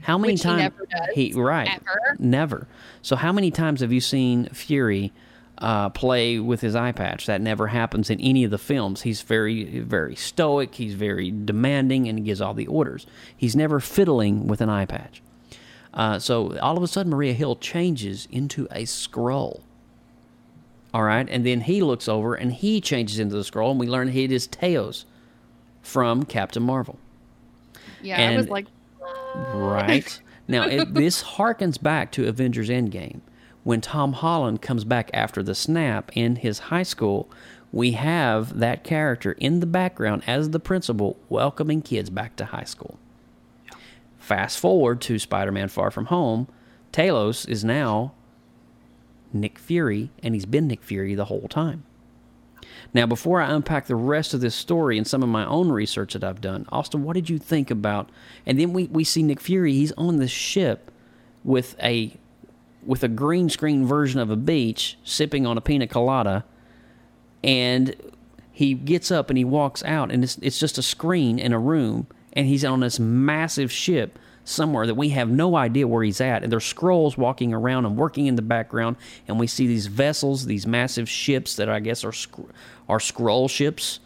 How 0.03 0.19
many 0.19 0.35
Which 0.35 0.43
he 0.43 0.49
times? 0.49 0.61
never 0.63 0.87
does, 0.87 1.09
He 1.15 1.33
right. 1.33 1.69
ever. 1.69 2.17
Never. 2.19 2.69
So 3.03 3.17
how 3.17 3.33
many 3.33 3.51
times 3.51 3.81
have 3.81 3.93
you 3.93 4.01
seen 4.01 4.47
Fury 4.51 5.13
uh, 5.61 5.91
play 5.91 6.39
with 6.39 6.61
his 6.61 6.75
eye 6.75 6.93
patch? 6.93 7.27
That 7.27 7.41
never 7.41 7.69
happens 7.69 8.11
in 8.11 8.21
any 8.21 8.45
of 8.45 8.51
the 8.51 8.59
films. 8.59 9.03
He's 9.03 9.23
very, 9.23 9.81
very 9.81 10.17
stoic. 10.17 10.75
He's 10.77 10.95
very 10.95 11.31
demanding, 11.31 12.09
and 12.09 12.19
he 12.19 12.25
gives 12.25 12.41
all 12.41 12.55
the 12.55 12.67
orders. 12.67 13.07
He's 13.37 13.55
never 13.57 13.81
fiddling 13.81 14.47
with 14.47 14.61
an 14.61 14.69
eye 14.71 14.87
patch. 14.87 15.23
Uh, 15.93 16.19
so 16.19 16.57
all 16.59 16.77
of 16.77 16.83
a 16.83 16.87
sudden, 16.89 17.11
Maria 17.11 17.33
Hill 17.33 17.57
changes 17.57 18.29
into 18.31 18.67
a 18.71 18.83
Skrull. 18.85 19.61
All 20.93 21.03
right, 21.05 21.29
and 21.31 21.47
then 21.47 21.61
he 21.63 21.83
looks 21.83 22.09
over 22.09 22.35
and 22.35 22.53
he 22.53 22.81
changes 22.81 23.19
into 23.21 23.35
the 23.37 23.43
Skrull, 23.43 23.71
and 23.71 23.79
we 23.79 23.87
learn 23.87 24.09
he 24.09 24.25
is 24.25 24.49
Talos 24.49 25.05
from 25.83 26.25
Captain 26.25 26.63
Marvel. 26.63 26.99
Yeah, 28.03 28.31
I 28.31 28.37
was 28.37 28.47
And- 28.47 28.51
like, 28.51 28.67
Right. 29.55 30.21
now, 30.49 30.65
it, 30.65 30.95
this 30.95 31.23
harkens 31.23 31.81
back 31.81 32.11
to 32.13 32.27
Avengers 32.27 32.69
Endgame. 32.69 33.21
When 33.63 33.81
Tom 33.81 34.15
Holland 34.15 34.63
comes 34.63 34.85
back 34.85 35.11
after 35.13 35.43
the 35.43 35.55
snap 35.55 36.11
in 36.15 36.37
his 36.37 36.59
high 36.59 36.83
school, 36.83 37.31
we 37.73 37.93
have 37.93 38.59
that 38.59 38.85
character 38.85 39.33
in 39.33 39.61
the 39.61 39.67
background 39.67 40.23
as 40.27 40.51
the 40.51 40.61
principal 40.61 41.19
welcoming 41.29 41.83
kids 41.83 42.11
back 42.11 42.37
to 42.37 42.47
high 42.47 42.65
school. 42.65 42.99
Fast 44.19 44.59
forward 44.59 45.01
to 45.03 45.19
Spider 45.19 45.53
Man 45.53 45.69
Far 45.69 45.91
From 45.91 46.07
Home, 46.07 46.49
Talos 46.93 47.49
is 47.49 47.65
now 47.65 48.13
Nick 49.33 49.59
Fury, 49.59 50.11
and 50.23 50.35
he's 50.35 50.47
been 50.47 50.67
Nick 50.67 50.83
Fury 50.83 51.15
the 51.15 51.27
whole 51.27 51.49
time. 51.49 51.85
Now, 52.93 53.07
before 53.07 53.41
I 53.41 53.53
unpack 53.53 53.87
the 53.87 53.95
rest 53.95 54.35
of 54.35 54.41
this 54.41 54.55
story 54.55 54.97
and 54.97 55.07
some 55.07 55.23
of 55.23 55.29
my 55.29 55.45
own 55.47 55.71
research 55.71 56.15
that 56.15 56.25
I've 56.25 56.41
done, 56.41 56.67
Austin, 56.71 57.05
what 57.05 57.15
did 57.15 57.31
you 57.31 57.39
think 57.39 57.71
about? 57.71 58.11
And 58.47 58.59
then 58.59 58.73
we, 58.73 58.87
we 58.87 59.05
see 59.05 59.23
Nick 59.23 59.41
Fury. 59.41 59.75
He's 59.75 59.93
on 59.93 60.17
this 60.17 60.31
ship 60.31 60.91
with 61.45 61.77
a 61.83 62.17
with 62.85 63.03
a 63.03 63.09
green 63.09 63.49
screen 63.49 63.87
version 63.87 64.21
of 64.21 64.31
a 64.31 64.37
beach, 64.37 64.99
sipping 65.05 65.47
on 65.47 65.59
a 65.59 65.61
pina 65.61 65.87
colada, 65.87 66.45
and 67.43 67.95
he 68.53 68.75
gets 68.75 69.11
up 69.11 69.31
and 69.31 69.39
he 69.39 69.45
walks 69.45 69.83
out, 69.85 70.11
and 70.11 70.25
it's 70.25 70.37
it's 70.39 70.59
just 70.59 70.79
a 70.79 70.83
screen 70.83 71.39
in 71.39 71.53
a 71.53 71.59
room, 71.59 72.07
and 72.33 72.47
he's 72.47 72.65
on 72.65 72.81
this 72.81 72.99
massive 72.99 73.71
ship 73.71 74.19
somewhere 74.45 74.87
that 74.87 74.95
we 74.95 75.11
have 75.11 75.31
no 75.31 75.57
idea 75.57 75.87
where 75.87 76.03
he's 76.03 76.21
at, 76.21 76.43
and 76.43 76.51
there's 76.51 76.73
Skrulls 76.73 77.17
walking 77.17 77.55
around 77.55 77.87
and 77.87 77.97
working 77.97 78.27
in 78.27 78.37
the 78.37 78.43
background, 78.43 78.97
and 79.29 79.39
we 79.39 79.47
see 79.47 79.67
these 79.67 79.87
vessels, 79.87 80.47
these 80.47 80.67
massive 80.67 81.09
ships 81.09 81.57
that 81.57 81.69
I 81.69 81.81
guess 81.81 82.05
are 82.05 82.13
are 82.89 82.99
Skrull 82.99 83.49
ships. 83.49 84.01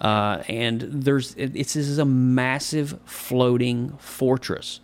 Uh, 0.00 0.44
and 0.46 0.80
there's 0.80 1.34
it's 1.36 1.74
this 1.74 1.88
is 1.88 1.98
a 1.98 2.04
massive 2.04 2.98
floating 3.04 3.90
fortress 3.98 4.78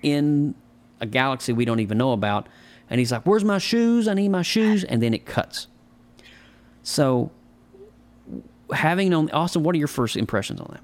in 0.00 0.54
a 1.00 1.06
galaxy 1.06 1.52
we 1.52 1.64
don't 1.64 1.80
even 1.80 1.98
know 1.98 2.12
about. 2.12 2.48
And 2.90 2.98
he's 2.98 3.12
like, 3.12 3.22
"Where's 3.24 3.44
my 3.44 3.58
shoes? 3.58 4.08
I 4.08 4.14
need 4.14 4.28
my 4.28 4.42
shoes." 4.42 4.84
And 4.84 5.02
then 5.02 5.12
it 5.14 5.26
cuts. 5.26 5.66
So, 6.82 7.30
having 8.72 9.10
known 9.10 9.30
Austin, 9.30 9.62
what 9.62 9.74
are 9.74 9.78
your 9.78 9.88
first 9.88 10.16
impressions 10.16 10.60
on 10.60 10.68
that? 10.72 10.82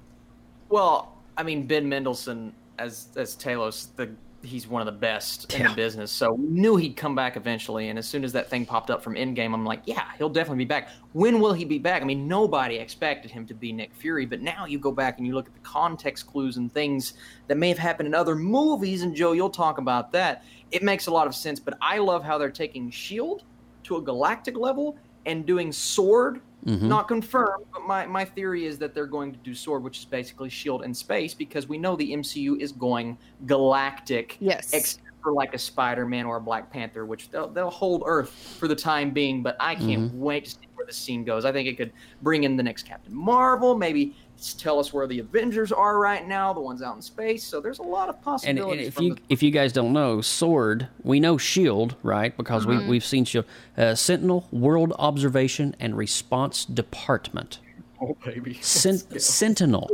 Well, 0.68 1.16
I 1.36 1.42
mean, 1.42 1.66
Ben 1.66 1.88
Mendelsohn 1.88 2.52
as 2.78 3.08
as 3.16 3.36
Talos, 3.36 3.88
the 3.96 4.10
he's 4.44 4.68
one 4.68 4.82
of 4.82 4.86
the 4.86 4.92
best 4.92 5.52
in 5.54 5.66
the 5.66 5.74
business. 5.74 6.12
So 6.12 6.32
we 6.32 6.46
knew 6.46 6.76
he'd 6.76 6.96
come 6.96 7.14
back 7.14 7.36
eventually. 7.36 7.88
And 7.88 7.98
as 7.98 8.06
soon 8.06 8.24
as 8.24 8.32
that 8.32 8.48
thing 8.48 8.66
popped 8.66 8.90
up 8.90 9.02
from 9.02 9.14
Endgame, 9.14 9.54
I'm 9.54 9.64
like, 9.64 9.82
yeah, 9.86 10.04
he'll 10.18 10.28
definitely 10.28 10.64
be 10.64 10.68
back. 10.68 10.90
When 11.12 11.40
will 11.40 11.52
he 11.52 11.64
be 11.64 11.78
back? 11.78 12.02
I 12.02 12.04
mean, 12.04 12.28
nobody 12.28 12.76
expected 12.76 13.30
him 13.30 13.46
to 13.46 13.54
be 13.54 13.72
Nick 13.72 13.94
Fury, 13.94 14.26
but 14.26 14.42
now 14.42 14.66
you 14.66 14.78
go 14.78 14.92
back 14.92 15.18
and 15.18 15.26
you 15.26 15.34
look 15.34 15.46
at 15.46 15.54
the 15.54 15.60
context 15.60 16.26
clues 16.26 16.56
and 16.56 16.72
things 16.72 17.14
that 17.48 17.56
may 17.56 17.68
have 17.68 17.78
happened 17.78 18.06
in 18.06 18.14
other 18.14 18.36
movies. 18.36 19.02
And 19.02 19.14
Joe, 19.14 19.32
you'll 19.32 19.50
talk 19.50 19.78
about 19.78 20.12
that. 20.12 20.44
It 20.70 20.82
makes 20.82 21.06
a 21.06 21.10
lot 21.10 21.26
of 21.26 21.34
sense. 21.34 21.58
But 21.58 21.76
I 21.80 21.98
love 21.98 22.22
how 22.22 22.38
they're 22.38 22.50
taking 22.50 22.90
Shield 22.90 23.44
to 23.84 23.96
a 23.96 24.02
galactic 24.02 24.56
level 24.56 24.96
and 25.26 25.46
doing 25.46 25.72
Sword 25.72 26.40
Mhm. 26.66 26.82
not 26.82 27.08
confirmed, 27.08 27.64
but 27.72 27.86
my, 27.86 28.06
my 28.06 28.24
theory 28.24 28.64
is 28.66 28.78
that 28.78 28.94
they're 28.94 29.06
going 29.06 29.32
to 29.32 29.38
do 29.38 29.54
Sword, 29.54 29.82
which 29.82 29.98
is 29.98 30.04
basically 30.06 30.48
Shield 30.48 30.82
in 30.82 30.94
space, 30.94 31.34
because 31.34 31.68
we 31.68 31.76
know 31.78 31.94
the 31.96 32.12
MCU 32.12 32.58
is 32.60 32.72
going 32.72 33.18
galactic. 33.46 34.36
Yes. 34.40 34.72
Except 34.72 35.02
for 35.22 35.32
like 35.32 35.54
a 35.54 35.58
Spider 35.58 36.06
Man 36.06 36.26
or 36.26 36.36
a 36.36 36.40
Black 36.40 36.70
Panther, 36.70 37.04
which 37.06 37.30
they'll, 37.30 37.48
they'll 37.48 37.70
hold 37.70 38.02
Earth 38.06 38.30
for 38.58 38.68
the 38.68 38.76
time 38.76 39.10
being, 39.10 39.42
but 39.42 39.56
I 39.60 39.74
can't 39.74 40.12
Mhm. 40.12 40.18
wait 40.18 40.44
to 40.46 40.50
see 40.52 40.58
where 40.74 40.86
the 40.86 40.92
scene 40.92 41.24
goes. 41.24 41.44
I 41.44 41.52
think 41.52 41.68
it 41.68 41.76
could 41.76 41.92
bring 42.22 42.44
in 42.44 42.56
the 42.56 42.62
next 42.62 42.84
Captain 42.84 43.14
Marvel, 43.14 43.76
maybe 43.76 44.14
tell 44.52 44.78
us 44.78 44.92
where 44.92 45.06
the 45.06 45.20
Avengers 45.20 45.72
are 45.72 45.98
right 45.98 46.26
now, 46.28 46.52
the 46.52 46.60
ones 46.60 46.82
out 46.82 46.96
in 46.96 47.00
space. 47.02 47.42
So 47.44 47.60
there's 47.60 47.78
a 47.78 47.82
lot 47.82 48.10
of 48.10 48.20
possibilities. 48.20 48.78
and 48.78 48.80
if 48.88 49.00
you 49.00 49.14
the- 49.14 49.20
if 49.30 49.42
you 49.42 49.50
guys 49.50 49.72
don't 49.72 49.92
know, 49.94 50.20
Sword, 50.20 50.88
we 51.02 51.20
know 51.20 51.38
Shield, 51.38 51.94
right? 52.02 52.36
Because 52.36 52.66
we 52.66 52.74
Mhm. 52.74 52.88
we've 52.88 53.04
seen 53.04 53.24
Shield, 53.24 53.46
uh, 53.78 53.94
Sentinel, 53.94 54.46
World 54.52 54.92
Observation 54.98 55.74
and 55.80 55.96
Response 55.96 56.66
Department, 56.66 57.60
oh 58.02 58.16
baby, 58.24 58.58
Sen- 58.60 58.98
Sentinel, 59.18 59.88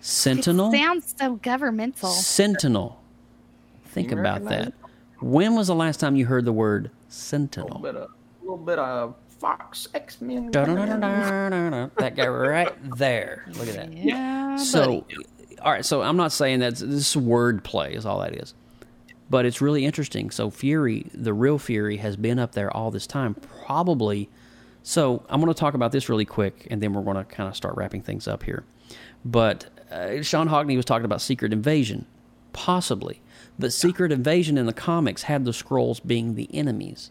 Sentinel, 0.00 0.72
sounds 0.72 1.14
so 1.18 1.34
governmental. 1.36 2.08
Sentinel. 2.10 3.00
Think 3.84 4.10
You 4.12 4.18
about 4.20 4.44
that. 4.44 4.72
When 5.20 5.56
was 5.56 5.66
the 5.66 5.74
last 5.74 5.98
time 5.98 6.14
you 6.14 6.26
heard 6.26 6.44
the 6.44 6.52
word 6.52 6.86
a 6.86 7.12
Sentinel? 7.12 7.68
little 7.68 7.82
bit 7.82 7.96
of, 7.96 8.10
a 8.10 8.42
little 8.42 8.56
bit 8.64 8.78
of 8.78 9.14
Fox 9.38 9.88
X 9.94 10.20
Men. 10.20 10.50
That 10.50 12.12
guy 12.16 12.26
right 12.26 12.96
there. 12.96 13.44
Look 13.54 13.68
at 13.68 13.74
that. 13.74 13.92
Yeah. 13.92 14.56
So, 14.56 15.06
all 15.62 15.72
right. 15.72 15.84
So 15.84 16.02
I'm 16.02 16.16
not 16.16 16.32
saying 16.32 16.58
that 16.60 16.76
this 16.76 17.16
word 17.16 17.62
play 17.64 17.94
is 17.94 18.04
all 18.04 18.20
that 18.20 18.34
is, 18.34 18.54
but 19.30 19.46
it's 19.46 19.60
really 19.60 19.84
interesting. 19.84 20.30
So 20.30 20.50
Fury, 20.50 21.06
the 21.14 21.32
real 21.32 21.58
Fury, 21.58 21.98
has 21.98 22.16
been 22.16 22.38
up 22.38 22.52
there 22.52 22.74
all 22.76 22.90
this 22.90 23.06
time, 23.06 23.34
probably. 23.34 24.28
So 24.82 25.24
I'm 25.28 25.40
going 25.40 25.52
to 25.52 25.58
talk 25.58 25.74
about 25.74 25.92
this 25.92 26.08
really 26.08 26.24
quick, 26.24 26.66
and 26.70 26.82
then 26.82 26.92
we're 26.92 27.02
going 27.02 27.16
to 27.16 27.24
kind 27.24 27.48
of 27.48 27.54
start 27.54 27.76
wrapping 27.76 28.02
things 28.02 28.26
up 28.26 28.42
here. 28.42 28.64
But 29.24 29.66
uh, 29.90 30.22
Sean 30.22 30.48
Hogney 30.48 30.76
was 30.76 30.84
talking 30.84 31.04
about 31.04 31.20
Secret 31.20 31.52
Invasion, 31.52 32.06
possibly, 32.52 33.20
but 33.58 33.72
Secret 33.72 34.12
Invasion 34.12 34.56
in 34.56 34.66
the 34.66 34.72
comics 34.72 35.24
had 35.24 35.44
the 35.44 35.50
Skrulls 35.50 36.00
being 36.04 36.34
the 36.34 36.48
enemies. 36.54 37.10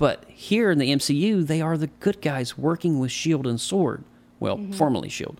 But 0.00 0.24
here 0.28 0.70
in 0.70 0.78
the 0.78 0.92
MCU, 0.92 1.46
they 1.46 1.60
are 1.60 1.76
the 1.76 1.88
good 1.88 2.22
guys 2.22 2.56
working 2.56 2.98
with 2.98 3.12
Shield 3.12 3.46
and 3.46 3.60
Sword. 3.60 4.02
Well, 4.38 4.56
mm-hmm. 4.56 4.72
formerly 4.72 5.10
Shield. 5.10 5.38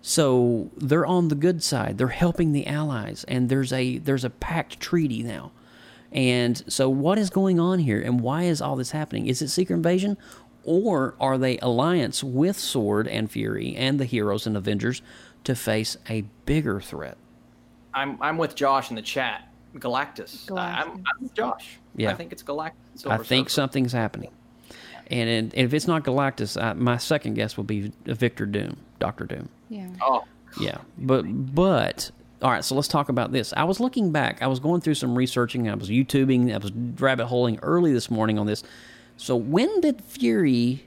So 0.00 0.70
they're 0.76 1.04
on 1.04 1.26
the 1.26 1.34
good 1.34 1.64
side. 1.64 1.98
They're 1.98 2.06
helping 2.06 2.52
the 2.52 2.68
allies, 2.68 3.24
and 3.26 3.48
there's 3.48 3.72
a 3.72 3.98
there's 3.98 4.22
a 4.22 4.30
pact 4.30 4.78
treaty 4.78 5.24
now. 5.24 5.50
And 6.12 6.62
so, 6.72 6.88
what 6.88 7.18
is 7.18 7.28
going 7.28 7.58
on 7.58 7.80
here, 7.80 8.00
and 8.00 8.20
why 8.20 8.44
is 8.44 8.62
all 8.62 8.76
this 8.76 8.92
happening? 8.92 9.26
Is 9.26 9.42
it 9.42 9.48
Secret 9.48 9.74
Invasion, 9.74 10.16
or 10.62 11.16
are 11.18 11.36
they 11.36 11.58
alliance 11.58 12.22
with 12.22 12.56
Sword 12.56 13.08
and 13.08 13.28
Fury 13.28 13.74
and 13.74 13.98
the 13.98 14.04
heroes 14.04 14.46
and 14.46 14.56
Avengers 14.56 15.02
to 15.42 15.56
face 15.56 15.96
a 16.08 16.20
bigger 16.46 16.80
threat? 16.80 17.18
I'm 17.92 18.16
I'm 18.22 18.38
with 18.38 18.54
Josh 18.54 18.90
in 18.90 18.94
the 18.94 19.02
chat. 19.02 19.48
Galactus. 19.74 20.56
I- 20.56 20.82
I'm, 20.82 20.90
I'm 20.90 21.22
with 21.22 21.34
Josh. 21.34 21.80
Yeah. 21.96 22.10
I 22.10 22.14
think 22.14 22.32
it's 22.32 22.42
Galactus. 22.42 23.06
I 23.06 23.18
think 23.18 23.48
Surfer. 23.48 23.54
something's 23.54 23.92
happening. 23.92 24.30
And, 25.08 25.28
and 25.28 25.54
if 25.54 25.74
it's 25.74 25.86
not 25.86 26.04
Galactus, 26.04 26.60
I, 26.60 26.72
my 26.72 26.96
second 26.96 27.34
guess 27.34 27.56
will 27.56 27.64
be 27.64 27.92
Victor 28.04 28.46
Doom, 28.46 28.76
Doctor 28.98 29.24
Doom. 29.24 29.48
Yeah. 29.68 29.88
Oh, 30.00 30.24
Yeah, 30.58 30.78
but 30.96 31.22
but 31.22 32.10
all 32.40 32.50
right. 32.50 32.64
So 32.64 32.74
let's 32.74 32.88
talk 32.88 33.08
about 33.08 33.32
this. 33.32 33.52
I 33.56 33.64
was 33.64 33.78
looking 33.80 34.10
back. 34.12 34.42
I 34.42 34.46
was 34.46 34.58
going 34.60 34.80
through 34.80 34.94
some 34.94 35.16
researching. 35.16 35.68
I 35.68 35.74
was 35.74 35.90
YouTubing. 35.90 36.52
I 36.52 36.58
was 36.58 36.72
rabbit 36.72 37.26
holing 37.26 37.58
early 37.62 37.92
this 37.92 38.10
morning 38.10 38.38
on 38.38 38.46
this. 38.46 38.62
So 39.16 39.36
when 39.36 39.80
did 39.80 40.02
Fury 40.02 40.84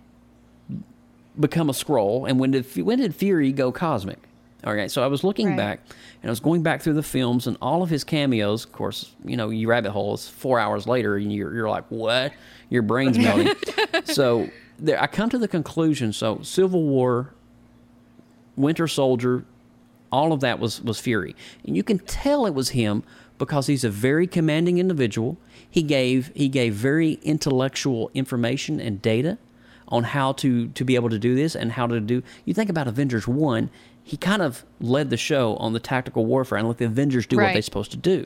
become 1.40 1.70
a 1.70 1.74
Skrull, 1.74 2.28
and 2.28 2.40
when 2.40 2.52
did 2.52 2.66
when 2.84 3.00
did 3.00 3.14
Fury 3.16 3.52
go 3.52 3.72
cosmic? 3.72 4.20
All 4.66 4.74
right. 4.74 4.90
So 4.90 5.04
I 5.04 5.08
was 5.08 5.24
looking 5.24 5.50
Right. 5.50 5.58
back, 5.58 5.80
and 6.24 6.30
I 6.30 6.32
was 6.32 6.40
going 6.40 6.64
back 6.64 6.82
through 6.82 6.94
the 6.96 7.04
films 7.04 7.46
and 7.48 7.56
all 7.62 7.84
of 7.84 7.90
his 7.90 8.04
cameos. 8.04 8.66
Of 8.66 8.72
course, 8.72 9.12
you 9.24 9.38
know, 9.38 9.50
you 9.50 9.68
rabbit 9.68 9.92
holes. 9.92 10.28
Four 10.28 10.60
hours 10.60 10.88
later, 10.88 11.18
and 11.18 11.32
you're 11.32 11.54
you're 11.54 11.70
like, 11.70 11.86
what? 11.90 12.34
Your 12.70 12.82
brain's 12.82 13.18
melting. 13.20 13.54
so 14.06 14.50
there, 14.80 15.02
I 15.02 15.08
come 15.08 15.30
to 15.30 15.38
the 15.38 15.48
conclusion. 15.48 16.14
So 16.14 16.40
Civil 16.42 16.82
War 16.84 17.34
Winter 18.56 18.88
Soldier, 18.88 19.46
all 20.12 20.32
of 20.34 20.40
that 20.40 20.60
was 20.60 20.82
was 20.82 21.00
Fury, 21.00 21.36
and 21.66 21.76
you 21.76 21.84
can 21.84 22.00
tell 22.00 22.46
it 22.46 22.54
was 22.54 22.70
him 22.70 23.04
because 23.38 23.68
he's 23.68 23.84
a 23.84 23.90
very 23.90 24.28
commanding 24.28 24.78
individual. 24.78 25.38
He 25.70 25.84
gave 25.84 26.32
he 26.36 26.48
gave 26.48 26.74
very 26.74 27.14
intellectual 27.22 28.10
information 28.14 28.80
and 28.80 29.02
data 29.02 29.38
on 29.90 30.06
how 30.06 30.32
to 30.34 30.70
to 30.70 30.84
be 30.86 30.96
able 30.96 31.10
to 31.10 31.20
do 31.20 31.36
this 31.36 31.54
and 31.56 31.74
how 31.74 31.86
to 31.86 32.00
do. 32.00 32.24
You 32.46 32.54
think 32.54 32.70
about 32.70 32.88
Avengers 32.88 33.28
one, 33.28 33.70
he 34.08 34.16
kind 34.18 34.44
of 34.44 34.64
led 34.80 35.10
the 35.10 35.18
show 35.18 35.56
on 35.56 35.74
the 35.74 35.80
tactical 35.80 36.28
warfare 36.28 36.60
and 36.60 36.68
let 36.68 36.78
the 36.78 36.86
Avengers 36.86 37.26
do 37.26 37.38
what 37.38 37.54
they're 37.54 37.62
supposed 37.64 37.90
to 37.92 37.98
do. 37.98 38.26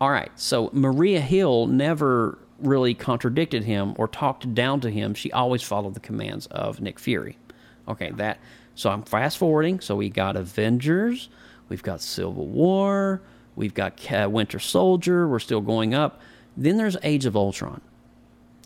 All 0.00 0.10
right, 0.10 0.32
so 0.34 0.68
Maria 0.72 1.20
Hill 1.20 1.68
never 1.68 2.36
really 2.58 2.92
contradicted 2.92 3.62
him 3.62 3.94
or 3.96 4.08
talked 4.08 4.52
down 4.54 4.80
to 4.80 4.90
him. 4.90 5.14
She 5.14 5.30
always 5.30 5.62
followed 5.62 5.94
the 5.94 6.00
commands 6.00 6.46
of 6.48 6.80
Nick 6.80 6.98
Fury. 6.98 7.38
Okay, 7.86 8.10
that. 8.16 8.40
So 8.74 8.90
I'm 8.90 9.02
fast 9.04 9.38
forwarding. 9.38 9.78
So 9.78 9.94
we 9.94 10.10
got 10.10 10.34
Avengers, 10.34 11.28
we've 11.68 11.82
got 11.84 12.00
Civil 12.00 12.46
War, 12.48 13.22
we've 13.54 13.74
got 13.74 14.00
Winter 14.32 14.58
Soldier. 14.58 15.28
We're 15.28 15.38
still 15.38 15.60
going 15.60 15.94
up. 15.94 16.20
Then 16.56 16.76
there's 16.76 16.96
Age 17.04 17.24
of 17.24 17.36
Ultron. 17.36 17.80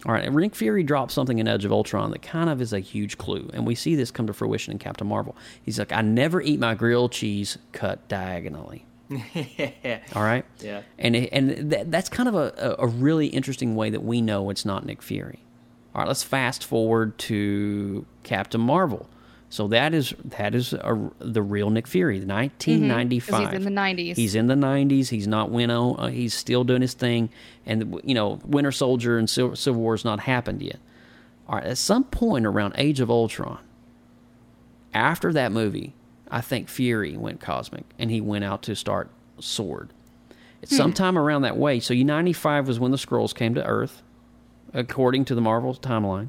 All 0.05 0.13
right, 0.13 0.25
and 0.25 0.37
Nick 0.37 0.55
Fury 0.55 0.83
dropped 0.83 1.11
something 1.11 1.39
in 1.39 1.49
Age 1.49 1.65
of 1.65 1.73
Ultron 1.73 2.11
that 2.11 2.21
kind 2.23 2.51
of 2.51 2.61
is 2.61 2.73
a 2.73 2.79
huge 2.81 3.17
clue, 3.19 3.49
and 3.55 3.67
we 3.67 3.75
see 3.75 3.95
this 3.97 4.11
come 4.11 4.27
to 4.27 4.33
fruition 4.35 4.73
in 4.73 4.79
Captain 4.79 5.07
Marvel. 5.07 5.35
He's 5.63 5.79
like, 5.79 5.91
"I 5.91 6.03
never 6.03 6.41
eat 6.43 6.61
my 6.61 6.75
grilled 6.75 7.13
cheese 7.13 7.57
cut 7.73 8.07
diagonally." 8.09 8.85
All 10.15 10.23
right. 10.23 10.45
Yeah. 10.61 10.83
And 10.99 11.17
it- 11.17 11.31
and 11.33 11.71
that, 11.71 11.91
that's 11.91 12.09
kind 12.09 12.29
of 12.29 12.35
a 12.35 12.77
a 12.79 12.87
really 12.87 13.29
interesting 13.29 13.75
way 13.75 13.89
that 13.91 14.03
we 14.05 14.21
know 14.21 14.51
it's 14.51 14.65
not 14.65 14.85
Nick 14.85 15.01
Fury. 15.03 15.39
All 15.95 16.01
right. 16.03 16.09
Let's 16.09 16.23
fast 16.23 16.63
forward 16.65 17.17
to 17.21 18.05
Captain 18.23 18.61
Marvel. 18.61 19.09
So 19.49 19.69
that 19.69 19.95
is 19.95 20.13
that 20.25 20.55
is 20.55 20.73
a, 20.73 21.11
the 21.21 21.41
real 21.43 21.71
Nick 21.71 21.87
Fury, 21.87 22.19
1995. 22.19 23.35
Mm-hmm. 23.35 23.47
he's 23.47 23.55
in 23.67 23.75
the 23.75 23.81
90s. 23.81 24.17
He's 24.17 24.35
in 24.35 24.47
the 24.49 24.55
90s. 24.55 25.09
He's 25.09 25.27
not 25.29 25.51
Winnow. 25.51 25.95
Uh, 25.95 26.09
he's 26.09 26.35
still 26.35 26.65
doing 26.65 26.83
his 26.83 26.95
thing. 26.95 27.31
And 27.65 28.01
you 28.05 28.15
know, 28.15 28.41
Winter 28.45 28.73
Soldier 28.73 29.19
and 29.19 29.31
Civil, 29.31 29.55
Civil 29.57 29.81
War 29.81 29.95
has 29.95 30.05
not 30.05 30.21
happened 30.21 30.63
yet. 30.63 30.79
All 31.49 31.55
right. 31.57 31.65
At 31.65 31.79
some 31.79 32.05
point 32.05 32.45
around 32.45 32.75
Age 32.77 32.99
of 33.01 33.09
Ultron, 33.09 33.59
after 34.93 35.33
that 35.33 35.53
movie, 35.53 35.95
I 36.31 36.41
think 36.41 36.69
Fury 36.69 37.17
went 37.17 37.41
cosmic 37.41 37.85
and 37.99 38.11
he 38.11 38.21
went 38.21 38.45
out 38.45 38.63
to 38.63 38.75
start 38.75 39.11
Sword. 39.39 39.91
It's 40.63 40.73
Hmm. 40.73 40.77
sometime 40.79 41.19
around 41.19 41.43
that 41.43 41.57
way. 41.57 41.81
So 41.81 41.95
95 41.95 42.67
was 42.67 42.81
when 42.81 42.91
the 42.91 42.97
Skrulls 42.97 43.35
came 43.35 43.55
to 43.55 43.65
Earth, 43.65 44.03
according 44.75 45.25
to 45.27 45.35
the 45.35 45.41
Marvel 45.41 45.75
timeline. 45.75 46.29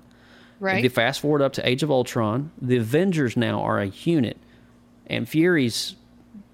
Right. 0.59 0.77
If 0.77 0.83
you 0.83 0.89
fast 0.89 1.19
forward 1.19 1.41
up 1.41 1.53
to 1.53 1.67
Age 1.67 1.83
of 1.83 1.91
Ultron, 1.91 2.51
the 2.61 2.77
Avengers 2.77 3.37
now 3.37 3.61
are 3.61 3.79
a 3.79 3.87
unit, 3.87 4.37
and 5.05 5.29
Fury's, 5.29 5.95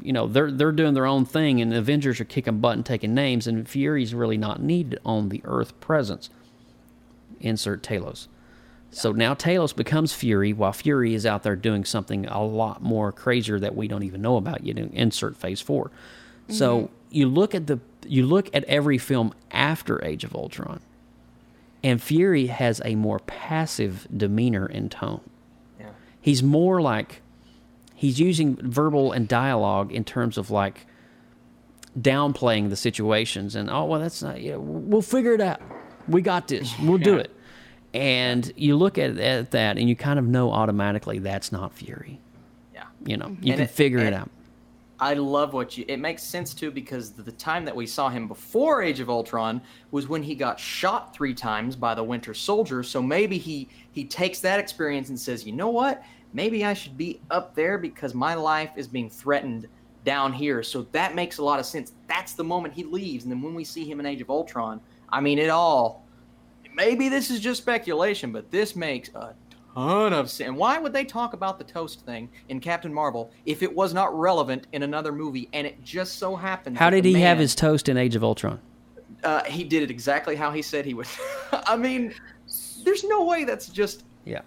you 0.01 0.11
know, 0.11 0.27
they're 0.27 0.51
they're 0.51 0.71
doing 0.71 0.93
their 0.93 1.05
own 1.05 1.25
thing, 1.25 1.61
and 1.61 1.71
the 1.71 1.77
Avengers 1.77 2.19
are 2.19 2.25
kicking 2.25 2.59
butt 2.59 2.75
and 2.75 2.85
taking 2.85 3.13
names, 3.13 3.47
and 3.47 3.67
Fury's 3.67 4.13
really 4.13 4.37
not 4.37 4.61
needed 4.61 4.99
on 5.05 5.29
the 5.29 5.41
Earth 5.45 5.79
presence. 5.79 6.29
Insert 7.39 7.83
Talos. 7.83 8.27
So 8.93 9.11
now 9.11 9.33
Talos 9.33 9.75
becomes 9.75 10.13
Fury, 10.13 10.53
while 10.53 10.71
Fury 10.71 11.15
is 11.15 11.25
out 11.25 11.43
there 11.43 11.55
doing 11.55 11.83
something 11.83 12.25
a 12.27 12.43
lot 12.43 12.81
more 12.83 13.11
crazier 13.11 13.59
that 13.59 13.75
we 13.75 13.87
don't 13.87 14.03
even 14.03 14.21
know 14.21 14.37
about 14.37 14.63
yet. 14.65 14.77
Insert 14.77 15.35
Phase 15.35 15.61
4 15.61 15.89
So 16.49 16.77
mm-hmm. 16.77 16.93
you 17.09 17.27
look 17.27 17.55
at 17.55 17.67
the 17.67 17.79
you 18.05 18.25
look 18.25 18.49
at 18.53 18.63
every 18.65 18.97
film 18.97 19.33
after 19.51 20.03
Age 20.05 20.23
of 20.23 20.35
Ultron, 20.35 20.79
and 21.83 22.01
Fury 22.01 22.47
has 22.47 22.81
a 22.85 22.95
more 22.95 23.19
passive 23.19 24.07
demeanor 24.15 24.65
and 24.65 24.89
tone. 24.89 25.21
Yeah. 25.79 25.89
He's 26.21 26.41
more 26.41 26.81
like 26.81 27.21
he's 27.93 28.19
using 28.19 28.55
verbal 28.55 29.11
and 29.11 29.27
dialogue 29.27 29.91
in 29.91 30.03
terms 30.03 30.37
of 30.37 30.49
like 30.49 30.87
downplaying 31.99 32.69
the 32.69 32.75
situations 32.75 33.55
and 33.55 33.69
oh 33.69 33.85
well 33.85 33.99
that's 33.99 34.23
not 34.23 34.41
yeah 34.41 34.55
we'll 34.55 35.01
figure 35.01 35.33
it 35.33 35.41
out. 35.41 35.61
We 36.07 36.21
got 36.21 36.47
this. 36.47 36.73
We'll 36.79 36.97
do 36.97 37.17
it. 37.17 37.31
And 37.93 38.51
you 38.55 38.75
look 38.75 38.97
at, 38.97 39.17
at 39.17 39.51
that 39.51 39.77
and 39.77 39.87
you 39.87 39.95
kind 39.95 40.17
of 40.17 40.25
know 40.25 40.51
automatically 40.51 41.19
that's 41.19 41.51
not 41.51 41.73
fury. 41.73 42.19
Yeah. 42.73 42.85
you 43.05 43.17
know 43.17 43.25
mm-hmm. 43.27 43.43
you 43.43 43.53
And 43.53 43.59
can 43.59 43.67
it- 43.67 43.71
figure 43.71 43.99
it 43.99 44.13
out 44.13 44.29
I 45.03 45.15
love 45.15 45.51
what 45.51 45.77
you. 45.77 45.83
It 45.89 45.97
makes 45.97 46.23
sense 46.23 46.53
too 46.53 46.71
because 46.71 47.11
the 47.11 47.33
time 47.33 47.65
that 47.65 47.75
we 47.75 47.85
saw 47.85 48.07
him 48.07 48.25
before 48.25 48.81
Age 48.81 49.01
of 49.01 49.09
Ultron 49.09 49.61
was 49.91 50.07
when 50.07 50.23
he 50.23 50.33
got 50.33 50.57
shot 50.57 51.13
three 51.13 51.33
times 51.33 51.75
by 51.75 51.93
the 51.93 52.01
Winter 52.01 52.33
Soldier. 52.33 52.83
So 52.83 53.01
maybe 53.01 53.37
he 53.37 53.67
he 53.91 54.05
takes 54.05 54.39
that 54.39 54.61
experience 54.61 55.09
and 55.09 55.19
says, 55.19 55.45
you 55.45 55.51
know 55.51 55.67
what? 55.67 56.01
Maybe 56.31 56.63
I 56.63 56.73
should 56.73 56.95
be 56.95 57.19
up 57.31 57.53
there 57.53 57.77
because 57.77 58.13
my 58.13 58.33
life 58.33 58.71
is 58.77 58.87
being 58.87 59.09
threatened 59.09 59.67
down 60.05 60.31
here. 60.31 60.63
So 60.63 60.83
that 60.93 61.15
makes 61.15 61.37
a 61.37 61.43
lot 61.43 61.59
of 61.59 61.65
sense. 61.65 61.91
That's 62.07 62.31
the 62.31 62.45
moment 62.45 62.73
he 62.73 62.85
leaves, 62.85 63.25
and 63.25 63.31
then 63.31 63.41
when 63.41 63.55
we 63.55 63.65
see 63.65 63.83
him 63.83 63.99
in 63.99 64.05
Age 64.05 64.21
of 64.21 64.29
Ultron, 64.29 64.79
I 65.09 65.19
mean, 65.19 65.37
it 65.37 65.49
all. 65.49 66.05
Maybe 66.73 67.09
this 67.09 67.29
is 67.29 67.41
just 67.41 67.61
speculation, 67.61 68.31
but 68.31 68.49
this 68.51 68.73
makes 68.73 69.09
a 69.09 69.35
ton 69.73 70.13
of 70.13 70.29
sense. 70.29 70.57
Why 70.57 70.79
would 70.79 70.93
they 70.93 71.05
talk 71.05 71.33
about 71.33 71.57
the 71.57 71.63
toast 71.63 72.05
thing 72.05 72.29
in 72.49 72.59
Captain 72.59 72.93
Marvel 72.93 73.31
if 73.45 73.63
it 73.63 73.73
was 73.73 73.93
not 73.93 74.17
relevant 74.17 74.67
in 74.73 74.83
another 74.83 75.11
movie? 75.11 75.49
And 75.53 75.67
it 75.67 75.83
just 75.83 76.17
so 76.17 76.35
happened. 76.35 76.77
how 76.77 76.89
did 76.89 77.05
he 77.05 77.13
have 77.21 77.37
his 77.37 77.55
toast 77.55 77.89
in 77.89 77.97
age 77.97 78.15
of 78.15 78.23
ultron 78.23 78.59
Uh, 79.23 79.43
he 79.45 79.63
did 79.63 79.83
it 79.83 79.91
exactly 79.91 80.35
how 80.35 80.51
he 80.51 80.61
said 80.61 80.85
he 80.85 80.93
would. 80.93 81.07
I 81.51 81.75
mean, 81.75 82.13
there's 82.83 83.03
no 83.03 83.23
way 83.25 83.43
that's 83.43 83.67
just. 83.67 84.03
yeah 84.25 84.41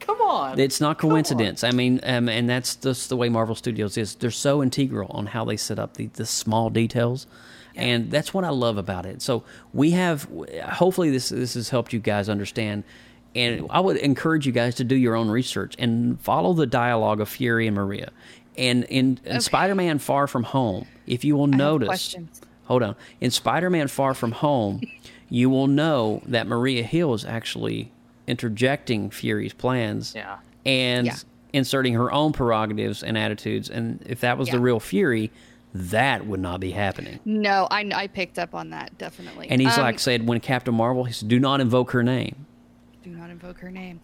Come 0.00 0.20
on. 0.22 0.58
It's 0.58 0.80
not 0.80 0.98
coincidence. 0.98 1.62
I 1.62 1.70
mean, 1.70 2.00
um, 2.02 2.28
and 2.28 2.48
that's 2.48 2.74
just 2.74 3.10
the 3.10 3.16
way 3.16 3.28
Marvel 3.28 3.54
Studios 3.54 3.96
is. 3.96 4.14
They're 4.14 4.30
so 4.30 4.62
integral 4.62 5.10
on 5.10 5.26
how 5.26 5.44
they 5.44 5.56
set 5.56 5.78
up 5.78 5.94
the, 5.94 6.06
the 6.06 6.26
small 6.26 6.70
details, 6.70 7.26
and 7.76 8.10
that's 8.10 8.32
what 8.32 8.44
I 8.44 8.48
love 8.48 8.78
about 8.78 9.04
it. 9.06 9.20
So 9.22 9.44
we 9.72 9.90
have, 9.92 10.26
hopefully, 10.64 11.10
this 11.10 11.28
this 11.28 11.54
has 11.54 11.68
helped 11.68 11.92
you 11.92 12.00
guys 12.00 12.28
understand. 12.28 12.84
And 13.34 13.66
I 13.70 13.78
would 13.80 13.96
encourage 13.98 14.44
you 14.46 14.52
guys 14.52 14.74
to 14.76 14.84
do 14.84 14.96
your 14.96 15.14
own 15.14 15.28
research 15.30 15.74
and 15.78 16.20
follow 16.20 16.52
the 16.52 16.66
dialogue 16.66 17.20
of 17.20 17.28
Fury 17.28 17.66
and 17.68 17.76
Maria. 17.76 18.10
And 18.58 18.84
in, 18.84 19.20
in 19.24 19.40
Spider-Man: 19.40 19.98
Far 20.00 20.26
From 20.26 20.42
Home, 20.44 20.86
if 21.06 21.24
you 21.24 21.36
will 21.36 21.46
have 21.46 21.54
notice, 21.56 22.16
hold 22.64 22.82
on, 22.82 22.96
in 23.20 23.30
Spider-Man: 23.30 23.86
Far 23.88 24.14
From 24.14 24.32
Home, 24.32 24.80
you 25.28 25.48
will 25.48 25.68
know 25.68 26.22
that 26.26 26.46
Maria 26.48 26.82
Hill 26.82 27.14
is 27.14 27.24
actually 27.24 27.92
interjecting 28.26 29.10
Fury's 29.10 29.52
plans 29.52 30.12
Yeah. 30.14 30.38
and 30.66 31.06
Yeah. 31.06 31.16
inserting 31.52 31.94
her 31.94 32.12
own 32.12 32.32
prerogatives 32.32 33.02
and 33.02 33.16
attitudes. 33.18 33.68
And 33.70 34.02
if 34.06 34.20
that 34.20 34.38
was 34.38 34.48
the 34.48 34.60
real 34.60 34.80
Fury, 34.80 35.30
that 35.74 36.26
would 36.26 36.40
not 36.40 36.58
be 36.60 36.72
happening. 36.72 37.20
No, 37.24 37.66
I, 37.70 37.88
I 37.94 38.06
picked 38.08 38.38
up 38.38 38.54
on 38.54 38.70
that 38.70 38.98
definitely. 38.98 39.48
And 39.50 39.60
he's 39.60 39.76
Um, 39.78 39.84
like 39.84 39.98
said 40.00 40.26
when 40.26 40.40
Captain 40.40 40.74
Marvel, 40.74 41.04
he 41.04 41.12
said, 41.12 41.28
"Do 41.28 41.38
not 41.38 41.60
invoke 41.60 41.92
her 41.92 42.02
name." 42.02 42.46
Do 43.02 43.10
not 43.10 43.30
invoke 43.30 43.58
her 43.58 43.70
name. 43.70 44.00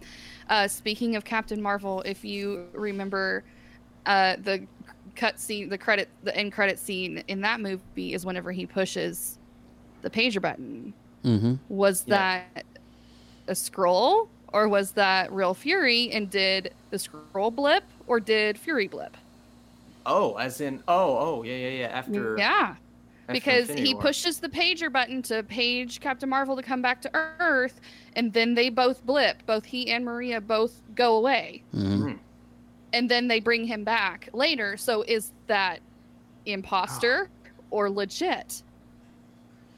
Uh, 0.49 0.67
speaking 0.67 1.15
of 1.15 1.23
Captain 1.23 1.61
Marvel, 1.61 2.01
if 2.01 2.25
you 2.25 2.65
remember, 2.73 3.43
uh, 4.05 4.37
the 4.43 4.65
cut 5.15 5.39
scene, 5.39 5.69
the 5.69 5.77
credit, 5.77 6.09
the 6.23 6.35
end 6.35 6.51
credit 6.53 6.79
scene 6.79 7.23
in 7.27 7.41
that 7.41 7.59
movie 7.59 8.13
is 8.13 8.25
whenever 8.25 8.51
he 8.51 8.65
pushes 8.65 9.37
the 10.01 10.09
pager 10.09 10.41
button. 10.41 10.93
Mm-hmm. 11.23 11.55
Was 11.69 12.03
that 12.03 12.63
a 13.47 13.51
Skrull 13.51 14.29
or 14.53 14.67
was 14.67 14.91
that 14.93 15.31
real 15.31 15.53
Fury? 15.53 16.09
And 16.11 16.29
did 16.29 16.73
the 16.89 16.97
Skrull 16.97 17.53
blip 17.53 17.83
or 18.07 18.19
did 18.19 18.57
Fury 18.57 18.87
blip? 18.87 19.17
Oh, 20.05 20.35
as 20.35 20.61
in. 20.61 20.81
Oh, 20.87 21.17
oh, 21.17 21.43
yeah, 21.43 21.55
yeah, 21.55 21.69
yeah. 21.69 21.87
After. 21.87 22.37
Yeah. 22.37 22.75
because 23.29 23.63
Infinity 23.63 23.87
he 23.87 23.93
War. 23.93 24.03
pushes 24.03 24.39
the 24.39 24.47
pager 24.47 24.91
button 24.91 25.21
to 25.23 25.43
page 25.43 25.99
Captain 25.99 26.29
Marvel 26.29 26.55
to 26.55 26.61
come 26.61 26.81
back 26.81 27.01
to 27.01 27.09
Earth, 27.13 27.81
and 28.17 28.33
then 28.33 28.55
they 28.55 28.69
both 28.69 29.05
blip. 29.05 29.45
Both 29.45 29.63
he 29.63 29.89
and 29.91 30.03
Maria 30.03 30.41
both 30.41 30.81
go 30.95 31.15
away, 31.15 31.63
Mhm. 31.73 32.17
and 32.91 33.09
then 33.09 33.27
they 33.29 33.39
bring 33.39 33.65
him 33.65 33.83
back 33.85 34.27
later. 34.33 34.75
So 34.75 35.03
is 35.03 35.31
that 35.45 35.79
imposter 36.45 37.29
or 37.69 37.89
legit? 37.89 38.63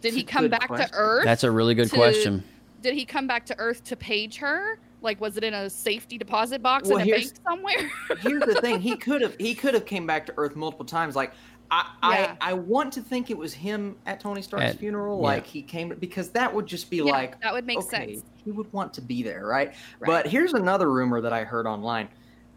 Did 0.01 0.13
he 0.13 0.21
That's 0.21 0.31
a 0.31 0.33
come 0.33 0.47
back 0.49 0.67
question. 0.67 0.87
to 0.89 0.95
Earth? 0.95 1.25
That's 1.25 1.43
a 1.43 1.51
really 1.51 1.75
good 1.75 1.89
to- 1.89 1.95
question. 1.95 2.43
Did 2.81 2.93
he 2.93 3.03
come 3.03 3.27
back 3.27 3.45
to 3.47 3.59
Earth 3.59 3.83
to 3.85 3.97
page 3.97 4.37
her? 4.37 4.79
Like, 5.01 5.19
was 5.19 5.35
it 5.35 5.43
in 5.43 5.53
a 5.53 5.69
safety 5.69 6.17
deposit 6.17 6.61
box 6.61 6.87
Well, 6.87 6.99
in 6.99 7.09
a 7.09 7.11
bank 7.11 7.31
somewhere? 7.45 7.91
Here's 8.21 8.43
the 8.43 8.55
thing: 8.61 8.79
he 8.81 8.95
could 8.95 9.21
have 9.21 9.35
he 9.37 9.53
could 9.53 9.73
have 9.73 9.85
came 9.85 10.07
back 10.07 10.25
to 10.27 10.33
Earth 10.37 10.55
multiple 10.55 10.85
times. 10.85 11.15
Like 11.15 11.33
I 11.71 11.85
Yeah. 12.19 12.35
I, 12.41 12.49
I 12.51 12.53
want 12.53 12.93
to 12.93 13.01
think 13.01 13.29
it 13.29 13.37
was 13.37 13.53
him 13.53 13.95
at 14.05 14.19
Tony 14.19 14.41
Stark's 14.41 14.65
At- 14.65 14.79
funeral. 14.79 15.17
yeah. 15.19 15.23
Like 15.27 15.45
he 15.45 15.61
came 15.61 15.89
because 15.99 16.29
that 16.29 16.53
would 16.53 16.65
just 16.65 16.89
be 16.89 16.97
Yeah, 16.97 17.03
like 17.11 17.39
that 17.41 17.53
would 17.53 17.65
make 17.65 17.77
okay, 17.79 18.15
sense. 18.15 18.23
He 18.43 18.51
would 18.51 18.71
want 18.73 18.93
to 18.95 19.01
be 19.01 19.21
there, 19.23 19.45
right? 19.45 19.69
Right. 19.99 20.07
But 20.07 20.27
here's 20.27 20.53
another 20.53 20.91
rumor 20.91 21.21
that 21.21 21.33
I 21.33 21.43
heard 21.43 21.67
online. 21.67 22.09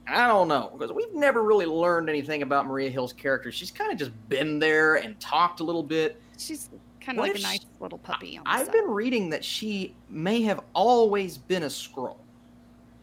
I 0.06 0.26
don't 0.26 0.48
know 0.48 0.70
because 0.76 0.92
we've 0.92 1.12
never 1.14 1.42
really 1.42 1.66
learned 1.66 2.08
anything 2.08 2.42
about 2.42 2.66
Maria 2.66 2.90
Hill's 2.90 3.12
character. 3.12 3.52
She's 3.52 3.70
kind 3.70 3.92
of 3.92 3.98
just 3.98 4.10
been 4.28 4.58
there 4.58 4.96
and 4.96 5.18
talked 5.20 5.60
a 5.60 5.64
little 5.64 5.82
bit. 5.82 6.20
She's 6.38 6.70
kind 7.00 7.18
of 7.18 7.22
like 7.24 7.32
a 7.32 7.36
if 7.36 7.42
nice 7.42 7.60
she- 7.60 7.66
little 7.80 7.98
puppy. 7.98 8.38
On 8.38 8.44
I've 8.46 8.66
side. 8.66 8.72
been 8.72 8.90
reading 8.90 9.28
that 9.30 9.44
she 9.44 9.94
may 10.08 10.42
have 10.42 10.60
always 10.74 11.36
been 11.36 11.64
a 11.64 11.66
Skrull. 11.66 12.16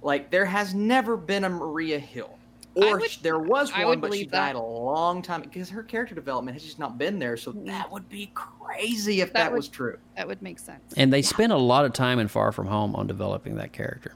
Like 0.02 0.32
there 0.32 0.46
has 0.46 0.74
never 0.74 1.16
been 1.18 1.44
a 1.44 1.50
Maria 1.50 2.00
Hill. 2.00 2.39
I 2.78 2.86
Or 2.86 2.98
would- 3.00 3.18
there 3.24 3.40
was 3.40 3.72
one, 3.72 3.86
would 3.88 4.02
but 4.02 4.08
she 4.08 4.20
believe 4.20 4.32
that. 4.32 4.54
died 4.54 4.56
a 4.56 4.62
long 4.62 5.22
time 5.22 5.42
because 5.42 5.70
her 5.70 5.84
character 5.84 6.16
development 6.16 6.56
has 6.56 6.64
just 6.64 6.80
not 6.80 6.98
been 6.98 7.20
there. 7.20 7.36
So 7.38 7.52
that 7.52 7.92
would 7.92 8.08
be 8.10 8.32
crazy 8.34 9.22
if 9.22 9.34
That 9.34 9.40
that, 9.46 9.52
would- 9.52 9.58
was 9.58 9.68
true. 9.68 9.98
That 10.16 10.28
would 10.28 10.42
make 10.42 10.60
sense. 10.60 10.94
And 10.96 11.12
they 11.12 11.22
spent 11.22 11.52
a 11.52 11.58
lot 11.58 11.86
of 11.86 11.94
time 11.94 12.20
in 12.20 12.28
Far 12.28 12.52
From 12.52 12.68
Home 12.68 12.96
on 12.96 13.08
developing 13.08 13.56
that 13.56 13.74
character. 13.74 14.14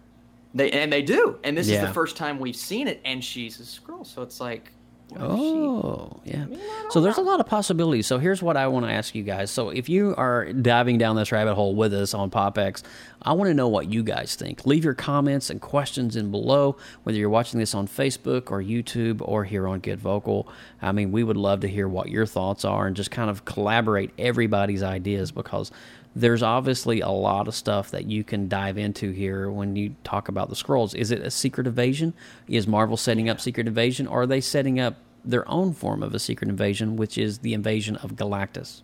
They 0.54 0.70
and 0.72 0.94
they 0.94 1.02
do, 1.02 1.40
and 1.44 1.58
this 1.58 1.68
is 1.68 1.82
the 1.82 1.92
first 1.94 2.16
time 2.16 2.40
we've 2.40 2.56
seen 2.56 2.88
it, 2.88 3.02
and 3.04 3.24
she's 3.24 3.60
a 3.60 3.64
Skrull. 3.64 4.06
So 4.06 4.22
it's 4.22 4.40
like, 4.40 4.66
what 4.66 4.70
if 4.70 4.83
Oh, 5.20 6.20
yeah. 6.24 6.46
So 6.90 7.02
there's 7.02 7.18
a 7.18 7.22
lot 7.22 7.40
of 7.40 7.46
possibilities. 7.46 8.08
So 8.08 8.18
here's 8.18 8.42
what 8.42 8.58
I 8.58 8.68
want 8.68 8.86
to 8.86 8.92
ask 8.92 9.16
you 9.16 9.24
guys. 9.24 9.52
So 9.52 9.70
if 9.70 9.90
you 9.90 10.16
are 10.18 10.52
diving 10.52 10.98
down 10.98 11.16
this 11.16 11.32
rabbit 11.32 11.56
hole 11.56 11.76
with 11.76 11.94
us 11.94 12.14
on 12.14 12.30
PopX, 12.30 12.84
I 13.22 13.34
want 13.34 13.50
to 13.50 13.54
know 13.54 13.68
what 13.68 13.92
you 13.92 14.04
guys 14.04 14.36
think. 14.36 14.66
Leave 14.66 14.84
your 14.84 14.94
comments 14.94 15.50
and 15.50 15.62
questions 15.62 16.16
in 16.16 16.32
below, 16.32 16.78
whether 17.04 17.18
you're 17.18 17.30
watching 17.30 17.60
this 17.60 17.74
on 17.74 17.88
Facebook 17.88 18.52
or 18.52 18.62
YouTube 18.62 19.22
or 19.22 19.44
here 19.44 19.68
on 19.68 19.80
Get 19.80 20.00
Vocal. 20.00 20.48
I 20.82 20.92
mean, 20.92 21.12
we 21.12 21.24
would 21.24 21.38
love 21.38 21.62
to 21.62 21.68
hear 21.68 21.88
what 21.88 22.10
your 22.10 22.26
thoughts 22.26 22.66
are 22.66 22.88
and 22.88 22.96
just 22.96 23.12
kind 23.12 23.30
of 23.30 23.46
collaborate 23.46 24.12
everybody's 24.18 24.84
ideas 24.84 25.32
because 25.32 25.72
there's 26.16 26.44
obviously 26.44 27.02
a 27.02 27.10
lot 27.10 27.48
of 27.48 27.56
stuff 27.56 27.92
that 27.92 28.06
you 28.06 28.24
can 28.24 28.48
dive 28.48 28.78
into 28.78 29.12
here 29.12 29.50
when 29.50 29.76
you 29.76 29.96
talk 30.04 30.28
about 30.28 30.50
the 30.50 30.56
Skrulls. 30.56 30.94
Is 30.94 31.12
it 31.12 31.22
a 31.22 31.32
secret 31.32 31.68
invasion? 31.68 32.14
Is 32.48 32.68
Marvel 32.68 32.98
setting 32.98 33.30
up 33.30 33.42
secret 33.42 33.68
invasion, 33.68 34.06
or 34.08 34.22
are 34.22 34.28
they 34.28 34.42
setting 34.42 34.80
up 34.80 34.98
their 35.26 35.50
own 35.50 35.74
form 35.74 36.04
of 36.04 36.14
a 36.14 36.20
secret 36.20 36.50
invasion, 36.50 36.96
which 36.96 37.18
is 37.18 37.40
the 37.40 37.54
invasion 37.54 37.96
of 37.98 38.16
Galactus? 38.16 38.82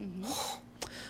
Mm-hmm. 0.00 0.24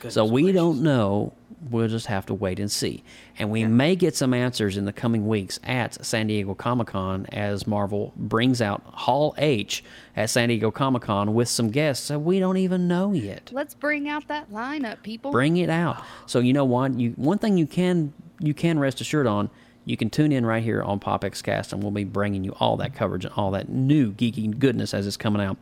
so 0.08 0.24
we 0.24 0.52
don't 0.52 0.82
know. 0.82 1.32
We'll 1.70 1.88
just 1.88 2.06
have 2.06 2.24
to 2.26 2.34
wait 2.34 2.60
and 2.60 2.70
see. 2.70 3.02
And 3.36 3.50
we 3.50 3.64
may 3.64 3.96
get 3.96 4.14
some 4.14 4.32
answers 4.32 4.76
in 4.76 4.84
the 4.84 4.92
coming 4.92 5.26
weeks 5.26 5.58
at 5.64 6.04
San 6.06 6.28
Diego 6.28 6.54
Comic 6.54 6.86
Con 6.88 7.26
as 7.32 7.66
Marvel 7.66 8.12
brings 8.16 8.62
out 8.62 8.80
Hall 8.86 9.34
H 9.38 9.82
at 10.16 10.30
San 10.30 10.50
Diego 10.50 10.70
Comic 10.70 11.02
Con 11.02 11.34
with 11.34 11.48
some 11.48 11.70
guests 11.70 12.08
that 12.08 12.20
we 12.20 12.38
don't 12.38 12.58
even 12.58 12.86
know 12.86 13.12
yet 13.12 13.50
Let's 13.52 13.74
bring 13.74 14.08
out 14.08 14.28
that 14.28 14.52
lineup, 14.52 15.02
people. 15.02 15.32
bring 15.32 15.56
it 15.56 15.68
out. 15.68 16.00
So 16.26 16.38
you 16.38 16.52
know 16.52 16.64
what? 16.64 16.94
You 16.94 17.10
one 17.16 17.38
thing 17.38 17.56
you 17.58 17.66
can 17.66 18.12
you 18.38 18.54
can 18.54 18.78
rest 18.78 19.00
assured 19.00 19.26
on. 19.26 19.50
You 19.88 19.96
can 19.96 20.10
tune 20.10 20.32
in 20.32 20.44
right 20.44 20.62
here 20.62 20.82
on 20.82 21.00
PopX 21.00 21.42
Cast, 21.42 21.72
and 21.72 21.82
we'll 21.82 21.92
be 21.92 22.04
bringing 22.04 22.44
you 22.44 22.54
all 22.60 22.76
that 22.76 22.94
coverage 22.94 23.24
and 23.24 23.32
all 23.34 23.52
that 23.52 23.70
new 23.70 24.12
geeky 24.12 24.58
goodness 24.58 24.92
as 24.92 25.06
it's 25.06 25.16
coming 25.16 25.40
out. 25.40 25.56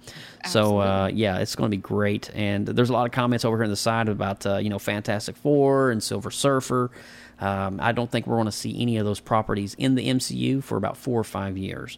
So 0.47 0.81
uh, 0.81 1.11
yeah, 1.15 1.39
it's 1.39 1.55
going 1.55 1.71
to 1.71 1.77
be 1.77 1.81
great. 1.81 2.29
And 2.35 2.67
there's 2.67 2.91
a 2.91 2.93
lot 2.93 3.07
of 3.07 3.13
comments 3.13 3.45
over 3.45 3.57
here 3.57 3.63
on 3.63 3.71
the 3.71 3.77
side 3.77 4.09
about 4.09 4.45
uh, 4.45 4.57
you 4.57 4.69
know 4.69 4.81
Fantastic 4.81 5.37
Four 5.37 5.93
and 5.93 6.03
Silver 6.03 6.33
Surfer. 6.33 6.91
Um, 7.39 7.79
I 7.81 7.93
don't 7.93 8.11
think 8.11 8.27
we're 8.27 8.35
going 8.35 8.47
to 8.47 8.53
see 8.53 8.83
any 8.83 8.97
of 8.97 9.05
those 9.05 9.21
properties 9.21 9.75
in 9.75 9.95
the 9.95 10.09
MCU 10.09 10.61
for 10.61 10.77
about 10.77 10.97
four 10.97 11.21
or 11.21 11.25
five 11.25 11.57
years. 11.57 11.97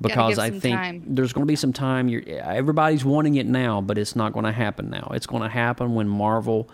Because 0.00 0.38
I 0.38 0.50
think 0.50 0.76
time. 0.76 1.02
there's 1.06 1.32
going 1.32 1.46
to 1.46 1.50
be 1.50 1.56
some 1.56 1.72
time. 1.72 2.08
You're, 2.08 2.22
everybody's 2.26 3.04
wanting 3.04 3.36
it 3.36 3.46
now, 3.46 3.80
but 3.80 3.96
it's 3.96 4.14
not 4.14 4.32
going 4.32 4.44
to 4.44 4.52
happen 4.52 4.90
now. 4.90 5.10
It's 5.14 5.26
going 5.26 5.42
to 5.42 5.48
happen 5.48 5.94
when 5.94 6.08
Marvel 6.08 6.68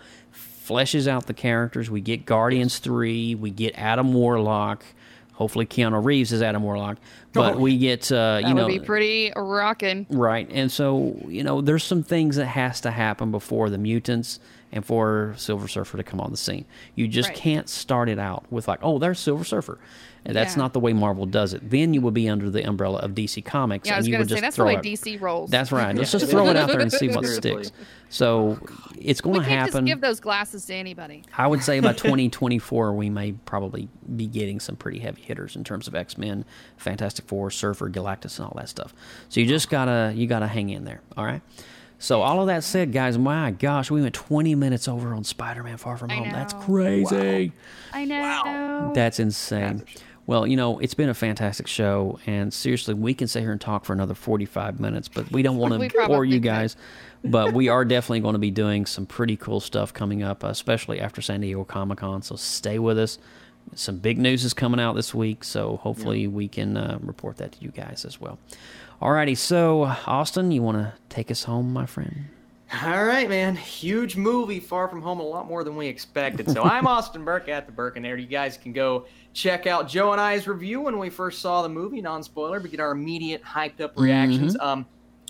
fleshes 0.67 1.07
out 1.07 1.27
the 1.27 1.33
characters. 1.33 1.89
We 1.89 2.01
get 2.01 2.25
Guardians 2.25 2.79
3, 2.79 3.35
we 3.35 3.49
get 3.51 3.73
Adam 3.77 4.13
Warlock. 4.13 4.83
Hopefully, 5.33 5.65
Keanu 5.65 6.03
Reeves 6.03 6.31
is 6.31 6.43
Adam 6.43 6.61
Warlock. 6.61 6.97
But 7.33 7.55
Oh, 7.55 7.57
we 7.59 7.77
get, 7.77 8.11
uh, 8.11 8.39
that 8.41 8.47
you 8.47 8.53
know. 8.53 8.65
would 8.65 8.79
be 8.81 8.85
pretty 8.85 9.33
rocking. 9.35 10.05
Right. 10.11 10.47
And 10.51 10.71
so, 10.71 11.19
you 11.27 11.43
know, 11.43 11.59
there's 11.59 11.83
some 11.83 12.03
things 12.03 12.35
that 12.35 12.45
has 12.45 12.81
to 12.81 12.91
happen 12.91 13.31
before 13.31 13.71
the 13.71 13.79
mutants 13.79 14.39
and 14.71 14.85
for 14.85 15.33
Silver 15.35 15.67
Surfer 15.67 15.97
to 15.97 16.03
come 16.03 16.21
on 16.21 16.29
the 16.29 16.37
scene. 16.37 16.65
You 16.95 17.07
just 17.07 17.29
Right. 17.29 17.37
can't 17.37 17.67
start 17.67 18.09
it 18.09 18.19
out 18.19 18.45
with 18.51 18.67
like, 18.67 18.79
oh, 18.83 18.99
there's 18.99 19.19
Silver 19.19 19.43
Surfer. 19.43 19.79
And 20.25 20.35
that's 20.35 20.55
Yeah. 20.55 20.61
not 20.61 20.71
the 20.73 20.79
way 20.79 20.93
Marvel 20.93 21.25
does 21.25 21.53
it. 21.53 21.69
Then 21.69 21.93
you 21.93 21.99
would 22.01 22.13
be 22.13 22.29
under 22.29 22.49
the 22.49 22.63
umbrella 22.63 22.99
of 22.99 23.11
DC 23.11 23.41
Comics 23.43 23.87
Yeah, 23.87 23.95
I 23.95 23.97
was 23.97 24.05
and 24.05 24.07
you 24.07 24.13
going 24.13 24.19
would 24.21 24.29
to 24.29 24.35
say 24.35 24.35
just 24.35 24.41
that's 24.41 24.55
the 24.55 24.61
throw 24.61 24.67
way 24.67 24.75
it. 24.75 24.81
DC 24.83 25.19
rolls. 25.19 25.49
That's 25.49 25.71
right. 25.73 25.93
Let's 25.95 26.11
just 26.11 26.29
throw 26.29 26.47
it 26.47 26.55
out 26.55 26.69
there 26.69 26.79
and 26.79 26.91
see 26.91 27.07
what 27.13 27.25
sticks. 27.25 27.73
So 28.09 28.57
it's 28.97 29.19
going 29.19 29.41
to 29.41 29.43
happen. 29.43 29.49
we 29.49 29.55
can't 29.55 29.71
just 29.73 29.85
give 29.85 30.01
those 30.01 30.19
glasses 30.21 30.65
to 30.67 30.73
anybody. 30.75 31.23
I 31.37 31.47
would 31.47 31.61
say 31.61 31.79
by 31.81 31.91
2024, 31.93 32.93
we 32.93 33.09
may 33.09 33.33
probably 33.33 33.89
be 34.15 34.27
getting 34.27 34.59
some 34.61 34.75
pretty 34.77 34.99
heavy 34.99 35.21
hitters 35.21 35.55
in 35.57 35.63
terms 35.65 35.87
of 35.89 35.95
X 35.95 36.17
Men, 36.17 36.45
Fantastic 36.77 37.25
Four, 37.27 37.51
Surfer, 37.51 37.89
Galactus, 37.89 38.37
and 38.39 38.47
all 38.47 38.53
that 38.55 38.69
stuff. 38.69 38.93
So 39.29 39.41
you 39.41 39.45
just 39.47 39.69
gotta 39.69 40.13
you 40.15 40.27
gotta 40.27 40.47
hang 40.47 40.69
in 40.69 40.85
there. 40.85 41.01
All 41.17 41.25
right. 41.25 41.41
So 41.99 42.21
all 42.21 42.41
of 42.41 42.47
that 42.47 42.65
said, 42.65 42.91
guys, 42.91 43.17
my 43.17 43.51
gosh, 43.51 43.89
we 43.89 44.01
went 44.01 44.13
20 44.13 44.55
minutes 44.55 44.89
over 44.89 45.13
on 45.13 45.23
Spider 45.23 45.63
Man 45.63 45.77
Far 45.77 45.95
From 45.97 46.09
Home. 46.09 46.29
That's 46.31 46.53
know. 46.53 46.59
crazy. 46.59 47.53
I 47.93 48.03
know. 48.03 48.19
Wow. 48.19 48.91
That's 48.93 49.19
insane. 49.19 49.83
Well, 50.25 50.47
you 50.47 50.55
know, 50.55 50.79
it's 50.79 50.93
been 50.93 51.09
a 51.09 51.13
fantastic 51.13 51.67
show, 51.67 52.17
and 52.25 52.53
seriously, 52.53 52.93
we 52.93 53.13
can 53.13 53.27
sit 53.27 53.41
here 53.41 53.51
and 53.51 53.59
talk 53.59 53.83
for 53.83 53.91
another 53.91 54.13
45 54.13 54.79
minutes, 54.79 55.09
but 55.09 55.29
we 55.31 55.41
don't 55.43 55.57
want 55.57 55.73
to 55.73 55.89
bore 56.07 56.23
you 56.23 56.39
guys. 56.39 56.77
but 57.25 57.53
we 57.53 57.67
are 57.67 57.83
definitely 57.83 58.21
going 58.21 58.33
to 58.33 58.39
be 58.39 58.51
doing 58.51 58.85
some 58.85 59.05
pretty 59.05 59.35
cool 59.35 59.59
stuff 59.59 59.93
coming 59.93 60.23
up, 60.23 60.43
especially 60.43 61.01
after 61.01 61.21
San 61.21 61.41
Diego 61.41 61.65
Comic 61.65 61.97
Con. 61.97 62.21
So 62.21 62.37
stay 62.37 62.79
with 62.79 62.97
us. 62.97 63.17
Some 63.75 63.97
big 63.97 64.17
news 64.17 64.45
is 64.45 64.53
coming 64.53 64.79
out 64.79 64.93
this 64.95 65.13
week, 65.13 65.43
so 65.43 65.77
hopefully 65.77 66.27
we 66.27 66.47
can 66.47 66.77
uh, 66.77 66.99
report 67.01 67.37
that 67.37 67.53
to 67.53 67.61
you 67.61 67.69
guys 67.71 68.05
as 68.05 68.19
well. 68.21 68.37
Alrighty, 69.01 69.37
so 69.37 69.83
Austin, 70.05 70.51
you 70.51 70.61
want 70.61 70.77
to 70.77 70.93
take 71.09 71.31
us 71.31 71.43
home, 71.43 71.73
my 71.73 71.85
friend? 71.85 72.27
All 72.81 73.05
right, 73.05 73.29
man. 73.29 73.55
Huge 73.55 74.15
movie, 74.15 74.59
Far 74.59 74.87
From 74.87 75.01
Home, 75.03 75.19
a 75.19 75.23
lot 75.23 75.47
more 75.47 75.63
than 75.63 75.75
we 75.75 75.85
expected. 75.85 76.49
So 76.49 76.63
I'm 76.63 76.87
Austin 76.87 77.23
Burke 77.23 77.47
at 77.47 77.67
the 77.67 77.71
Burke 77.71 77.97
and 77.97 78.05
there. 78.05 78.17
You 78.17 78.25
guys 78.25 78.57
can 78.57 78.73
go 78.73 79.05
check 79.33 79.67
out 79.67 79.87
Joe 79.87 80.11
and 80.11 80.19
I's 80.19 80.47
review 80.47 80.81
when 80.81 80.97
we 80.97 81.11
first 81.11 81.39
saw 81.39 81.61
the 81.61 81.69
movie, 81.69 82.01
non-spoiler, 82.01 82.59
but 82.59 82.71
get 82.71 82.79
our 82.79 82.91
immediate 82.91 83.43
hyped 83.43 83.79
up 83.79 83.95
reactions. 83.95 84.57
Um, 84.59 84.87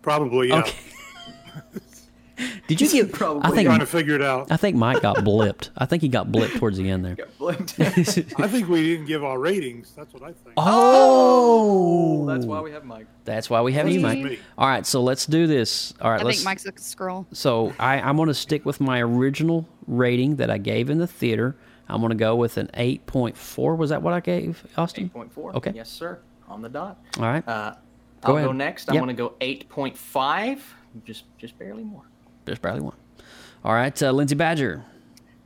Probably, 0.00 0.48
yeah. 0.48 0.60
Okay. 0.60 0.78
Did 2.66 2.80
you 2.80 2.90
get? 2.90 3.12
Probably 3.12 3.42
I 3.42 3.50
think 3.50 3.66
trying 3.66 3.80
to 3.80 3.86
figure 3.86 4.14
it 4.14 4.22
out. 4.22 4.50
I 4.50 4.56
think 4.56 4.76
Mike 4.76 5.02
got 5.02 5.16
blipped. 5.18 5.70
I 5.76 5.86
think 5.86 6.02
he 6.02 6.08
got 6.08 6.28
blipped 6.28 6.58
towards 6.58 6.78
the 6.78 6.88
end 6.90 7.04
there. 7.04 7.16
I 7.48 8.48
think 8.48 8.68
we 8.68 8.82
didn't 8.82 9.06
give 9.06 9.22
our 9.22 9.38
ratings. 9.38 9.92
That's 9.94 10.12
what 10.14 10.22
I 10.22 10.32
think. 10.32 10.54
Oh, 10.56 12.26
That's 12.26 12.46
why 12.46 12.60
we 12.60 12.72
have 12.72 12.84
Mike. 12.84 13.06
That's 13.24 13.48
why 13.50 13.60
we 13.62 13.72
have 13.74 13.88
you, 13.88 14.00
Mike. 14.00 14.18
Me. 14.18 14.38
All 14.58 14.66
right, 14.66 14.86
so 14.86 15.02
let's 15.02 15.26
do 15.26 15.46
this. 15.46 15.94
All 16.00 16.10
right, 16.10 16.20
I 16.20 16.24
let's. 16.24 16.38
think 16.38 16.44
Mike's 16.44 16.66
a 16.66 16.72
Skrull. 16.72 17.26
So 17.32 17.72
I, 17.78 18.00
I'm 18.00 18.16
going 18.16 18.28
to 18.28 18.34
stick 18.34 18.64
with 18.64 18.80
my 18.80 19.00
original 19.00 19.68
rating 19.86 20.36
that 20.36 20.50
I 20.50 20.58
gave 20.58 20.90
in 20.90 20.98
the 20.98 21.06
theater. 21.06 21.56
I'm 21.88 22.00
going 22.00 22.10
to 22.10 22.16
go 22.16 22.34
with 22.34 22.56
an 22.56 22.70
8.4. 22.74 23.76
Was 23.76 23.90
that 23.90 24.00
what 24.02 24.14
I 24.14 24.20
gave, 24.20 24.66
Austin? 24.76 25.10
8.4. 25.14 25.54
Okay. 25.56 25.72
Yes, 25.74 25.90
sir. 25.90 26.20
On 26.48 26.62
the 26.62 26.68
dot. 26.68 26.98
All 27.18 27.24
right. 27.24 27.46
Uh, 27.46 27.74
Go 28.22 28.32
I'll 28.32 28.36
ahead. 28.38 28.48
go 28.48 28.52
next. 28.52 28.88
I'm 28.88 28.96
going 28.96 29.08
to 29.08 29.12
go 29.14 29.34
8.5. 29.40 30.60
Just 31.04 31.24
just 31.38 31.58
barely 31.58 31.82
more. 31.84 32.04
Just 32.46 32.62
barely 32.62 32.80
one. 32.80 32.96
All 33.64 33.72
right, 33.74 34.00
uh, 34.02 34.10
Lindsay 34.12 34.34
Badger, 34.34 34.84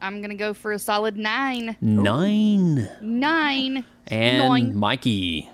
I'm 0.01 0.21
gonna 0.21 0.35
go 0.35 0.53
for 0.55 0.73
a 0.73 0.79
solid 0.79 1.17
nine. 1.17 1.77
nine. 1.81 2.89
Nine. 3.01 3.85
And 4.09 4.39
Nine. 4.49 4.77
Mikey, 4.77 5.49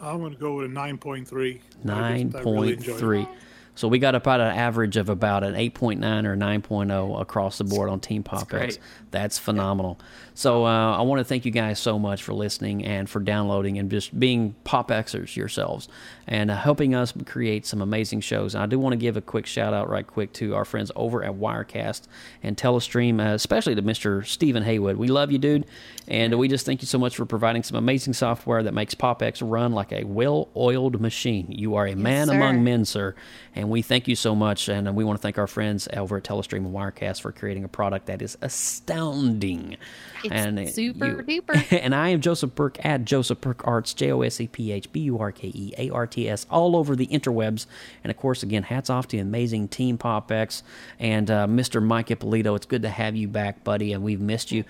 I'm 0.00 0.18
going 0.20 0.32
to 0.32 0.38
go 0.38 0.54
with 0.56 0.66
a 0.66 0.68
9.3. 0.68 1.60
I 1.60 1.60
nine 1.86 2.30
just- 2.32 2.36
I 2.46 2.50
really 2.50 2.74
point 2.76 2.88
it. 2.88 2.96
three. 2.96 3.28
So 3.76 3.88
we 3.88 3.98
got 3.98 4.14
about 4.14 4.40
an 4.40 4.56
average 4.56 4.96
of 4.96 5.08
about 5.08 5.42
an 5.44 5.54
8.9 5.54 6.26
or 6.26 6.36
9.0 6.36 7.20
across 7.20 7.58
the 7.58 7.64
board 7.64 7.90
on 7.90 7.98
Team 8.00 8.22
Pop 8.22 8.42
X. 8.42 8.48
great. 8.50 8.78
That's 9.10 9.36
phenomenal. 9.38 9.98
So 10.36 10.66
uh, 10.66 10.96
I 10.96 11.02
want 11.02 11.20
to 11.20 11.24
thank 11.24 11.44
you 11.44 11.52
guys 11.52 11.78
so 11.78 11.96
much 11.96 12.24
for 12.24 12.34
listening 12.34 12.84
and 12.84 13.08
for 13.08 13.20
downloading 13.20 13.78
and 13.78 13.88
just 13.88 14.18
being 14.18 14.56
Pop 14.64 14.88
Xers 14.88 15.36
yourselves 15.36 15.88
and 16.26 16.50
uh, 16.50 16.56
helping 16.56 16.92
us 16.92 17.14
create 17.24 17.64
some 17.64 17.80
amazing 17.80 18.20
shows. 18.20 18.56
And 18.56 18.62
I 18.64 18.66
do 18.66 18.76
want 18.76 18.94
to 18.94 18.96
give 18.96 19.16
a 19.16 19.20
quick 19.20 19.46
shout 19.46 19.72
out 19.72 19.88
right 19.88 20.04
quick 20.04 20.32
to 20.34 20.56
our 20.56 20.64
friends 20.64 20.90
over 20.96 21.22
at 21.22 21.34
Wirecast 21.34 22.02
and 22.42 22.56
Telestream, 22.56 23.20
uh, 23.20 23.34
especially 23.34 23.76
to 23.76 23.82
Mr. 23.82 24.26
Stephen 24.26 24.64
Haywood. 24.64 24.96
We 24.96 25.06
love 25.06 25.30
you, 25.30 25.38
dude. 25.38 25.66
And 26.08 26.36
we 26.36 26.48
just 26.48 26.66
thank 26.66 26.82
you 26.82 26.86
so 26.86 26.98
much 26.98 27.14
for 27.14 27.24
providing 27.24 27.62
some 27.62 27.78
amazing 27.78 28.14
software 28.14 28.64
that 28.64 28.74
makes 28.74 28.94
PopX 28.96 29.40
run 29.48 29.72
like 29.72 29.92
a 29.92 30.02
well 30.02 30.48
oiled 30.56 31.00
machine. 31.00 31.46
You 31.48 31.76
are 31.76 31.86
a 31.86 31.94
man 31.94 32.26
sir. 32.26 32.34
among 32.34 32.64
men, 32.64 32.84
sir. 32.84 33.14
And 33.54 33.70
we 33.70 33.82
thank 33.82 34.08
you 34.08 34.16
so 34.16 34.34
much. 34.34 34.68
And 34.68 34.96
we 34.96 35.04
want 35.04 35.18
to 35.18 35.22
thank 35.22 35.38
our 35.38 35.46
friends 35.46 35.88
over 35.96 36.16
at 36.16 36.24
Telestream 36.24 36.66
and 36.66 36.74
Wirecast 36.74 37.20
for 37.20 37.30
creating 37.30 37.62
a 37.62 37.68
product 37.68 38.06
that 38.06 38.20
is 38.20 38.36
astounding. 38.42 39.76
It's 40.24 40.32
and 40.34 40.68
super 40.70 41.22
you- 41.22 41.42
duper. 41.42 41.66
and 41.82 41.94
I 41.94 42.08
am 42.10 42.20
Joseph 42.20 42.54
Burke 42.54 42.84
at 42.84 43.04
Joseph 43.04 43.40
Burke 43.40 43.66
Arts, 43.66 43.94
J 43.94 44.12
O 44.12 44.22
S 44.22 44.40
E 44.40 44.46
P 44.48 44.72
H 44.72 44.90
B 44.92 45.00
U 45.00 45.18
R 45.18 45.32
K 45.32 45.48
E 45.54 45.72
A 45.78 45.90
R 45.90 46.06
T 46.06 46.28
S, 46.28 46.46
all 46.50 46.76
over 46.76 46.96
the 46.96 47.06
interwebs. 47.08 47.66
And 48.02 48.10
of 48.10 48.16
course, 48.16 48.42
again, 48.42 48.64
hats 48.64 48.90
off 48.90 49.06
to 49.08 49.16
the 49.16 49.20
amazing 49.22 49.68
Team 49.68 49.98
Pop 49.98 50.32
X 50.32 50.62
and 50.98 51.30
uh, 51.30 51.46
Mr. 51.46 51.82
Mike 51.82 52.10
Ippolito. 52.10 52.54
It's 52.54 52.66
good 52.66 52.82
to 52.82 52.90
have 52.90 53.14
you 53.16 53.28
back, 53.28 53.64
buddy, 53.64 53.92
and 53.92 54.02
we've 54.02 54.20
missed 54.20 54.50
you. 54.52 54.64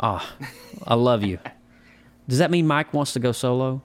Ah, 0.00 0.28
I 0.86 0.94
love 0.94 1.22
you. 1.22 1.38
Does 2.28 2.38
that 2.38 2.50
mean 2.50 2.66
Mike 2.66 2.92
wants 2.94 3.12
to 3.14 3.20
go 3.20 3.32
solo? 3.32 3.82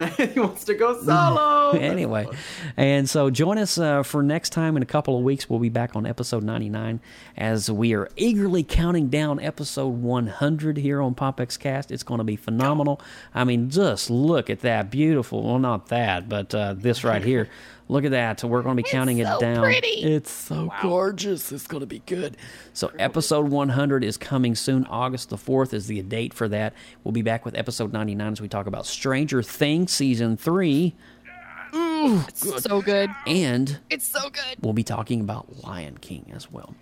he 0.16 0.40
wants 0.40 0.64
to 0.64 0.74
go 0.74 0.98
solo. 1.02 1.70
anyway, 1.78 2.26
and 2.76 3.08
so 3.08 3.28
join 3.28 3.58
us 3.58 3.76
uh, 3.76 4.02
for 4.02 4.22
next 4.22 4.50
time 4.50 4.76
in 4.76 4.82
a 4.82 4.86
couple 4.86 5.16
of 5.16 5.22
weeks. 5.22 5.50
We'll 5.50 5.58
be 5.58 5.68
back 5.68 5.94
on 5.94 6.06
episode 6.06 6.42
99 6.42 7.00
as 7.36 7.70
we 7.70 7.94
are 7.94 8.08
eagerly 8.16 8.62
counting 8.62 9.08
down 9.08 9.40
episode 9.40 9.88
100 9.88 10.78
here 10.78 11.02
on 11.02 11.14
PopX 11.14 11.58
Cast. 11.58 11.90
It's 11.90 12.02
going 12.02 12.18
to 12.18 12.24
be 12.24 12.36
phenomenal. 12.36 13.00
I 13.34 13.44
mean, 13.44 13.68
just 13.68 14.08
look 14.08 14.48
at 14.48 14.60
that 14.60 14.90
beautiful. 14.90 15.42
Well, 15.42 15.58
not 15.58 15.88
that, 15.88 16.28
but 16.28 16.54
uh, 16.54 16.74
this 16.74 17.04
right 17.04 17.22
here. 17.22 17.50
Look 17.90 18.04
at 18.04 18.12
that. 18.12 18.38
So 18.40 18.46
we're 18.48 18.62
going 18.62 18.76
to 18.76 18.82
be 18.82 18.88
counting 18.88 19.22
so 19.22 19.36
it 19.36 19.40
down. 19.40 19.64
pretty. 19.64 19.88
It's 20.02 20.30
so 20.30 20.72
gorgeous. 20.80 21.50
It's 21.50 21.66
going 21.66 21.80
to 21.80 21.86
be 21.86 21.98
good. 22.06 22.36
So, 22.72 22.92
episode 22.98 23.48
100 23.48 24.04
is 24.04 24.16
coming 24.16 24.54
soon. 24.54 24.84
August 24.86 25.28
the 25.30 25.36
4th 25.36 25.74
is 25.74 25.88
the 25.88 26.00
date 26.02 26.32
for 26.32 26.46
that. 26.48 26.72
We'll 27.02 27.12
be 27.12 27.22
back 27.22 27.44
with 27.44 27.56
episode 27.56 27.92
99 27.92 28.32
as 28.32 28.40
we 28.40 28.48
talk 28.48 28.66
about 28.66 28.86
Stranger 28.86 29.42
Things 29.42 29.92
season 29.92 30.36
3. 30.36 30.94
It's 31.72 32.62
so 32.62 32.80
good. 32.80 33.10
And 33.26 33.78
It's 33.90 34.06
so 34.06 34.30
good. 34.30 34.56
we'll 34.60 34.72
be 34.72 34.82
talking 34.84 35.20
about 35.20 35.64
Lion 35.64 35.98
King 35.98 36.30
as 36.34 36.50
well. 36.50 36.74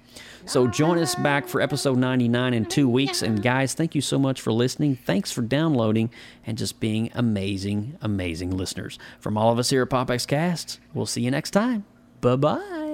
So 0.47 0.67
join 0.67 0.99
us 0.99 1.15
back 1.15 1.47
for 1.47 1.61
episode 1.61 1.99
99 1.99 2.55
in 2.55 2.65
two 2.65 2.89
weeks. 2.89 3.23
And 3.23 3.43
guys, 3.43 3.75
thank 3.75 3.95
you 3.95 4.01
so 4.01 4.19
much 4.19 4.41
for 4.41 4.53
listening. 4.53 4.97
Thanks 4.97 5.31
for 5.33 5.43
downloading 5.43 6.11
and 6.47 6.57
just 6.57 6.81
being 6.81 7.11
amazing, 7.15 7.99
amazing 8.01 8.51
listeners. 8.51 8.99
From 9.21 9.37
all 9.37 9.53
of 9.53 9.59
us 9.59 9.71
here 9.71 9.83
at 9.83 9.91
PopX 9.91 10.27
Cast, 10.27 10.81
we'll 10.95 11.07
see 11.07 11.23
you 11.23 11.31
next 11.31 11.51
time. 11.51 11.85
Bye 12.21 12.37
bye. 12.37 12.88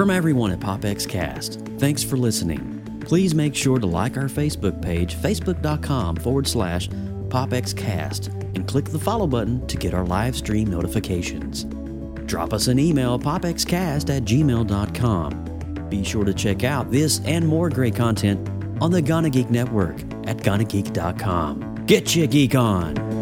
From 0.00 0.08
everyone 0.08 0.50
at 0.50 0.60
PopX 0.60 1.06
Cast, 1.06 1.60
thanks 1.76 2.02
for 2.02 2.16
listening. 2.16 3.02
Please 3.04 3.34
make 3.34 3.54
sure 3.54 3.78
to 3.78 3.84
like 3.84 4.16
our 4.16 4.28
Facebook 4.30 4.80
page, 4.80 5.14
facebook.com 5.14 6.16
forward 6.16 6.46
slash 6.48 6.88
PopXCast, 7.28 8.28
and 8.54 8.66
click 8.66 8.86
the 8.86 8.98
follow 8.98 9.26
button 9.26 9.66
to 9.66 9.76
get 9.76 9.92
our 9.92 10.06
live 10.06 10.34
stream 10.34 10.70
notifications. 10.70 11.64
Drop 12.24 12.54
us 12.54 12.68
an 12.68 12.78
email, 12.78 13.18
popxcast 13.18 14.08
at 14.08 14.22
gmail.com. 14.22 15.88
Be 15.90 16.02
sure 16.02 16.24
to 16.24 16.32
check 16.32 16.64
out 16.64 16.90
this 16.90 17.20
and 17.26 17.46
more 17.46 17.68
great 17.68 17.94
content 17.94 18.48
on 18.80 18.90
the 18.90 19.02
Gonna 19.02 19.28
Geek 19.28 19.50
Network 19.50 20.00
at 20.26 20.38
GonnaGeek.com. 20.38 21.84
Get 21.84 22.16
your 22.16 22.26
geek 22.26 22.54
on! 22.54 23.19